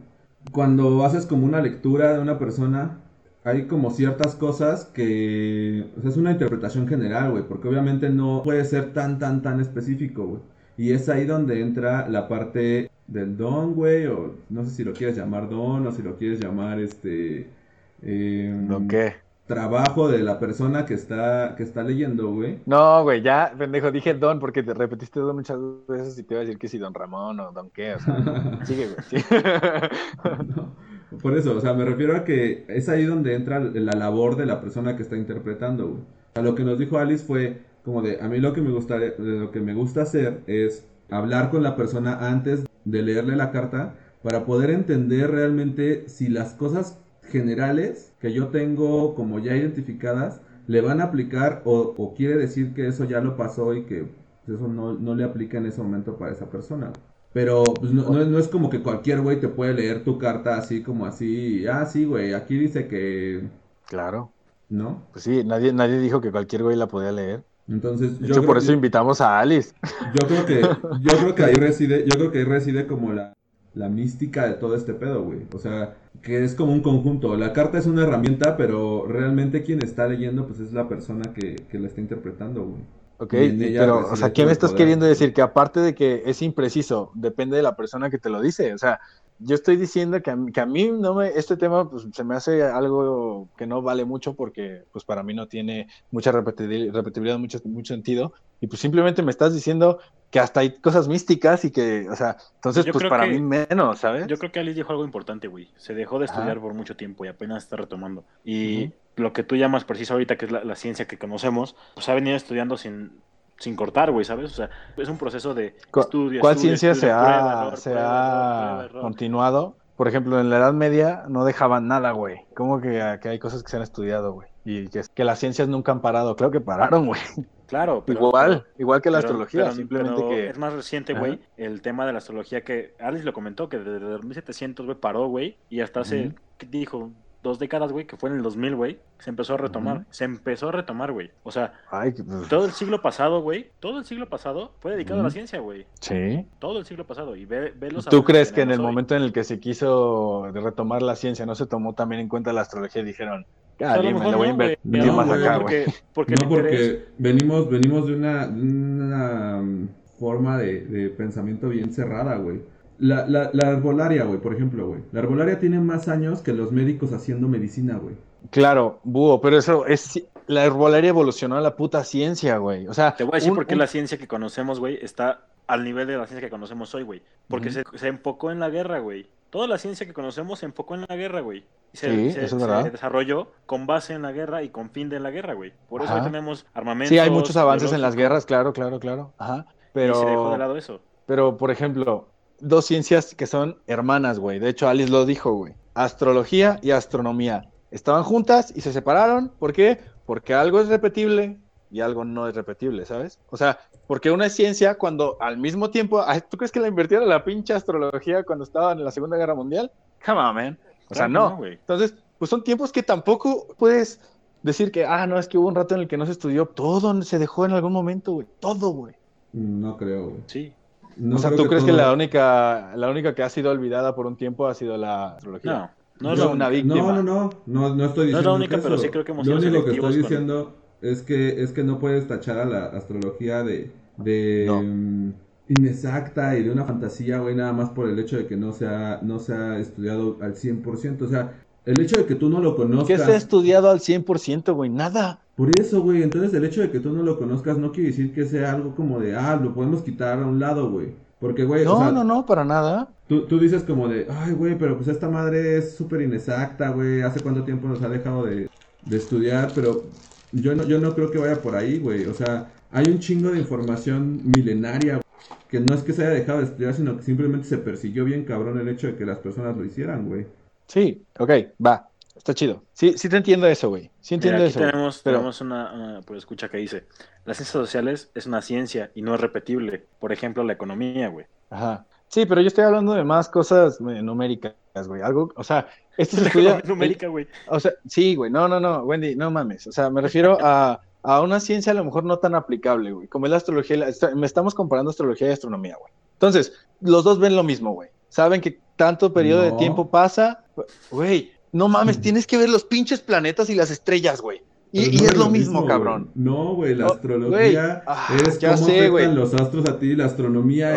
Cuando 0.52 1.04
haces 1.06 1.26
como 1.26 1.46
una 1.46 1.62
lectura 1.62 2.14
de 2.14 2.20
una 2.20 2.38
persona, 2.40 3.00
hay 3.48 3.68
como 3.68 3.92
ciertas 3.92 4.36
cosas 4.36 4.86
que, 4.86 5.86
o 5.98 6.02
sea, 6.02 6.10
es 6.12 6.18
una 6.18 6.32
interpretación 6.32 6.88
general, 6.88 7.32
güey, 7.32 7.44
porque 7.48 7.68
obviamente 7.70 8.10
no 8.10 8.42
puede 8.44 8.66
ser 8.66 8.94
tan, 8.94 9.20
tan, 9.20 9.42
tan 9.42 9.60
específico, 9.62 10.26
güey. 10.28 10.42
Y 10.78 10.92
es 10.92 11.10
ahí 11.10 11.26
donde 11.26 11.62
entra 11.62 12.08
la 12.10 12.28
parte 12.28 12.92
del 13.08 13.38
don, 13.38 13.74
güey, 13.74 14.06
o 14.08 14.36
no 14.50 14.64
sé 14.66 14.72
si 14.72 14.84
lo 14.84 14.94
quieres 14.96 15.18
llamar 15.18 15.50
don 15.50 15.88
o 15.88 15.92
si 15.92 16.02
lo 16.04 16.18
quieres 16.18 16.40
llamar 16.40 16.80
este... 16.80 17.54
eh, 18.02 18.52
¿No 18.68 18.86
qué? 18.88 19.16
Trabajo 19.46 20.10
de 20.10 20.20
la 20.24 20.40
persona 20.40 20.86
que 20.86 20.94
está, 20.94 21.56
que 21.56 21.64
está 21.64 21.82
leyendo, 21.84 22.32
güey. 22.34 22.60
No, 22.66 23.02
güey, 23.04 23.22
ya, 23.22 23.54
pendejo, 23.58 23.92
dije 23.92 24.14
Don 24.14 24.40
porque 24.40 24.62
te 24.62 24.74
repetiste 24.74 25.22
Don 25.22 25.38
muchas 25.38 25.58
veces 25.88 26.20
y 26.20 26.24
te 26.24 26.34
iba 26.34 26.42
a 26.42 26.46
decir 26.46 26.60
que 26.60 26.68
si 26.68 26.78
Don 26.78 26.94
Ramón 26.94 27.40
o 27.40 27.52
Don 27.54 27.70
qué, 27.72 27.96
o 27.96 28.00
sea, 28.00 28.18
sigue, 28.64 28.88
güey. 28.90 29.00
sí. 29.10 29.18
No, 30.56 30.76
por 31.22 31.38
eso, 31.38 31.56
o 31.56 31.62
sea, 31.62 31.74
me 31.74 31.86
refiero 31.86 32.16
a 32.16 32.24
que 32.24 32.66
es 32.68 32.90
ahí 32.90 33.06
donde 33.06 33.34
entra 33.34 33.60
la 33.60 33.94
labor 33.94 34.36
de 34.36 34.46
la 34.46 34.62
persona 34.62 34.96
que 34.96 35.04
está 35.04 35.16
interpretando, 35.16 35.88
güey. 35.88 36.02
Lo 36.44 36.54
que 36.54 36.64
nos 36.64 36.78
dijo 36.78 36.98
Alice 36.98 37.24
fue 37.24 37.62
como 37.84 38.02
de, 38.02 38.20
a 38.22 38.28
mí 38.28 38.40
lo 38.40 38.54
que 38.54 38.62
me 38.62 38.72
gusta, 38.72 38.98
lo 39.18 39.52
que 39.52 39.62
me 39.62 39.74
gusta 39.74 40.02
hacer 40.02 40.42
es 40.46 40.86
hablar 41.10 41.50
con 41.50 41.64
la 41.64 41.76
persona 41.76 42.30
antes 42.30 42.66
de 42.86 43.02
leerle 43.02 43.36
la 43.36 43.52
carta 43.52 43.96
para 44.22 44.46
poder 44.46 44.70
entender 44.70 45.32
realmente 45.32 46.10
si 46.10 46.28
las 46.28 46.54
cosas 46.54 47.00
generales 47.24 48.14
que 48.20 48.34
yo 48.34 48.48
tengo 48.48 49.16
como 49.16 49.40
ya 49.40 49.56
identificadas 49.56 50.42
le 50.68 50.82
van 50.82 51.00
a 51.00 51.06
aplicar 51.06 51.62
o, 51.66 51.96
o 51.98 52.14
quiere 52.14 52.36
decir 52.36 52.74
que 52.74 52.88
eso 52.88 53.06
ya 53.06 53.22
lo 53.22 53.38
pasó 53.38 53.74
y 53.74 53.84
que 53.84 54.08
eso 54.48 54.68
no, 54.68 54.94
no 54.94 55.16
le 55.16 55.24
aplica 55.24 55.58
en 55.58 55.66
ese 55.66 55.82
momento 55.82 56.18
para 56.18 56.34
esa 56.34 56.50
persona. 56.50 56.92
Pero 57.34 57.64
pues, 57.64 57.92
no, 57.92 58.10
no, 58.10 58.26
no 58.26 58.40
es 58.40 58.48
como 58.48 58.70
que 58.70 58.82
cualquier 58.82 59.22
güey 59.22 59.40
te 59.40 59.48
puede 59.48 59.74
leer 59.74 60.04
tu 60.04 60.18
carta 60.18 60.58
así 60.58 60.82
como 60.82 61.06
así. 61.06 61.68
Ah, 61.68 61.86
sí, 61.86 62.06
güey, 62.06 62.34
aquí 62.34 62.58
dice 62.58 62.88
que. 62.88 63.44
Claro. 63.88 64.32
¿No? 64.70 65.04
Pues 65.14 65.24
sí, 65.24 65.44
nadie, 65.46 65.72
nadie 65.72 66.00
dijo 66.00 66.20
que 66.20 66.32
cualquier 66.32 66.64
güey 66.64 66.76
la 66.76 66.88
podía 66.88 67.12
leer. 67.12 67.44
Entonces, 67.70 68.20
De 68.20 68.28
yo 68.28 68.34
hecho, 68.34 68.46
por 68.46 68.58
que- 68.58 68.64
eso 68.64 68.74
invitamos 68.74 69.22
a 69.22 69.40
Alice. 69.40 69.74
Yo 70.20 70.28
creo 70.28 70.46
que, 70.46 70.62
yo 70.62 71.18
creo 71.18 71.36
que 71.36 71.44
ahí 71.44 71.54
reside, 71.60 72.06
yo 72.06 72.18
creo 72.18 72.32
que 72.32 72.40
ahí 72.40 72.44
reside 72.46 72.88
como 72.88 73.14
la, 73.14 73.34
la 73.76 73.90
mística 73.90 74.46
de 74.48 74.54
todo 74.56 74.76
este 74.76 74.94
pedo, 74.94 75.24
güey. 75.24 75.42
O 75.54 75.60
sea, 75.60 75.96
que 76.22 76.44
es 76.44 76.56
como 76.56 76.74
un 76.74 76.82
conjunto. 76.82 77.36
La 77.38 77.54
carta 77.54 77.78
es 77.78 77.86
una 77.86 78.04
herramienta, 78.04 78.58
pero 78.58 79.06
realmente 79.08 79.64
quien 79.64 79.82
está 79.84 80.08
leyendo, 80.08 80.48
pues 80.48 80.60
es 80.60 80.74
la 80.74 80.88
persona 80.90 81.34
que, 81.34 81.56
que 81.70 81.80
la 81.80 81.88
está 81.88 82.02
interpretando, 82.02 82.64
güey. 82.66 82.82
Ok, 83.20 83.34
pero, 83.34 84.12
o 84.12 84.16
sea, 84.16 84.32
¿qué 84.32 84.46
me 84.46 84.52
estás 84.52 84.72
poder. 84.72 84.84
queriendo 84.84 85.06
decir? 85.08 85.34
Que 85.34 85.42
aparte 85.42 85.80
de 85.80 85.96
que 85.96 86.22
es 86.26 86.42
impreciso, 86.44 87.12
depende 87.16 87.58
de 87.58 87.64
la 87.64 87.76
persona 87.76 88.12
que 88.12 88.20
te 88.20 88.30
lo 88.30 88.42
dice. 88.42 88.74
O 88.74 88.78
sea, 88.78 89.00
yo 89.40 89.56
estoy 89.56 89.76
diciendo 89.78 90.22
que 90.22 90.32
a, 90.32 90.36
mí- 90.36 90.52
que 90.52 90.62
a 90.62 90.66
mí 90.66 90.90
no 90.92 91.14
me, 91.16 91.30
este 91.30 91.58
tema 91.58 91.90
pues, 91.90 92.08
se 92.12 92.24
me 92.24 92.36
hace 92.36 92.64
algo 92.64 93.50
que 93.58 93.68
no 93.68 93.82
vale 93.82 94.06
mucho 94.06 94.34
porque 94.36 94.84
pues 94.92 95.06
para 95.06 95.24
mí 95.24 95.34
no 95.34 95.48
tiene 95.48 95.88
mucha 96.12 96.32
repetibili- 96.32 96.92
repetibilidad, 96.92 97.38
mucho, 97.38 97.60
mucho 97.66 97.94
sentido. 97.94 98.34
Y 98.60 98.68
pues 98.68 98.82
simplemente 98.82 99.22
me 99.22 99.30
estás 99.32 99.54
diciendo 99.54 100.00
que 100.32 100.40
hasta 100.40 100.62
hay 100.62 100.80
cosas 100.80 101.08
místicas 101.08 101.64
y 101.66 101.72
que, 101.72 102.08
o 102.10 102.16
sea, 102.16 102.36
entonces 102.56 102.84
Yo 102.86 102.92
pues 102.94 103.06
para 103.08 103.26
que- 103.26 103.32
mí 103.32 103.40
menos, 103.42 104.00
¿sabes? 104.00 104.26
Yo 104.28 104.38
creo 104.38 104.52
que 104.52 104.60
Alice 104.60 104.76
dijo 104.76 104.92
algo 104.92 105.06
importante, 105.06 105.48
güey. 105.48 105.70
Se 105.78 105.94
dejó 105.94 106.20
de 106.20 106.26
estudiar 106.26 106.60
por 106.60 106.74
mucho 106.74 106.96
tiempo 106.96 107.24
y 107.24 107.28
apenas 107.28 107.64
está 107.64 107.76
retomando. 107.78 108.26
Y 108.44 108.92
lo 109.16 109.34
que 109.34 109.44
tú 109.44 109.56
llamas 109.56 109.84
preciso 109.86 110.14
ahorita, 110.14 110.36
que 110.38 110.46
es 110.46 110.52
la, 110.52 110.64
la 110.64 110.76
ciencia 110.76 111.08
que 111.08 111.18
conocemos, 111.18 111.76
pues 111.94 112.10
ha 112.10 112.14
venido 112.16 112.36
estudiando 112.36 112.78
sin, 112.78 113.20
sin 113.60 113.76
cortar, 113.76 114.12
güey, 114.12 114.26
¿sabes? 114.26 114.52
O 114.52 114.56
sea, 114.56 114.70
es 114.96 115.10
un 115.10 115.18
proceso 115.18 115.54
de 115.54 115.76
estudio, 115.96 116.42
¿Cuál 116.42 116.56
estudio, 116.56 116.78
ciencia 116.78 116.92
estudio, 116.92 117.14
se 117.14 117.18
prueba, 117.18 117.62
ha, 117.62 117.66
error, 117.66 117.78
se 117.78 117.90
prueba, 117.92 118.10
ha 118.10 118.16
error, 118.18 118.72
prueba, 118.78 118.86
error. 118.86 119.02
continuado? 119.02 119.76
Por 119.96 120.08
ejemplo, 120.08 120.40
en 120.40 120.50
la 120.52 120.58
Edad 120.58 120.74
Media 120.74 121.24
no 121.28 121.44
dejaban 121.44 121.88
nada, 121.88 122.12
güey. 122.12 122.42
¿Cómo 122.56 122.80
que, 122.80 123.18
que 123.20 123.30
hay 123.30 123.40
cosas 123.40 123.64
que 123.64 123.70
se 123.70 123.78
han 123.78 123.84
estudiado, 123.84 124.32
güey? 124.34 124.48
Y 124.64 124.90
que, 124.90 125.02
que 125.14 125.24
las 125.24 125.40
ciencias 125.40 125.68
nunca 125.68 125.92
han 125.92 126.02
parado. 126.02 126.36
Claro 126.36 126.52
que 126.52 126.62
pararon, 126.62 127.08
güey. 127.08 127.20
Claro, 127.66 128.04
pero, 128.06 128.20
igual, 128.28 128.68
igual 128.78 129.02
que 129.02 129.10
la 129.10 129.18
pero- 129.18 129.28
astrología, 129.30 129.64
pero- 129.64 129.76
simplemente 129.76 130.22
que... 130.30 130.50
Es 130.50 130.58
más 130.60 130.74
reciente, 130.74 131.14
güey, 131.16 131.40
el 131.58 131.82
tema 131.82 132.06
de 132.06 132.12
la 132.12 132.20
astrología 132.20 132.62
que 132.62 132.94
Alice 133.00 133.26
lo 133.26 133.34
comentó, 133.34 133.70
que 133.70 133.80
desde 133.80 134.20
1700, 134.20 134.86
güey, 134.86 134.98
paró, 135.00 135.28
güey, 135.30 135.58
y 135.70 135.80
hasta 135.82 136.02
hace. 136.02 136.32
¿qué 136.60 136.68
dijo? 136.68 137.10
Dos 137.44 137.60
décadas, 137.60 137.92
güey, 137.92 138.06
que 138.08 138.18
fue 138.18 138.30
en 138.30 138.38
el 138.38 138.42
2000, 138.44 138.76
güey, 138.76 139.00
se 139.20 139.30
empezó 139.30 139.54
a 139.54 139.58
retomar. 139.58 140.06
Se 140.10 140.26
empezó 140.26 140.70
a 140.70 140.72
retomar, 140.72 141.12
güey. 141.12 141.30
O 141.44 141.52
sea, 141.52 141.74
Ay, 141.92 142.12
pues, 142.12 142.50
todo 142.50 142.66
el 142.66 142.72
siglo 142.72 143.02
pasado, 143.02 143.42
güey, 143.42 143.70
todo 143.80 144.00
el 144.00 144.06
siglo 144.06 144.28
pasado 144.28 144.72
fue 144.80 144.92
dedicado 144.94 145.22
a 145.22 145.24
la 145.24 145.30
ciencia, 145.30 145.60
güey. 145.60 145.86
Sí. 146.02 146.46
Todo 146.60 146.80
el 146.80 146.86
siglo 146.86 147.06
pasado. 147.06 147.36
Y 147.36 147.46
ve, 147.46 147.74
ve 147.78 147.92
los 147.92 148.06
¿Tú 148.06 148.24
crees 148.24 148.52
que 148.52 148.62
en 148.62 148.72
el 148.72 148.80
hoy. 148.80 148.86
momento 148.88 149.16
en 149.16 149.22
el 149.22 149.32
que 149.32 149.44
se 149.44 149.60
quiso 149.60 150.50
retomar 150.52 151.02
la 151.04 151.16
ciencia 151.16 151.46
no 151.46 151.54
se 151.56 151.68
tomó 151.68 151.94
también 151.94 152.22
en 152.22 152.28
cuenta 152.28 152.52
la 152.54 152.62
astrología 152.62 153.02
y 153.02 153.06
dijeron, 153.06 153.46
O 153.76 153.78
sea, 153.78 153.94
a 153.94 153.98
lo 153.98 154.02
"Cali, 154.02 154.14
me 154.14 154.20
mejor 154.20 154.32
la 154.32 154.38
voy 154.38 154.48
a 154.48 154.50
no, 154.50 154.54
invertir 154.54 155.06
lo 155.06 155.14
más 155.14 155.30
acá, 155.30 155.58
no, 155.58 155.62
güey? 155.64 155.86
porque, 155.86 155.94
porque 156.14 156.36
No, 156.36 156.50
porque 156.50 157.06
venimos, 157.20 157.70
venimos 157.70 158.08
de 158.08 158.16
una, 158.16 158.48
mm, 158.48 159.90
forma 160.20 160.58
de, 160.58 160.82
de 160.88 161.10
pensamiento 161.10 161.70
bien 161.70 161.94
cerrada, 161.94 162.36
güey. 162.38 162.62
La, 163.00 163.28
la, 163.28 163.50
la 163.54 163.70
herbolaria, 163.72 164.24
güey, 164.24 164.40
por 164.40 164.54
ejemplo, 164.56 164.88
güey. 164.88 165.02
La 165.12 165.20
herbolaria 165.20 165.60
tiene 165.60 165.80
más 165.80 166.08
años 166.08 166.42
que 166.42 166.54
los 166.54 166.72
médicos 166.72 167.14
haciendo 167.14 167.48
medicina, 167.48 167.98
güey. 167.98 168.16
Claro, 168.50 169.00
búho, 169.04 169.40
pero 169.42 169.58
eso 169.58 169.86
es... 169.86 170.24
La 170.48 170.64
herbolaria 170.64 171.10
evolucionó 171.10 171.58
a 171.58 171.62
la 171.62 171.76
puta 171.76 172.04
ciencia, 172.06 172.58
güey. 172.58 172.88
O 172.88 172.94
sea, 172.94 173.14
Te 173.16 173.24
voy 173.26 173.34
a 173.34 173.36
decir 173.36 173.52
un- 173.52 173.58
por 173.58 173.66
qué 173.68 173.74
un- 173.76 173.80
la 173.80 173.88
ciencia 173.88 174.18
que 174.18 174.28
conocemos, 174.30 174.80
güey, 174.80 174.98
está 175.02 175.42
al 175.68 175.84
nivel 175.84 176.08
de 176.08 176.18
la 176.18 176.26
ciencia 176.26 176.48
que 176.48 176.50
conocemos 176.50 176.96
hoy, 176.96 177.04
güey. 177.04 177.22
Porque 177.50 177.70
se, 177.70 177.84
se 177.96 178.08
enfocó 178.08 178.50
en 178.52 178.60
la 178.62 178.70
guerra, 178.70 179.00
güey. 179.00 179.28
Toda 179.50 179.68
la 179.68 179.78
ciencia 179.78 180.06
que 180.08 180.14
conocemos 180.14 180.60
se 180.60 180.66
enfocó 180.66 180.96
en 180.96 181.06
la 181.10 181.16
guerra, 181.18 181.42
güey. 181.42 181.66
Y 181.94 181.98
se, 181.98 182.10
Sí, 182.10 182.32
se- 182.32 182.46
eso 182.46 182.56
es 182.56 182.62
se 182.62 182.68
verdad. 182.68 182.90
desarrolló 182.92 183.52
con 183.66 183.86
base 183.88 184.14
en 184.14 184.22
la 184.22 184.32
guerra 184.32 184.64
y 184.64 184.70
con 184.70 184.90
fin 184.90 185.10
de 185.10 185.20
la 185.20 185.32
guerra, 185.32 185.54
güey. 185.54 185.74
Por 185.90 186.02
eso 186.02 186.14
hoy 186.16 186.22
tenemos 186.22 186.66
armamentos. 186.74 187.10
Sí, 187.10 187.20
hay 187.20 187.30
muchos 187.30 187.58
avances 187.58 187.92
en 187.92 188.02
las 188.02 188.16
guerras, 188.16 188.46
claro, 188.46 188.72
claro, 188.72 189.00
claro. 189.02 189.34
Ajá. 189.38 189.66
Y 189.94 190.00
se 190.00 190.00
dejó 190.06 190.20
de 190.22 190.26
Pero, 190.26 190.58
lado 190.58 190.78
eso. 190.78 191.02
pero, 191.26 191.58
por 191.58 191.72
ejemplo, 191.72 192.30
dos 192.60 192.86
ciencias 192.86 193.36
que 193.36 193.48
son 193.48 193.78
hermanas, 193.88 194.40
güey. 194.40 194.60
De 194.60 194.70
hecho, 194.70 194.88
Alice 194.88 195.12
lo 195.12 195.26
dijo, 195.26 195.54
güey. 195.54 195.74
Astrología 195.94 196.80
y 196.82 196.92
astronomía. 196.92 197.70
Estaban 197.92 198.24
juntas 198.24 198.74
y 198.76 198.82
se 198.82 198.94
separaron. 198.94 199.52
¿Por 199.60 199.74
qué? 199.74 200.00
Porque 200.26 200.54
algo 200.54 200.80
es 200.80 200.88
repetible 200.88 201.58
y 201.90 202.02
algo 202.02 202.26
no 202.26 202.48
es 202.48 202.56
repetible, 202.56 203.06
¿sabes? 203.06 203.40
O 203.50 203.58
sea, 203.58 203.80
porque 204.08 204.32
una 204.32 204.48
es 204.48 204.54
ciencia 204.54 204.98
cuando 204.98 205.38
al 205.40 205.58
mismo 205.58 205.90
tiempo, 205.90 206.24
¿tú 206.50 206.58
crees 206.58 206.72
que 206.72 206.80
la 206.80 206.88
invirtieron 206.88 207.30
la 207.30 207.44
pinche 207.44 207.74
astrología 207.74 208.44
cuando 208.44 208.64
estaban 208.64 209.00
en 209.00 209.06
la 209.06 209.12
Segunda 209.12 209.38
Guerra 209.38 209.56
Mundial? 209.56 209.92
Come 210.26 210.40
on, 210.40 210.56
man. 210.56 210.80
O 211.10 211.16
sea, 211.16 211.28
no. 211.28 211.56
güey. 211.58 211.74
Entonces, 211.74 212.16
pues 212.38 212.50
son 212.50 212.64
tiempos 212.64 212.92
que 212.92 213.04
tampoco 213.04 213.68
puedes 213.78 214.20
decir 214.64 214.92
que, 214.92 215.06
ah, 215.06 215.26
no, 215.26 215.40
es 215.40 215.48
que 215.48 215.58
hubo 215.58 215.68
un 215.68 215.76
rato 215.76 215.96
en 215.96 216.02
el 216.02 216.08
que 216.08 216.18
no 216.18 216.26
se 216.26 216.34
estudió. 216.34 216.66
Todo 216.66 217.22
se 217.24 217.40
dejó 217.40 217.66
en 217.66 217.72
algún 217.72 217.94
momento, 217.94 218.34
güey. 218.34 218.48
Todo, 218.60 218.90
güey. 218.90 219.16
No 219.54 219.98
creo, 219.98 220.30
güey. 220.30 220.44
Sí. 220.48 220.74
No 221.20 221.36
o 221.36 221.40
sea, 221.40 221.50
creo 221.50 221.64
¿tú 221.64 221.68
crees 221.68 221.84
que 221.84 221.92
la 221.94 222.14
única, 222.14 222.96
la 222.96 223.10
única 223.10 223.34
que 223.36 223.44
ha 223.44 223.50
sido 223.50 223.72
olvidada 223.72 224.16
por 224.16 224.26
un 224.28 224.38
tiempo 224.38 224.68
ha 224.68 224.74
sido 224.74 224.98
la 224.98 225.36
astrología? 225.36 225.72
No, 226.20 226.30
no 226.30 226.34
es 226.34 226.40
la 226.40 226.48
una 226.48 226.70
víctima. 226.70 226.96
No, 226.96 227.14
no, 227.14 227.24
no, 227.24 227.64
no, 227.66 227.96
no 227.96 228.06
estoy 228.06 228.32
No 228.32 228.38
diciendo 228.38 228.40
es 228.40 228.46
la 228.46 228.54
única, 228.54 228.78
pero 228.82 228.98
sí 228.98 229.10
creo 229.10 229.24
que 229.24 229.32
hemos 229.32 229.48
Lo 229.48 229.56
único 229.58 229.84
que 229.86 229.92
estoy 229.92 230.00
con- 230.00 230.22
diciendo 230.22 230.78
es 231.02 231.22
que 231.24 231.62
es 231.64 231.72
que 231.74 231.84
no 231.84 232.00
puedes 232.00 232.28
tachar 232.28 232.58
a 232.60 232.66
la 232.66 232.86
astrología 232.88 233.64
de, 233.64 233.92
de 234.18 234.66
No. 234.68 234.82
mm, 234.82 235.34
inexacta 235.70 236.58
y 236.58 236.64
de 236.64 236.72
una 236.72 236.86
fantasía, 236.86 237.40
güey, 237.40 237.56
nada 237.56 237.74
más 237.74 237.90
por 237.92 238.10
el 238.10 238.18
hecho 238.20 238.38
de 238.38 238.48
que 238.48 238.58
no 238.58 238.72
se 238.72 238.88
ha, 238.88 239.20
no 239.22 239.40
se 239.40 239.54
ha 239.54 239.78
estudiado 239.80 240.38
al 240.42 240.56
100%. 240.56 241.26
O 241.26 241.28
sea, 241.30 241.67
el 241.88 242.00
hecho 242.02 242.18
de 242.18 242.26
que 242.26 242.36
tú 242.36 242.50
no 242.50 242.60
lo 242.62 242.76
¿Qué 242.76 242.82
conozcas. 242.84 243.22
se 243.24 243.32
ha 243.32 243.36
estudiado 243.36 243.90
al 243.90 244.00
100%, 244.00 244.74
güey? 244.74 244.90
Nada. 244.90 245.40
Por 245.56 245.72
eso, 245.80 246.02
güey, 246.02 246.22
entonces 246.22 246.54
el 246.54 246.66
hecho 246.66 246.82
de 246.82 246.92
que 246.92 247.00
tú 247.00 247.12
no 247.12 247.24
lo 247.24 247.40
conozcas 247.40 247.78
no 247.78 247.92
quiere 247.92 248.10
decir 248.10 248.34
que 248.34 248.46
sea 248.46 248.74
algo 248.74 248.96
como 248.96 249.20
de, 249.20 249.36
ah, 249.36 249.56
lo 249.62 249.74
podemos 249.74 250.04
quitar 250.04 250.40
a 250.40 250.46
un 250.46 250.60
lado, 250.60 250.92
güey. 250.92 251.16
Porque, 251.40 251.66
güey, 251.66 251.84
o 251.84 251.86
No, 251.86 251.98
sea, 252.00 252.12
no, 252.12 252.24
no, 252.24 252.46
para 252.46 252.64
nada. 252.64 253.10
Tú, 253.28 253.48
tú 253.48 253.60
dices 253.60 253.84
como 253.84 254.08
de, 254.08 254.28
ay, 254.30 254.54
güey, 254.54 254.78
pero 254.78 254.96
pues 254.96 255.08
esta 255.08 255.30
madre 255.30 255.78
es 255.78 255.96
súper 255.96 256.22
inexacta, 256.22 256.90
güey, 256.90 257.22
hace 257.22 257.42
cuánto 257.42 257.64
tiempo 257.64 257.88
nos 257.88 258.02
ha 258.02 258.10
dejado 258.10 258.46
de, 258.46 258.70
de 259.06 259.18
estudiar, 259.18 259.72
pero 259.74 260.04
yo 260.52 260.76
no, 260.76 260.84
yo 260.84 261.00
no 261.00 261.14
creo 261.16 261.32
que 261.32 261.38
vaya 261.40 261.62
por 261.62 261.76
ahí, 261.76 262.00
güey. 262.00 262.26
O 262.26 262.34
sea, 262.34 262.72
hay 262.92 263.06
un 263.10 263.20
chingo 263.20 263.52
de 263.52 263.60
información 263.60 264.42
milenaria, 264.44 265.14
güey, 265.14 265.24
que 265.68 265.80
no 265.80 265.94
es 265.96 266.04
que 266.04 266.14
se 266.14 266.24
haya 266.24 266.32
dejado 266.36 266.60
de 266.60 266.66
estudiar, 266.66 266.94
sino 266.94 267.18
que 267.18 267.24
simplemente 267.24 267.68
se 267.68 267.78
persiguió 267.78 268.26
bien 268.26 268.46
cabrón 268.46 268.80
el 268.80 268.88
hecho 268.90 269.08
de 269.08 269.16
que 269.16 269.26
las 269.26 269.40
personas 269.40 269.76
lo 269.78 269.86
hicieran, 269.86 270.28
güey. 270.28 270.48
Sí, 270.88 271.24
ok, 271.40 271.52
va. 271.86 272.10
Está 272.36 272.54
chido. 272.54 272.84
Sí, 272.94 273.18
sí 273.18 273.28
te 273.30 273.38
entiendo 273.38 273.68
eso, 273.68 273.90
güey. 273.90 274.10
Sí 274.22 274.36
Mira, 274.38 274.58
entiendo 274.58 274.64
aquí 274.64 274.70
eso. 274.70 274.80
güey. 274.80 274.92
tenemos, 274.92 275.22
Pero- 275.24 275.38
tenemos 275.38 275.62
una, 275.62 275.94
una 275.94 276.22
por 276.22 276.38
escucha 276.38 276.70
que 276.70 276.78
dice, 276.78 277.06
las 277.46 277.58
ciencias 277.58 277.70
sociales 277.74 278.32
es 278.36 278.46
una 278.46 278.62
ciencia 278.62 279.12
y 279.16 279.22
no 279.22 279.36
es 279.36 279.42
repetible. 279.42 280.06
Por 280.20 280.32
ejemplo, 280.32 280.64
la 280.64 280.74
economía, 280.74 281.28
güey. 281.30 281.46
Ajá. 281.70 282.06
Sí, 282.30 282.46
pero 282.46 282.62
yo 282.62 282.68
estoy 282.68 282.84
hablando 282.84 283.14
de 283.14 283.24
más 283.24 283.50
cosas 283.50 284.00
numéricas, 284.00 284.74
güey. 285.08 285.22
Algo, 285.22 285.52
o 285.56 285.64
sea, 285.64 285.88
esto 286.18 286.38
se 286.38 286.44
estudia. 286.48 286.82
numérica, 286.86 287.28
güey. 287.28 287.48
O 287.70 287.80
sea, 287.80 287.94
sí, 288.08 288.36
güey, 288.36 288.52
no, 288.52 288.68
no, 288.68 288.80
no, 288.80 289.00
Wendy, 289.04 289.36
no 289.36 289.50
mames. 289.52 289.88
O 289.88 289.92
sea, 289.92 290.10
me 290.10 290.22
refiero 290.22 290.58
a, 290.62 291.02
a 291.24 291.42
una 291.42 291.60
ciencia 291.60 291.92
a 291.92 291.96
lo 291.96 292.06
mejor 292.06 292.24
no 292.24 292.38
tan 292.38 292.54
aplicable, 292.56 293.12
güey, 293.12 293.28
como 293.28 293.46
es 293.48 293.50
la 293.52 293.58
astrología. 293.58 293.98
la- 293.98 294.36
me 294.36 294.46
estamos 294.46 294.74
comparando 294.76 295.10
astrología 295.12 295.48
y 295.48 295.52
astronomía, 295.52 295.96
güey. 296.00 296.12
Entonces, 296.34 296.74
los 297.02 297.24
dos 297.24 297.40
ven 297.40 297.56
lo 297.56 297.64
mismo, 297.64 297.94
güey. 297.94 298.10
Saben 298.30 298.62
que 298.62 298.80
tanto 298.96 299.32
periodo 299.34 299.62
de 299.62 299.72
tiempo 299.74 300.10
pasa, 300.10 300.64
güey. 301.12 301.52
No 301.72 301.88
mames, 301.88 302.20
tienes 302.22 302.48
que 302.48 302.58
ver 302.58 302.70
los 302.70 302.84
pinches 302.84 303.20
planetas 303.20 303.70
y 303.70 303.76
las 303.76 303.92
estrellas, 303.92 304.42
güey. 304.42 304.62
Y, 304.92 305.24
es 305.26 305.36
lo 305.36 305.50
mismo, 305.50 305.86
cabrón. 305.86 306.32
No, 306.34 306.74
güey, 306.76 306.96
la 306.96 307.08
astrología. 307.08 308.04
Ah, 308.08 308.36
es 308.48 308.58
ya 308.58 308.74
cómo 308.76 308.86
sé, 308.88 309.08
afectan 309.08 309.36
los 309.36 309.54
astros 309.54 309.88
a 309.88 310.00
ti, 310.00 310.16
la 310.16 310.26
astronomía 310.26 310.96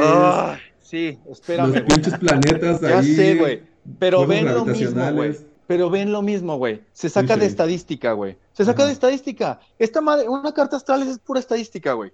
Ay, 0.52 0.58
sí, 0.80 1.18
es 1.26 1.32
espérame. 1.32 1.72
los 1.74 1.82
pinches 1.82 2.18
planetas 2.18 2.80
Ya 2.80 2.98
ahí. 3.00 3.14
sé, 3.14 3.34
güey. 3.34 3.62
Pero 3.98 4.26
ven 4.26 4.46
lo 4.46 4.64
mismo, 4.64 5.12
güey. 5.12 5.36
Pero 5.66 5.90
ven 5.90 6.12
lo 6.12 6.22
mismo, 6.22 6.56
güey. 6.56 6.82
Se 6.92 7.08
saca 7.08 7.34
Sí, 7.34 7.40
de 7.40 7.46
estadística, 7.46 8.12
güey. 8.12 8.36
Se 8.52 8.64
saca 8.64 8.82
Ajá. 8.82 8.86
de 8.86 8.92
estadística. 8.92 9.60
Esta 9.78 10.00
madre, 10.00 10.28
una 10.28 10.52
carta 10.52 10.76
astral 10.76 11.02
es 11.02 11.18
pura 11.18 11.40
estadística, 11.40 11.92
güey. 11.92 12.12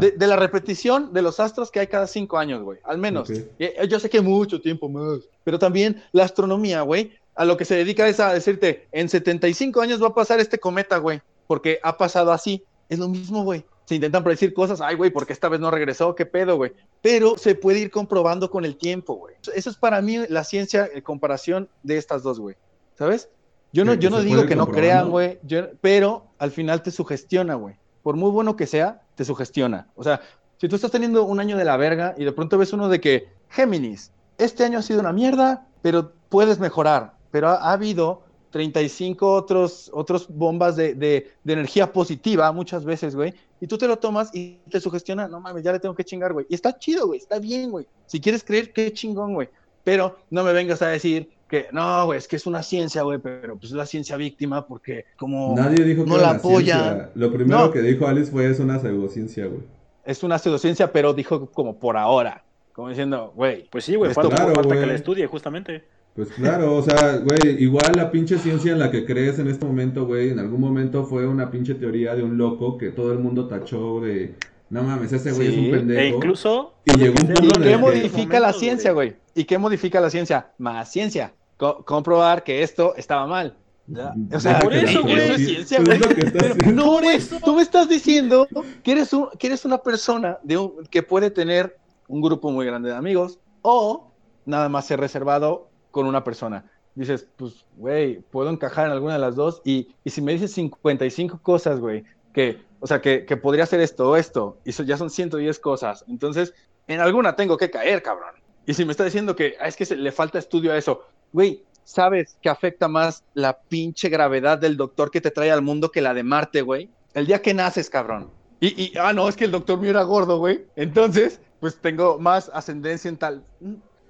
De, 0.00 0.12
de 0.12 0.26
la 0.26 0.36
repetición 0.36 1.12
de 1.12 1.22
los 1.22 1.40
astros 1.40 1.70
que 1.70 1.80
hay 1.80 1.86
cada 1.88 2.06
cinco 2.06 2.38
años, 2.38 2.62
güey. 2.62 2.78
Al 2.84 2.98
menos. 2.98 3.28
Y- 3.30 3.64
eh, 3.64 3.86
Yo 3.88 3.98
sé 3.98 4.08
que 4.08 4.20
mucho 4.20 4.60
tiempo 4.60 4.88
más. 4.88 5.20
Pero 5.42 5.58
también 5.58 6.02
la 6.12 6.24
astronomía, 6.24 6.82
güey, 6.82 7.12
a 7.34 7.44
lo 7.44 7.56
que 7.56 7.64
se 7.64 7.74
dedica 7.74 8.06
es 8.08 8.20
a 8.20 8.32
decirte, 8.32 8.86
en 8.92 9.08
75 9.08 9.80
años 9.80 10.02
va 10.02 10.08
a 10.08 10.14
pasar 10.14 10.38
este 10.40 10.58
cometa, 10.58 10.98
güey. 10.98 11.20
Porque 11.46 11.80
ha 11.82 11.96
pasado 11.98 12.32
así. 12.32 12.62
Es 12.88 12.98
lo 12.98 13.08
mismo, 13.08 13.42
güey. 13.42 13.64
Se 13.86 13.96
intentan 13.96 14.22
predecir 14.24 14.54
cosas, 14.54 14.80
ay, 14.80 14.94
güey, 14.96 15.10
porque 15.10 15.32
esta 15.34 15.48
vez 15.48 15.60
no 15.60 15.70
regresó, 15.70 16.14
qué 16.14 16.24
pedo, 16.24 16.56
güey. 16.56 16.72
Pero 17.02 17.36
se 17.36 17.54
puede 17.54 17.80
ir 17.80 17.90
comprobando 17.90 18.50
con 18.50 18.64
el 18.64 18.76
tiempo, 18.76 19.14
güey. 19.16 19.34
Eso 19.54 19.68
es 19.70 19.76
para 19.76 20.00
mí 20.00 20.18
la 20.28 20.44
ciencia 20.44 20.88
en 20.94 21.02
comparación 21.02 21.68
de 21.82 21.98
estas 21.98 22.22
dos, 22.22 22.38
güey. 22.40 22.56
¿Sabes? 22.96 23.28
Yo 23.72 23.84
no, 23.84 23.92
yo 23.94 24.08
no 24.08 24.20
digo 24.22 24.46
que 24.46 24.54
no 24.56 24.66
crean, 24.68 25.10
güey, 25.10 25.38
pero 25.80 26.26
al 26.38 26.52
final 26.52 26.82
te 26.82 26.90
sugestiona, 26.92 27.56
güey. 27.56 27.74
Por 28.04 28.14
muy 28.14 28.30
bueno 28.30 28.54
que 28.54 28.68
sea, 28.68 29.02
te 29.16 29.24
sugestiona. 29.24 29.88
O 29.96 30.04
sea, 30.04 30.20
si 30.58 30.68
tú 30.68 30.76
estás 30.76 30.92
teniendo 30.92 31.24
un 31.24 31.40
año 31.40 31.56
de 31.56 31.64
la 31.64 31.76
verga 31.76 32.14
y 32.16 32.24
de 32.24 32.30
pronto 32.30 32.56
ves 32.56 32.72
uno 32.72 32.88
de 32.88 33.00
que 33.00 33.26
Géminis, 33.50 34.12
este 34.38 34.62
año 34.64 34.78
ha 34.78 34.82
sido 34.82 35.00
una 35.00 35.12
mierda, 35.12 35.66
pero 35.82 36.12
puedes 36.28 36.60
mejorar. 36.60 37.14
Pero 37.32 37.48
ha, 37.48 37.54
ha 37.56 37.72
habido 37.72 38.22
35 38.50 39.32
otros, 39.32 39.90
otros 39.92 40.28
bombas 40.28 40.76
de, 40.76 40.94
de- 40.94 41.32
de 41.42 41.52
energía 41.52 41.92
positiva 41.92 42.52
muchas 42.52 42.84
veces, 42.84 43.16
güey. 43.16 43.34
Y 43.60 43.66
tú 43.66 43.78
te 43.78 43.88
lo 43.88 43.98
tomas 43.98 44.30
y 44.34 44.58
te 44.70 44.78
sugestiona, 44.80 45.26
no 45.26 45.40
mames, 45.40 45.64
ya 45.64 45.72
le 45.72 45.80
tengo 45.80 45.94
que 45.96 46.04
chingar, 46.04 46.32
güey. 46.32 46.46
Y 46.48 46.54
está 46.54 46.78
chido, 46.78 47.06
güey, 47.08 47.18
está 47.18 47.40
bien, 47.40 47.70
güey. 47.72 47.86
Si 48.06 48.20
quieres 48.20 48.44
creer, 48.44 48.72
qué 48.72 48.92
chingón, 48.92 49.34
güey. 49.34 49.48
Pero 49.82 50.16
no 50.30 50.44
me 50.44 50.52
vengas 50.52 50.82
a 50.82 50.88
decir 50.88 51.30
que 51.48 51.66
no, 51.72 52.06
güey, 52.06 52.18
es 52.18 52.26
que 52.28 52.36
es 52.36 52.46
una 52.46 52.62
ciencia, 52.62 53.02
güey, 53.02 53.18
pero 53.18 53.56
pues 53.56 53.70
es 53.70 53.76
la 53.76 53.86
ciencia 53.86 54.16
víctima 54.16 54.66
porque 54.66 55.04
como 55.16 55.54
Nadie 55.56 55.84
dijo 55.84 56.04
que 56.04 56.10
no 56.10 56.16
la 56.16 56.30
una 56.30 56.38
apoyan. 56.38 56.82
ciencia. 56.82 57.10
Lo 57.14 57.32
primero 57.32 57.58
No. 57.66 57.70
que 57.70 57.82
dijo 57.82 58.06
Alice 58.06 58.30
fue 58.30 58.50
es 58.50 58.58
una 58.60 58.78
pseudociencia, 58.80 59.46
güey. 59.46 59.62
es 60.04 60.22
una 60.22 60.38
pseudociencia, 60.38 60.92
pero 60.92 61.14
dijo 61.14 61.46
como 61.50 61.78
por 61.78 61.96
ahora. 61.96 62.44
Como 62.72 62.88
diciendo, 62.88 63.32
güey, 63.36 63.68
Pues 63.70 63.84
sí, 63.84 63.94
güey, 63.94 64.12
falta, 64.12 64.34
Claro, 64.36 64.54
falta 64.54 64.74
que 64.74 64.86
la 64.86 64.94
estudie, 64.94 65.26
justamente. 65.26 65.84
Pues 66.16 66.28
claro, 66.30 66.76
o 66.76 66.82
sea, 66.82 67.18
güey, 67.18 67.62
igual 67.62 67.92
la 67.96 68.10
pinche 68.10 68.38
ciencia 68.38 68.72
en 68.72 68.78
la 68.78 68.90
que 68.90 69.04
crees 69.04 69.38
en 69.38 69.48
este 69.48 69.64
momento, 69.66 70.06
güey, 70.06 70.30
en 70.30 70.38
algún 70.38 70.60
momento 70.60 71.04
fue 71.04 71.26
una 71.26 71.50
pinche 71.50 71.74
teoría 71.74 72.14
de 72.14 72.22
un 72.22 72.36
loco 72.38 72.78
que 72.78 72.90
todo 72.90 73.12
el 73.12 73.18
mundo 73.18 73.48
tachó 73.48 74.00
de, 74.00 74.34
no 74.70 74.82
mames, 74.84 75.12
ese 75.12 75.32
güey 75.32 75.48
Sí, 75.48 75.54
es 75.54 75.58
un 75.66 75.70
pendejo. 75.72 76.00
E 76.00 76.08
incluso... 76.08 76.74
Y 76.84 76.98
llegó 76.98 77.14
un 77.20 77.30
¿Y 77.30 77.34
punto 77.34 77.42
en 77.56 77.62
qué 77.62 77.68
el 77.72 77.74
que- 77.74 77.78
modifica 77.78 78.38
la 78.40 78.52
ciencia, 78.52 78.92
güey? 78.92 79.14
¿Y 79.34 79.44
qué 79.44 79.58
modifica 79.58 80.00
la 80.00 80.10
ciencia? 80.10 80.52
Más 80.58 80.90
ciencia. 80.90 81.34
Co- 81.56 81.84
comprobar 81.84 82.42
que 82.44 82.62
esto 82.62 82.94
estaba 82.96 83.26
mal. 83.26 83.56
Ya, 83.86 84.14
O 84.32 84.40
sea, 84.40 84.60
Por 84.60 84.72
eso, 84.72 84.86
eso 84.86 85.02
güey. 85.02 85.14
es 85.30 85.46
ciencia, 85.46 85.78
Pues 85.84 85.98
güey. 85.98 86.74
no, 86.74 87.00
tú 87.44 87.54
me 87.54 87.62
estás 87.62 87.86
diciendo 87.88 88.48
que 88.82 88.92
eres, 88.92 89.12
un, 89.12 89.28
que 89.38 89.48
eres 89.48 89.64
una 89.66 89.78
persona 89.78 90.38
de 90.42 90.56
un, 90.56 90.86
que 90.90 91.02
puede 91.02 91.30
tener 91.30 91.76
un 92.08 92.22
grupo 92.22 92.50
muy 92.50 92.64
grande 92.64 92.88
de 92.90 92.96
amigos 92.96 93.38
o 93.60 94.10
nada 94.46 94.68
más 94.70 94.86
ser 94.86 95.00
reservado 95.00 95.68
con 95.90 96.06
una 96.06 96.24
persona. 96.24 96.64
Dices, 96.94 97.26
pues, 97.36 97.66
güey, 97.76 98.20
puedo 98.30 98.48
encajar 98.50 98.86
en 98.86 98.92
alguna 98.92 99.14
de 99.14 99.18
las 99.18 99.36
dos 99.36 99.60
y, 99.64 99.88
y 100.02 100.10
si 100.10 100.22
me 100.22 100.32
dices 100.32 100.52
55 100.52 101.40
cosas, 101.42 101.78
güey, 101.80 102.04
que, 102.32 102.62
o 102.80 102.86
sea, 102.86 103.00
que, 103.02 103.26
que 103.26 103.36
podría 103.36 103.66
ser 103.66 103.80
esto 103.80 104.08
o 104.10 104.16
esto, 104.16 104.58
y 104.64 104.70
eso 104.70 104.82
ya 104.84 104.96
son 104.96 105.10
110 105.10 105.58
cosas, 105.58 106.04
entonces 106.08 106.54
en 106.86 107.00
alguna 107.00 107.36
tengo 107.36 107.56
que 107.56 107.70
caer, 107.70 108.02
cabrón. 108.02 108.30
Y 108.66 108.74
si 108.74 108.84
me 108.84 108.92
está 108.92 109.04
diciendo 109.04 109.36
que 109.36 109.54
ah, 109.60 109.68
es 109.68 109.76
que 109.76 109.84
se, 109.84 109.96
le 109.96 110.12
falta 110.12 110.38
estudio 110.38 110.72
a 110.72 110.76
eso, 110.76 111.06
güey, 111.32 111.62
¿sabes 111.84 112.36
que 112.40 112.48
afecta 112.48 112.88
más 112.88 113.24
la 113.34 113.58
pinche 113.58 114.08
gravedad 114.08 114.58
del 114.58 114.76
doctor 114.76 115.10
que 115.10 115.20
te 115.20 115.30
trae 115.30 115.50
al 115.50 115.62
mundo 115.62 115.90
que 115.90 116.00
la 116.00 116.14
de 116.14 116.22
Marte, 116.22 116.62
güey? 116.62 116.88
El 117.12 117.26
día 117.26 117.42
que 117.42 117.54
naces, 117.54 117.90
cabrón. 117.90 118.30
Y, 118.60 118.82
y 118.82 118.92
ah, 118.98 119.12
no, 119.12 119.28
es 119.28 119.36
que 119.36 119.44
el 119.44 119.50
doctor 119.50 119.78
mío 119.78 119.90
era 119.90 120.02
gordo, 120.02 120.38
güey. 120.38 120.64
Entonces, 120.76 121.40
pues 121.60 121.76
tengo 121.76 122.18
más 122.18 122.50
ascendencia 122.54 123.08
en 123.08 123.16
tal. 123.16 123.44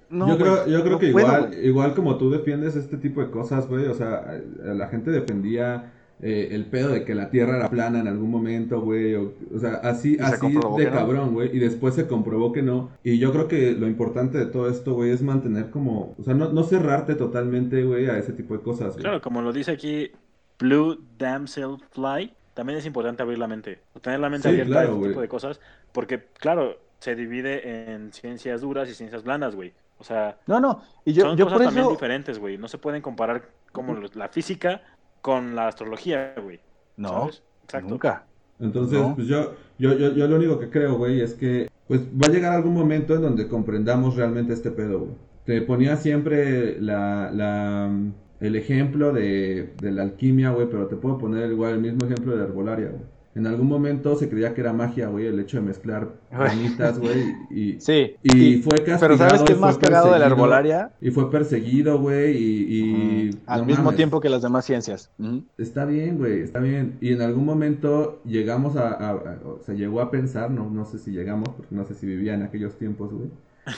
No, 0.09 0.27
yo 0.27 0.37
creo, 0.37 0.67
yo 0.67 0.81
creo 0.81 0.93
no 0.93 0.99
que 0.99 1.11
puedo, 1.11 1.27
igual, 1.27 1.65
igual 1.65 1.95
como 1.95 2.17
tú 2.17 2.29
defiendes 2.29 2.75
este 2.75 2.97
tipo 2.97 3.21
de 3.21 3.31
cosas, 3.31 3.67
güey, 3.67 3.87
o 3.87 3.93
sea, 3.93 4.39
la 4.61 4.87
gente 4.87 5.09
defendía 5.09 5.93
eh, 6.21 6.49
el 6.51 6.65
pedo 6.65 6.89
de 6.89 7.03
que 7.03 7.13
la 7.15 7.29
Tierra 7.29 7.57
era 7.57 7.69
plana 7.69 7.99
en 7.99 8.07
algún 8.07 8.31
momento, 8.31 8.81
güey, 8.81 9.15
o, 9.15 9.33
o 9.53 9.59
sea, 9.59 9.75
así, 9.83 10.15
se 10.15 10.23
así 10.23 10.47
de 10.77 10.89
cabrón, 10.89 11.33
güey, 11.33 11.55
y 11.55 11.59
después 11.59 11.93
se 11.95 12.07
comprobó 12.07 12.51
que 12.53 12.61
no, 12.61 12.89
y 13.03 13.19
yo 13.19 13.31
creo 13.31 13.47
que 13.47 13.73
lo 13.73 13.87
importante 13.87 14.37
de 14.37 14.45
todo 14.45 14.69
esto, 14.69 14.93
güey, 14.93 15.11
es 15.11 15.21
mantener 15.21 15.69
como, 15.69 16.15
o 16.17 16.23
sea, 16.23 16.33
no, 16.33 16.49
no 16.51 16.63
cerrarte 16.63 17.15
totalmente, 17.15 17.83
güey, 17.83 18.07
a 18.07 18.17
ese 18.17 18.33
tipo 18.33 18.55
de 18.55 18.63
cosas, 18.63 18.93
güey. 18.93 19.03
Claro, 19.03 19.21
como 19.21 19.41
lo 19.41 19.51
dice 19.53 19.71
aquí 19.71 20.11
Blue 20.59 20.97
Damsel 21.17 21.77
Fly, 21.91 22.33
también 22.53 22.79
es 22.79 22.85
importante 22.85 23.21
abrir 23.21 23.37
la 23.37 23.47
mente, 23.47 23.79
o 23.93 23.99
tener 23.99 24.19
la 24.21 24.29
mente 24.29 24.47
Sí, 24.47 24.53
abierta 24.53 24.71
claro, 24.71 24.87
a 24.87 24.91
este 24.91 24.99
güey. 24.99 25.09
tipo 25.11 25.21
de 25.21 25.27
cosas, 25.27 25.59
porque, 25.91 26.23
claro, 26.39 26.77
se 26.99 27.15
divide 27.15 27.93
en 27.93 28.13
ciencias 28.13 28.61
duras 28.61 28.89
y 28.89 28.93
ciencias 28.93 29.23
blandas, 29.23 29.55
güey. 29.55 29.73
O 29.97 30.03
sea, 30.03 30.37
No, 30.47 30.59
no. 30.59 30.81
Y 31.05 31.13
yo, 31.13 31.23
son 31.23 31.37
yo 31.37 31.45
cosas 31.45 31.57
por 31.57 31.65
también 31.67 31.83
eso. 31.85 31.91
diferentes, 31.91 32.39
güey. 32.39 32.57
No 32.57 32.67
se 32.67 32.77
pueden 32.77 33.01
comparar 33.01 33.49
como 33.71 33.95
la 34.13 34.27
física 34.29 34.81
con 35.25 35.55
la 35.55 35.67
astrología, 35.69 36.35
güey. 36.41 36.59
No, 36.97 37.29
¿sabes? 37.29 37.43
Exacto. 37.63 37.89
nunca. 37.89 38.27
Entonces, 38.59 38.99
No. 38.99 39.15
pues 39.15 39.27
yo, 39.27 39.53
yo, 39.77 39.93
yo, 39.97 40.13
yo 40.13 40.27
lo 40.27 40.35
único 40.37 40.59
que 40.59 40.69
creo, 40.69 40.95
güey, 40.97 41.21
es 41.21 41.33
que 41.33 41.67
pues 41.87 42.01
va 42.09 42.27
a 42.27 42.31
llegar 42.31 42.53
algún 42.53 42.73
momento 42.73 43.15
en 43.15 43.21
donde 43.21 43.47
comprendamos 43.47 44.15
realmente 44.15 44.53
este 44.53 44.71
pedo, 44.71 44.99
güey. 44.99 45.15
Te 45.45 45.61
ponía 45.61 45.97
siempre 45.97 46.79
la, 46.81 47.31
la, 47.31 47.91
el 48.39 48.55
ejemplo 48.55 49.13
de, 49.13 49.73
de 49.81 49.91
la 49.91 50.03
alquimia, 50.03 50.51
güey, 50.51 50.67
pero 50.69 50.87
te 50.87 50.95
puedo 50.95 51.17
poner 51.17 51.51
igual 51.51 51.73
el 51.75 51.81
mismo 51.81 52.05
ejemplo 52.05 52.31
de 52.33 52.37
la 52.39 52.43
herbolaria, 52.45 52.89
güey. 52.89 53.03
En 53.35 53.45
algún 53.47 53.67
momento 53.67 54.15
se 54.15 54.29
creía 54.29 54.53
que 54.53 54.61
era 54.61 54.71
magia, 54.71 55.09
güey, 55.09 55.27
el 55.27 55.37
hecho 55.39 55.57
de 55.57 55.63
mezclar 55.63 56.13
ramitas, 56.31 56.97
güey, 56.99 57.35
y, 57.51 57.79
Sí. 57.81 58.15
y 58.23 58.61
fue 58.61 58.77
castigado. 58.77 58.99
Pero 59.01 59.17
¿sabes 59.17 59.41
qué 59.43 59.53
es 59.53 59.59
más 59.59 59.77
cagado 59.77 60.13
de 60.13 60.19
la 60.19 60.27
herbolaria? 60.27 60.91
Y 61.01 61.11
fue 61.11 61.29
perseguido, 61.29 61.99
güey, 61.99 62.35
y... 62.37 63.29
Al 63.45 63.59
no 63.61 63.65
mismo 63.65 63.83
mames. 63.83 63.97
tiempo 63.97 64.21
que 64.21 64.29
las 64.29 64.41
demás 64.41 64.63
ciencias. 64.65 65.11
Está 65.57 65.83
bien, 65.85 66.17
güey, 66.17 66.41
está 66.41 66.59
bien. 66.59 66.97
Y 67.01 67.11
en 67.11 67.21
algún 67.21 67.43
momento 67.45 68.21
llegamos 68.25 68.77
a, 68.77 68.87
a- 68.93 69.09
a- 69.11 69.39
o 69.45 69.59
sea, 69.65 69.75
llegó 69.75 69.99
a 69.99 70.09
pensar, 70.11 70.49
no, 70.49 70.69
no 70.69 70.85
sé 70.85 70.97
si 70.97 71.11
llegamos, 71.11 71.49
porque 71.49 71.75
no 71.75 71.83
sé 71.85 71.93
si 71.93 72.05
vivía 72.05 72.33
en 72.35 72.43
aquellos 72.43 72.77
tiempos, 72.77 73.11
güey. 73.13 73.29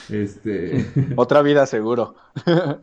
Este, 0.09 0.85
Otra 1.15 1.41
vida, 1.41 1.65
seguro. 1.65 2.13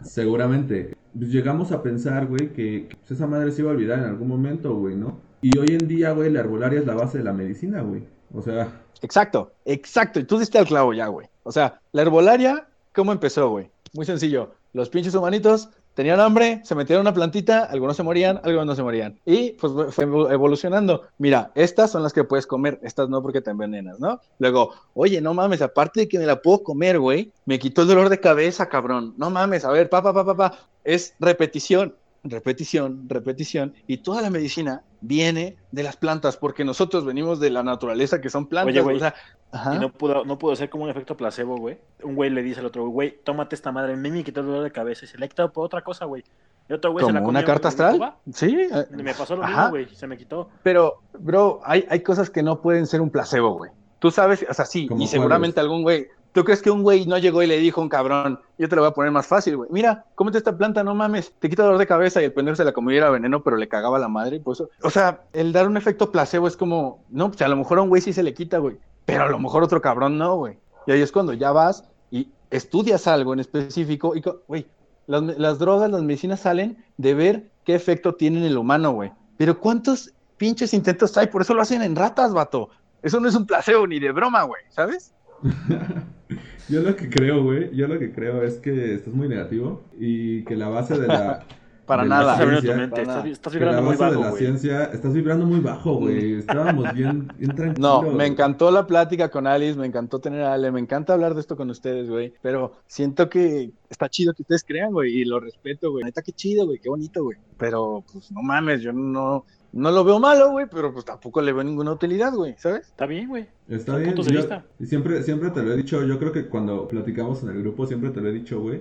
seguramente. 0.03 0.97
Pues 1.16 1.31
llegamos 1.31 1.70
a 1.72 1.83
pensar, 1.83 2.27
güey, 2.27 2.49
que, 2.53 2.87
que, 2.89 2.97
pues, 2.97 3.12
esa 3.12 3.27
madre 3.27 3.53
se 3.53 3.62
iba 3.62 3.70
a 3.70 3.75
olvidar 3.75 3.99
en 4.01 4.07
algún 4.07 4.29
momento, 4.29 4.75
güey, 4.75 4.97
¿no? 4.97 5.18
Y 5.45 5.59
hoy 5.59 5.76
en 5.78 5.86
día, 5.86 6.12
güey, 6.12 6.30
la 6.30 6.40
herbolaria 6.40 6.78
es 6.80 6.86
la 6.86 6.95
base 6.95 7.18
de 7.18 7.24
la 7.24 7.34
medicina, 7.34 7.82
güey. 7.82 8.03
O 8.34 8.40
sea, 8.40 8.80
Exacto, 9.03 9.53
exacto. 9.66 10.18
Y 10.18 10.24
tú 10.24 10.38
diste 10.38 10.57
al 10.57 10.64
clavo 10.66 10.95
ya, 10.95 11.09
güey. 11.09 11.26
O 11.42 11.53
sea, 11.53 11.80
la 11.92 12.01
herbolaria, 12.01 12.66
¿cómo 12.95 13.12
empezó, 13.12 13.51
güey? 13.51 13.68
Muy 13.92 14.07
sencillo. 14.07 14.53
Los 14.72 14.88
pinches 14.88 15.14
humanitos 15.14 15.68
tenían 15.92 16.18
hambre, 16.18 16.62
se 16.64 16.74
metieron 16.74 17.03
una 17.03 17.12
plantita, 17.12 17.64
algunos 17.64 17.95
se 17.95 18.03
morían, 18.03 18.40
algunos 18.42 18.64
no 18.64 18.74
se 18.74 18.82
morían. 18.82 19.20
Y 19.26 19.51
pues 19.53 19.95
fue 19.95 20.07
evol- 20.07 20.32
evolucionando. 20.32 21.03
Mira, 21.18 21.53
estas 21.55 21.90
son 21.90 22.03
las 22.03 22.14
que 22.14 22.24
puedes 22.24 22.47
comer, 22.47 22.80
estas 22.82 23.11
no 23.11 23.20
porque 23.20 23.42
te 23.42 23.51
envenenas, 23.51 24.01
¿no? 24.01 24.20
Luego, 24.38 24.72
oye, 24.95 25.20
no 25.20 25.34
mames, 25.34 25.61
aparte 25.61 26.01
de 26.01 26.09
que 26.09 26.18
me 26.18 26.24
la 26.24 26.40
puedo 26.40 26.62
comer, 26.62 26.99
güey, 26.99 27.30
me 27.45 27.59
quitó 27.59 27.82
el 27.82 27.88
dolor 27.88 28.09
de 28.09 28.18
cabeza, 28.18 28.70
cabrón. 28.70 29.12
No 29.18 29.28
mames, 29.28 29.66
a 29.66 29.70
ver, 29.70 29.90
pa, 29.90 30.03
pa, 30.03 30.14
pa, 30.14 30.24
pa, 30.24 30.34
pa. 30.34 30.59
Es 30.84 31.14
repetición, 31.20 31.95
repetición, 32.25 33.09
repetición. 33.09 33.75
Y 33.87 33.99
toda 33.99 34.22
la 34.22 34.31
medicina 34.31 34.83
viene 35.01 35.57
de 35.70 35.83
las 35.83 35.97
plantas, 35.97 36.37
porque 36.37 36.64
nosotros 36.64 37.05
venimos 37.05 37.39
de 37.39 37.51
la 37.51 37.62
naturaleza, 37.62 38.20
que 38.20 38.31
son 38.31 38.47
plantas. 38.47 38.72
Oye, 38.72 38.81
güey, 38.81 38.97
o 38.97 39.01
sea, 39.01 39.14
ajá. 39.53 39.77
Y 39.77 39.79
no 39.79 39.93
pudo, 39.93 40.25
no 40.25 40.39
pudo 40.39 40.57
ser 40.57 40.70
como 40.70 40.85
un 40.85 40.91
efecto 40.91 41.16
placebo, 41.16 41.57
güey. 41.57 41.79
Un 42.03 42.14
güey 42.14 42.31
le 42.31 42.43
dice 42.43 42.61
al 42.61 42.66
otro, 42.66 42.89
güey, 42.89 43.18
tómate 43.22 43.55
esta 43.55 43.70
madre, 43.70 43.93
a 43.93 43.97
mí 43.97 44.11
me 44.11 44.25
quitó 44.25 44.41
el 44.41 44.47
dolor 44.47 44.64
de 44.64 44.72
cabeza 44.72 45.05
y 45.05 45.09
se 45.09 45.18
le 45.18 45.27
ha 45.27 45.29
quitado 45.29 45.53
por 45.53 45.66
otra 45.66 45.83
cosa, 45.83 46.07
güey. 46.07 46.25
Y 46.68 46.72
otro 46.72 46.93
güey 46.93 47.05
se 47.05 47.12
la 47.12 47.18
como 47.20 47.29
comió, 47.29 47.41
una 47.41 47.47
carta 47.47 47.68
astral. 47.68 48.14
Sí, 48.33 48.57
eh, 48.59 48.87
me 48.91 49.14
pasó 49.14 49.37
lo 49.37 49.45
Ajá. 49.45 49.53
mismo, 49.53 49.70
güey, 49.70 49.95
se 49.95 50.07
me 50.07 50.16
quitó. 50.16 50.49
pero, 50.62 51.03
bro, 51.18 51.61
hay, 51.64 51.85
hay 51.91 52.01
cosas 52.01 52.31
que 52.31 52.43
no 52.43 52.62
pueden 52.62 52.87
ser 52.87 53.03
un 53.03 53.11
placebo, 53.11 53.55
güey. 53.55 53.70
Tú 53.99 54.11
sabes, 54.11 54.45
o 54.49 54.55
sea, 54.55 54.64
sí, 54.64 54.87
¿Cómo 54.87 55.03
y 55.03 55.07
seguramente 55.07 55.61
algún 55.61 55.83
güey. 55.83 56.09
¿Tú 56.35 56.43
crees 56.43 56.61
que 56.61 56.70
un 56.72 56.82
güey 56.82 57.07
no 57.07 57.16
llegó 57.16 57.45
y 57.45 57.47
le 57.47 57.59
dijo 57.59 57.80
a 57.80 57.85
un 57.85 57.89
cabrón, 57.89 58.41
yo 58.59 58.68
te 58.68 58.74
lo 58.74 58.82
voy 58.82 58.91
a 58.91 58.95
poner 58.95 59.12
más 59.12 59.24
fácil, 59.24 59.57
güey? 59.57 59.70
Mira, 59.70 60.05
cómete 60.16 60.39
esta 60.39 60.59
planta, 60.59 60.82
no 60.82 60.93
mames, 60.93 61.32
te 61.39 61.49
quita 61.49 61.62
dolor 61.62 61.78
de 61.78 61.87
cabeza 61.87 62.20
y 62.20 62.24
el 62.24 62.32
pendejo 62.32 62.57
se 62.57 62.64
la 62.64 62.72
comió 62.72 62.93
y 62.93 62.99
era 62.99 63.09
veneno, 63.09 63.45
pero 63.45 63.57
le 63.57 63.68
cagaba 63.68 64.01
la 64.01 64.09
madre, 64.09 64.41
pues, 64.41 64.61
o 64.61 64.91
sea, 64.91 65.22
el 65.32 65.53
dar 65.53 65.68
un 65.68 65.76
efecto 65.76 66.11
placebo 66.11 66.49
es 66.49 66.57
como, 66.57 67.05
no, 67.09 67.28
pues 67.28 67.41
a 67.43 67.47
lo 67.47 67.55
mejor 67.55 67.78
a 67.78 67.82
un 67.82 67.89
güey 67.89 68.03
sí 68.03 68.12
se 68.12 68.24
le 68.24 68.35
quita, 68.35 68.59
güey, 68.59 68.76
pero 69.05 69.22
a 69.22 69.28
lo 69.28 69.39
mejor 69.39 69.62
otro 69.62 69.80
cabrón 69.80 70.18
no, 70.18 70.35
güey. 70.35 70.59
Y 70.89 70.93
ahí 70.93 71.03
es 71.03 71.12
cuando 71.12 71.35
ya 71.35 71.53
vas 71.53 71.85
y 72.11 72.28
estudias 72.51 73.07
algo 73.07 73.32
en 73.32 73.39
específico 73.39 74.16
y, 74.16 74.22
güey, 74.49 74.66
las, 75.07 75.22
las 75.22 75.61
drogas, 75.61 75.89
las 75.89 76.03
medicinas 76.03 76.41
salen 76.41 76.85
de 76.97 77.14
ver 77.14 77.51
qué 77.64 77.76
efecto 77.76 78.16
tiene 78.16 78.39
en 78.39 78.47
el 78.47 78.59
humano, 78.59 78.91
güey. 78.91 79.12
Pero 79.37 79.61
¿cuántos 79.61 80.12
pinches 80.37 80.74
intentos 80.74 81.16
hay? 81.16 81.28
Por 81.28 81.43
eso 81.43 81.55
lo 81.55 81.62
hacen 81.62 81.80
en 81.82 81.95
ratas, 81.95 82.35
vato. 82.35 82.70
Eso 83.03 83.20
no 83.20 83.28
es 83.28 83.37
un 83.37 83.47
placebo 83.47 83.87
ni 83.87 84.01
de 84.01 84.11
broma, 84.11 84.43
güey, 84.43 84.62
¿sabes? 84.70 85.14
yo 86.68 86.80
lo 86.80 86.97
que 86.97 87.09
creo, 87.09 87.42
güey, 87.42 87.74
yo 87.74 87.86
lo 87.86 87.99
que 87.99 88.12
creo 88.12 88.42
es 88.42 88.55
que 88.55 88.95
estás 88.95 89.14
muy 89.14 89.28
negativo 89.28 89.84
y 89.99 90.45
que 90.45 90.57
la 90.57 90.68
base 90.68 90.99
de 90.99 91.07
la... 91.07 91.45
Para 91.86 92.07
nada. 92.07 92.32
Estás 92.32 92.62
tu 92.62 92.66
mente, 92.68 93.03
para 93.03 93.03
estás, 93.03 93.26
estás 93.26 93.53
vibrando 93.53 93.82
muy 93.82 93.97
base 93.97 94.12
de 94.12 94.16
bajo, 94.16 94.30
la 94.30 94.38
ciencia, 94.38 94.84
estás 94.84 95.12
vibrando 95.12 95.45
muy 95.45 95.61
bajo, 95.61 95.97
güey. 95.97 96.38
Estábamos 96.38 96.95
bien, 96.95 97.30
bien 97.36 97.55
tranquilos. 97.55 97.78
No, 97.78 98.01
me 98.11 98.24
encantó 98.24 98.70
la 98.70 98.86
plática 98.86 99.30
con 99.30 99.47
Alice, 99.47 99.78
me 99.78 99.86
encantó 99.86 100.18
tener 100.18 100.40
a 100.45 100.55
Ale, 100.55 100.72
me 100.72 100.80
encanta 100.80 101.12
hablar 101.12 101.34
de 101.34 101.42
esto 101.42 101.59
con 101.59 101.68
ustedes, 101.68 102.09
güey. 102.09 102.32
Pero 102.40 102.72
siento 102.86 103.28
que 103.28 103.70
está 103.90 104.09
chido 104.09 104.32
que 104.32 104.40
ustedes 104.40 104.64
crean, 104.64 104.92
güey, 104.92 105.14
y 105.14 105.24
lo 105.26 105.40
respeto, 105.40 105.90
güey. 105.90 106.05
Neta, 106.05 106.22
qué 106.22 106.32
chido, 106.32 106.64
güey, 106.64 106.78
qué 106.78 106.88
bonito, 106.88 107.22
güey. 107.22 107.36
Pero, 107.59 108.03
pues, 108.11 108.32
no 108.32 108.40
mames, 108.40 108.80
yo 108.80 108.95
no, 108.95 109.45
no 109.75 109.91
lo 109.91 110.05
veo 110.05 110.20
malo, 110.20 110.53
güey, 110.53 110.66
pero 110.70 110.93
pues 110.93 111.05
tampoco 111.05 111.43
le 111.43 111.53
veo 111.53 111.64
ninguna 111.64 111.93
utilidad, 111.93 112.33
güey, 112.33 112.55
¿sabes? 112.59 112.87
Está 112.87 113.07
bien, 113.07 113.29
güey. 113.29 113.47
Está 113.68 113.97
bien. 113.97 114.11
puntos 114.11 114.27
de 114.27 114.33
yo- 114.35 114.39
vista. 114.41 114.64
y 114.79 114.87
siempre, 114.87 115.22
siempre 115.22 115.51
te 115.51 115.62
lo 115.62 115.72
he 115.72 115.77
dicho, 115.77 116.05
yo 116.05 116.18
creo 116.18 116.33
que 116.33 116.47
cuando 116.47 116.87
platicamos 116.89 117.43
en 117.43 117.51
el 117.51 117.61
grupo, 117.62 117.87
siempre 117.87 118.11
te 118.11 118.20
lo 118.20 118.29
he 118.29 118.33
dicho, 118.33 118.61
güey, 118.61 118.81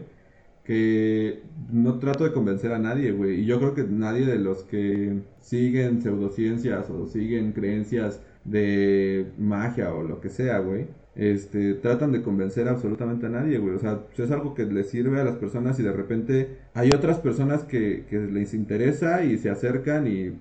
que 0.64 1.42
no 1.72 2.00
trato 2.00 2.24
de 2.24 2.32
convencer 2.32 2.72
a 2.72 2.80
nadie, 2.80 3.12
güey. 3.12 3.42
Y 3.42 3.46
yo 3.46 3.58
creo 3.60 3.74
que 3.74 3.84
nadie 3.84 4.26
de 4.26 4.38
los 4.38 4.64
que 4.64 5.20
siguen 5.42 6.02
pseudociencias 6.02 6.90
o 6.90 7.08
siguen 7.08 7.52
creencias 7.52 8.22
de 8.46 9.28
magia 9.38 9.94
o 9.94 10.04
lo 10.04 10.22
que 10.22 10.30
sea, 10.30 10.60
güey, 10.60 10.88
este, 11.16 11.74
tratan 11.76 12.12
de 12.12 12.22
convencer 12.22 12.68
absolutamente 12.70 13.26
a 13.26 13.30
nadie, 13.30 13.58
güey. 13.58 13.76
O 13.76 13.80
sea, 13.80 14.00
es 14.18 14.32
algo 14.32 14.54
que 14.54 14.66
les 14.66 14.90
sirve 14.90 15.20
a 15.20 15.24
las 15.26 15.36
personas 15.36 15.80
y 15.80 15.84
de 15.84 15.92
repente 15.92 16.58
hay 16.74 16.90
otras 16.96 17.20
personas 17.20 17.64
que, 17.64 18.06
que 18.10 18.18
les 18.20 18.54
interesa 18.54 19.24
y 19.24 19.38
se 19.38 19.50
acercan 19.50 20.08
y 20.08 20.34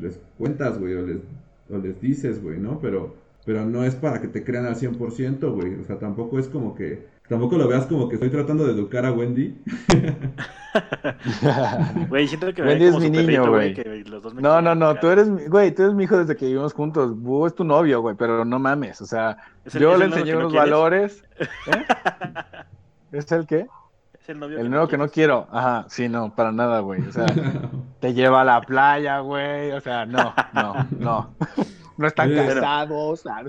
les 0.00 0.20
cuentas, 0.38 0.78
güey, 0.78 0.94
o 0.94 1.06
les, 1.06 1.18
o 1.70 1.78
les 1.78 2.00
dices, 2.00 2.42
güey, 2.42 2.58
¿no? 2.58 2.78
Pero, 2.80 3.14
pero 3.44 3.64
no 3.64 3.84
es 3.84 3.94
para 3.94 4.20
que 4.20 4.28
te 4.28 4.44
crean 4.44 4.66
al 4.66 4.76
100%, 4.76 5.52
güey. 5.54 5.74
O 5.80 5.84
sea, 5.84 5.98
tampoco 5.98 6.38
es 6.38 6.48
como 6.48 6.74
que, 6.74 7.06
tampoco 7.28 7.56
lo 7.58 7.68
veas 7.68 7.86
como 7.86 8.08
que 8.08 8.14
estoy 8.16 8.30
tratando 8.30 8.66
de 8.66 8.72
educar 8.72 9.04
a 9.06 9.12
Wendy. 9.12 9.56
Güey, 12.08 12.28
siento 12.28 12.52
que 12.54 12.62
Wendy 12.62 12.84
es 12.84 12.98
mi 12.98 13.10
niño, 13.10 13.48
güey. 13.48 13.74
No, 14.40 14.60
no, 14.62 14.74
no, 14.74 14.94
tú 15.00 15.08
eres, 15.08 15.28
mi- 15.28 15.46
güey, 15.46 15.74
tú 15.74 15.82
eres 15.82 15.94
mi 15.94 16.04
hijo 16.04 16.18
desde 16.18 16.36
que 16.36 16.46
vivimos 16.46 16.72
juntos. 16.72 17.18
Búho 17.18 17.46
es 17.46 17.54
tu 17.54 17.64
novio, 17.64 18.00
güey, 18.00 18.16
pero 18.16 18.44
no 18.44 18.58
mames, 18.58 19.00
o 19.00 19.06
sea, 19.06 19.36
¿Es 19.64 19.74
el- 19.74 19.82
yo 19.82 19.96
le 19.96 20.06
enseñé 20.06 20.32
no 20.32 20.38
unos 20.40 20.52
valores. 20.52 21.24
¿Eh? 21.40 21.84
¿Es 23.12 23.30
el 23.32 23.46
qué? 23.46 23.66
El 24.30 24.38
novio 24.38 24.58
El 24.60 24.70
nuevo 24.70 24.88
que 24.88 24.96
no 24.98 25.08
quiero. 25.08 25.46
Ajro, 25.50 25.88
sí, 25.88 26.08
no, 26.08 26.34
para 26.34 26.52
nada, 26.52 26.80
güey. 26.80 27.00
O 27.06 27.12
sea, 27.12 27.26
te 28.00 28.14
lleva 28.14 28.42
a 28.42 28.44
la 28.44 28.60
playa, 28.60 29.20
güey. 29.20 29.72
O 29.72 29.80
sea, 29.80 30.06
no, 30.06 30.34
no, 30.54 30.74
no. 30.98 31.34
No 31.96 32.06
están 32.06 32.30
Oye, 32.30 32.46
casados. 32.46 33.20
o 33.20 33.22
sea, 33.22 33.44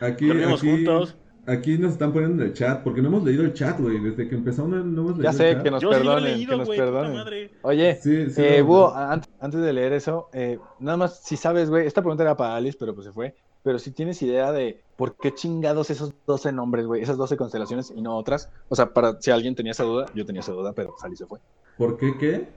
Aquí, 0.00 0.26
Dormimos 0.28 0.60
aquí, 0.60 0.70
juntos. 0.70 1.16
aquí 1.46 1.78
nos 1.78 1.92
están 1.92 2.12
poniendo 2.12 2.42
en 2.42 2.50
el 2.50 2.54
chat, 2.54 2.82
porque 2.82 3.00
no 3.00 3.08
hemos 3.08 3.24
leído 3.24 3.42
el 3.42 3.54
chat, 3.54 3.80
güey. 3.80 3.98
Desde 4.00 4.28
que 4.28 4.34
empezamos 4.34 4.70
no, 4.70 4.84
no 4.84 5.00
hemos 5.00 5.12
leído 5.18 5.22
Ya 5.22 5.30
el 5.30 5.36
sé 5.36 5.54
chat. 5.54 5.62
que 5.62 5.70
nos 5.70 5.82
Yo 5.82 5.88
sí 5.88 5.94
lo 5.94 6.00
he 6.00 6.04
perdonen, 6.04 6.24
leído, 6.34 6.50
que 6.50 6.56
nos 6.58 6.68
puta 6.68 6.76
perdonen. 6.84 7.12
madre. 7.14 7.50
Oye, 7.62 7.94
Sí, 8.02 8.30
sí, 8.30 8.42
eh, 8.44 8.60
Búho, 8.60 8.92
antes 8.94 9.60
de 9.62 9.72
leer 9.72 9.94
eso, 9.94 10.28
eh, 10.34 10.58
nada 10.78 10.98
más, 10.98 11.20
si 11.22 11.36
sabes, 11.38 11.70
güey, 11.70 11.86
esta 11.86 12.02
pregunta 12.02 12.22
era 12.22 12.36
para 12.36 12.56
Alice, 12.56 12.76
pero 12.78 12.94
pues 12.94 13.06
se 13.06 13.12
fue. 13.12 13.34
Pero 13.62 13.78
si 13.78 13.90
tienes 13.90 14.22
idea 14.22 14.52
de 14.52 14.82
por 14.96 15.16
qué 15.16 15.34
chingados 15.34 15.90
esos 15.90 16.14
12 16.26 16.52
nombres, 16.52 16.86
güey, 16.86 17.02
esas 17.02 17.16
12 17.18 17.36
constelaciones 17.36 17.92
y 17.94 18.00
no 18.00 18.16
otras. 18.16 18.50
O 18.68 18.76
sea, 18.76 18.92
para 18.94 19.20
si 19.20 19.30
alguien 19.30 19.54
tenía 19.54 19.72
esa 19.72 19.84
duda, 19.84 20.06
yo 20.14 20.24
tenía 20.24 20.40
esa 20.40 20.52
duda, 20.52 20.72
pero 20.72 20.94
Sally 21.00 21.16
se 21.16 21.26
fue. 21.26 21.38
¿Por 21.76 21.96
qué 21.96 22.16
qué? 22.18 22.48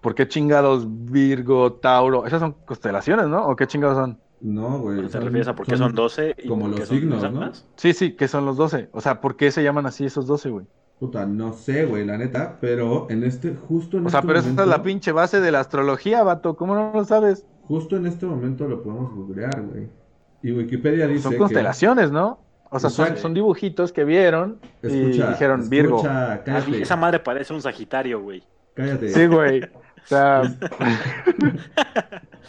¿Por 0.00 0.14
qué 0.16 0.26
chingados 0.26 0.84
Virgo, 0.88 1.74
Tauro? 1.74 2.26
Esas 2.26 2.40
son 2.40 2.52
constelaciones, 2.64 3.26
¿no? 3.28 3.46
¿O 3.46 3.54
qué 3.54 3.66
chingados 3.68 3.96
son? 3.96 4.18
No, 4.40 4.80
güey. 4.80 5.00
¿Te 5.02 5.08
son- 5.10 5.22
refieres 5.22 5.46
a 5.46 5.54
por 5.54 5.66
qué 5.66 5.76
son 5.76 5.94
12? 5.94 6.34
y 6.42 6.48
como 6.48 6.66
los 6.66 6.80
son 6.80 6.88
signos, 6.98 7.18
esas 7.18 7.32
¿no? 7.32 7.40
más? 7.40 7.64
Sí, 7.76 7.92
sí, 7.92 8.16
¿qué 8.16 8.26
son 8.26 8.44
los 8.44 8.56
12? 8.56 8.88
O 8.92 9.00
sea, 9.00 9.20
¿por 9.20 9.36
qué 9.36 9.52
se 9.52 9.62
llaman 9.62 9.86
así 9.86 10.04
esos 10.04 10.26
12, 10.26 10.50
güey? 10.50 10.66
Puta, 10.98 11.24
no 11.26 11.52
sé, 11.52 11.84
güey, 11.86 12.04
la 12.04 12.16
neta, 12.18 12.58
pero 12.60 13.08
en 13.10 13.22
este, 13.24 13.54
justo 13.54 13.98
en 13.98 14.06
O 14.06 14.10
sea, 14.10 14.20
este 14.20 14.26
pero 14.26 14.38
esa 14.40 14.48
momento, 14.48 14.62
es 14.64 14.68
la 14.68 14.82
pinche 14.82 15.12
base 15.12 15.40
de 15.40 15.50
la 15.52 15.60
astrología, 15.60 16.22
vato. 16.24 16.54
¿Cómo 16.56 16.74
no 16.74 16.90
lo 16.92 17.04
sabes? 17.04 17.46
justo 17.68 17.96
en 17.96 18.06
este 18.06 18.26
momento 18.26 18.66
lo 18.66 18.82
podemos 18.82 19.14
googlear, 19.14 19.62
güey. 19.62 19.88
Y 20.42 20.52
Wikipedia 20.52 21.06
dice 21.06 21.22
Son 21.22 21.32
que... 21.32 21.38
constelaciones, 21.38 22.10
¿no? 22.10 22.40
O 22.70 22.78
sea, 22.78 22.88
son, 22.88 23.34
dibujitos 23.34 23.92
que 23.92 24.04
vieron 24.04 24.58
y 24.82 24.88
dijeron 24.88 25.68
Virgo. 25.68 25.96
escucha, 25.98 26.42
cállate, 26.42 26.82
Esa 26.82 26.96
madre 26.96 27.18
parece 27.20 27.52
un 27.52 27.60
Sagitario, 27.60 28.22
güey. 28.22 28.42
cállate. 28.74 29.10
Sí, 29.10 29.26
güey. 29.26 29.62
O 29.62 30.06
sea, 30.06 30.42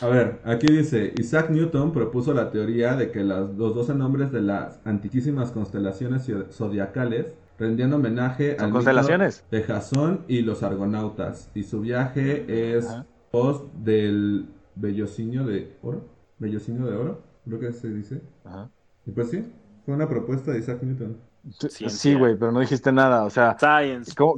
A 0.01 0.07
ver, 0.07 0.39
aquí 0.43 0.67
dice, 0.67 1.13
Isaac 1.19 1.49
Newton 1.49 1.91
propuso 1.93 2.33
la 2.33 2.49
teoría 2.51 2.95
de 2.95 3.11
que 3.11 3.23
las, 3.23 3.49
los 3.51 3.75
12 3.75 3.93
nombres 3.95 4.31
de 4.31 4.41
las 4.41 4.79
antiquísimas 4.85 5.51
constelaciones 5.51 6.29
zodiacales 6.51 7.27
rendían 7.59 7.93
homenaje 7.93 8.55
Son 8.55 8.65
al 8.65 8.71
constelaciones. 8.71 9.43
mito 9.51 9.57
de 9.57 9.73
Jasón 9.73 10.25
y 10.27 10.41
los 10.41 10.63
argonautas. 10.63 11.51
Y 11.53 11.63
su 11.63 11.81
viaje 11.81 12.75
es 12.77 12.89
Ajá. 12.89 13.05
pos 13.31 13.63
del 13.83 14.47
bellocinio 14.75 15.45
de 15.45 15.75
oro. 15.83 16.05
Bellocinio 16.39 16.85
de 16.87 16.95
oro, 16.97 17.21
creo 17.45 17.59
que 17.59 17.71
se 17.73 17.89
dice. 17.89 18.21
Ajá. 18.45 18.69
Y 19.05 19.11
pues 19.11 19.29
sí, 19.29 19.45
fue 19.85 19.93
una 19.95 20.07
propuesta 20.07 20.51
de 20.51 20.59
Isaac 20.59 20.79
Newton. 20.81 21.17
Ciencia. 21.59 21.89
sí, 21.89 22.13
güey, 22.15 22.35
pero 22.37 22.51
no 22.53 22.61
dijiste 22.61 22.91
nada. 22.91 23.23
O 23.25 23.29
sea, 23.29 23.57
Science, 23.59 24.13
¿Cómo- 24.15 24.37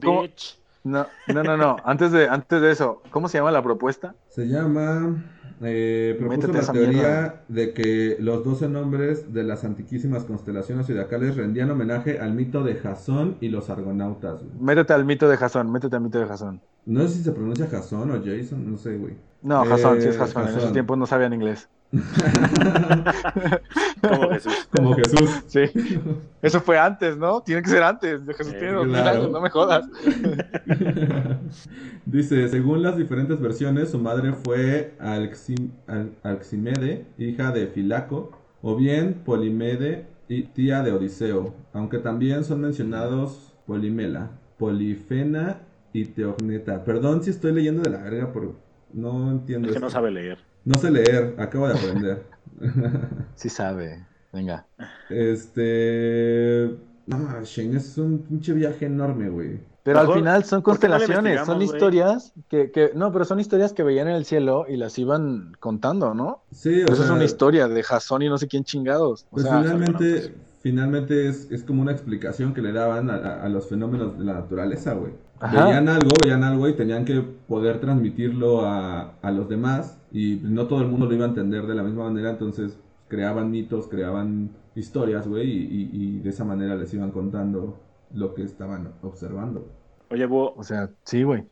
no, 0.83 1.05
no, 1.33 1.43
no, 1.43 1.57
no. 1.57 1.77
Antes 1.83 2.11
de, 2.11 2.27
antes 2.27 2.61
de 2.61 2.71
eso, 2.71 3.01
¿cómo 3.11 3.27
se 3.27 3.37
llama 3.37 3.51
la 3.51 3.61
propuesta? 3.63 4.15
Se 4.29 4.47
llama. 4.47 5.23
Eh, 5.61 6.15
propuso 6.19 6.47
Métete 6.49 6.65
la 6.67 6.71
teoría 6.73 6.89
mierda. 6.91 7.41
de 7.47 7.73
que 7.73 8.17
los 8.19 8.43
12 8.43 8.67
nombres 8.67 9.33
de 9.33 9.43
las 9.43 9.63
antiquísimas 9.63 10.25
constelaciones 10.25 10.85
zodiacales 10.87 11.37
rendían 11.37 11.71
homenaje 11.71 12.19
al 12.19 12.33
mito 12.33 12.61
de 12.63 12.75
Jasón 12.75 13.37
y 13.39 13.47
los 13.47 13.69
argonautas. 13.69 14.41
güey. 14.43 14.51
Métete 14.59 14.91
al 14.93 15.05
mito 15.05 15.29
de 15.29 15.37
Jasón, 15.37 15.71
métete 15.71 15.95
al 15.95 16.01
mito 16.01 16.19
de 16.19 16.25
Jasón. 16.25 16.59
No 16.85 17.07
sé 17.07 17.15
si 17.15 17.23
se 17.23 17.31
pronuncia 17.31 17.67
Jasón 17.67 18.11
o 18.11 18.21
Jason, 18.23 18.69
no 18.69 18.77
sé, 18.77 18.97
güey. 18.97 19.13
No, 19.43 19.63
Jasón, 19.65 20.01
sí 20.01 20.09
es 20.09 20.15
Eh, 20.15 20.19
Jasón. 20.19 20.49
En 20.49 20.57
esos 20.57 20.73
tiempos 20.73 20.97
no 20.97 21.05
sabían 21.05 21.31
inglés. 21.33 21.69
Como 24.01 24.29
Jesús. 24.31 24.67
Como 24.75 24.95
Jesús. 24.95 25.29
Sí. 25.47 25.61
Eso 26.41 26.61
fue 26.61 26.77
antes, 26.77 27.17
¿no? 27.17 27.41
Tiene 27.41 27.61
que 27.61 27.69
ser 27.69 27.83
antes. 27.83 28.21
Jesús 28.37 28.53
Eh, 28.53 28.57
tiene 28.59 28.73
dos 28.73 28.85
mil 28.85 28.95
claro. 28.95 29.19
años, 29.19 29.31
no 29.31 29.41
me 29.41 29.49
jodas. 29.49 29.85
Dice, 32.05 32.47
según 32.49 32.83
las 32.83 32.97
diferentes 32.97 33.39
versiones, 33.39 33.89
su 33.91 33.99
madre 33.99 34.33
fue 34.33 34.93
Alxim- 34.99 35.71
Al- 35.87 36.11
Alximede, 36.23 37.05
hija 37.17 37.51
de 37.51 37.67
Filaco, 37.67 38.31
o 38.61 38.75
bien 38.75 39.21
Polimede 39.25 40.05
y 40.27 40.43
tía 40.43 40.81
de 40.83 40.91
Odiseo, 40.91 41.53
aunque 41.73 41.97
también 41.99 42.43
son 42.43 42.61
mencionados 42.61 43.53
Polimela, 43.65 44.29
Polifena 44.57 45.61
y 45.93 46.05
Teogneta. 46.05 46.83
Perdón 46.83 47.23
si 47.23 47.29
estoy 47.31 47.53
leyendo 47.53 47.81
de 47.83 47.89
la 47.89 48.03
verga, 48.03 48.31
pero 48.33 48.55
no 48.93 49.31
entiendo 49.31 49.67
Es 49.67 49.73
que 49.73 49.79
no 49.79 49.89
sabe 49.89 50.11
leer. 50.11 50.37
No 50.65 50.77
sé 50.77 50.91
leer, 50.91 51.35
acabo 51.39 51.67
de 51.67 51.73
aprender. 51.75 52.23
Sí 53.35 53.49
sabe. 53.49 54.05
Venga. 54.31 54.65
este... 55.09 56.75
No, 57.07 57.41
Shane, 57.43 57.77
es 57.77 57.97
un 57.99 58.19
pinche 58.23 58.53
viaje 58.53 58.85
enorme, 58.87 59.29
güey. 59.29 59.59
Pero 59.83 59.99
al 59.99 60.11
final 60.11 60.43
son 60.43 60.63
¿por 60.63 60.79
qué 60.79 60.87
no 60.89 60.97
le 60.97 61.07
constelaciones, 61.07 61.45
son 61.45 61.61
historias 61.61 62.33
que, 62.49 62.71
que, 62.71 62.91
no, 62.95 63.11
pero 63.11 63.25
son 63.25 63.39
historias 63.39 63.73
que 63.73 63.83
veían 63.83 64.07
en 64.07 64.15
el 64.15 64.25
cielo 64.25 64.65
y 64.67 64.77
las 64.77 64.97
iban 64.97 65.53
contando, 65.59 66.15
¿no? 66.15 66.41
Sí, 66.51 66.81
o 66.81 66.91
Eso 66.91 66.93
es 66.93 66.97
sea, 67.07 67.13
una 67.13 67.23
historia 67.25 67.67
de 67.67 67.83
Jasón 67.83 68.23
y 68.23 68.29
no 68.29 68.39
sé 68.39 68.47
quién 68.47 68.63
chingados. 68.63 69.27
O 69.29 69.29
Pues 69.29 69.43
sea, 69.43 69.61
finalmente, 69.61 70.33
finalmente 70.61 71.27
es, 71.27 71.51
es 71.51 71.63
como 71.63 71.83
una 71.83 71.91
explicación 71.91 72.55
que 72.55 72.63
le 72.63 72.71
daban 72.71 73.11
a, 73.11 73.15
a- 73.17 73.43
a 73.43 73.49
los 73.49 73.67
fenómenos 73.69 74.17
de 74.17 74.25
la 74.25 74.33
naturaleza, 74.33 74.93
güey. 74.95 75.13
Ajá. 75.39 75.65
Veían 75.65 75.87
algo, 75.89 76.19
veían 76.23 76.43
algo 76.43 76.67
y 76.67 76.73
tenían 76.73 77.05
que 77.05 77.21
poder 77.21 77.79
transmitirlo 77.79 78.65
a, 78.65 79.17
a 79.21 79.31
los 79.31 79.47
demás 79.49 79.97
y 80.17 80.39
no 80.43 80.67
todo 80.67 80.81
el 80.81 80.87
mundo 80.87 81.05
lo 81.07 81.13
iba 81.13 81.25
a 81.25 81.29
entender 81.29 81.65
de 81.67 81.75
la 81.75 81.83
misma 81.83 82.05
manera, 82.05 82.31
entonces 82.31 82.77
creaban 83.07 83.51
mitos, 83.51 83.87
creaban 83.87 84.51
historias, 84.75 85.27
güey, 85.27 85.49
y, 85.49 85.63
y- 85.65 85.89
y 86.17 86.19
de 86.19 86.29
esa 86.29 86.43
manera 86.43 86.75
les 86.75 86.93
iban 86.93 87.11
contando 87.11 87.77
lo 88.13 88.33
que 88.33 88.43
estaban 88.43 88.93
observando. 89.01 89.65
Oye, 90.09 90.25
Búho, 90.25 90.53
o 90.55 90.63
sea, 90.63 90.89
sí, 91.03 91.23
güey. 91.23 91.43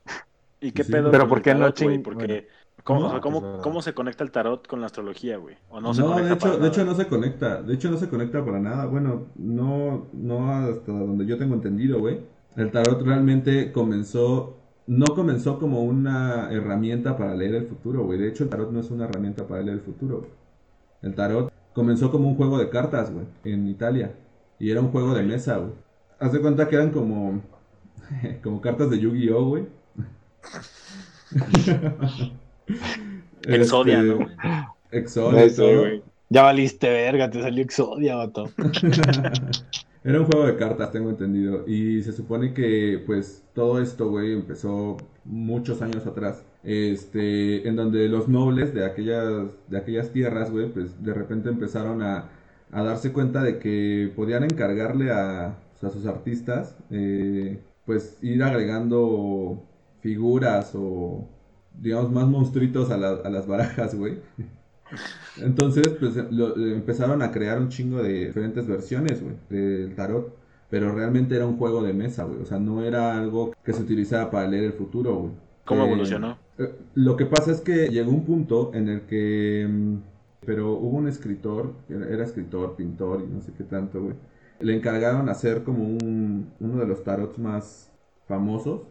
¿y 0.62 0.72
qué 0.72 0.84
Sí. 0.84 0.92
pedo 0.92 1.12
Pero 1.12 1.28
¿por 1.28 1.42
qué 1.42 1.54
no 1.54 1.68
ching- 1.70 2.02
Porque, 2.04 2.26
bueno. 2.28 2.48
¿cómo, 2.84 3.00
No, 3.02 3.08
o 3.08 3.10
sea, 3.12 3.22
¿cómo, 3.22 3.42
pues, 3.42 3.62
cómo 3.64 3.82
se 3.82 3.94
conecta 3.94 4.24
el 4.24 4.32
tarot 4.32 4.68
con 4.68 4.80
la 4.80 4.86
astrología, 4.88 5.38
güey? 5.38 5.56
¿O 5.70 5.82
no 5.82 5.94
se 5.94 6.02
No, 6.02 6.08
conecta 6.10 6.30
de 6.30 6.34
hecho, 6.36 6.48
para 6.50 6.58
de 6.58 6.68
hecho 6.68 6.86
no 6.86 6.96
se 6.96 7.08
conecta, 7.08 7.62
de 7.62 7.74
hecho 7.74 7.92
no 7.92 7.98
se 7.98 8.10
conecta 8.10 8.44
para 8.46 8.60
nada. 8.60 8.86
Bueno, 8.86 9.28
no, 9.36 10.08
no 10.14 10.52
hasta 10.52 10.92
donde 10.92 11.26
yo 11.26 11.38
tengo 11.38 11.56
entendido, 11.56 12.00
güey. 12.00 12.22
El 12.56 12.72
tarot 12.72 13.02
realmente 13.02 13.72
comenzó, 13.72 14.58
no 14.88 15.06
comenzó 15.08 15.60
como 15.60 15.82
una 15.84 16.50
herramienta 16.52 17.18
para 17.18 17.36
leer 17.36 17.56
el 17.56 17.68
futuro, 17.68 18.04
güey. 18.06 18.20
De 18.20 18.28
hecho, 18.30 18.44
el 18.44 18.50
tarot 18.50 18.72
no 18.72 18.80
es 18.80 18.92
una 18.92 19.06
herramienta 19.06 19.48
para 19.48 19.62
leer 19.62 19.78
el 19.78 19.84
futuro. 19.84 20.20
güey. 20.20 20.32
El 21.02 21.16
tarot 21.16 21.52
comenzó 21.74 22.12
como 22.12 22.28
un 22.30 22.36
juego 22.36 22.58
de 22.58 22.70
cartas, 22.70 23.12
güey, 23.12 23.26
en 23.46 23.68
Italia. 23.68 24.14
Y 24.60 24.72
era 24.72 24.82
un 24.82 24.90
juego 24.92 25.14
de 25.14 25.24
mesa, 25.24 25.58
güey. 25.58 25.72
Haz 26.20 26.32
de 26.34 26.40
cuenta 26.42 26.68
que 26.68 26.76
eran 26.76 26.92
como, 26.92 27.42
como 28.44 28.62
cartas 28.62 28.90
de 28.90 29.00
Yu-Gi-Oh, 29.00 29.46
güey. 29.46 29.66
Exodia, 33.44 34.00
Este, 34.00 34.10
¿no? 34.10 34.16
güey? 34.18 34.30
Exodia 34.92 35.80
güey. 35.80 36.04
Ya 36.30 36.44
valiste 36.44 36.90
verga, 36.90 37.30
te 37.30 37.42
salió 37.42 37.64
Exodia, 37.64 38.16
vato. 38.16 38.50
Era 40.04 40.20
un 40.20 40.26
juego 40.26 40.46
de 40.48 40.58
cartas, 40.58 40.92
tengo 40.92 41.10
entendido. 41.10 41.66
Y 41.68 42.04
se 42.04 42.12
supone 42.12 42.54
que, 42.54 43.02
pues, 43.06 43.48
todo 43.54 43.82
esto, 43.82 44.10
güey, 44.10 44.34
empezó 44.34 44.98
muchos 45.24 45.82
años 45.82 46.06
atrás. 46.06 46.46
Este, 46.62 47.68
en 47.68 47.76
donde 47.78 48.10
los 48.10 48.28
nobles 48.28 48.74
de 48.74 48.86
aquellas, 48.86 49.48
de 49.68 49.78
aquellas 49.78 50.12
tierras, 50.12 50.52
güey, 50.52 50.72
pues, 50.74 51.02
de 51.04 51.14
repente 51.14 51.50
empezaron 51.50 52.02
a, 52.02 52.30
a 52.72 52.84
darse 52.84 53.14
cuenta 53.14 53.44
de 53.44 53.60
que 53.60 54.12
podían 54.16 54.44
encargarle 54.44 55.12
a, 55.12 55.48
a 55.82 55.90
sus 55.90 56.06
artistas, 56.06 56.76
eh, 56.90 57.64
pues, 57.86 58.18
ir 58.22 58.44
agregando 58.44 59.64
figuras 60.02 60.72
o, 60.76 61.30
digamos, 61.74 62.12
más 62.12 62.28
monstruitos 62.28 62.90
a, 62.92 62.98
la- 62.98 63.22
a 63.24 63.30
las 63.30 63.48
barajas, 63.48 63.96
güey. 63.96 64.20
Entonces, 65.36 65.94
pues 66.00 66.16
lo- 66.32 66.56
empezaron 66.58 67.22
a 67.22 67.32
crear 67.32 67.60
un 67.60 67.70
chingo 67.70 68.02
de 68.04 68.26
diferentes 68.28 68.68
versiones, 68.68 69.22
güey, 69.24 69.36
del 69.50 69.96
tarot. 69.96 70.38
Pero 70.70 70.92
realmente 70.94 71.36
era 71.36 71.46
un 71.46 71.58
juego 71.58 71.84
de 71.84 71.94
mesa, 71.94 72.24
güey. 72.24 72.42
O 72.42 72.46
sea, 72.46 72.60
no 72.60 72.84
era 72.84 73.18
algo 73.18 73.54
que 73.64 73.74
se 73.74 73.84
utilizaba 73.84 74.32
para 74.32 74.48
leer 74.48 74.64
el 74.66 74.74
futuro, 74.74 75.16
güey. 75.16 75.32
¿Cómo 75.66 75.84
Eh, 75.84 75.84
evolucionó? 75.84 76.40
eh, 76.58 76.76
Lo 76.96 77.16
que 77.18 77.26
pasa 77.26 77.52
es 77.52 77.62
que 77.62 77.90
llegó 77.90 78.12
un 78.12 78.26
punto 78.26 78.72
en 78.74 78.90
el 78.90 79.02
que 79.06 79.68
mm, 79.70 79.98
pero 80.46 80.74
hubo 80.74 80.98
un 80.98 81.08
escritor, 81.08 81.74
era 81.90 82.24
escritor, 82.24 82.76
pintor 82.76 83.22
y 83.22 83.28
no 83.32 83.42
sé 83.42 83.54
qué 83.54 83.64
tanto, 83.64 84.02
güey. 84.04 84.16
Le 84.60 84.76
encargaron 84.76 85.30
hacer 85.30 85.64
como 85.64 85.84
un, 85.86 86.54
uno 86.60 86.80
de 86.80 86.88
los 86.88 87.04
tarots 87.04 87.38
más 87.40 87.92
famosos 88.28 88.82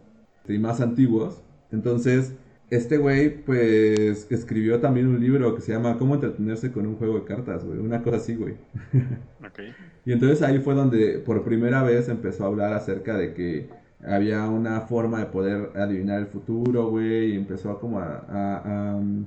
y 0.48 0.58
más 0.58 0.80
antiguos. 0.80 1.42
Entonces, 1.70 2.34
este 2.77 2.97
güey, 2.99 3.44
pues, 3.44 4.27
escribió 4.31 4.81
también 4.81 5.07
un 5.09 5.20
libro 5.20 5.55
que 5.55 5.61
se 5.62 5.73
llama 5.73 5.99
Cómo 5.99 6.15
entretenerse 6.15 6.73
con 6.73 6.86
un 6.86 6.97
juego 6.97 7.19
de 7.20 7.24
cartas, 7.24 7.65
güey. 7.65 7.78
Una 7.78 8.03
cosa 8.03 8.16
así, 8.19 8.35
güey. 8.36 8.57
Ok. 9.44 9.59
Y 10.05 10.12
entonces 10.12 10.43
ahí 10.43 10.59
fue 10.61 10.74
donde 10.74 11.19
por 11.20 11.44
primera 11.44 11.82
vez 11.82 12.09
empezó 12.09 12.44
a 12.44 12.49
hablar 12.49 12.73
acerca 12.73 13.16
de 13.16 13.35
que 13.35 13.70
había 14.05 14.49
una 14.49 14.81
forma 14.82 15.20
de 15.20 15.27
poder 15.27 15.70
adivinar 15.77 16.19
el 16.20 16.27
futuro, 16.27 16.89
güey, 16.90 17.32
y 17.32 17.36
empezó 17.36 17.70
a 17.70 17.81
como 17.81 18.01
a, 18.01 18.24
a- 18.28 18.90
a, 18.93 18.97
um, 18.97 19.27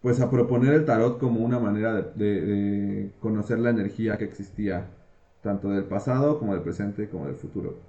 pues 0.00 0.20
a 0.20 0.30
proponer 0.30 0.74
el 0.74 0.84
tarot 0.86 1.18
como 1.18 1.40
una 1.40 1.58
manera 1.58 1.94
de, 1.94 2.02
de- 2.14 2.40
de 2.46 3.12
conocer 3.20 3.58
la 3.58 3.70
energía 3.70 4.16
que 4.18 4.24
existía, 4.24 4.86
tanto 5.42 5.70
del 5.70 5.84
pasado 5.84 6.38
como 6.38 6.54
del 6.54 6.62
presente 6.62 7.08
como 7.08 7.26
del 7.26 7.36
futuro. 7.36 7.82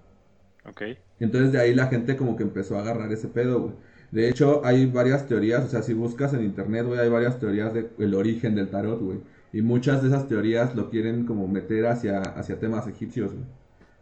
Ok. 0.65 0.82
Y 1.19 1.24
entonces 1.24 1.52
de 1.52 1.60
ahí 1.60 1.74
la 1.74 1.88
gente 1.88 2.15
como 2.18 2.36
que 2.36 2.44
empezó 2.44 2.78
a 2.78 2.82
agarrar 2.82 3.11
ese 3.11 3.28
pedo, 3.28 3.61
güey. 3.61 3.74
De 4.11 4.29
hecho, 4.29 4.61
hay 4.65 4.85
varias 4.85 5.27
teorías, 5.27 5.65
o 5.65 5.67
sea, 5.67 5.81
si 5.84 5.93
buscas 5.93 6.34
en 6.34 6.43
internet, 6.43 6.85
güey, 6.85 6.99
hay 6.99 7.09
varias 7.09 7.39
teorías 7.39 7.73
del 7.73 8.13
origen 8.15 8.55
del 8.55 8.69
tarot, 8.69 9.01
güey. 9.01 9.19
Y 9.51 9.61
muchas 9.61 10.01
de 10.01 10.09
esas 10.09 10.27
teorías 10.27 10.75
lo 10.75 10.89
quieren 10.89 11.25
como 11.25 11.47
meter 11.47 11.88
hacia, 11.88 12.21
hacia 12.21 12.59
temas 12.59 12.88
egipcios, 12.88 13.34
güey. 13.34 13.45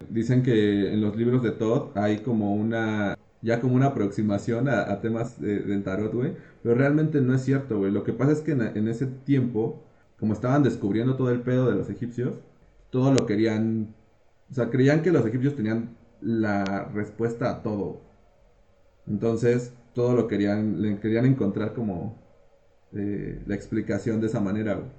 Dicen 0.10 0.44
que 0.44 0.94
en 0.94 1.02
los 1.02 1.16
libros 1.16 1.42
de 1.44 1.52
Todd 1.52 1.92
hay 1.98 2.20
como 2.20 2.54
una, 2.56 3.18
ya 3.42 3.60
como 3.62 3.76
una 3.76 3.88
aproximación 3.88 4.68
a, 4.70 4.92
a 4.92 5.02
temas 5.02 5.40
de- 5.40 5.60
del 5.62 5.84
tarot, 5.84 6.14
güey. 6.14 6.34
Pero 6.62 6.76
realmente 6.76 7.22
no 7.22 7.34
es 7.34 7.42
cierto, 7.44 7.80
güey. 7.80 7.92
Lo 7.92 8.04
que 8.04 8.14
pasa 8.14 8.32
es 8.34 8.42
que 8.42 8.52
en, 8.52 8.62
en 8.62 8.88
ese 8.88 9.08
tiempo, 9.08 9.84
como 10.20 10.34
estaban 10.34 10.64
descubriendo 10.64 11.16
todo 11.16 11.32
el 11.32 11.42
pedo 11.42 11.70
de 11.70 11.76
los 11.76 11.90
egipcios, 11.90 12.34
todo 12.90 13.12
lo 13.14 13.26
querían, 13.26 13.96
o 14.52 14.54
sea, 14.54 14.70
creían 14.70 15.02
que 15.02 15.12
los 15.12 15.26
egipcios 15.26 15.56
tenían 15.56 15.98
la 16.22 16.86
respuesta 16.94 17.50
a 17.52 17.64
todo. 17.64 18.02
Entonces, 19.08 19.74
todo 19.96 20.14
lo 20.14 20.28
querían, 20.28 20.82
le 20.82 21.00
querían 21.00 21.26
encontrar 21.26 21.74
como 21.74 22.22
eh, 22.94 23.42
la 23.48 23.56
explicación 23.56 24.22
de 24.22 24.28
esa 24.28 24.42
manera, 24.42 24.76
güey. 24.76 24.90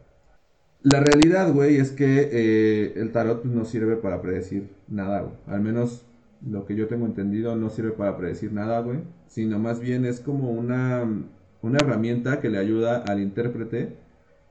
La 0.82 1.01
realidad, 1.01 1.52
güey, 1.52 1.77
es 1.77 1.93
que 1.93 2.28
eh, 2.32 2.93
el 2.97 3.12
tarot 3.12 3.43
pues, 3.43 3.55
no 3.55 3.64
sirve 3.64 3.97
para 3.97 4.23
predecir 4.23 4.70
nada, 4.89 5.20
güey. 5.20 5.35
Al 5.47 5.60
menos 5.60 6.06
lo 6.47 6.66
que 6.66 6.77
yo 6.77 6.89
tengo 6.89 7.06
entendido 7.06 7.56
no 7.56 7.70
sirve 7.70 7.93
para 7.93 8.16
predecir 8.16 8.52
nada, 8.52 8.81
güey. 8.81 9.01
Sino 9.28 9.59
más 9.59 9.81
bien 9.81 10.05
es 10.05 10.20
como 10.20 10.51
una, 10.51 11.05
una 11.62 11.78
herramienta 11.78 12.40
que 12.40 12.51
le 12.51 12.59
ayuda 12.59 13.02
al 13.06 13.20
intérprete 13.20 13.97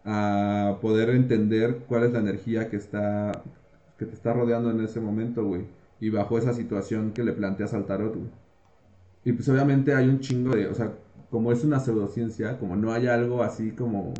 a 0.03 0.77
poder 0.81 1.09
entender 1.09 1.79
cuál 1.87 2.03
es 2.03 2.13
la 2.13 2.19
energía 2.19 2.69
que 2.69 2.77
está 2.77 3.43
que 3.97 4.05
te 4.05 4.13
está 4.13 4.33
rodeando 4.33 4.71
en 4.71 4.81
ese 4.81 4.99
momento, 4.99 5.45
güey. 5.45 5.67
Y 5.99 6.09
bajo 6.09 6.37
esa 6.37 6.53
situación 6.53 7.13
que 7.13 7.23
le 7.23 7.33
planteas 7.33 7.73
al 7.73 7.85
tarot, 7.85 8.15
güey. 8.15 8.29
Y 9.25 9.33
pues 9.33 9.49
obviamente 9.49 9.95
hay 9.95 10.09
un 10.09 10.21
chingo 10.21 10.55
de, 10.55 10.67
o 10.67 10.75
sea, 10.75 10.93
como 11.31 11.51
es 11.51 11.63
una 11.65 11.79
pseudociencia, 11.81 12.59
como 12.59 12.77
no 12.77 12.93
hay 12.93 13.07
algo 13.07 13.43
así 13.43 13.73
como 13.73 14.13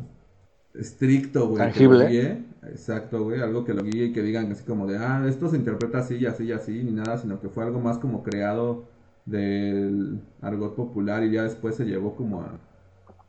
estricto, 0.73 1.47
güey, 1.49 1.71
que 1.71 1.83
lo 1.83 1.93
Tangible. 1.93 2.05
guíe, 2.05 2.45
exacto, 2.63 3.23
güey, 3.23 3.41
algo 3.41 3.65
que 3.65 3.73
lo 3.73 3.83
guíe 3.83 4.07
y 4.07 4.13
que 4.13 4.23
digan 4.23 4.51
así 4.51 4.65
como 4.65 4.87
de, 4.87 4.97
ah, 4.97 5.25
esto 5.27 5.49
se 5.49 5.57
interpreta 5.57 5.99
así 5.99 6.15
y 6.17 6.25
así 6.27 6.45
y 6.45 6.53
así, 6.53 6.83
ni 6.83 6.91
nada, 6.93 7.17
sino 7.17 7.39
que 7.41 7.49
fue 7.49 7.63
algo 7.63 7.79
más 7.81 7.99
como 7.99 8.23
creado 8.23 8.89
del 9.25 10.21
argot 10.41 10.75
popular 10.75 11.23
y 11.23 11.31
ya 11.31 11.43
después 11.43 11.75
se 11.75 11.85
llevó 11.85 12.15
como 12.15 12.41
a 12.43 12.59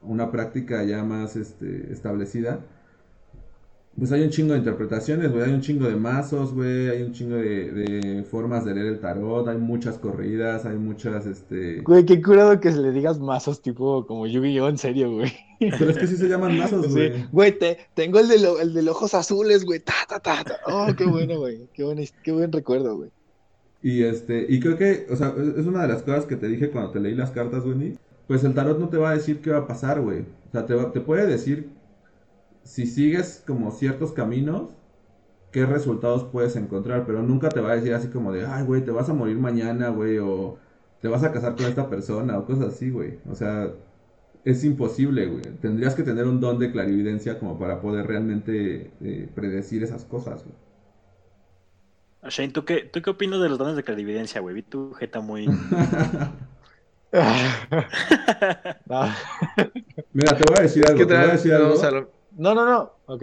una 0.03 0.31
práctica 0.31 0.85
ya 0.85 1.05
más 1.05 1.37
este, 1.37 1.93
establecida. 1.93 2.61
Pues 3.99 4.13
hay 4.13 4.23
un 4.23 4.29
chingo 4.31 4.53
de 4.53 4.59
interpretaciones, 4.59 5.33
güey, 5.33 5.45
hay 5.45 5.53
un 5.55 5.63
chingo 5.63 5.89
de 5.89 5.97
mazos, 5.97 6.53
güey, 6.53 6.91
hay 6.91 7.03
un 7.03 7.13
chingo 7.13 7.37
de, 7.37 7.71
de 7.73 8.25
formas 8.25 8.65
de 8.67 8.75
leer 8.75 8.87
el 8.89 9.01
tarot, 9.01 9.49
hay 9.49 9.57
muchas 9.57 9.97
corridas, 9.99 10.67
hay 10.67 10.77
muchas, 10.77 11.25
este... 11.25 11.81
Güey, 11.81 12.05
qué 12.05 12.21
curado 12.21 12.61
que 12.61 12.71
le 12.73 12.93
digas 12.93 13.19
mazos 13.19 13.63
tipo 13.63 14.07
como 14.07 14.27
Yu-Gi-Oh, 14.27 14.69
en 14.69 14.77
serio, 14.77 15.11
güey. 15.13 15.33
Pero 15.59 15.91
es 15.91 15.97
que 15.97 16.07
sí 16.07 16.17
se 16.19 16.29
llaman 16.29 16.59
mazos, 16.59 16.93
güey. 16.93 17.15
Sí, 17.15 17.25
güey, 17.33 17.59
te, 17.59 17.79
tengo 17.95 18.19
el 18.19 18.29
de, 18.29 18.39
lo- 18.39 18.61
el 18.61 18.75
de 18.75 18.83
los 18.83 18.95
ojos 18.97 19.15
azules, 19.15 19.65
güey. 19.65 19.81
Ta, 19.81 19.95
ta, 20.07 20.21
ta, 20.21 20.45
ta. 20.45 20.57
Oh, 20.67 20.89
qué 20.95 21.07
bueno, 21.07 21.39
güey. 21.39 21.67
Qué 21.73 21.83
buen, 21.83 21.99
qué 22.23 22.33
buen 22.33 22.53
recuerdo, 22.53 22.97
güey. 22.99 23.11
Y 23.83 24.03
este, 24.03 24.45
y 24.47 24.61
creo 24.61 24.77
que, 24.77 25.07
o 25.11 25.17
sea, 25.17 25.35
es 25.57 25.65
una 25.65 25.83
de 25.83 25.89
las 25.89 26.03
cosas 26.03 26.27
que 26.27 26.37
te 26.37 26.49
dije 26.49 26.71
cuando 26.71 26.91
te 26.91 27.01
leí 27.01 27.15
las 27.15 27.31
cartas, 27.31 27.65
Wendy. 27.65 27.97
Pues 28.27 28.45
el 28.45 28.53
tarot 28.53 28.79
no 28.79 28.89
te 28.91 28.97
va 28.99 29.11
a 29.11 29.15
decir 29.15 29.41
qué 29.41 29.51
va 29.53 29.59
a 29.59 29.67
pasar, 29.67 30.01
güey. 30.03 30.21
O 30.21 30.51
sea, 30.53 30.67
te, 30.67 30.75
va- 30.75 30.93
te 30.93 31.01
puede 31.01 31.27
decir 31.27 31.71
si 32.67 32.87
sigues 32.87 33.43
como 33.47 33.71
ciertos 33.71 34.13
caminos, 34.13 34.71
qué 35.53 35.65
resultados 35.67 36.25
puedes 36.25 36.57
encontrar, 36.57 37.07
pero 37.07 37.23
nunca 37.23 37.49
te 37.49 37.61
va 37.61 37.73
a 37.73 37.77
decir 37.77 37.95
así 37.95 38.09
como 38.09 38.33
de, 38.33 38.45
ay, 38.45 38.65
güey, 38.65 38.85
te 38.85 38.91
vas 38.91 39.09
a 39.09 39.15
morir 39.15 39.39
mañana, 39.39 39.89
güey, 39.91 40.19
o 40.19 40.59
te 41.01 41.09
vas 41.09 41.23
a 41.23 41.33
casar 41.33 41.55
con 41.57 41.67
esta 41.67 41.89
persona, 41.89 42.37
o 42.39 42.45
cosas 42.45 42.75
así, 42.75 42.91
güey. 42.91 43.21
O 43.31 43.35
sea, 43.37 43.71
es 44.45 44.65
imposible, 44.65 45.27
güey. 45.27 45.43
Tendrías 45.61 45.95
que 45.95 46.03
tener 46.03 46.27
un 46.27 46.41
don 46.41 46.59
de 46.59 46.73
clarividencia 46.73 47.39
como 47.39 47.59
para 47.59 47.81
poder 47.81 48.07
realmente 48.07 48.91
eh, 49.01 49.29
predecir 49.35 49.85
esas 49.85 50.05
cosas, 50.05 50.45
güey. 50.45 50.57
Shane, 52.29 52.53
¿tú 52.53 52.65
qué, 52.65 52.81
¿tú 52.93 53.01
qué 53.01 53.11
opinas 53.11 53.41
de 53.41 53.49
los 53.49 53.59
dones 53.59 53.77
de 53.77 53.85
clarividencia, 53.85 54.41
güey? 54.41 54.57
Vi 54.57 54.63
tu 54.63 54.93
jeta 54.95 55.21
muy... 55.21 55.47
No, 55.47 55.53
Mira, 60.13 60.37
te 60.37 60.45
voy 60.51 60.59
a 60.59 60.63
decir 60.63 60.83
es 60.85 60.91
algo, 60.91 60.99
que 60.99 61.07
te 61.07 61.15
voy 61.15 61.25
a 61.25 61.33
decir 61.33 61.53
no, 61.53 61.59
algo. 61.59 61.75
o 61.75 61.77
sea, 61.77 61.91
lo- 61.93 62.16
no, 62.37 62.55
no, 62.55 62.65
no. 62.67 62.93
Ok. 63.07 63.23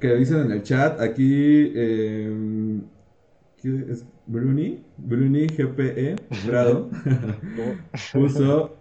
que 0.00 0.14
dicen 0.14 0.40
en 0.46 0.52
el 0.52 0.62
chat 0.62 1.00
aquí 1.00 1.72
eh, 1.74 2.80
¿qué 3.56 3.84
es? 3.90 4.04
Bruni 4.26 4.82
Bruni 4.96 5.46
GPE 5.48 6.16
Grado 6.46 6.88
puso 8.12 8.72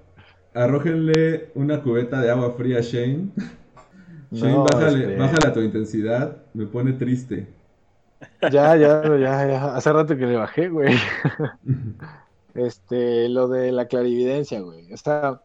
arrójenle 0.53 1.51
una 1.55 1.81
cubeta 1.81 2.21
de 2.21 2.29
agua 2.29 2.53
fría 2.57 2.79
a 2.79 2.81
Shane 2.81 3.31
Shane 4.31 4.53
No, 4.53 4.63
bájale, 4.63 4.99
este- 5.03 5.17
bájale 5.17 5.47
a 5.47 5.53
tu 5.53 5.61
intensidad 5.61 6.37
me 6.53 6.65
pone 6.67 6.93
triste 6.93 7.47
Ya, 8.41 8.75
ya, 8.75 9.01
ya, 9.17 9.47
ya. 9.47 9.75
Hace 9.75 9.91
rato 9.93 10.15
que 10.15 10.25
le 10.27 10.35
bajé, 10.35 10.69
güey. 10.69 10.93
Este, 12.53 13.29
lo 13.29 13.47
de 13.47 13.71
la 13.71 13.87
clarividencia, 13.87 14.59
güey. 14.59 14.91
O 14.93 14.97
sea, 14.97 15.41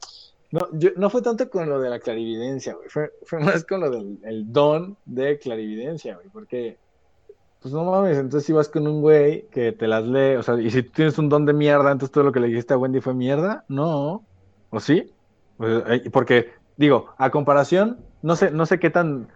no, 0.50 0.68
yo, 0.72 0.90
no 0.96 1.10
fue 1.10 1.22
tanto 1.22 1.48
con 1.50 1.68
lo 1.68 1.80
de 1.80 1.90
la 1.90 2.00
clarividencia, 2.00 2.74
güey. 2.74 2.88
Fue, 2.88 3.10
fue 3.24 3.40
más 3.40 3.64
con 3.64 3.80
lo 3.80 3.90
del 3.90 4.18
el 4.24 4.52
don 4.52 4.98
de 5.04 5.38
clarividencia, 5.38 6.16
güey. 6.16 6.28
Porque, 6.30 6.78
pues 7.58 7.74
no 7.74 7.84
mames, 7.84 8.18
entonces 8.18 8.46
si 8.46 8.52
vas 8.52 8.68
con 8.68 8.86
un 8.86 9.00
güey 9.00 9.48
que 9.50 9.72
te 9.72 9.88
las 9.88 10.04
lee, 10.04 10.36
o 10.36 10.42
sea, 10.42 10.60
y 10.60 10.70
si 10.70 10.82
tú 10.82 10.92
tienes 10.92 11.18
un 11.18 11.28
don 11.28 11.44
de 11.46 11.52
mierda, 11.52 11.90
entonces 11.90 12.12
todo 12.12 12.24
lo 12.24 12.32
que 12.32 12.40
le 12.40 12.48
dijiste 12.48 12.74
a 12.74 12.78
Wendy 12.78 13.00
fue 13.00 13.14
mierda, 13.14 13.64
no. 13.68 14.26
¿O 14.70 14.80
sí? 14.80 15.12
Pues, 15.56 15.82
porque, 16.12 16.52
digo, 16.76 17.14
a 17.18 17.30
comparación, 17.30 18.04
no 18.22 18.36
sé, 18.36 18.50
no 18.50 18.66
sé 18.66 18.78
qué 18.78 18.90
tan 18.90 19.28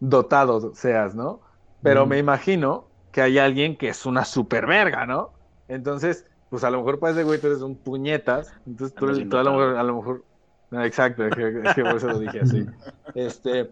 dotado 0.00 0.74
seas, 0.74 1.14
¿no? 1.14 1.40
Pero 1.82 2.04
Mm. 2.04 2.08
me 2.08 2.18
imagino 2.18 2.90
que 3.12 3.22
hay 3.22 3.38
alguien 3.38 3.76
que 3.76 3.88
es 3.88 4.04
una 4.06 4.24
super 4.24 4.66
verga, 4.66 5.06
¿no? 5.06 5.32
Entonces, 5.68 6.26
pues 6.48 6.64
a 6.64 6.70
lo 6.70 6.78
mejor 6.78 6.98
para 6.98 7.12
ese 7.12 7.24
güey 7.24 7.40
tú 7.40 7.46
eres 7.46 7.62
un 7.62 7.76
puñetas. 7.76 8.52
Entonces 8.66 8.94
tú, 8.94 9.06
tú 9.28 9.36
a 9.36 9.42
lo 9.44 9.52
mejor, 9.52 9.76
a 9.76 9.82
lo 9.82 9.96
mejor. 9.96 10.24
No, 10.70 10.84
exacto, 10.84 11.24
es 11.26 11.34
que, 11.34 11.48
es 11.64 11.74
que 11.74 11.82
por 11.82 11.96
eso 11.96 12.08
lo 12.08 12.18
dije 12.18 12.40
así. 12.40 12.64
Este, 13.14 13.70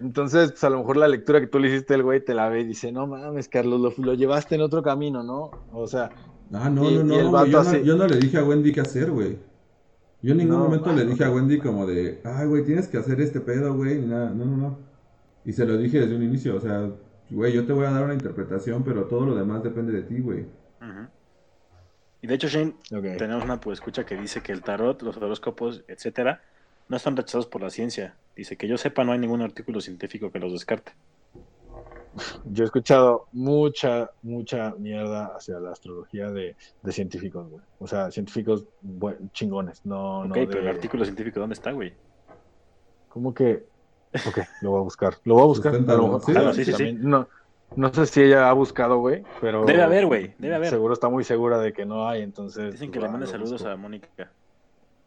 entonces, 0.00 0.50
pues 0.52 0.62
a 0.64 0.70
lo 0.70 0.78
mejor 0.78 0.98
la 0.98 1.08
lectura 1.08 1.40
que 1.40 1.46
tú 1.46 1.58
le 1.58 1.68
hiciste 1.68 1.94
al 1.94 2.02
güey 2.02 2.22
te 2.24 2.34
la 2.34 2.48
ve 2.48 2.60
y 2.60 2.64
dice, 2.64 2.92
no 2.92 3.06
mames, 3.06 3.48
Carlos, 3.48 3.80
lo, 3.80 4.04
lo 4.04 4.14
llevaste 4.14 4.54
en 4.54 4.60
otro 4.60 4.82
camino, 4.82 5.22
¿no? 5.22 5.50
O 5.72 5.86
sea, 5.86 6.10
ah 6.52 6.70
no 6.70 6.88
Y- 6.90 6.94
no 6.98 7.04
no, 7.04 7.46
yo, 7.46 7.62
no 7.62 7.70
así- 7.70 7.82
yo 7.82 7.96
no 7.96 8.06
le 8.06 8.16
dije 8.18 8.38
a 8.38 8.44
Wendy 8.44 8.72
qué 8.72 8.80
hacer 8.80 9.10
güey 9.10 9.38
yo 10.20 10.32
en 10.32 10.38
ningún 10.38 10.56
No, 10.58 10.64
momento 10.64 10.92
le 10.92 11.02
ah, 11.02 11.04
dije 11.04 11.24
a. 11.24 11.30
Wendy 11.30 11.58
como 11.58 11.86
de 11.86 12.20
ay 12.24 12.46
güey 12.46 12.64
tienes 12.64 12.88
que 12.88 12.96
hacer 12.98 13.20
este 13.20 13.40
pedo 13.40 13.74
güey 13.74 14.00
no 14.00 14.30
no 14.30 14.44
no 14.44 14.78
y 15.44 15.52
se 15.52 15.64
lo 15.66 15.76
dije 15.76 16.00
desde 16.00 16.16
un 16.16 16.22
inicio 16.22 16.56
o 16.56 16.60
sea 16.60 16.90
güey 17.30 17.52
yo 17.52 17.66
te 17.66 17.72
voy 17.72 17.86
a 17.86 17.90
dar 17.90 18.04
una 18.04 18.14
interpretación 18.14 18.82
pero 18.82 19.04
todo 19.04 19.26
lo 19.26 19.34
demás 19.36 19.62
depende 19.62 19.92
de 19.92 20.02
ti 20.02 20.20
güey 20.20 20.40
Ujú. 20.80 21.06
Y 22.20 22.26
de 22.26 22.34
hecho, 22.34 22.48
Shane, 22.48 22.74
tenemos 23.16 23.44
una 23.44 23.60
pues, 23.60 23.78
escucha 23.78 24.04
que 24.04 24.16
dice 24.16 24.42
que 24.42 24.52
el 24.52 24.62
tarot, 24.62 25.00
los 25.02 25.16
horóscopos, 25.16 25.84
etcétera, 25.88 26.42
no 26.88 26.96
están 26.96 27.16
rechazados 27.16 27.46
por 27.46 27.62
la 27.62 27.70
ciencia. 27.70 28.14
Dice 28.34 28.56
que 28.56 28.66
yo 28.66 28.76
sepa, 28.76 29.04
no 29.04 29.12
hay 29.12 29.18
ningún 29.18 29.42
artículo 29.42 29.80
científico 29.80 30.30
que 30.32 30.38
los 30.38 30.52
descarte. 30.52 30.92
Yo 32.46 32.64
he 32.64 32.66
escuchado 32.66 33.28
mucha, 33.32 34.10
mucha 34.22 34.74
mierda 34.78 35.26
hacia 35.36 35.60
la 35.60 35.70
astrología 35.72 36.30
de, 36.30 36.56
de 36.82 36.92
científicos, 36.92 37.48
güey. 37.48 37.62
O 37.78 37.86
sea, 37.86 38.10
científicos 38.10 38.64
chingones, 39.32 39.84
no, 39.84 40.20
ok, 40.20 40.26
no 40.26 40.32
pero 40.34 40.50
de- 40.50 40.58
el 40.60 40.68
artículo 40.68 41.04
científico, 41.04 41.38
¿dónde 41.38 41.54
está, 41.54 41.70
güey? 41.70 41.92
¿Cómo 43.08 43.32
que? 43.32 43.64
Ok, 44.26 44.38
lo 44.62 44.70
voy 44.70 44.80
a 44.80 44.82
buscar. 44.84 45.14
Lo 45.24 45.34
voy 45.34 45.42
a 45.44 45.46
buscar. 45.46 45.74
A 45.74 45.78
lo 45.78 45.82
mejor- 45.82 46.20
Susténtalo, 46.20 46.20
sí. 46.20 46.32
ojalá 46.32 46.50
Ah, 46.50 46.52
sí, 46.54 46.64
sí, 46.64 46.72
sí. 46.72 46.76
también- 46.76 47.08
No, 47.08 47.28
no 47.76 47.92
sé 47.92 48.06
si 48.06 48.22
ella 48.22 48.48
ha 48.48 48.52
buscado, 48.52 48.98
güey, 48.98 49.22
pero... 49.40 49.64
Debe 49.64 49.82
haber, 49.82 50.06
güey, 50.06 50.34
debe 50.38 50.54
haber. 50.56 50.70
Seguro 50.70 50.94
está 50.94 51.08
muy 51.08 51.24
segura 51.24 51.58
de 51.58 51.72
que 51.72 51.84
no 51.86 52.08
hay, 52.08 52.22
entonces... 52.22 52.72
Dicen 52.72 52.88
pues, 52.88 52.94
que 52.94 53.00
le 53.00 53.06
va, 53.06 53.12
mande 53.12 53.26
saludos 53.26 53.52
busco. 53.52 53.68
a 53.68 53.76
Mónica. 53.76 54.30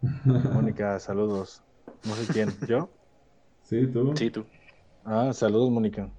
Mónica, 0.25 0.99
saludos. 0.99 1.61
No 2.05 2.13
sé 2.15 2.31
quién, 2.33 2.49
¿yo? 2.67 2.89
sí 3.63 3.87
tú 3.87 4.13
Sí, 4.15 4.29
tú. 4.31 4.45
Ah, 5.05 5.31
saludos, 5.33 5.69
Mónica. 5.71 6.09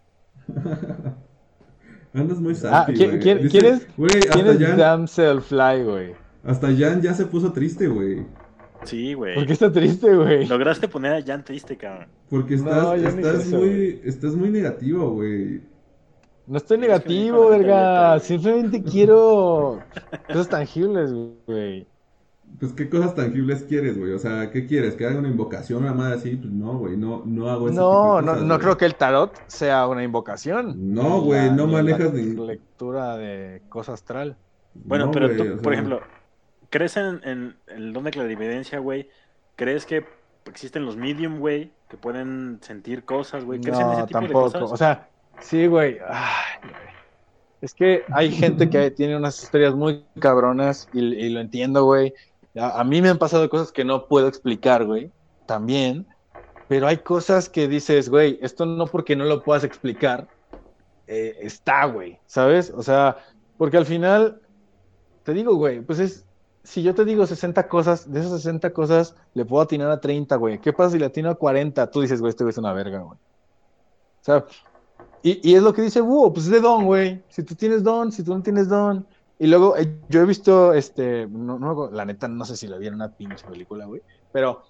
Andas 2.15 2.39
muy 2.41 2.53
Ah, 2.53 2.57
salty, 2.57 2.93
¿qui- 2.95 3.07
güey. 3.09 3.21
quién- 3.21 3.39
Dice- 3.43 3.51
quién 3.51 3.75
es- 3.75 3.97
Güey, 3.97 4.21
¿Quién 4.33 4.47
es 4.47 4.59
Jan, 4.59 4.77
Damsel 4.79 5.43
Fly, 5.43 5.83
güey? 5.85 6.15
hasta 6.45 6.69
Jan 6.75 7.03
ya 7.03 7.13
se 7.13 7.27
puso 7.27 7.53
triste, 7.53 7.89
güey. 7.89 8.25
Sí, 8.85 9.15
güey. 9.15 9.35
¿Por 9.35 9.47
qué 9.47 9.53
está 9.53 9.73
triste, 9.73 10.15
güey? 10.15 10.47
Lograste 10.47 10.89
poner 10.89 11.15
a 11.15 11.23
Jan 11.23 11.45
triste, 11.45 11.77
cabrón. 11.77 12.09
Porque 12.31 12.55
estás, 12.55 12.99
eso, 13.03 13.59
muy, 13.59 14.01
estás 14.05 14.35
muy 14.37 14.51
negativo, 14.51 15.11
güey. 15.11 15.61
No 16.47 16.59
estoy 16.59 16.77
Es 16.77 16.83
que 16.83 16.89
negativo, 16.89 17.49
verga. 17.51 18.19
Simplemente 18.21 18.83
quiero 18.91 19.81
cosas 20.29 20.49
tangibles, 20.49 21.13
güey. 21.47 21.87
Pues, 22.61 22.73
¿qué 22.73 22.89
cosas 22.89 23.15
tangibles 23.15 23.65
quieres, 23.65 23.99
güey? 23.99 24.13
O 24.13 24.19
sea, 24.19 24.51
¿qué 24.51 24.67
quieres? 24.67 24.95
¿Que 24.95 25.05
haga 25.05 25.19
una 25.19 25.29
invocación 25.29 25.81
o 25.83 25.87
una 25.87 25.95
madre 25.95 26.15
así? 26.15 26.37
Pues 26.37 26.53
no, 26.53 26.79
güey, 26.79 26.97
no, 26.97 27.23
no 27.27 27.51
hago 27.51 27.69
ese 27.69 27.77
No, 27.77 28.23
no, 28.23 28.37
no 28.37 28.59
creo 28.59 28.77
que 28.79 28.85
el 28.87 28.95
tarot 28.95 29.35
sea 29.49 29.87
una 29.89 30.05
invocación. 30.05 30.95
No, 30.95 31.21
güey, 31.21 31.51
no 31.51 31.67
manejas 31.67 32.13
ni- 32.15 32.35
lectura 32.47 33.17
de 33.17 33.63
cosa 33.69 33.93
astral. 33.93 34.37
Bueno, 34.75 35.07
No, 35.07 35.11
pero 35.11 35.35
tú, 35.37 35.43
o 35.43 35.47
sea, 35.47 35.57
por 35.57 35.73
ejemplo, 35.73 36.01
¿crees 36.71 36.97
en, 36.97 37.21
en 37.25 37.57
el 37.69 37.93
don 37.93 38.05
de 38.05 38.11
clarividencia, 38.11 38.79
güey? 38.79 39.09
¿Crees 39.57 39.87
que 39.87 40.05
existen 40.47 40.85
los 40.85 40.97
medium, 40.97 41.39
güey? 41.39 41.73
Que 41.89 41.97
pueden 41.97 42.59
sentir 42.63 43.05
cosas, 43.05 43.45
güey. 43.45 43.61
¿Crees 43.61 43.79
en 43.79 43.91
ese 43.91 44.01
No, 44.01 44.07
tipo 44.07 44.19
tampoco. 44.21 44.51
de 44.51 44.53
cosas? 44.61 44.73
O 44.73 44.77
sea, 44.77 45.09
sí, 45.41 45.67
güey. 45.67 45.99
Es 47.61 47.75
que 47.75 48.05
hay 48.13 48.31
gente 48.31 48.69
que 48.69 48.91
tiene 48.91 49.17
unas 49.17 49.43
historias 49.43 49.75
muy 49.75 50.05
cabronas 50.21 50.89
y, 50.93 51.01
y 51.01 51.31
lo 51.31 51.41
entiendo, 51.41 51.85
güey. 51.85 52.13
A, 52.57 52.81
a 52.81 52.85
mí 52.85 53.01
me 53.01 53.09
han 53.09 53.19
pasado 53.19 53.49
cosas 53.49 53.73
que 53.73 53.85
no 53.85 54.07
puedo 54.07 54.29
explicar, 54.29 54.85
güey. 54.85 55.11
También. 55.47 56.07
Pero 56.69 56.87
hay 56.89 56.99
cosas 56.99 57.49
que 57.49 57.69
dices, 57.69 58.09
güey, 58.09 58.39
esto 58.43 58.67
no 58.67 58.87
porque 58.87 59.15
no 59.15 59.25
lo 59.25 59.43
puedas 59.45 59.63
explicar, 59.63 60.27
eh, 61.07 61.37
está, 61.41 61.85
güey. 61.85 62.19
¿Sabes? 62.27 62.73
O 62.77 62.83
sea, 62.83 63.19
porque 63.57 63.77
al 63.77 63.87
final, 63.87 64.41
te 65.23 65.33
digo, 65.33 65.55
güey, 65.55 65.81
pues 65.81 66.01
es, 66.01 66.26
si 66.67 66.83
yo 66.83 66.95
te 66.95 67.05
digo 67.05 67.25
60 67.27 67.69
cosas, 67.69 68.11
de 68.11 68.21
esas 68.21 68.43
60 68.43 68.73
cosas 68.73 69.15
le 69.35 69.45
puedo 69.45 69.63
atinar 69.63 69.89
a 69.91 70.01
30, 70.01 70.35
güey. 70.37 70.61
¿Qué 70.61 70.73
pasa 70.73 70.91
si 70.91 70.99
le 70.99 71.07
atino 71.07 71.31
a 71.31 71.37
40? 71.37 71.91
Tú 71.91 72.01
dices, 72.01 72.21
güey, 72.21 72.31
este 72.31 72.43
güey 72.43 72.51
es 72.51 72.59
una 72.59 72.73
verga, 72.73 72.99
güey. 73.01 73.17
O 73.17 74.25
sea, 74.25 74.45
y, 75.23 75.49
y 75.49 75.55
es 75.55 75.63
lo 75.63 75.73
que 75.73 75.83
dice 75.83 76.01
Búho, 76.01 76.33
pues 76.33 76.47
es 76.47 76.53
de 76.53 76.61
don, 76.61 76.85
güey. 76.85 77.23
Si 77.29 77.45
tú 77.45 77.55
tienes 77.55 77.85
don, 77.85 78.11
si 78.11 78.25
tú 78.25 78.35
no 78.35 78.43
tienes 78.43 78.69
don. 78.69 79.07
Y 79.39 79.47
luego, 79.47 79.77
eh, 79.77 79.97
yo 80.09 80.23
he 80.23 80.25
visto, 80.25 80.73
este, 80.73 81.29
no, 81.29 81.59
no, 81.59 81.89
la 81.91 82.05
neta, 82.05 82.27
no 82.27 82.45
sé 82.45 82.57
si 82.57 82.67
la 82.67 82.79
vi 82.79 82.89
en 82.89 82.95
una 82.95 83.13
pinche 83.13 83.47
película, 83.47 83.87
güey. 83.87 84.03
Pero, 84.33 84.63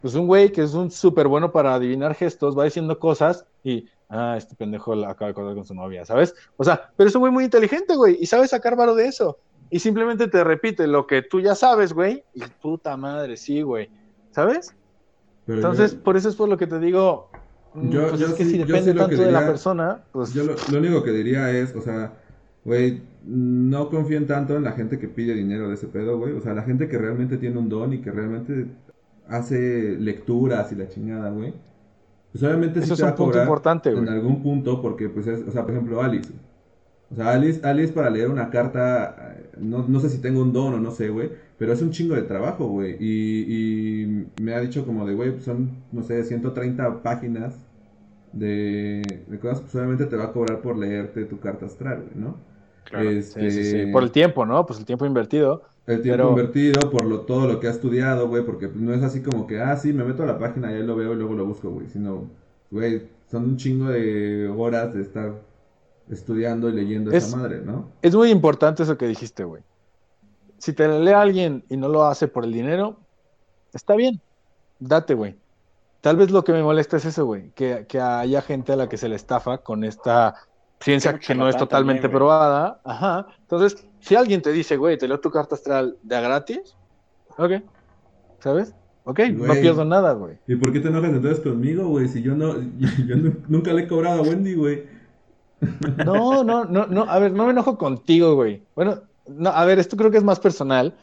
pues 0.00 0.14
un 0.14 0.28
güey 0.28 0.52
que 0.52 0.62
es 0.62 0.74
un 0.74 0.92
súper 0.92 1.26
bueno 1.26 1.50
para 1.50 1.74
adivinar 1.74 2.14
gestos, 2.14 2.56
va 2.56 2.64
diciendo 2.64 2.98
cosas 3.00 3.44
y, 3.64 3.88
ah, 4.08 4.36
este 4.36 4.54
pendejo 4.54 4.92
acaba 4.92 5.26
de 5.26 5.32
acordar 5.32 5.54
con 5.56 5.64
su 5.64 5.74
novia, 5.74 6.04
¿sabes? 6.04 6.32
O 6.56 6.62
sea, 6.62 6.92
pero 6.96 7.08
es 7.08 7.14
un 7.16 7.20
güey 7.20 7.32
muy 7.32 7.44
inteligente, 7.44 7.96
güey, 7.96 8.18
y 8.20 8.26
sabe 8.26 8.46
sacar 8.46 8.76
varo 8.76 8.94
de 8.94 9.06
eso. 9.06 9.38
Y 9.70 9.78
simplemente 9.78 10.26
te 10.28 10.42
repite 10.44 10.86
lo 10.86 11.06
que 11.06 11.22
tú 11.22 11.40
ya 11.40 11.54
sabes, 11.54 11.92
güey, 11.92 12.24
y 12.34 12.42
puta 12.60 12.96
madre, 12.96 13.36
sí, 13.36 13.62
güey. 13.62 13.88
¿Sabes? 14.32 14.74
pero 15.46 15.58
Entonces, 15.58 15.94
yo- 15.94 16.02
por 16.02 16.16
eso 16.16 16.28
es 16.28 16.36
por 16.36 16.48
lo 16.48 16.56
que 16.56 16.66
te 16.68 16.78
digo, 16.78 17.28
mm, 17.74 17.90
Yo- 17.90 18.08
pues 18.08 18.20
yo 18.20 18.26
es 18.28 18.34
que 18.34 18.44
sí- 18.44 18.50
si 18.52 18.58
depende 18.58 18.94
tanto 18.94 19.08
que 19.08 19.16
de 19.16 19.32
la 19.32 19.38
diría- 19.40 19.46
persona, 19.46 20.02
pues... 20.12 20.32
Yo 20.32 20.44
lo, 20.44 20.54
lo 20.70 20.78
único 20.78 21.02
que 21.02 21.10
diría 21.12 21.50
es, 21.50 21.74
o 21.74 21.80
sea, 21.80 22.12
güey, 22.64 23.02
no 23.24 23.88
confíen 23.90 24.26
tanto 24.26 24.56
en 24.56 24.62
la 24.64 24.72
gente 24.72 24.98
que 24.98 25.08
pide 25.08 25.34
dinero 25.34 25.68
de 25.68 25.74
ese 25.74 25.88
pedo, 25.88 26.18
güey. 26.18 26.32
O 26.34 26.40
sea, 26.40 26.54
la 26.54 26.62
gente 26.62 26.88
que 26.88 26.98
realmente 26.98 27.36
tiene 27.38 27.58
un 27.58 27.68
don 27.68 27.92
y 27.92 28.00
que 28.00 28.10
realmente 28.12 28.66
hace 29.28 29.96
lecturas 29.98 30.70
y 30.72 30.74
la 30.76 30.88
chingada, 30.88 31.30
güey. 31.30 31.52
Pues 32.32 32.44
obviamente 32.44 32.80
sí 32.80 32.84
Eso 32.84 32.94
es 32.94 32.98
te 32.98 33.04
va 33.04 33.08
un 33.10 33.14
a 33.14 33.16
punto 33.16 33.40
importante, 33.40 33.90
en 33.90 33.96
güey. 34.04 34.08
algún 34.08 34.42
punto 34.42 34.80
porque, 34.80 35.08
pues, 35.08 35.26
es, 35.26 35.46
o 35.46 35.50
sea, 35.50 35.62
por 35.62 35.72
ejemplo, 35.72 36.00
Alice. 36.00 36.30
O 37.10 37.14
sea, 37.16 37.30
Alice, 37.32 37.60
Alice 37.66 37.92
para 37.92 38.08
leer 38.10 38.28
una 38.30 38.50
carta, 38.50 39.34
eh, 39.38 39.50
no, 39.58 39.84
no 39.88 39.98
sé 40.00 40.08
si 40.10 40.18
tengo 40.20 40.42
un 40.42 40.52
don 40.52 40.74
o 40.74 40.80
no 40.80 40.90
sé, 40.92 41.08
güey, 41.08 41.30
pero 41.58 41.72
es 41.72 41.82
un 41.82 41.90
chingo 41.90 42.14
de 42.14 42.22
trabajo, 42.22 42.68
güey. 42.68 42.96
Y, 43.00 44.04
y 44.04 44.26
me 44.42 44.54
ha 44.54 44.60
dicho 44.60 44.86
como 44.86 45.04
de, 45.06 45.14
güey, 45.14 45.32
pues 45.32 45.44
son, 45.44 45.70
no 45.92 46.02
sé, 46.04 46.22
130 46.24 47.02
páginas 47.02 47.66
de, 48.32 49.02
de 49.26 49.38
cosas, 49.40 49.60
pues 49.62 49.74
obviamente 49.74 50.06
te 50.06 50.16
va 50.16 50.24
a 50.24 50.32
cobrar 50.32 50.60
por 50.62 50.76
leerte 50.78 51.24
tu 51.24 51.40
carta 51.40 51.66
astral, 51.66 52.04
güey, 52.04 52.24
¿no? 52.24 52.36
Claro. 52.84 53.10
Este, 53.10 53.50
Sí, 53.50 53.64
sí, 53.64 53.70
sí. 53.86 53.86
Por 53.92 54.02
el 54.04 54.12
tiempo, 54.12 54.46
¿no? 54.46 54.64
Pues 54.66 54.78
el 54.78 54.84
tiempo 54.84 55.04
invertido. 55.06 55.62
el 55.86 56.02
tiempo 56.02 56.16
pero- 56.18 56.30
invertido, 56.30 56.90
por 56.90 57.04
lo, 57.04 57.22
todo 57.22 57.48
lo 57.48 57.58
que 57.60 57.66
ha 57.66 57.70
estudiado, 57.70 58.28
güey, 58.28 58.44
porque 58.44 58.68
no 58.72 58.94
es 58.94 59.02
así 59.02 59.20
como 59.22 59.46
que, 59.48 59.60
ah, 59.60 59.76
sí, 59.76 59.92
me 59.92 60.04
meto 60.04 60.22
a 60.22 60.26
la 60.26 60.38
página 60.38 60.70
y 60.72 60.76
ahí 60.76 60.86
lo 60.86 60.94
veo 60.96 61.12
y 61.12 61.16
luego 61.16 61.34
lo 61.34 61.44
busco, 61.46 61.70
güey, 61.70 61.88
sino, 61.88 62.30
güey, 62.70 63.08
son 63.26 63.44
un 63.44 63.56
chingo 63.56 63.86
de 63.90 64.48
horas 64.48 64.94
de 64.94 65.02
estar 65.02 65.32
estudiando 66.10 66.68
y 66.68 66.72
leyendo 66.72 67.10
Es- 67.12 67.26
esa 67.28 67.36
madre, 67.36 67.60
¿no? 67.64 67.88
Es 68.02 68.14
muy 68.14 68.30
importante 68.30 68.82
eso 68.82 68.96
que 68.98 69.06
dijiste, 69.06 69.44
güey. 69.44 69.62
Si 70.58 70.72
te 70.72 70.86
lee 70.88 71.12
alguien 71.12 71.64
y 71.70 71.76
no 71.76 71.88
lo 71.88 72.04
hace 72.04 72.28
por 72.28 72.44
el 72.44 72.52
dinero, 72.52 72.96
está 73.72 73.94
bien. 73.96 74.20
Date, 74.78 75.14
güey. 75.14 75.36
Tal 76.00 76.16
vez 76.16 76.30
lo 76.30 76.44
que 76.44 76.52
me 76.52 76.62
molesta 76.62 76.96
es 76.96 77.04
eso, 77.04 77.24
güey. 77.26 77.50
Que, 77.50 77.86
que 77.88 78.00
haya 78.00 78.42
gente 78.42 78.72
a 78.72 78.76
la 78.76 78.88
que 78.88 78.96
se 78.96 79.08
le 79.08 79.16
estafa 79.16 79.58
con 79.58 79.84
esta 79.84 80.34
ciencia 80.80 81.18
que 81.18 81.34
no 81.34 81.48
es 81.48 81.56
totalmente 81.56 82.02
también, 82.02 82.18
probada. 82.18 82.80
Ajá. 82.84 83.26
Entonces, 83.42 83.86
si 84.00 84.16
alguien 84.16 84.40
te 84.42 84.50
dice, 84.52 84.76
güey, 84.76 84.96
te 84.98 85.06
leo 85.08 85.20
tu 85.20 85.30
carta 85.30 85.54
astral 85.54 85.96
de 86.02 86.16
a 86.16 86.20
gratis, 86.20 86.74
ok. 87.36 87.52
¿Sabes? 88.38 88.74
Ok, 89.04 89.20
no 89.32 89.52
pierdo 89.54 89.84
nada, 89.84 90.12
güey. 90.12 90.36
¿Y 90.46 90.56
por 90.56 90.72
qué 90.72 90.80
te 90.80 90.88
enojas 90.88 91.10
entonces 91.10 91.40
conmigo, 91.40 91.86
güey? 91.88 92.08
Si 92.08 92.22
yo 92.22 92.34
no, 92.34 92.54
yo 93.06 93.16
nu- 93.16 93.36
nunca 93.48 93.72
le 93.72 93.82
he 93.82 93.88
cobrado 93.88 94.20
a 94.20 94.22
Wendy, 94.22 94.54
güey. 94.54 94.84
No, 96.04 96.42
no, 96.42 96.64
no, 96.64 96.86
no. 96.86 97.02
A 97.02 97.18
ver, 97.18 97.32
no 97.32 97.44
me 97.44 97.52
enojo 97.52 97.76
contigo, 97.76 98.34
güey. 98.34 98.62
Bueno, 98.74 99.00
no, 99.28 99.50
a 99.50 99.64
ver, 99.64 99.78
esto 99.78 99.96
creo 99.96 100.10
que 100.10 100.18
es 100.18 100.24
más 100.24 100.40
personal. 100.40 100.94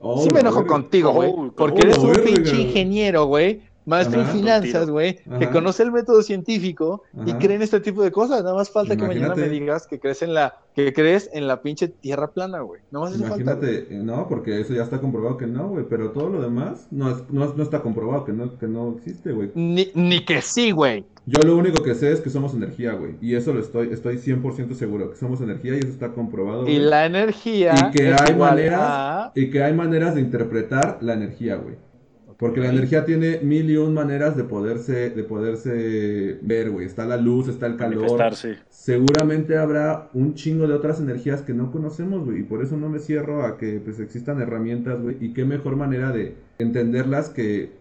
Oh, 0.00 0.22
sí 0.22 0.28
me 0.32 0.40
enojo 0.40 0.66
contigo, 0.66 1.12
güey. 1.12 1.30
Oh, 1.34 1.52
porque 1.56 1.80
oh, 1.82 1.84
eres 1.84 1.98
un 1.98 2.12
pinche 2.24 2.56
ingeniero, 2.56 3.26
güey. 3.26 3.62
Maestro 3.88 4.20
Ajá. 4.20 4.30
en 4.32 4.36
finanzas, 4.38 4.90
güey. 4.90 5.18
Que 5.38 5.48
conoce 5.48 5.82
el 5.82 5.90
método 5.92 6.22
científico 6.22 7.02
y 7.26 7.32
cree 7.34 7.56
en 7.56 7.62
este 7.62 7.80
tipo 7.80 8.02
de 8.02 8.12
cosas. 8.12 8.42
Nada 8.44 8.54
más 8.54 8.70
falta 8.70 8.96
que 8.96 9.02
mañana 9.06 9.34
me 9.34 9.48
digas 9.48 9.86
que 9.86 9.98
crees 9.98 10.22
en 10.22 10.34
la, 10.34 10.56
que 10.74 10.92
crees 10.92 11.30
en 11.32 11.48
la 11.48 11.62
pinche 11.62 11.88
tierra 11.88 12.30
plana, 12.32 12.60
güey. 12.60 12.80
Nada 12.90 13.06
más 13.06 13.12
falta. 13.18 13.26
Imagínate, 13.42 13.86
eh, 13.90 14.00
no, 14.02 14.28
porque 14.28 14.60
eso 14.60 14.74
ya 14.74 14.82
está 14.82 15.00
comprobado 15.00 15.36
que 15.36 15.46
no, 15.46 15.68
güey, 15.68 15.84
pero 15.88 16.10
todo 16.12 16.28
lo 16.28 16.42
demás 16.42 16.86
no, 16.90 17.10
es- 17.10 17.24
no, 17.30 17.44
es- 17.46 17.56
no 17.56 17.62
está 17.62 17.80
comprobado 17.82 18.24
que 18.24 18.32
no, 18.32 18.58
que 18.58 18.66
no 18.68 18.94
existe, 18.96 19.32
güey. 19.32 19.50
Ni, 19.54 19.90
ni 19.94 20.24
que 20.24 20.42
sí, 20.42 20.70
güey. 20.70 21.04
Yo 21.26 21.40
lo 21.46 21.56
único 21.58 21.82
que 21.82 21.94
sé 21.94 22.10
es 22.10 22.20
que 22.22 22.30
somos 22.30 22.54
energía, 22.54 22.92
güey, 22.94 23.16
y 23.20 23.34
eso 23.34 23.52
lo 23.52 23.60
estoy, 23.60 23.90
estoy 23.92 24.16
100% 24.16 24.74
seguro, 24.74 25.10
que 25.10 25.16
somos 25.16 25.42
energía 25.42 25.74
y 25.74 25.78
eso 25.80 25.88
está 25.88 26.12
comprobado, 26.12 26.66
Y 26.66 26.78
la 26.78 27.04
energía. 27.04 27.74
Y 27.74 27.90
que 27.90 28.10
es 28.12 28.20
hay 28.22 28.32
igual 28.34 28.50
maneras, 28.52 28.80
a- 28.82 29.32
y 29.34 29.50
que 29.50 29.62
hay 29.62 29.74
maneras 29.74 30.14
de 30.14 30.22
interpretar 30.22 30.98
la 31.02 31.12
energía, 31.14 31.56
güey. 31.56 31.76
Porque 32.38 32.60
la 32.60 32.68
energía 32.68 33.04
tiene 33.04 33.40
mil 33.40 33.68
y 33.68 33.76
un 33.76 33.94
maneras 33.94 34.36
de 34.36 34.44
poderse, 34.44 35.10
de 35.10 35.24
poderse 35.24 36.38
ver, 36.40 36.70
güey. 36.70 36.86
Está 36.86 37.04
la 37.04 37.16
luz, 37.16 37.48
está 37.48 37.66
el 37.66 37.76
calor. 37.76 38.32
Seguramente 38.68 39.58
habrá 39.58 40.08
un 40.14 40.34
chingo 40.34 40.68
de 40.68 40.74
otras 40.74 41.00
energías 41.00 41.42
que 41.42 41.52
no 41.52 41.72
conocemos, 41.72 42.24
güey. 42.24 42.40
Y 42.40 42.42
por 42.44 42.62
eso 42.62 42.76
no 42.76 42.88
me 42.88 43.00
cierro 43.00 43.44
a 43.44 43.58
que 43.58 43.80
pues 43.80 43.98
existan 43.98 44.40
herramientas, 44.40 45.02
güey. 45.02 45.16
Y 45.20 45.32
qué 45.32 45.44
mejor 45.44 45.74
manera 45.74 46.12
de 46.12 46.36
entenderlas 46.60 47.28
que 47.28 47.72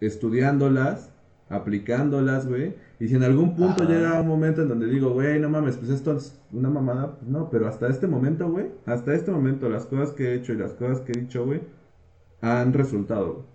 estudiándolas, 0.00 1.12
aplicándolas, 1.48 2.48
güey. 2.48 2.74
Y 2.98 3.06
si 3.06 3.14
en 3.14 3.22
algún 3.22 3.54
punto 3.54 3.84
Ajá. 3.84 3.92
llega 3.92 4.20
un 4.20 4.26
momento 4.26 4.62
en 4.62 4.68
donde 4.70 4.88
digo, 4.88 5.10
güey, 5.10 5.38
no 5.38 5.48
mames, 5.48 5.76
pues 5.76 5.90
esto 5.90 6.16
es 6.16 6.36
una 6.50 6.68
mamada, 6.68 7.16
pues 7.16 7.30
no, 7.30 7.48
pero 7.48 7.68
hasta 7.68 7.88
este 7.88 8.08
momento, 8.08 8.50
güey, 8.50 8.66
hasta 8.86 9.14
este 9.14 9.30
momento 9.30 9.68
las 9.68 9.86
cosas 9.86 10.10
que 10.10 10.30
he 10.30 10.34
hecho 10.34 10.52
y 10.52 10.56
las 10.56 10.72
cosas 10.72 11.00
que 11.02 11.12
he 11.12 11.20
dicho, 11.20 11.44
güey, 11.44 11.60
han 12.40 12.72
resultado. 12.72 13.51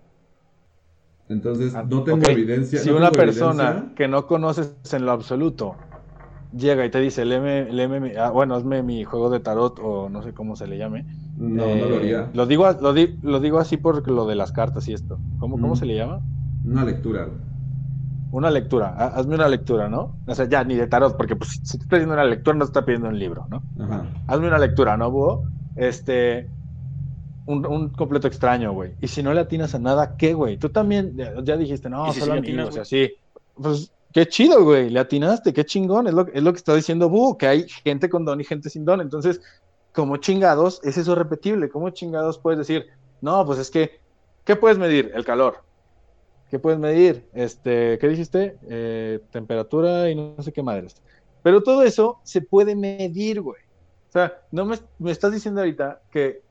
Entonces, 1.28 1.74
Ah, 1.74 1.82
no 1.82 2.04
tengo 2.04 2.18
ok. 2.18 2.28
evidencia. 2.30 2.78
Si 2.78 2.90
no 2.90 2.96
una 2.96 3.10
persona 3.10 3.70
evidencia. 3.70 3.94
que 3.96 4.08
no 4.08 4.26
conoces 4.26 4.78
en 4.92 5.04
lo 5.06 5.12
absoluto 5.12 5.76
llega 6.50 6.84
y 6.86 6.90
te 6.90 7.00
dice, 7.00 7.24
léeme, 7.24 7.70
léeme 7.70 8.00
mi- 8.00 8.16
ah, 8.16 8.30
bueno, 8.30 8.54
hazme 8.54 8.82
mi 8.82 9.04
juego 9.04 9.28
de 9.30 9.40
tarot 9.40 9.78
o 9.80 10.08
no 10.08 10.22
sé 10.22 10.32
cómo 10.32 10.56
se 10.56 10.66
le 10.66 10.78
llame. 10.78 11.06
No, 11.36 11.64
Eh, 11.66 11.80
no 11.80 11.88
lo 11.88 11.96
haría. 11.96 12.30
Lo 12.34 12.46
digo, 12.46 12.70
lo, 12.80 12.92
di- 12.92 13.18
lo 13.22 13.40
digo 13.40 13.58
así 13.58 13.76
por 13.76 14.08
lo 14.10 14.26
de 14.26 14.34
las 14.34 14.52
cartas 14.52 14.88
y 14.88 14.94
esto. 14.94 15.20
¿Cómo, 15.36 15.60
cómo 15.60 15.74
Mm. 15.74 15.76
se 15.76 15.86
le 15.86 15.96
llama? 15.96 16.22
Una 16.64 16.84
lectura. 16.84 17.28
Una 18.30 18.50
lectura. 18.50 18.94
Ha- 18.96 19.06
Hazme 19.18 19.34
una 19.36 19.48
lectura, 19.48 19.88
¿no? 19.88 20.18
O 20.26 20.34
sea, 20.34 20.46
ya 20.48 20.62
ni 20.64 20.74
de 20.76 20.86
tarot, 20.86 21.16
porque 21.16 21.36
pues, 21.36 21.60
si 21.62 21.78
te 21.78 21.84
está 21.84 21.96
pidiendo 21.96 22.14
una 22.14 22.24
lectura, 22.24 22.56
no 22.56 22.64
te 22.64 22.68
está 22.70 22.84
pidiendo 22.84 23.08
un 23.08 23.18
libro, 23.18 23.46
¿no? 23.50 23.64
Ajá. 23.78 24.06
Hazme 24.26 24.48
una 24.48 24.58
lectura, 24.58 24.96
¿no, 24.96 25.10
Búho? 25.10 25.44
Este. 25.74 26.52
Un, 27.48 27.66
un 27.66 27.88
completo 27.90 28.26
extraño, 28.28 28.72
güey. 28.72 28.92
Y 29.00 29.08
si 29.08 29.22
no 29.22 29.32
le 29.32 29.40
atinas 29.40 29.74
a 29.74 29.78
nada, 29.78 30.16
¿qué, 30.16 30.34
güey? 30.34 30.58
Tú 30.58 30.68
también 30.68 31.16
ya, 31.44 31.56
dijiste, 31.56 31.88
no, 31.88 32.08
¿Y 32.08 32.12
si 32.12 32.20
solo 32.20 32.34
sí 32.34 32.40
le 32.40 32.46
atinas, 32.46 32.66
amigos, 32.66 32.76
y 32.76 32.80
así. 32.80 33.14
Pues 33.54 33.92
qué 34.12 34.26
chido, 34.26 34.62
güey. 34.64 34.90
Le 34.90 35.00
atinaste, 35.00 35.52
qué 35.52 35.64
chingón. 35.64 36.06
Es 36.06 36.14
lo, 36.14 36.26
es 36.28 36.42
lo 36.42 36.52
que 36.52 36.58
está 36.58 36.74
diciendo 36.74 37.08
Búho, 37.08 37.38
que 37.38 37.46
hay 37.46 37.68
gente 37.68 38.10
con 38.10 38.24
don 38.24 38.40
y 38.40 38.44
gente 38.44 38.68
sin 38.68 38.84
don. 38.84 39.00
Entonces, 39.00 39.40
como 39.94 40.18
chingados, 40.18 40.80
es 40.84 40.98
eso 40.98 41.14
repetible. 41.14 41.68
¿Cómo 41.70 41.90
chingados 41.90 42.38
puedes 42.38 42.58
decir, 42.58 42.86
no, 43.20 43.44
pues 43.46 43.58
es 43.58 43.70
que, 43.70 43.98
¿qué 44.44 44.54
puedes 44.54 44.78
medir? 44.78 45.10
El 45.14 45.24
calor. 45.24 45.62
¿qué 46.50 46.58
puedes 46.58 46.78
medir? 46.78 47.28
Este, 47.34 47.98
¿qué 47.98 48.08
dijiste? 48.08 48.56
Eh, 48.68 49.20
temperatura 49.30 50.10
y 50.10 50.14
no 50.14 50.42
sé 50.42 50.52
qué 50.52 50.62
madres. 50.62 50.96
Pero 51.42 51.62
todo 51.62 51.82
eso 51.82 52.20
se 52.24 52.40
puede 52.40 52.74
medir, 52.74 53.40
güey. 53.40 53.62
O 54.08 54.12
sea, 54.12 54.40
no 54.50 54.64
me, 54.64 54.76
me 54.98 55.10
estás 55.10 55.32
diciendo 55.32 55.60
ahorita 55.60 56.00
que 56.10 56.42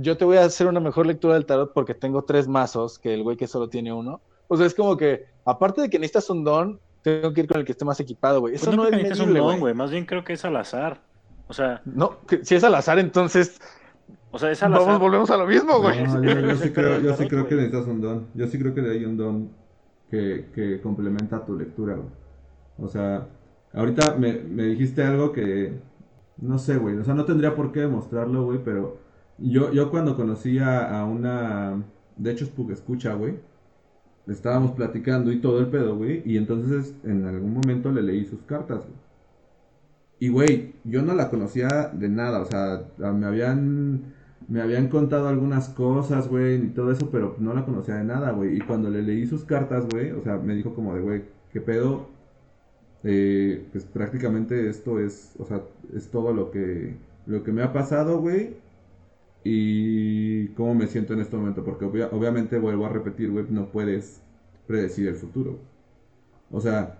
yo 0.00 0.16
te 0.16 0.24
voy 0.24 0.36
a 0.38 0.44
hacer 0.44 0.66
una 0.68 0.80
mejor 0.80 1.06
lectura 1.06 1.34
del 1.34 1.46
tarot 1.46 1.72
porque 1.74 1.94
tengo 1.94 2.24
tres 2.24 2.48
mazos 2.48 2.98
que 2.98 3.14
el 3.14 3.22
güey 3.22 3.36
que 3.36 3.46
solo 3.48 3.68
tiene 3.68 3.92
uno. 3.92 4.22
O 4.48 4.56
sea, 4.56 4.66
es 4.66 4.74
como 4.74 4.96
que, 4.96 5.26
aparte 5.44 5.82
de 5.82 5.90
que 5.90 5.98
necesitas 5.98 6.30
un 6.30 6.44
don, 6.44 6.80
tengo 7.02 7.32
que 7.34 7.42
ir 7.42 7.48
con 7.48 7.58
el 7.60 7.66
que 7.66 7.72
esté 7.72 7.84
más 7.84 8.00
equipado, 8.00 8.40
güey. 8.40 8.54
Eso 8.54 8.70
Pues 8.70 8.76
no, 8.76 8.84
creo 8.84 8.86
es 8.86 8.90
que 8.90 8.96
necesitas 8.96 9.20
un 9.28 9.34
don, 9.34 9.60
güey. 9.60 9.74
Más 9.74 9.90
bien 9.90 10.06
creo 10.06 10.24
que 10.24 10.34
es 10.34 10.44
al 10.44 10.56
azar. 10.56 11.02
O 11.48 11.52
sea, 11.52 11.82
No, 11.84 12.20
que 12.26 12.44
si 12.44 12.54
es 12.54 12.64
al 12.64 12.74
azar, 12.74 12.98
entonces 12.98 13.60
o 14.30 14.38
sea, 14.38 14.50
es 14.50 14.62
al 14.62 14.72
vamos, 14.72 14.96
azar. 14.96 15.00
volvemos 15.00 15.30
a 15.30 15.36
lo 15.36 15.46
mismo, 15.46 15.80
güey. 15.80 16.06
No, 16.06 16.22
yo, 16.22 16.40
yo 16.40 16.56
sí 16.56 16.70
creo, 16.72 17.00
yo 17.00 17.14
sí 17.14 17.26
creo 17.28 17.46
que 17.46 17.54
necesitas 17.56 17.86
un 17.86 18.00
don. 18.00 18.30
Yo 18.34 18.46
sí 18.46 18.58
creo 18.58 18.74
que 18.74 18.80
hay 18.82 19.04
un 19.04 19.16
don 19.16 19.56
que, 20.10 20.50
que 20.54 20.80
complementa 20.80 21.44
tu 21.44 21.56
lectura, 21.58 21.94
güey. 21.96 22.08
O 22.78 22.88
sea, 22.88 23.28
ahorita 23.72 24.16
me, 24.16 24.34
me 24.34 24.64
dijiste 24.64 25.02
algo 25.02 25.32
que 25.32 25.82
no 26.36 26.58
sé, 26.58 26.76
güey. 26.76 26.96
O 26.98 27.04
sea, 27.04 27.14
no 27.14 27.24
tendría 27.24 27.54
por 27.54 27.72
qué 27.72 27.80
demostrarlo, 27.80 28.44
güey, 28.44 28.62
pero 28.64 29.07
yo, 29.38 29.72
yo 29.72 29.90
cuando 29.90 30.16
conocí 30.16 30.58
a, 30.58 31.04
una. 31.04 31.82
De 32.16 32.32
hecho, 32.32 32.44
es 32.44 32.50
porque 32.50 32.72
escucha, 32.74 33.14
güey. 33.14 33.34
Estábamos 34.26 34.72
platicando 34.72 35.32
y 35.32 35.40
todo 35.40 35.60
el 35.60 35.68
pedo, 35.68 35.96
güey. 35.96 36.22
Y 36.24 36.36
entonces 36.36 36.94
en 37.04 37.24
algún 37.24 37.54
momento 37.54 37.90
le 37.92 38.02
leí 38.02 38.24
sus 38.26 38.42
cartas, 38.42 38.80
güey. 38.80 38.98
Y, 40.20 40.28
güey, 40.30 40.74
yo 40.84 41.02
no 41.02 41.14
la 41.14 41.30
conocía 41.30 41.90
de 41.94 42.08
nada. 42.08 42.40
O 42.40 42.44
sea, 42.44 42.84
me 43.12 43.26
habían 43.26 44.12
me 44.48 44.62
habían 44.62 44.88
contado 44.88 45.28
algunas 45.28 45.68
cosas, 45.68 46.28
güey, 46.28 46.56
y 46.56 46.68
todo 46.70 46.90
eso, 46.90 47.10
pero 47.10 47.36
no 47.38 47.52
la 47.54 47.64
conocía 47.66 47.96
de 47.96 48.04
nada, 48.04 48.32
güey. 48.32 48.56
Y 48.56 48.60
cuando 48.60 48.90
le 48.90 49.02
leí 49.02 49.26
sus 49.26 49.44
cartas, 49.44 49.86
güey, 49.90 50.10
o 50.12 50.22
sea, 50.22 50.38
me 50.38 50.54
dijo 50.54 50.74
como 50.74 50.94
de, 50.94 51.02
güey, 51.02 51.24
¿qué 51.52 51.60
pedo? 51.60 52.08
Eh, 53.04 53.68
pues 53.72 53.84
prácticamente 53.84 54.68
esto 54.68 54.98
es, 55.00 55.34
o 55.38 55.44
sea, 55.44 55.62
es 55.94 56.10
todo 56.10 56.32
lo 56.32 56.50
que, 56.50 56.96
lo 57.26 57.42
que 57.44 57.52
me 57.52 57.62
ha 57.62 57.72
pasado, 57.72 58.20
güey. 58.20 58.56
Y 59.44 60.48
cómo 60.54 60.74
me 60.74 60.86
siento 60.88 61.14
en 61.14 61.20
este 61.20 61.36
momento, 61.36 61.64
porque 61.64 61.84
obvia- 61.86 62.08
obviamente 62.12 62.58
vuelvo 62.58 62.86
a 62.86 62.90
repetir, 62.90 63.30
güey, 63.30 63.46
no 63.50 63.70
puedes 63.70 64.22
predecir 64.66 65.08
el 65.08 65.16
futuro. 65.16 65.58
O 66.50 66.60
sea, 66.60 66.98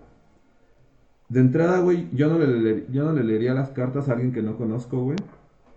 de 1.28 1.40
entrada, 1.40 1.80
güey, 1.80 2.08
yo 2.12 2.28
no 2.28 2.38
le, 2.38 2.46
le- 2.46 2.86
yo 2.90 3.04
no 3.04 3.12
le 3.12 3.22
leería 3.24 3.54
las 3.54 3.70
cartas 3.70 4.08
a 4.08 4.12
alguien 4.12 4.32
que 4.32 4.42
no 4.42 4.56
conozco, 4.56 5.02
güey. 5.02 5.18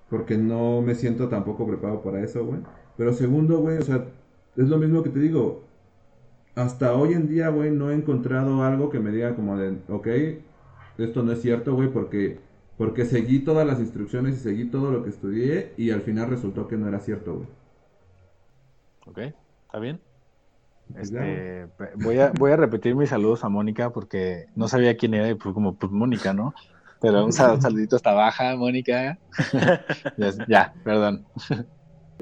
Porque 0.09 0.37
no 0.37 0.81
me 0.81 0.95
siento 0.95 1.29
tampoco 1.29 1.67
preparado 1.67 2.01
para 2.03 2.21
eso, 2.23 2.45
güey. 2.45 2.61
Pero 2.97 3.13
segundo, 3.13 3.59
güey, 3.59 3.77
o 3.79 3.83
sea, 3.83 4.07
es 4.55 4.69
lo 4.69 4.77
mismo 4.77 5.03
que 5.03 5.09
te 5.09 5.19
digo. 5.19 5.69
Hasta 6.55 6.93
hoy 6.95 7.13
en 7.13 7.27
día, 7.27 7.49
güey, 7.49 7.71
no 7.71 7.91
he 7.91 7.95
encontrado 7.95 8.63
algo 8.63 8.89
que 8.89 8.99
me 8.99 9.11
diga 9.11 9.35
como 9.35 9.57
de, 9.57 9.77
ok, 9.89 10.07
esto 10.97 11.23
no 11.23 11.31
es 11.31 11.41
cierto, 11.41 11.75
güey, 11.75 11.91
porque, 11.91 12.39
porque 12.81 13.05
seguí 13.05 13.41
todas 13.41 13.67
las 13.67 13.79
instrucciones 13.79 14.37
y 14.37 14.39
seguí 14.39 14.65
todo 14.65 14.89
lo 14.89 15.03
que 15.03 15.11
estudié 15.11 15.71
y 15.77 15.91
al 15.91 16.01
final 16.01 16.31
resultó 16.31 16.67
que 16.67 16.77
no 16.77 16.87
era 16.87 16.99
cierto, 16.99 17.35
güey. 17.35 17.47
Ok, 19.05 19.19
¿está 19.19 19.77
bien? 19.77 20.01
Pues 20.87 21.11
Este, 21.11 21.67
voy, 21.97 22.17
a, 22.17 22.31
voy 22.31 22.51
a 22.53 22.55
repetir 22.55 22.95
mis 22.95 23.09
saludos 23.09 23.43
a 23.43 23.49
Mónica 23.49 23.91
porque 23.91 24.47
no 24.55 24.67
sabía 24.67 24.97
quién 24.97 25.13
era 25.13 25.29
y 25.29 25.35
pues 25.35 25.53
como 25.53 25.75
pues 25.75 25.91
Mónica, 25.91 26.33
¿no? 26.33 26.55
Pero 26.99 27.23
un 27.23 27.31
sal- 27.31 27.61
saludito 27.61 27.97
hasta 27.97 28.13
baja, 28.13 28.55
Mónica. 28.55 29.19
ya, 30.17 30.31
ya, 30.47 30.73
perdón. 30.83 31.23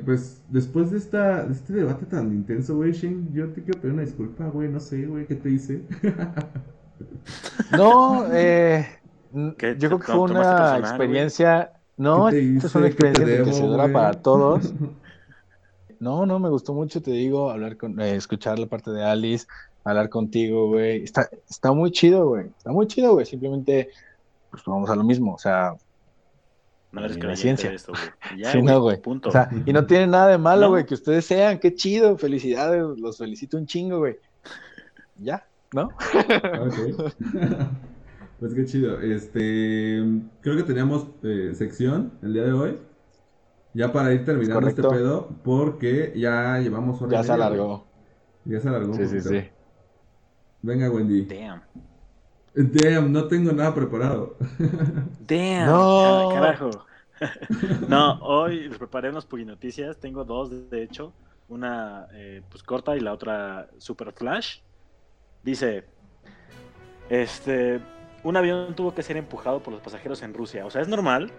Pues 0.04 0.44
después 0.50 0.92
de, 0.92 0.98
esta, 0.98 1.46
de 1.46 1.54
este 1.54 1.72
debate 1.72 2.06
tan 2.06 2.34
intenso, 2.34 2.76
güey, 2.76 2.92
Shane, 2.92 3.28
yo 3.32 3.48
te 3.54 3.64
quiero 3.64 3.80
pedir 3.80 3.94
una 3.94 4.04
disculpa, 4.04 4.50
güey, 4.50 4.68
no 4.68 4.82
sé, 4.82 5.06
güey, 5.06 5.26
¿qué 5.26 5.36
te 5.36 5.52
hice? 5.52 5.84
No, 7.72 8.26
eh, 8.34 8.99
¿Qué? 9.58 9.76
yo 9.78 9.90
creo 9.90 10.00
¿Te 10.00 10.06
que 10.06 10.12
fue 10.12 10.20
una 10.22 10.78
experiencia, 10.80 11.74
no, 11.98 12.28
¿Qué 12.28 12.32
te 12.32 12.56
esto 12.56 12.68
es 12.68 12.76
una 12.76 12.88
experiencia 12.88 13.26
enriquecedora 13.26 13.92
para 13.92 14.14
todos. 14.22 14.74
No, 16.00 16.26
no, 16.26 16.40
me 16.40 16.48
gustó 16.48 16.74
mucho, 16.74 17.02
te 17.02 17.12
digo, 17.12 17.52
hablar 17.52 17.76
con, 17.76 18.00
eh, 18.00 18.16
escuchar 18.16 18.58
la 18.58 18.68
parte 18.68 18.90
de 18.90 19.04
Alice, 19.04 19.46
hablar 19.84 20.08
contigo, 20.08 20.68
güey. 20.70 21.04
Está, 21.04 21.28
está 21.50 21.74
muy 21.74 21.92
chido, 21.92 22.26
güey. 22.26 22.48
Está 22.58 22.72
muy 22.72 22.88
chido, 22.88 23.16
güey. 23.16 23.26
Simplemente, 23.26 23.90
pues 24.50 24.64
vamos 24.66 24.90
a 24.90 24.96
lo 24.96 25.04
mismo, 25.04 25.34
o 25.34 25.38
sea, 25.38 25.74
No 26.94 27.02
eres 27.02 27.18
La 27.18 27.20
creyente 27.20 27.42
ciencia. 27.42 27.70
de 27.72 27.76
esto, 27.76 27.92
güey. 27.92 28.04
Ya, 28.42 28.52
sí, 28.54 28.62
no, 28.62 28.80
güey. 28.82 29.02
Punto. 29.02 29.28
O 29.28 29.32
sea, 29.34 29.50
y 29.66 29.74
no 29.74 29.86
tiene 29.86 30.08
nada 30.08 30.30
de 30.30 30.38
malo, 30.38 30.68
No. 30.68 30.70
güey, 30.70 30.86
que 30.86 30.94
ustedes 30.94 31.26
sean, 31.26 31.60
qué 31.60 31.76
chido, 31.76 32.18
felicidades, 32.18 32.82
los 32.98 33.18
felicito 33.18 33.58
un 33.58 33.66
chingo, 33.66 33.98
güey. 33.98 34.16
Ya, 35.18 35.46
¿no? 35.74 35.90
Ok. 36.62 36.76
Pues 38.40 38.54
qué 38.54 38.66
chido. 38.66 39.00
Este, 39.02 40.04
creo 40.42 40.56
que 40.58 40.64
teníamos 40.64 41.08
eh, 41.24 41.52
sección 41.54 42.14
el 42.22 42.34
día 42.34 42.44
de 42.44 42.54
hoy. 42.54 42.78
Ya 43.74 43.92
para 43.92 44.14
ir 44.14 44.26
terminando 44.26 44.68
este 44.68 44.82
pedo, 44.82 45.30
porque 45.44 46.12
ya 46.16 46.58
llevamos 46.60 47.02
hora 47.02 47.10
y 47.10 47.12
Ya 47.18 47.24
se 47.24 47.32
media, 47.34 47.46
alargó. 47.46 47.68
güey. 47.68 47.82
Ya 48.56 48.60
se 48.62 48.68
alargó 48.70 48.88
un 48.92 48.96
Sí, 48.96 49.08
sí, 49.08 49.16
poquito. 49.18 49.30
sí. 49.30 49.50
Venga, 50.62 50.90
Wendy. 50.90 51.26
Damn. 51.26 51.62
Damn, 52.56 53.12
no 53.12 53.28
tengo 53.28 53.52
nada 53.52 53.74
preparado. 53.76 54.36
Damn. 55.28 55.68
No. 55.68 56.30
Carajo. 56.34 56.70
no, 57.88 58.20
hoy 58.22 58.70
les 58.70 58.78
preparé 58.78 59.10
unas 59.10 59.28
noticias. 59.32 60.00
Tengo 60.00 60.24
dos, 60.26 60.70
de 60.70 60.84
hecho. 60.84 61.14
Una 61.48 62.08
eh, 62.14 62.42
pues 62.50 62.64
corta 62.64 62.96
y 62.96 63.00
la 63.00 63.14
otra 63.14 63.70
super 63.78 64.12
flash. 64.14 64.60
Dice: 65.44 65.86
Este. 67.10 67.82
Un 68.24 68.36
avión 68.38 68.76
tuvo 68.76 68.94
que 68.94 69.04
ser 69.04 69.18
empujado 69.18 69.62
por 69.62 69.74
los 69.74 69.82
pasajeros 69.82 70.22
en 70.24 70.34
Rusia. 70.34 70.66
O 70.66 70.70
sea, 70.70 70.82
es 70.82 70.88
normal 70.88 71.32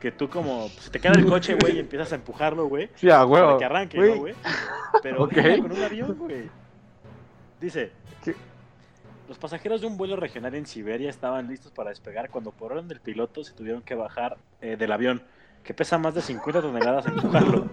que 0.00 0.10
tú, 0.10 0.28
como. 0.30 0.62
pues, 0.68 0.84
se 0.84 0.90
te 0.90 0.98
queda 1.00 1.14
el 1.14 1.26
coche, 1.26 1.54
güey, 1.54 1.76
y 1.76 1.80
empiezas 1.80 2.12
a 2.12 2.14
empujarlo, 2.14 2.66
güey. 2.66 2.88
Sí, 2.94 3.10
a 3.10 3.26
Para 3.26 3.58
que 3.58 3.64
arranque, 3.64 3.98
Güey. 3.98 4.10
¿no, 4.10 4.16
güey? 4.18 4.34
Pero 5.02 5.24
Ok. 5.24 5.32
verga, 5.34 5.58
con 5.62 5.72
un 5.72 5.82
avión, 5.82 6.18
güey. 6.18 6.50
Dice, 7.60 7.92
¿Qué? 8.24 8.34
los 9.28 9.38
pasajeros 9.38 9.82
de 9.82 9.86
un 9.86 9.96
vuelo 9.98 10.16
regional 10.16 10.54
en 10.54 10.64
Siberia 10.66 11.10
estaban 11.10 11.46
listos 11.48 11.70
para 11.72 11.90
despegar 11.90 12.30
cuando 12.30 12.50
por 12.50 12.72
orden 12.72 12.88
del 12.88 13.00
piloto 13.00 13.44
se 13.44 13.52
tuvieron 13.52 13.82
que 13.82 13.94
bajar 13.94 14.38
eh, 14.62 14.76
del 14.76 14.90
avión, 14.92 15.22
que 15.62 15.74
pesa 15.74 15.98
más 15.98 16.14
de 16.14 16.22
50 16.22 16.62
toneladas 16.62 17.06
empujarlo. 17.06 17.68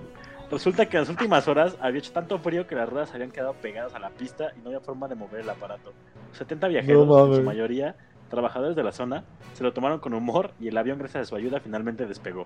Resulta 0.52 0.86
que 0.88 0.98
en 0.98 1.02
las 1.04 1.10
últimas 1.10 1.48
horas 1.48 1.78
había 1.82 2.00
hecho 2.00 2.12
tanto 2.12 2.38
frío 2.40 2.68
que 2.68 2.76
las 2.76 2.88
ruedas 2.90 3.14
habían 3.14 3.32
quedado 3.32 3.54
pegadas 3.54 3.96
a 3.96 4.00
la 4.00 4.10
pista 4.10 4.52
y 4.58 4.60
no 4.60 4.68
había 4.68 4.80
forma 4.82 5.08
de 5.08 5.16
mover 5.16 5.42
el 5.42 5.50
aparato. 5.50 5.94
70 6.34 6.68
viajeros, 6.68 7.08
No 7.08 7.28
en 7.28 7.36
su 7.36 7.44
mayoría 7.44 7.96
trabajadores 8.30 8.76
de 8.76 8.84
la 8.84 8.92
zona, 8.92 9.24
se 9.54 9.64
lo 9.64 9.74
tomaron 9.74 10.00
con 10.00 10.14
humor 10.14 10.52
y 10.60 10.68
el 10.68 10.78
avión, 10.78 10.98
gracias 11.00 11.24
a 11.24 11.26
su 11.26 11.36
ayuda, 11.36 11.60
finalmente 11.60 12.06
despegó. 12.06 12.46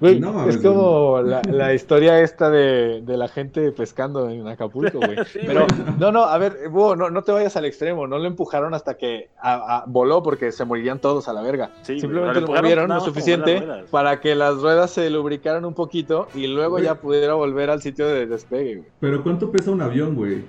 Güey, 0.00 0.20
No 0.20 0.48
es 0.48 0.58
como 0.58 1.20
la, 1.22 1.42
la 1.50 1.74
historia 1.74 2.20
esta 2.20 2.50
de, 2.50 3.02
de 3.02 3.16
la 3.16 3.26
gente 3.26 3.72
pescando 3.72 4.30
en 4.30 4.46
Acapulco, 4.46 5.00
güey. 5.00 5.16
Sí, 5.26 5.40
Pero, 5.44 5.66
güey. 5.66 5.96
no, 5.98 6.12
no, 6.12 6.22
a 6.22 6.38
ver, 6.38 6.56
no, 6.72 6.94
no 7.10 7.22
te 7.24 7.32
vayas 7.32 7.56
al 7.56 7.64
extremo. 7.64 8.06
No 8.06 8.16
lo 8.18 8.26
empujaron 8.28 8.74
hasta 8.74 8.96
que 8.96 9.30
a- 9.40 9.78
a- 9.78 9.84
voló 9.88 10.22
porque 10.22 10.52
se 10.52 10.64
morirían 10.64 11.00
todos 11.00 11.26
a 11.26 11.32
la 11.32 11.42
verga. 11.42 11.72
Sí, 11.82 11.94
güey, 11.94 12.00
Simplemente 12.00 12.40
lo 12.42 12.46
movieron 12.46 12.88
lo 12.90 13.00
suficiente 13.00 13.60
para 13.90 14.20
que 14.20 14.36
las 14.36 14.58
ruedas 14.62 14.92
se 14.92 15.10
lubricaran 15.10 15.64
un 15.64 15.74
poquito 15.74 16.28
y 16.32 16.46
luego 16.46 16.74
Güey. 16.74 16.84
ya 16.84 16.94
pudiera 16.94 17.34
volver 17.34 17.68
al 17.70 17.82
sitio 17.82 18.06
de 18.06 18.26
despegue, 18.26 18.76
güey. 18.76 18.88
Pero 19.00 19.20
¿cuánto 19.24 19.50
pesa 19.50 19.72
un 19.72 19.82
avión, 19.82 20.14
güey? 20.14 20.44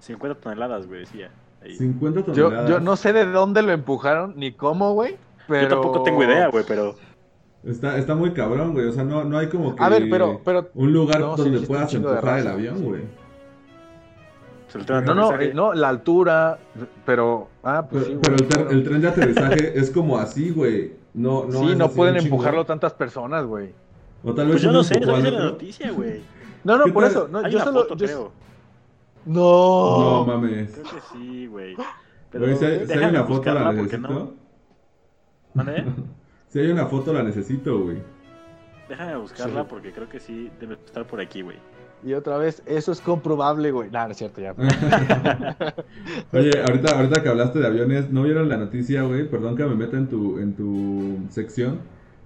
50 0.00 0.40
toneladas, 0.40 0.88
güey, 0.88 1.00
decía. 1.02 1.26
Ahí. 1.26 1.43
50 1.78 2.32
Yo, 2.32 2.44
toneladas. 2.46 2.70
yo 2.70 2.80
no 2.80 2.96
sé 2.96 3.12
de 3.12 3.24
dónde 3.26 3.62
lo 3.62 3.72
empujaron 3.72 4.34
ni 4.36 4.52
cómo, 4.52 4.92
güey. 4.92 5.16
Pero... 5.48 5.62
Yo 5.62 5.68
tampoco 5.68 6.02
tengo 6.02 6.22
idea, 6.24 6.48
güey, 6.48 6.64
pero 6.66 6.94
Está, 7.64 7.96
está 7.98 8.14
muy 8.14 8.32
cabrón, 8.32 8.72
güey. 8.74 8.86
O 8.88 8.92
sea, 8.92 9.04
no, 9.04 9.24
no 9.24 9.38
hay 9.38 9.48
como 9.48 9.74
que 9.74 9.82
A 9.82 9.88
ver, 9.88 10.08
pero, 10.10 10.40
pero 10.44 10.70
un 10.74 10.92
lugar 10.92 11.20
No, 11.20 11.34
donde 11.36 11.60
sí, 11.60 11.66
puedas 11.66 11.92
empujar 11.94 12.40
el 12.40 12.46
avión, 12.48 12.82
güey. 12.82 13.02
No, 14.88 15.14
no, 15.14 15.40
eh, 15.40 15.52
no, 15.54 15.72
la 15.72 15.88
altura, 15.88 16.58
pero. 17.06 17.48
Ah, 17.62 17.86
pues 17.88 18.04
Pero, 18.04 18.16
sí, 18.16 18.20
pero 18.22 18.36
güey, 18.36 18.42
el, 18.42 18.48
tren- 18.48 18.54
claro. 18.62 18.70
el 18.70 18.84
tren 18.84 19.00
de 19.02 19.08
aterrizaje 19.08 19.72
es 19.78 19.90
como 19.90 20.18
así, 20.18 20.50
güey. 20.50 20.92
No, 21.14 21.44
no 21.44 21.60
sí, 21.60 21.70
es 21.70 21.76
no 21.78 21.88
pueden 21.90 22.16
empujarlo 22.16 22.64
tantas 22.66 22.92
personas, 22.92 23.46
güey. 23.46 23.70
O 24.24 24.34
tal 24.34 24.46
vez 24.46 24.54
Pues 24.54 24.62
yo 24.62 24.72
no 24.72 24.82
sé, 24.82 24.94
al 24.94 25.00
dice 25.22 25.30
la 25.30 25.44
noticia, 25.44 25.92
güey. 25.92 26.22
No, 26.64 26.76
no, 26.76 26.84
¿Qué 26.86 26.92
por 26.92 27.04
tal? 27.04 27.10
eso. 27.12 27.28
No, 27.30 27.38
Hay 27.38 27.52
yo 27.52 27.58
una 27.58 27.64
solo. 27.66 27.80
foto, 27.82 27.94
yo- 27.96 28.06
creo. 28.06 28.32
No. 29.26 30.00
No 30.00 30.24
mames. 30.26 30.72
Creo 30.72 30.84
que 30.84 31.00
sí, 31.12 31.46
güey. 31.46 31.74
Güey, 32.32 32.56
si 32.56 32.64
hay, 32.64 32.74
si 32.76 32.80
hay 32.80 32.86
déjame 32.86 33.10
una 33.10 33.24
foto 33.24 33.54
la 33.54 33.72
necesito. 33.72 33.98
no. 34.08 34.32
¿Mande? 35.54 35.84
Si 36.48 36.60
hay 36.60 36.70
una 36.70 36.86
foto 36.86 37.12
la 37.12 37.24
necesito, 37.24 37.80
güey. 37.82 37.96
Déjame 38.88 39.16
buscarla 39.16 39.62
Sí. 39.62 39.66
porque 39.68 39.90
creo 39.92 40.08
que 40.08 40.20
sí 40.20 40.50
debe 40.60 40.74
estar 40.74 41.04
por 41.04 41.20
aquí, 41.20 41.42
güey. 41.42 41.56
Y 42.04 42.12
otra 42.14 42.36
vez, 42.38 42.62
eso 42.66 42.92
es 42.92 43.00
comprobable, 43.00 43.72
güey. 43.72 43.90
No, 43.90 44.04
no 44.04 44.10
es 44.12 44.18
cierto, 44.18 44.40
ya. 44.40 44.54
Oye, 46.32 46.50
ahorita, 46.62 46.96
ahorita 46.96 47.22
que 47.24 47.28
hablaste 47.28 47.58
de 47.58 47.66
aviones, 47.66 48.10
¿no 48.10 48.22
vieron 48.22 48.48
la 48.48 48.56
noticia, 48.56 49.02
güey? 49.02 49.28
Perdón 49.28 49.56
que 49.56 49.64
me 49.64 49.74
meta 49.74 49.96
en 49.96 50.06
tu, 50.08 50.38
en 50.38 50.54
tu 50.54 51.18
sección. 51.30 51.80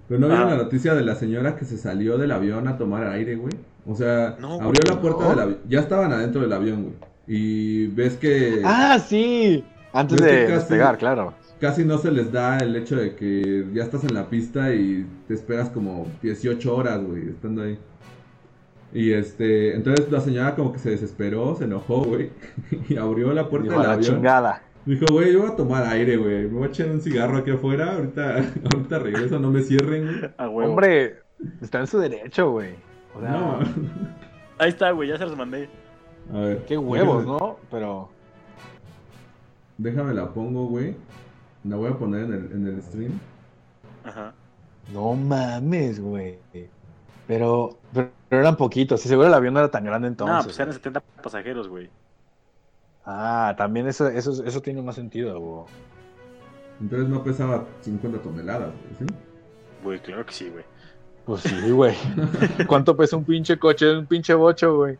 Pero 0.07 0.19
¿no 0.19 0.27
vieron 0.27 0.49
la 0.49 0.57
noticia 0.57 0.93
de 0.93 1.01
la 1.03 1.15
señora 1.15 1.55
que 1.55 1.65
se 1.65 1.77
salió 1.77 2.17
del 2.19 2.31
avión 2.31 2.67
a 2.67 2.77
tomar 2.77 3.07
aire, 3.07 3.35
güey? 3.35 3.53
O 3.85 3.95
sea, 3.95 4.35
No, 4.39 4.53
abrió 4.61 4.81
la 4.87 5.01
puerta 5.01 5.23
no. 5.23 5.29
del 5.31 5.39
avión. 5.39 5.59
Ya 5.67 5.79
estaban 5.79 6.11
adentro 6.11 6.41
del 6.41 6.53
avión, 6.53 6.83
güey. 6.83 6.95
Y 7.27 7.87
ves 7.87 8.15
que 8.17 8.61
Ah, 8.65 8.99
sí. 8.99 9.63
Antes 9.93 10.21
¿Ves 10.21 10.25
de 10.31 10.37
que 10.39 10.43
casi- 10.45 10.55
despegar, 10.55 10.97
claro. 10.97 11.33
casi 11.59 11.83
no 11.85 11.97
se 11.97 12.11
les 12.11 12.31
da 12.31 12.57
el 12.59 12.75
hecho 12.75 12.95
de 12.95 13.15
que 13.15 13.65
ya 13.73 13.83
estás 13.83 14.03
en 14.03 14.13
la 14.13 14.29
pista 14.29 14.73
y 14.73 15.05
te 15.27 15.33
esperas 15.33 15.69
como 15.69 16.07
18 16.21 16.75
horas, 16.75 17.01
güey, 17.03 17.29
estando 17.29 17.63
ahí. 17.63 17.77
Y 18.93 19.11
este, 19.13 19.75
entonces 19.75 20.11
la 20.11 20.19
señora 20.21 20.55
como 20.55 20.73
que 20.73 20.79
se 20.79 20.89
desesperó, 20.91 21.55
se 21.55 21.65
enojó, 21.65 22.03
güey, 22.03 22.29
y 22.89 22.97
abrió 22.97 23.33
la 23.33 23.47
puerta 23.49 23.69
Dijo, 23.69 23.79
del 23.79 23.87
la 23.87 23.93
avión. 23.95 24.15
chingada. 24.15 24.63
Dijo, 24.85 25.05
güey, 25.11 25.31
yo 25.33 25.41
voy 25.41 25.51
a 25.51 25.55
tomar 25.55 25.85
aire, 25.87 26.17
güey, 26.17 26.43
me 26.47 26.57
voy 26.59 26.63
a 26.63 26.67
echar 26.67 26.89
un 26.89 27.01
cigarro 27.01 27.37
aquí 27.37 27.51
afuera, 27.51 27.93
ahorita, 27.95 28.35
ahorita 28.73 28.99
regreso, 28.99 29.39
no 29.39 29.51
me 29.51 29.61
cierren, 29.61 30.31
güey. 30.51 30.67
Hombre, 30.67 31.17
está 31.61 31.79
en 31.79 31.87
su 31.87 31.99
derecho, 31.99 32.51
güey. 32.51 32.71
O 33.19 33.21
sea, 33.21 33.31
No, 33.31 33.59
Ahí 34.57 34.69
está, 34.69 34.91
güey, 34.91 35.09
ya 35.09 35.17
se 35.17 35.25
los 35.25 35.37
mandé. 35.37 35.69
a 36.33 36.37
ver. 36.39 36.65
qué 36.65 36.77
huevos, 36.77 37.23
déjame- 37.25 37.39
¿no? 37.39 37.57
Pero. 37.71 38.09
Déjame 39.77 40.13
la 40.13 40.29
pongo, 40.33 40.65
güey. 40.67 40.95
La 41.63 41.75
voy 41.75 41.89
a 41.91 41.97
poner 41.97 42.23
en 42.25 42.33
el, 42.33 42.51
en 42.51 42.67
el 42.67 42.81
stream. 42.81 43.19
Ajá. 44.03 44.33
No 44.93 45.13
mames, 45.13 45.99
güey. 46.01 46.37
Pero, 47.27 47.77
pero, 47.93 48.09
pero 48.27 48.41
eran 48.41 48.57
poquitos. 48.57 49.05
Y 49.05 49.09
seguro 49.09 49.27
el 49.27 49.33
avión 49.33 49.53
no 49.53 49.59
era 49.59 49.69
tan 49.71 49.83
grande 49.85 50.07
entonces. 50.07 50.35
no, 50.37 50.43
pues 50.43 50.57
eran 50.57 50.69
güey. 50.69 50.77
70 50.77 50.99
pasajeros, 51.21 51.67
güey. 51.67 51.89
Ah, 53.05 53.55
también 53.57 53.87
eso, 53.87 54.07
eso, 54.09 54.43
eso 54.43 54.61
tiene 54.61 54.81
más 54.81 54.95
sentido, 54.95 55.39
güey. 55.39 55.65
Entonces 56.81 57.09
no 57.09 57.23
pesaba 57.23 57.65
50 57.81 58.21
toneladas, 58.21 58.69
güey, 58.71 59.07
¿sí? 59.09 59.15
Güey, 59.83 59.99
claro 59.99 60.25
que 60.25 60.33
sí, 60.33 60.49
güey. 60.49 60.63
Pues 61.29 61.41
sí, 61.43 61.69
güey. 61.69 61.93
¿Cuánto 62.65 62.97
pesa 62.97 63.15
un 63.15 63.23
pinche 63.23 63.59
coche? 63.59 63.95
Un 63.95 64.07
pinche 64.07 64.33
bocho, 64.33 64.77
güey. 64.77 64.97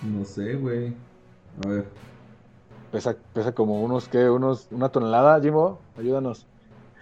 No 0.00 0.24
sé, 0.24 0.54
güey. 0.54 0.94
A 1.62 1.68
ver. 1.68 1.84
Pesa, 2.90 3.14
pesa 3.34 3.52
como 3.52 3.82
unos, 3.82 4.08
¿qué? 4.08 4.30
Unos, 4.30 4.68
una 4.70 4.88
tonelada, 4.88 5.38
Jimbo. 5.38 5.78
Ayúdanos. 5.98 6.46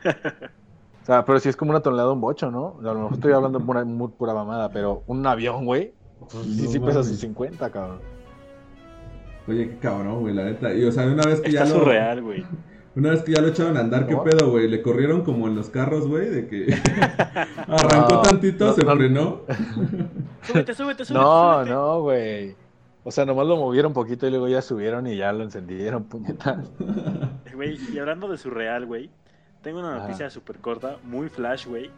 O 0.04 1.06
sea, 1.06 1.24
pero 1.24 1.38
si 1.38 1.48
es 1.48 1.56
como 1.56 1.70
una 1.70 1.78
tonelada 1.78 2.10
un 2.10 2.20
bocho, 2.20 2.50
¿no? 2.50 2.74
A 2.80 2.82
lo 2.82 2.94
mejor 2.94 3.12
estoy 3.12 3.32
hablando 3.32 3.60
pura, 3.60 3.84
muy 3.84 4.08
pura 4.08 4.34
mamada, 4.34 4.70
pero 4.72 5.04
un 5.06 5.24
avión, 5.24 5.64
güey. 5.64 5.94
Pues 6.18 6.32
sí, 6.44 6.62
No 6.64 6.68
sí 6.72 6.80
pesa 6.80 7.04
sus 7.04 7.16
50, 7.20 7.70
cabrón. 7.70 8.00
Oye, 9.46 9.68
qué 9.68 9.78
cabrón, 9.78 10.18
güey, 10.18 10.34
la 10.34 10.46
neta. 10.46 10.74
Y 10.74 10.84
o 10.84 10.90
sea, 10.90 11.06
una 11.06 11.22
vez 11.24 11.40
que 11.40 11.50
Está 11.50 11.64
ya 11.64 11.70
lo. 11.72 11.78
surreal, 11.78 12.22
güey. 12.22 12.44
Una 12.98 13.10
vez 13.10 13.22
que 13.22 13.32
ya 13.32 13.40
lo 13.40 13.46
echaron 13.46 13.76
a 13.76 13.80
andar, 13.80 14.08
¿qué 14.08 14.14
¿No? 14.14 14.24
pedo, 14.24 14.50
güey? 14.50 14.66
Le 14.66 14.82
corrieron 14.82 15.22
como 15.22 15.46
en 15.46 15.54
los 15.54 15.70
carros, 15.70 16.08
güey, 16.08 16.28
de 16.30 16.48
que 16.48 16.66
arrancó 17.68 18.14
No, 18.14 18.22
tantito, 18.22 18.66
no, 18.66 18.72
se 18.72 18.84
no. 18.84 18.96
frenó. 18.96 19.42
Súbete, 20.42 20.74
súbete, 20.74 21.04
súbete. 21.04 21.14
No, 21.14 21.54
súbete. 21.54 21.70
no, 21.70 22.00
güey. 22.00 22.56
O 23.04 23.12
sea, 23.12 23.24
nomás 23.24 23.46
lo 23.46 23.56
movieron 23.56 23.90
un 23.90 23.94
poquito 23.94 24.26
y 24.26 24.30
luego 24.30 24.48
ya 24.48 24.62
subieron 24.62 25.06
y 25.06 25.16
ya 25.16 25.32
lo 25.32 25.44
encendieron, 25.44 26.04
puñetas. 26.04 26.72
Güey, 27.54 27.78
y 27.92 27.98
hablando 28.00 28.26
de 28.28 28.36
surreal, 28.36 28.84
güey. 28.84 29.10
Tengo 29.62 29.78
una 29.78 29.98
noticia 29.98 30.28
súper 30.28 30.58
corta, 30.58 30.96
muy 31.04 31.28
flash, 31.28 31.66
güey. 31.66 31.90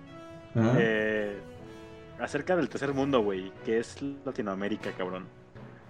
Eh, 0.54 1.34
acerca 2.20 2.56
del 2.56 2.68
tercer 2.68 2.92
mundo, 2.92 3.22
güey, 3.22 3.52
que 3.64 3.78
es 3.78 4.02
Latinoamérica, 4.26 4.90
cabrón. 4.98 5.24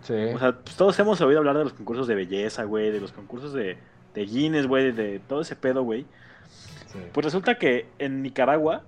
Sí. 0.03 0.15
O 0.35 0.39
sea, 0.39 0.53
pues, 0.53 0.77
todos 0.77 0.97
hemos 1.01 1.21
oído 1.21 1.41
hablar 1.41 1.59
de 1.59 1.65
los 1.65 1.73
concursos 1.73 2.07
de 2.07 2.15
belleza, 2.15 2.63
güey, 2.63 2.93
de 2.93 3.01
los 3.01 3.11
concursos 3.11 3.53
de, 3.53 3.77
de 4.15 4.25
Guinness, 4.27 4.67
güey, 4.67 4.93
de 4.93 5.19
todo 5.21 5.41
ese 5.43 5.57
pedo, 5.57 5.83
güey. 5.83 6.07
sí. 6.93 6.99
Pues 7.13 7.25
resulta 7.25 7.57
que 7.59 7.87
en 7.99 8.23
Nicaragua 8.23 8.83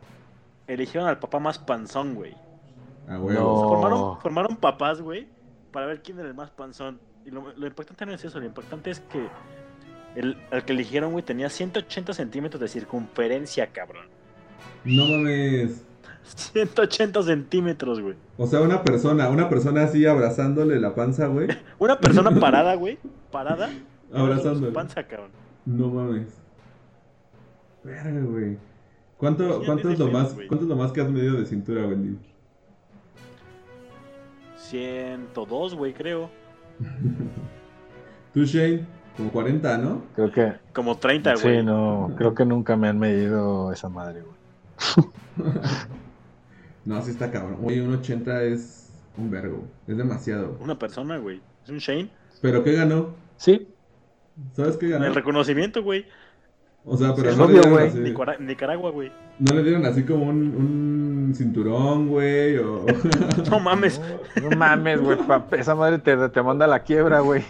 eligieron 0.67 1.09
al 1.09 1.19
papá 1.19 1.39
más 1.39 1.59
panzón, 1.59 2.15
güey. 2.15 2.35
A 3.09 3.15
No. 3.15 3.25
huevo. 3.25 3.69
Formaron, 3.69 4.21
formaron 4.21 4.57
papás, 4.57 5.01
güey, 5.01 5.27
para 5.73 5.87
ver 5.87 6.03
quién 6.03 6.19
era 6.19 6.29
el 6.29 6.35
más 6.35 6.51
panzón. 6.51 6.99
Y 7.25 7.31
lo, 7.31 7.53
lo 7.57 7.67
importante 7.67 8.05
no 8.07 8.13
es 8.13 8.25
eso, 8.25 8.41
lo 8.41 8.47
importante 8.47 8.91
es 8.91 9.01
que 9.01 9.29
el, 10.17 10.37
el 10.51 10.65
que 10.65 10.73
eligieron, 10.73 11.13
güey, 11.13 11.25
tenía 11.25 11.49
180 11.49 12.13
centímetros 12.13 12.61
de 12.61 12.69
circunferencia, 12.69 13.69
cabrón. 13.69 14.07
No 14.85 15.07
mames. 15.07 15.85
180 16.25 17.23
centímetros, 17.23 18.01
güey. 18.01 18.15
O 18.37 18.47
sea, 18.47 18.61
una 18.61 18.83
persona, 18.83 19.29
una 19.29 19.49
persona 19.49 19.85
así 19.85 20.07
abrazándole 20.07 20.79
la 20.79 20.95
panza, 20.95 21.27
güey. 21.27 21.49
Una 21.79 21.99
persona 21.99 22.31
parada, 22.39 22.75
güey, 22.75 22.99
parada, 23.33 23.71
Abrazándole. 24.13 24.69
su 24.69 24.73
panza, 24.73 25.07
cabrón. 25.07 25.31
No 25.65 25.89
mames. 25.89 26.29
Verga, 27.85 28.21
güey. 28.21 28.59
¿Cuánto, 29.17 29.45
Imagínate 29.45 29.67
cuánto, 29.67 29.89
es 29.89 29.95
ese 29.95 30.05
lo 30.05 30.11
más, 30.11 30.35
güey. 30.35 30.49
¿Cuánto 30.49 30.65
es 30.65 30.69
lo 30.69 30.77
más 30.77 30.93
que 30.93 31.01
has 31.01 31.11
medido 31.11 31.37
de 31.37 31.47
cintura, 31.47 31.87
Wendy? 31.87 32.19
102, 34.57 35.75
güey, 35.75 35.93
creo. 35.93 36.31
Tú, 38.35 38.45
Shane, 38.45 38.87
como 39.17 39.31
40, 39.31 39.79
¿no? 39.79 40.03
Creo 40.15 40.33
que. 40.33 40.53
Como 40.73 40.97
30, 40.97 41.35
güey. 41.35 41.59
Sí, 41.59 41.65
no. 41.65 42.15
Creo 42.17 42.35
que 42.35 42.45
nunca 42.45 42.77
me 42.77 42.89
han 42.89 42.99
medido 42.99 43.73
esa 43.73 43.89
madre, 43.89 44.23
güey. 44.23 45.07
No, 46.85 47.01
sí 47.01 47.13
está 47.13 47.31
cabrón. 47.31 47.59
Oye, 47.63 47.81
un 47.81 47.95
80 47.95 48.43
es 48.43 48.91
un 49.17 49.31
vergo. 49.31 49.65
Es 49.87 49.97
demasiado. 49.97 50.59
Una 50.61 50.79
persona, 50.79 51.17
güey. 51.19 51.41
Es 51.63 51.71
un 51.71 51.79
Shane. 51.79 52.11
¿Pero 52.41 52.65
qué 52.65 52.73
ganó? 52.73 53.15
Sí. 53.37 53.69
¿Sabes 54.55 54.77
qué 54.77 54.89
ganó? 54.89 55.07
El 55.07 55.15
reconocimiento, 55.15 55.83
güey. 55.83 56.07
O 56.85 56.97
sea, 56.97 57.15
pero 57.15 57.31
Sí, 57.31 57.39
no, 57.39 57.45
obvio, 57.45 57.55
dieron 57.61 57.73
güey. 57.73 57.87
así, 57.89 58.43
Nicaragua, 58.43 58.91
güey. 58.91 59.13
no 59.39 59.55
le 59.55 59.63
dieron 59.63 59.87
así 59.87 60.03
como 60.03 60.25
un, 60.27 60.37
un 61.29 61.33
cinturón, 61.35 62.09
güey, 62.09 62.57
o... 62.59 62.85
No 63.51 63.61
mames. 63.61 64.01
No, 64.43 64.51
no 64.51 64.57
mames, 64.57 65.01
güey. 65.01 65.17
pa- 65.19 65.47
Esa 65.53 65.75
madre 65.77 65.99
te, 65.99 66.29
te 66.29 66.43
manda 66.43 66.65
a 66.65 66.69
la 66.69 66.83
quiebra, 66.83 67.21
güey. 67.21 67.45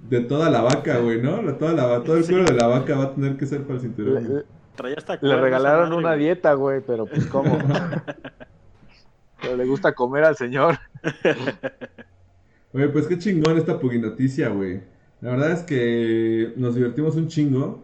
de 0.00 0.20
toda 0.22 0.50
la 0.50 0.62
vaca, 0.62 0.98
güey, 0.98 1.20
¿no? 1.22 1.40
La- 1.42 1.58
Toda 1.58 1.72
la, 1.74 2.02
todo 2.02 2.16
el 2.16 2.24
Sí. 2.24 2.32
cuero 2.32 2.46
de 2.46 2.54
la 2.58 2.66
vaca 2.66 2.96
va 2.96 3.04
a 3.04 3.14
tener 3.14 3.36
que 3.36 3.46
ser 3.46 3.62
para 3.62 3.74
el 3.74 3.80
cinturón. 3.80 4.14
Le, 4.14 4.28
güey. 4.28 4.42
Traía 4.74 4.96
hasta 4.98 5.18
le 5.22 5.36
regalaron 5.40 5.84
madre, 5.88 5.96
una 5.96 6.08
güey. 6.10 6.20
dieta, 6.20 6.52
güey, 6.54 6.80
pero 6.84 7.06
pues 7.06 7.24
cómo. 7.26 7.56
pero 9.40 9.56
le 9.56 9.64
gusta 9.64 9.92
comer 9.94 10.24
al 10.24 10.36
señor. 10.36 10.76
Oye, 12.72 12.88
pues 12.88 13.06
qué 13.06 13.16
chingón 13.18 13.56
esta 13.58 13.78
puginoticia, 13.78 14.48
güey. 14.48 14.80
La 15.26 15.32
verdad 15.32 15.50
es 15.50 15.62
que 15.64 16.52
nos 16.54 16.76
divertimos 16.76 17.16
un 17.16 17.26
chingo 17.26 17.82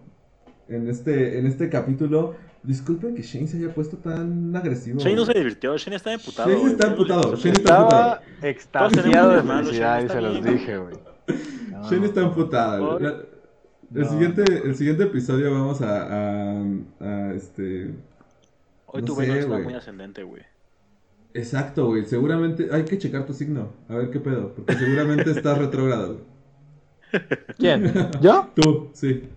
en 0.68 0.88
este, 0.88 1.40
en 1.40 1.46
este 1.48 1.68
capítulo. 1.68 2.36
Disculpen 2.62 3.16
que 3.16 3.22
Shane 3.22 3.48
se 3.48 3.56
haya 3.56 3.74
puesto 3.74 3.96
tan 3.96 4.54
agresivo. 4.54 5.00
Shane 5.00 5.16
no 5.16 5.26
se 5.26 5.34
divirtió, 5.34 5.76
Shane 5.76 5.96
está 5.96 6.12
emputado. 6.12 6.48
Shane 6.48 6.70
está 6.70 6.86
emputado. 6.86 7.34
Shane 7.34 7.50
está 7.50 7.72
Estaba 7.72 8.20
Todos 8.20 8.44
extasiado 8.44 9.30
tenemos 9.30 9.48
de 9.48 9.64
felicidad 9.64 9.94
Shane 9.96 10.04
y 10.04 10.08
se 10.08 10.20
los 10.20 10.44
dije, 10.44 10.78
güey. 10.78 10.94
No. 11.72 11.90
Shane 11.90 12.06
está. 12.06 12.78
La- 12.78 13.08
El, 13.08 14.02
No. 14.02 14.08
siguiente, 14.08 14.44
el 14.64 14.76
siguiente 14.76 15.02
episodio 15.02 15.52
vamos 15.52 15.82
a, 15.82 16.60
a, 16.60 16.64
a, 17.00 17.34
este... 17.34 17.90
Hoy 18.86 19.00
no 19.00 19.04
tu 19.04 19.16
Venus 19.16 19.36
está 19.38 19.58
muy 19.58 19.74
ascendente, 19.74 20.22
güey. 20.22 20.42
Exacto, 21.34 21.86
güey. 21.86 22.04
Seguramente 22.04 22.68
hay 22.70 22.84
que 22.84 22.98
checar 22.98 23.26
tu 23.26 23.32
signo. 23.32 23.72
A 23.88 23.96
ver 23.96 24.10
qué 24.10 24.20
pedo. 24.20 24.54
Porque 24.54 24.74
seguramente 24.76 25.32
estás 25.32 25.58
retrógrado. 25.58 26.06
güey. 26.14 26.31
¿Quién? 27.58 28.10
¿Yo? 28.20 28.48
Tú, 28.54 28.90
sí. 28.92 29.28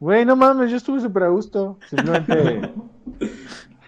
Güey, 0.00 0.24
no 0.24 0.36
mames, 0.36 0.70
yo 0.70 0.76
estuve 0.76 1.00
súper 1.00 1.24
a 1.24 1.28
gusto. 1.28 1.78
Simplemente. 1.88 2.70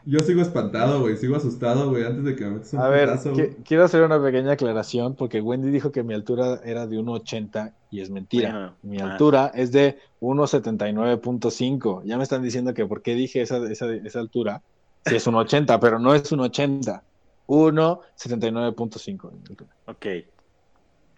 Yo 0.07 0.19
sigo 0.21 0.41
espantado, 0.41 1.03
güey. 1.03 1.17
Sigo 1.17 1.37
asustado, 1.37 1.91
güey. 1.91 2.05
Antes 2.05 2.25
de 2.25 2.35
que 2.35 2.45
me 2.45 2.53
metas 2.53 2.73
un 2.73 2.81
A 2.81 2.89
ver, 2.89 3.09
putazo, 3.11 3.31
qui- 3.33 3.35
güey. 3.35 3.57
quiero 3.65 3.85
hacer 3.85 4.03
una 4.03 4.21
pequeña 4.21 4.53
aclaración 4.53 5.15
porque 5.15 5.41
Wendy 5.41 5.71
dijo 5.71 5.93
que 5.93 6.03
mi 6.03 6.15
altura 6.15 6.61
era 6.65 6.87
de 6.87 6.99
1,80 6.99 7.75
y 7.91 8.01
es 8.01 8.11
mentira. 8.11 8.51
Bueno, 8.51 8.75
mi 8.83 8.99
ah. 9.01 9.13
altura 9.13 9.53
es 9.55 9.71
de 9.73 9.99
1,79.5. 10.21 12.03
Ya 12.05 12.17
me 12.17 12.25
están 12.25 12.43
diciendo 12.43 12.75
que 12.75 12.87
por 12.87 13.03
qué 13.03 13.15
dije 13.15 13.43
esa, 13.43 13.59
esa, 13.71 13.93
esa 13.95 14.21
altura. 14.21 14.63
Si 15.07 15.15
es 15.15 15.27
1,80, 15.27 15.79
pero 15.81 15.99
no 15.99 16.15
es 16.15 16.33
1,80. 16.33 17.03
1,79.5. 17.47 19.31
mi 19.33 19.39
altura. 19.49 19.71
Ok. 19.87 20.07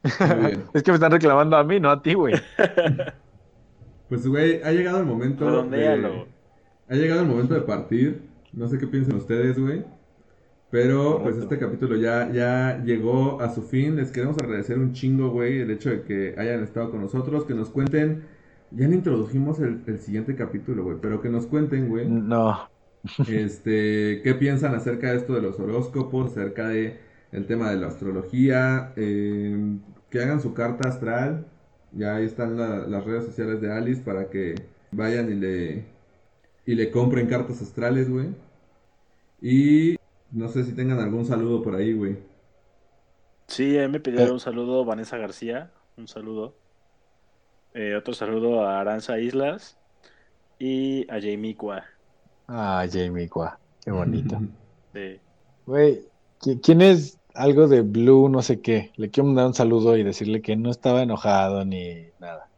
Es 0.75 0.83
que 0.83 0.91
me 0.91 0.97
están 0.97 1.13
reclamando 1.13 1.57
a 1.57 1.65
mí, 1.65 1.79
no 1.81 1.91
a 1.91 2.03
ti, 2.03 2.15
güey. 2.15 2.35
Pues, 4.09 4.27
güey, 4.27 4.63
ha 4.63 4.71
llegado 4.73 4.99
el 4.99 5.07
momento. 5.07 5.47
Redondéalo. 5.47 6.11
De... 6.11 6.27
Ha 6.91 6.95
llegado 6.97 7.23
el 7.23 7.29
momento 7.29 7.55
de 7.55 7.63
partir. 7.63 8.21
No 8.53 8.69
sé 8.69 8.77
qué 8.77 8.87
piensan 8.87 9.17
ustedes, 9.17 9.59
güey. 9.59 9.87
Pero, 10.71 11.23
pues, 11.23 11.39
este 11.39 11.59
capítulo 11.59 11.97
ya, 11.97 12.31
ya 12.31 12.83
llegó 12.85 13.41
a 13.41 13.49
su 13.55 13.63
fin. 13.63 13.97
Les 13.97 14.11
queremos 14.11 14.37
agradecer 14.37 14.79
un 14.79 14.93
chingo, 14.93 15.31
güey, 15.31 15.61
el 15.61 15.71
hecho 15.71 15.89
de 15.89 16.03
que 16.03 16.35
hayan 16.37 16.63
estado 16.63 16.91
con 16.91 17.01
nosotros. 17.01 17.47
Que 17.47 17.55
nos 17.55 17.71
cuenten. 17.71 18.25
Ya 18.71 18.87
le 18.87 18.97
introdujimos 18.97 19.61
el, 19.61 19.83
el 19.87 19.99
siguiente 19.99 20.37
capítulo, 20.37 20.85
güey. 20.85 20.99
Pero 21.01 21.23
que 21.23 21.31
nos 21.31 21.47
cuenten, 21.47 21.89
güey. 21.89 22.07
No. 22.07 22.69
este, 23.27 24.21
qué 24.23 24.37
piensan 24.39 24.75
acerca 24.75 25.11
de 25.11 25.17
esto 25.17 25.33
de 25.33 25.41
los 25.41 25.59
horóscopos, 25.59 26.33
acerca 26.33 26.69
de 26.69 27.01
el 27.33 27.47
tema 27.47 27.71
de 27.71 27.77
la 27.77 27.89
astrología, 27.89 28.93
eh, 28.97 29.79
que 30.13 30.21
hagan 30.23 30.41
su 30.43 30.53
carta 30.53 30.91
astral, 30.91 31.47
ya 31.93 32.17
ahí 32.17 32.27
están 32.27 32.57
la- 32.59 32.87
las 32.87 33.03
redes 33.05 33.25
sociales 33.25 33.61
de 33.63 33.73
Alice 33.73 34.03
para 34.03 34.29
que 34.29 34.55
vayan 34.93 35.31
y 35.33 35.35
le 35.35 35.85
y 36.67 36.75
le 36.77 36.91
compren 36.93 37.27
cartas 37.27 37.61
astrales, 37.63 38.09
güey. 38.09 38.29
Y 39.41 39.97
no 40.31 40.49
sé 40.49 40.63
si 40.65 40.73
tengan 40.73 41.01
algún 41.01 41.25
saludo 41.25 41.63
por 41.63 41.75
ahí, 41.75 41.93
güey. 41.95 42.19
Sí, 43.49 43.77
a 43.79 43.83
mí 43.83 43.89
me 43.89 44.01
pidieron 44.01 44.29
Eh. 44.29 44.33
un 44.35 44.41
saludo 44.41 44.85
Vanessa 44.85 45.17
García, 45.17 45.73
un 45.97 46.07
saludo. 46.07 46.55
Eh, 47.75 47.95
otro 47.97 48.15
saludo 48.15 48.65
a 48.67 48.81
Aranza 48.81 49.19
Islas 49.19 49.77
y 50.59 51.11
a 51.11 51.15
Jamie 51.21 51.57
Kwa. 51.57 51.83
Ah, 52.47 52.87
Jamie 52.91 53.29
Qua. 53.29 53.59
Qué 53.85 53.91
bonito. 53.91 54.39
de- 54.93 55.21
Güey, 55.67 56.07
¿qui- 56.41 56.61
¿quién 56.63 56.81
es 56.83 57.19
algo 57.35 57.69
de 57.69 57.83
Blue 57.83 58.29
no 58.29 58.43
sé 58.43 58.61
qué? 58.61 58.93
Le 58.97 59.11
quiero 59.11 59.27
mandar 59.29 59.47
un 59.47 59.55
saludo 59.55 59.97
y 59.97 60.03
decirle 60.03 60.43
que 60.43 60.57
no 60.57 60.71
estaba 60.71 61.03
enojado 61.03 61.65
ni 61.65 62.07
nada. 62.19 62.49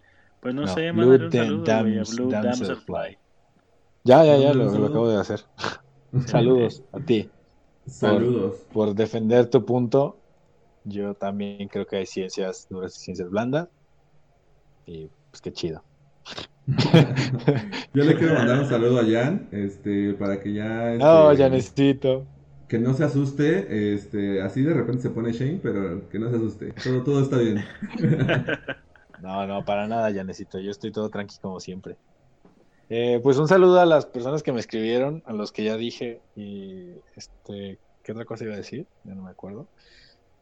Pues 0.41 0.55
no, 0.55 0.63
No, 0.63 0.69
sé, 0.69 0.91
Blue 0.93 1.11
un 1.11 1.31
saludo 1.33 1.65
Dams- 1.65 2.17
Blue. 2.17 2.31
Ya, 4.05 4.25
ya, 4.25 4.37
ya, 4.37 4.53
lo, 4.53 4.69
acabo 4.87 5.09
de 5.09 5.19
hacer. 5.19 5.41
Saludos 6.27 6.83
a 6.93 7.01
ti. 7.01 7.31
Saludos. 7.87 8.67
Por 8.73 8.95
defender 8.95 9.49
tu 9.49 9.65
punto, 9.65 10.17
yo 10.85 11.15
también 11.15 11.69
creo 11.69 11.87
que 11.87 11.97
hay 11.97 12.07
ciencias 12.07 12.67
duras 12.69 12.97
y 12.97 13.01
ciencias 13.01 13.31
blandas. 13.31 13.69
Y 14.87 15.09
pues 15.31 15.41
qué 15.41 15.53
chido. 15.53 15.83
Yo 17.95 18.05
le 18.05 18.17
quiero 18.17 18.35
mandar 18.35 18.61
un 18.61 18.67
saludo 18.69 19.01
a 19.01 19.05
Jan, 19.05 19.49
este, 19.53 20.15
para 20.15 20.41
que 20.43 20.53
ya, 20.53 20.93
este, 20.93 21.05
No, 21.05 21.33
ya 21.35 21.49
necesito. 21.49 22.27
Que 22.69 22.79
no 22.79 22.95
se 22.95 23.05
asuste, 23.05 23.95
este, 23.95 24.43
así 24.43 24.63
de 24.63 24.75
repente 24.75 25.03
se 25.03 25.11
pone 25.11 25.33
Shane, 25.33 25.61
pero 25.63 26.09
que 26.09 26.19
no 26.19 26.31
se 26.31 26.37
asuste, 26.37 26.73
todo, 26.73 27.03
todo 27.03 27.23
está 27.23 27.39
bien. 27.39 27.65
No, 29.25 29.47
no, 29.47 29.65
para 29.65 29.89
nada, 29.89 30.11
ya 30.11 30.23
necesito. 30.23 30.59
Yo 30.59 30.71
estoy 30.71 30.93
todo 30.93 31.09
tranqui 31.09 31.39
como 31.39 31.59
siempre. 31.59 31.97
Eh, 32.91 33.21
pues 33.23 33.39
un 33.39 33.49
saludo 33.49 33.81
a 33.81 33.87
las 33.87 34.05
personas 34.05 34.43
que 34.43 34.53
me 34.53 34.61
escribieron, 34.61 35.23
a 35.25 35.33
los 35.33 35.51
que 35.51 35.65
ya 35.65 35.79
dije. 35.79 36.21
Y 36.37 36.91
este, 37.17 37.79
¿qué 38.03 38.13
otra 38.13 38.27
cosa 38.27 38.45
iba 38.45 38.53
a 38.53 38.59
decir? 38.59 38.87
Ya 39.05 39.15
no 39.15 39.23
me 39.23 39.31
acuerdo. 39.31 39.67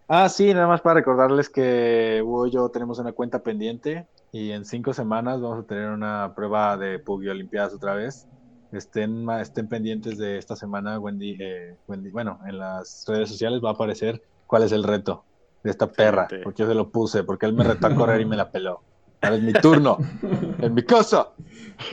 Ah, 0.08 0.28
sí, 0.28 0.52
nada 0.52 0.66
más 0.66 0.80
para 0.80 0.94
recordarles 0.94 1.48
que 1.48 2.20
Hugo 2.24 2.48
y 2.48 2.50
yo 2.50 2.68
tenemos 2.70 2.98
una 2.98 3.12
cuenta 3.12 3.38
pendiente 3.44 4.08
y 4.32 4.50
en 4.50 4.64
cinco 4.64 4.92
semanas 4.92 5.40
vamos 5.40 5.64
a 5.64 5.66
tener 5.66 5.88
una 5.88 6.34
prueba 6.34 6.76
de 6.76 6.98
Pug 6.98 7.22
y 7.22 7.28
Olimpiadas 7.28 7.72
otra 7.74 7.94
vez. 7.94 8.26
Estén, 8.72 9.24
ma- 9.24 9.42
estén 9.42 9.68
pendientes 9.68 10.16
de 10.18 10.38
esta 10.38 10.56
semana, 10.56 10.98
Wendy, 10.98 11.36
eh, 11.40 11.76
Wendy. 11.86 12.10
Bueno, 12.10 12.40
en 12.46 12.58
las 12.58 13.04
redes 13.06 13.28
sociales 13.28 13.60
va 13.64 13.70
a 13.70 13.72
aparecer 13.74 14.22
cuál 14.46 14.62
es 14.64 14.72
el 14.72 14.82
reto 14.82 15.26
de 15.62 15.70
esta 15.70 15.92
perra, 15.92 16.36
porque 16.42 16.62
yo 16.62 16.68
se 16.68 16.74
lo 16.74 16.90
puse, 16.90 17.22
porque 17.24 17.46
él 17.46 17.52
me 17.54 17.64
retó 17.64 17.86
a 17.88 17.94
correr 17.94 18.20
y 18.22 18.26
me 18.26 18.36
la 18.36 18.50
peló. 18.50 18.84
Ahora 19.20 19.36
es 19.36 19.42
mi 19.42 19.54
turno, 19.54 19.98
en 20.60 20.74
mi 20.74 20.84
casa. 20.84 21.28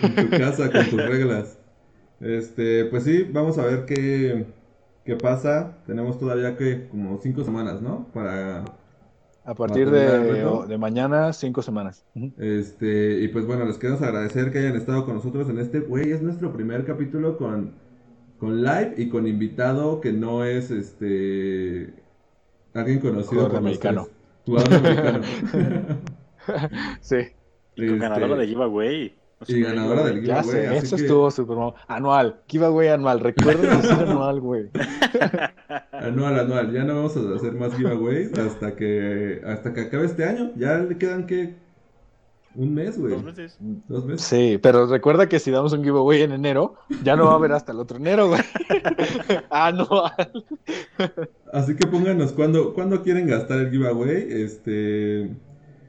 En 0.02 0.18
tu 0.18 0.34
casa, 0.34 0.72
con 0.72 0.90
tus 0.90 1.04
reglas. 1.04 1.60
Este, 2.20 2.86
pues 2.86 3.04
sí, 3.04 3.24
vamos 3.24 3.58
a 3.58 3.66
ver 3.66 3.86
qué, 3.86 4.46
qué 5.06 5.16
pasa. 5.16 5.78
Tenemos 5.86 6.20
todavía 6.20 6.58
que 6.58 6.88
como 6.90 7.20
cinco 7.22 7.44
semanas, 7.44 7.82
¿no? 7.82 8.08
Para 8.14 8.64
A 9.50 9.56
partir 9.56 9.90
de, 9.90 10.66
de 10.68 10.78
mañana, 10.78 11.34
cinco 11.34 11.62
semanas. 11.64 12.06
Este, 12.38 13.20
y 13.22 13.28
pues 13.30 13.46
bueno, 13.48 13.66
les 13.66 13.78
queremos 13.80 14.02
agradecer 14.04 14.52
que 14.52 14.60
hayan 14.60 14.76
estado 14.76 15.06
con 15.06 15.16
nosotros 15.16 15.50
en 15.50 15.58
este, 15.60 15.80
güey, 15.80 16.12
es 16.12 16.22
nuestro 16.22 16.54
primer 16.54 16.86
capítulo 16.86 17.36
con, 17.38 17.74
con 18.38 18.62
live 18.62 18.94
y 18.98 19.10
con 19.10 19.28
invitado 19.28 20.02
que 20.02 20.14
no 20.14 20.46
es 20.46 20.70
este 20.72 21.94
alguien 22.74 23.00
conocido 23.00 23.48
americano. 23.58 24.06
tres. 24.06 24.18
Jugador 24.46 24.74
americano. 24.76 25.24
Sí, 27.02 27.16
Y 27.76 27.88
con 27.88 27.98
Este, 27.98 27.98
ganadora 27.98 28.36
de 28.36 28.48
giveaway. 28.48 29.16
Sé 29.42 29.58
y 29.58 29.62
ganadora 29.62 30.04
del 30.04 30.24
ya 30.24 30.44
giveaway, 30.44 30.44
sé, 30.44 30.68
así 30.68 30.88
eso 30.88 30.98
que 30.98 31.04
estuvo 31.04 31.32
súper 31.32 31.58
mal. 31.58 31.74
Anual, 31.88 32.44
giveaway 32.48 32.90
anual. 32.90 33.20
Recuerden 33.20 33.74
decir 33.74 34.00
anual, 34.00 34.40
güey. 34.42 34.70
Anual, 35.92 36.40
anual, 36.40 36.72
ya 36.72 36.84
no 36.84 36.96
vamos 36.96 37.18
a 37.18 37.36
hacer 37.36 37.54
más 37.54 37.76
giveaways 37.76 38.38
hasta 38.38 38.76
que 38.76 39.42
hasta 39.46 39.74
que 39.74 39.82
acabe 39.82 40.06
este 40.06 40.26
año. 40.26 40.52
Ya 40.56 40.78
le 40.78 40.98
quedan 40.98 41.26
que 41.28 41.56
un 42.56 42.74
mes, 42.74 42.98
güey. 43.00 43.14
Dos 43.14 43.24
meses. 43.24 43.58
Dos 43.60 44.06
meses. 44.06 44.22
Sí, 44.26 44.60
pero 44.62 44.88
recuerda 44.88 45.30
que 45.30 45.40
si 45.40 45.52
damos 45.52 45.74
un 45.74 45.84
giveaway 45.84 46.24
en 46.24 46.32
enero, 46.32 46.76
ya 47.04 47.16
no 47.16 47.26
va 47.26 47.34
a 47.34 47.36
haber 47.36 47.52
hasta 47.52 47.72
el 47.72 47.80
otro 47.80 47.98
enero, 47.98 48.28
güey. 48.30 48.42
Anual. 49.50 50.46
Así 51.54 51.76
que 51.76 51.88
pónganos 51.88 52.34
cuándo, 52.34 52.74
cuándo 52.74 53.04
quieren 53.04 53.28
gastar 53.28 53.60
el 53.60 53.72
giveaway, 53.72 54.28
este 54.30 55.32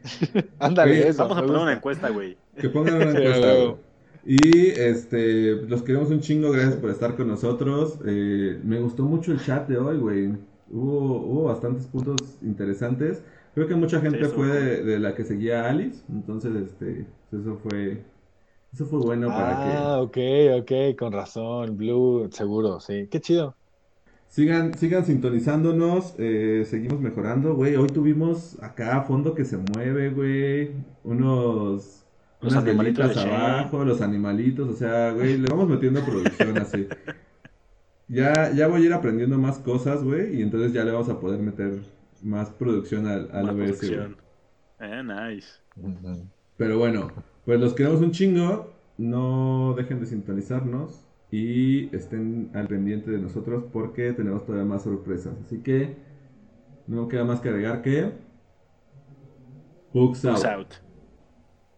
Ándale, 0.58 1.08
eso. 1.08 1.22
Vamos 1.22 1.38
a 1.38 1.46
poner 1.46 1.62
una 1.62 1.72
encuesta, 1.72 2.08
güey. 2.10 2.36
Que 2.58 2.68
pongan 2.68 2.96
una 2.96 3.10
encuesta. 3.10 3.54
güey. 3.54 3.89
Y 4.24 4.68
este, 4.70 5.56
los 5.66 5.82
queremos 5.82 6.10
un 6.10 6.20
chingo, 6.20 6.50
gracias 6.50 6.76
por 6.76 6.90
estar 6.90 7.16
con 7.16 7.28
nosotros. 7.28 7.98
Eh, 8.06 8.60
me 8.64 8.78
gustó 8.80 9.04
mucho 9.04 9.32
el 9.32 9.40
chat 9.40 9.68
de 9.68 9.78
hoy, 9.78 9.98
güey. 9.98 10.28
Hubo, 10.68 11.22
hubo 11.26 11.44
bastantes 11.44 11.86
puntos 11.86 12.38
interesantes. 12.42 13.22
Creo 13.54 13.66
que 13.68 13.74
mucha 13.76 14.00
gente 14.00 14.28
Sí, 14.28 14.30
fue 14.30 14.48
de, 14.48 14.84
de 14.84 14.98
la 15.00 15.14
que 15.14 15.24
seguía 15.24 15.64
a 15.66 15.70
Alice, 15.70 16.04
entonces 16.08 16.54
este, 16.54 17.06
eso 17.32 17.56
fue, 17.58 18.04
eso 18.72 18.86
fue 18.86 19.00
bueno 19.00 19.34
para 19.34 19.56
Ah, 19.62 20.00
ok, 20.02 20.16
ok, 20.60 20.72
con 20.98 21.12
razón. 21.12 21.76
Blue, 21.76 22.28
seguro, 22.32 22.80
sí. 22.80 23.08
Qué 23.08 23.20
chido. 23.20 23.58
que 23.58 23.64
sigan, 24.28 24.74
sigan 24.74 25.04
sintonizándonos, 25.04 26.14
eh, 26.18 26.64
seguimos 26.66 27.00
mejorando, 27.00 27.54
güey. 27.54 27.76
Hoy 27.76 27.88
tuvimos 27.88 28.60
acá 28.62 28.96
a 28.98 29.02
fondo 29.04 29.34
que 29.34 29.44
se 29.44 29.56
mueve, 29.58 30.10
güey, 30.10 30.84
unos 31.02 31.99
Los 32.40 32.52
unas 32.52 32.64
animalitos 32.64 33.14
de 33.14 33.20
abajo, 33.20 33.84
los 33.84 34.00
animalitos, 34.00 34.68
o 34.68 34.72
sea, 34.74 35.12
güey, 35.12 35.36
le 35.36 35.48
vamos 35.48 35.68
metiendo 35.68 36.00
producción 36.04 36.58
así. 36.58 36.88
Ya, 38.12 38.50
ya 38.52 38.66
voy 38.66 38.82
a 38.82 38.86
ir 38.86 38.92
aprendiendo 38.92 39.38
más 39.38 39.60
cosas, 39.60 40.02
güey, 40.02 40.40
y 40.40 40.42
entonces 40.42 40.72
ya 40.72 40.82
le 40.82 40.90
vamos 40.90 41.08
a 41.08 41.20
poder 41.20 41.38
meter 41.38 41.78
más 42.22 42.50
producción 42.50 43.06
al, 43.06 43.30
al 43.32 43.44
Más 43.44 43.54
OBS, 43.54 43.78
producción. 43.78 44.16
Eh, 44.80 45.02
nice. 45.04 45.48
Pero 46.56 46.78
bueno, 46.78 47.12
pues 47.44 47.60
los 47.60 47.72
queremos 47.74 48.00
un 48.00 48.10
chingo. 48.10 48.72
No 48.98 49.74
dejen 49.78 50.00
de 50.00 50.06
sintonizarnos 50.06 51.06
y 51.30 51.94
estén 51.94 52.50
al 52.52 52.66
pendiente 52.66 53.10
de 53.10 53.18
nosotros 53.18 53.64
porque 53.72 54.12
tenemos 54.12 54.44
todavía 54.44 54.68
más 54.68 54.82
sorpresas. 54.82 55.34
Así 55.46 55.62
que 55.62 55.96
no 56.86 57.08
queda 57.08 57.24
más 57.24 57.40
que 57.40 57.48
agregar 57.48 57.80
que. 57.80 58.12
Books 59.94 60.24
out. 60.24 60.34
Peace 60.34 60.46
out. 60.48 60.74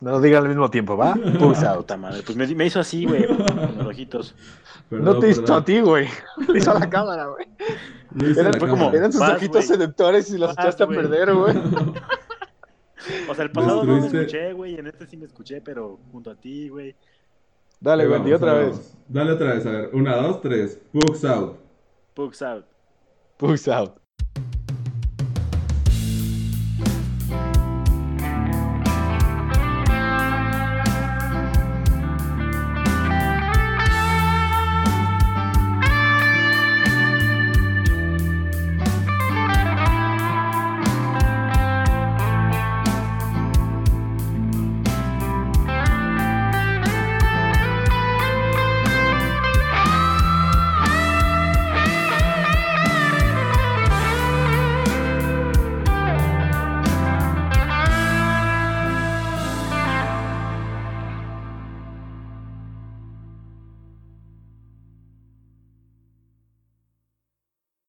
No 0.03 0.11
lo 0.11 0.21
digan 0.21 0.43
al 0.43 0.49
mismo 0.49 0.69
tiempo, 0.69 0.97
¿va? 0.97 1.13
Out. 1.41 1.77
Puta 1.77 1.97
madre. 1.97 2.23
Pues 2.27 2.37
me, 2.37 2.47
me 2.55 2.67
hizo 2.67 2.81
así, 2.81 3.05
güey, 3.07 3.27
con 3.27 3.39
los 3.79 3.87
ojitos. 3.87 4.35
Perdón, 4.89 5.05
No 5.15 5.19
te 5.21 5.29
hizo 5.31 5.55
a 5.55 5.65
ti, 5.65 5.81
güey. 5.81 6.09
Te 6.47 6.59
hizo 6.59 6.73
a 6.73 6.79
la 6.81 6.91
cámara, 6.91 7.27
güey. 7.29 7.47
Eran, 8.21 8.53
la 8.53 8.59
fue 8.59 8.69
como- 8.69 8.77
cámara. 8.87 8.99
eran 8.99 9.13
sus 9.13 9.21
Vas, 9.21 9.37
ojitos 9.37 9.65
güey. 9.67 9.79
seductores 9.79 10.31
y 10.31 10.39
los 10.39 10.55
Vas, 10.55 10.59
echaste 10.67 10.83
a 10.83 10.87
güey. 10.87 10.99
perder, 10.99 11.35
güey. 11.35 11.55
O 13.29 13.35
sea, 13.35 13.45
el 13.45 13.51
pasado 13.51 13.83
no 13.83 13.97
me 14.01 14.07
escuché, 14.07 14.53
güey. 14.53 14.77
En 14.79 14.87
este 14.87 15.07
sí 15.09 15.17
me 15.17 15.25
escuché, 15.27 15.61
pero 15.61 15.99
junto 16.13 16.31
a 16.31 16.37
ti, 16.37 16.69
güey. 16.69 16.95
Dale, 17.81 18.07
vamos, 18.07 18.31
otra 18.33 18.53
vez. 18.55 18.97
Dale 19.09 19.33
otra 19.33 19.55
vez, 19.55 19.67
a 19.67 19.71
ver. 19.71 19.91
Una, 19.93 20.17
dos, 20.19 20.41
tres. 20.41 20.79
Books 20.93 21.25
out. 21.25 21.57
Books 22.15 22.43
out. 22.43 22.65
Push 23.39 23.69
out. 23.69 23.97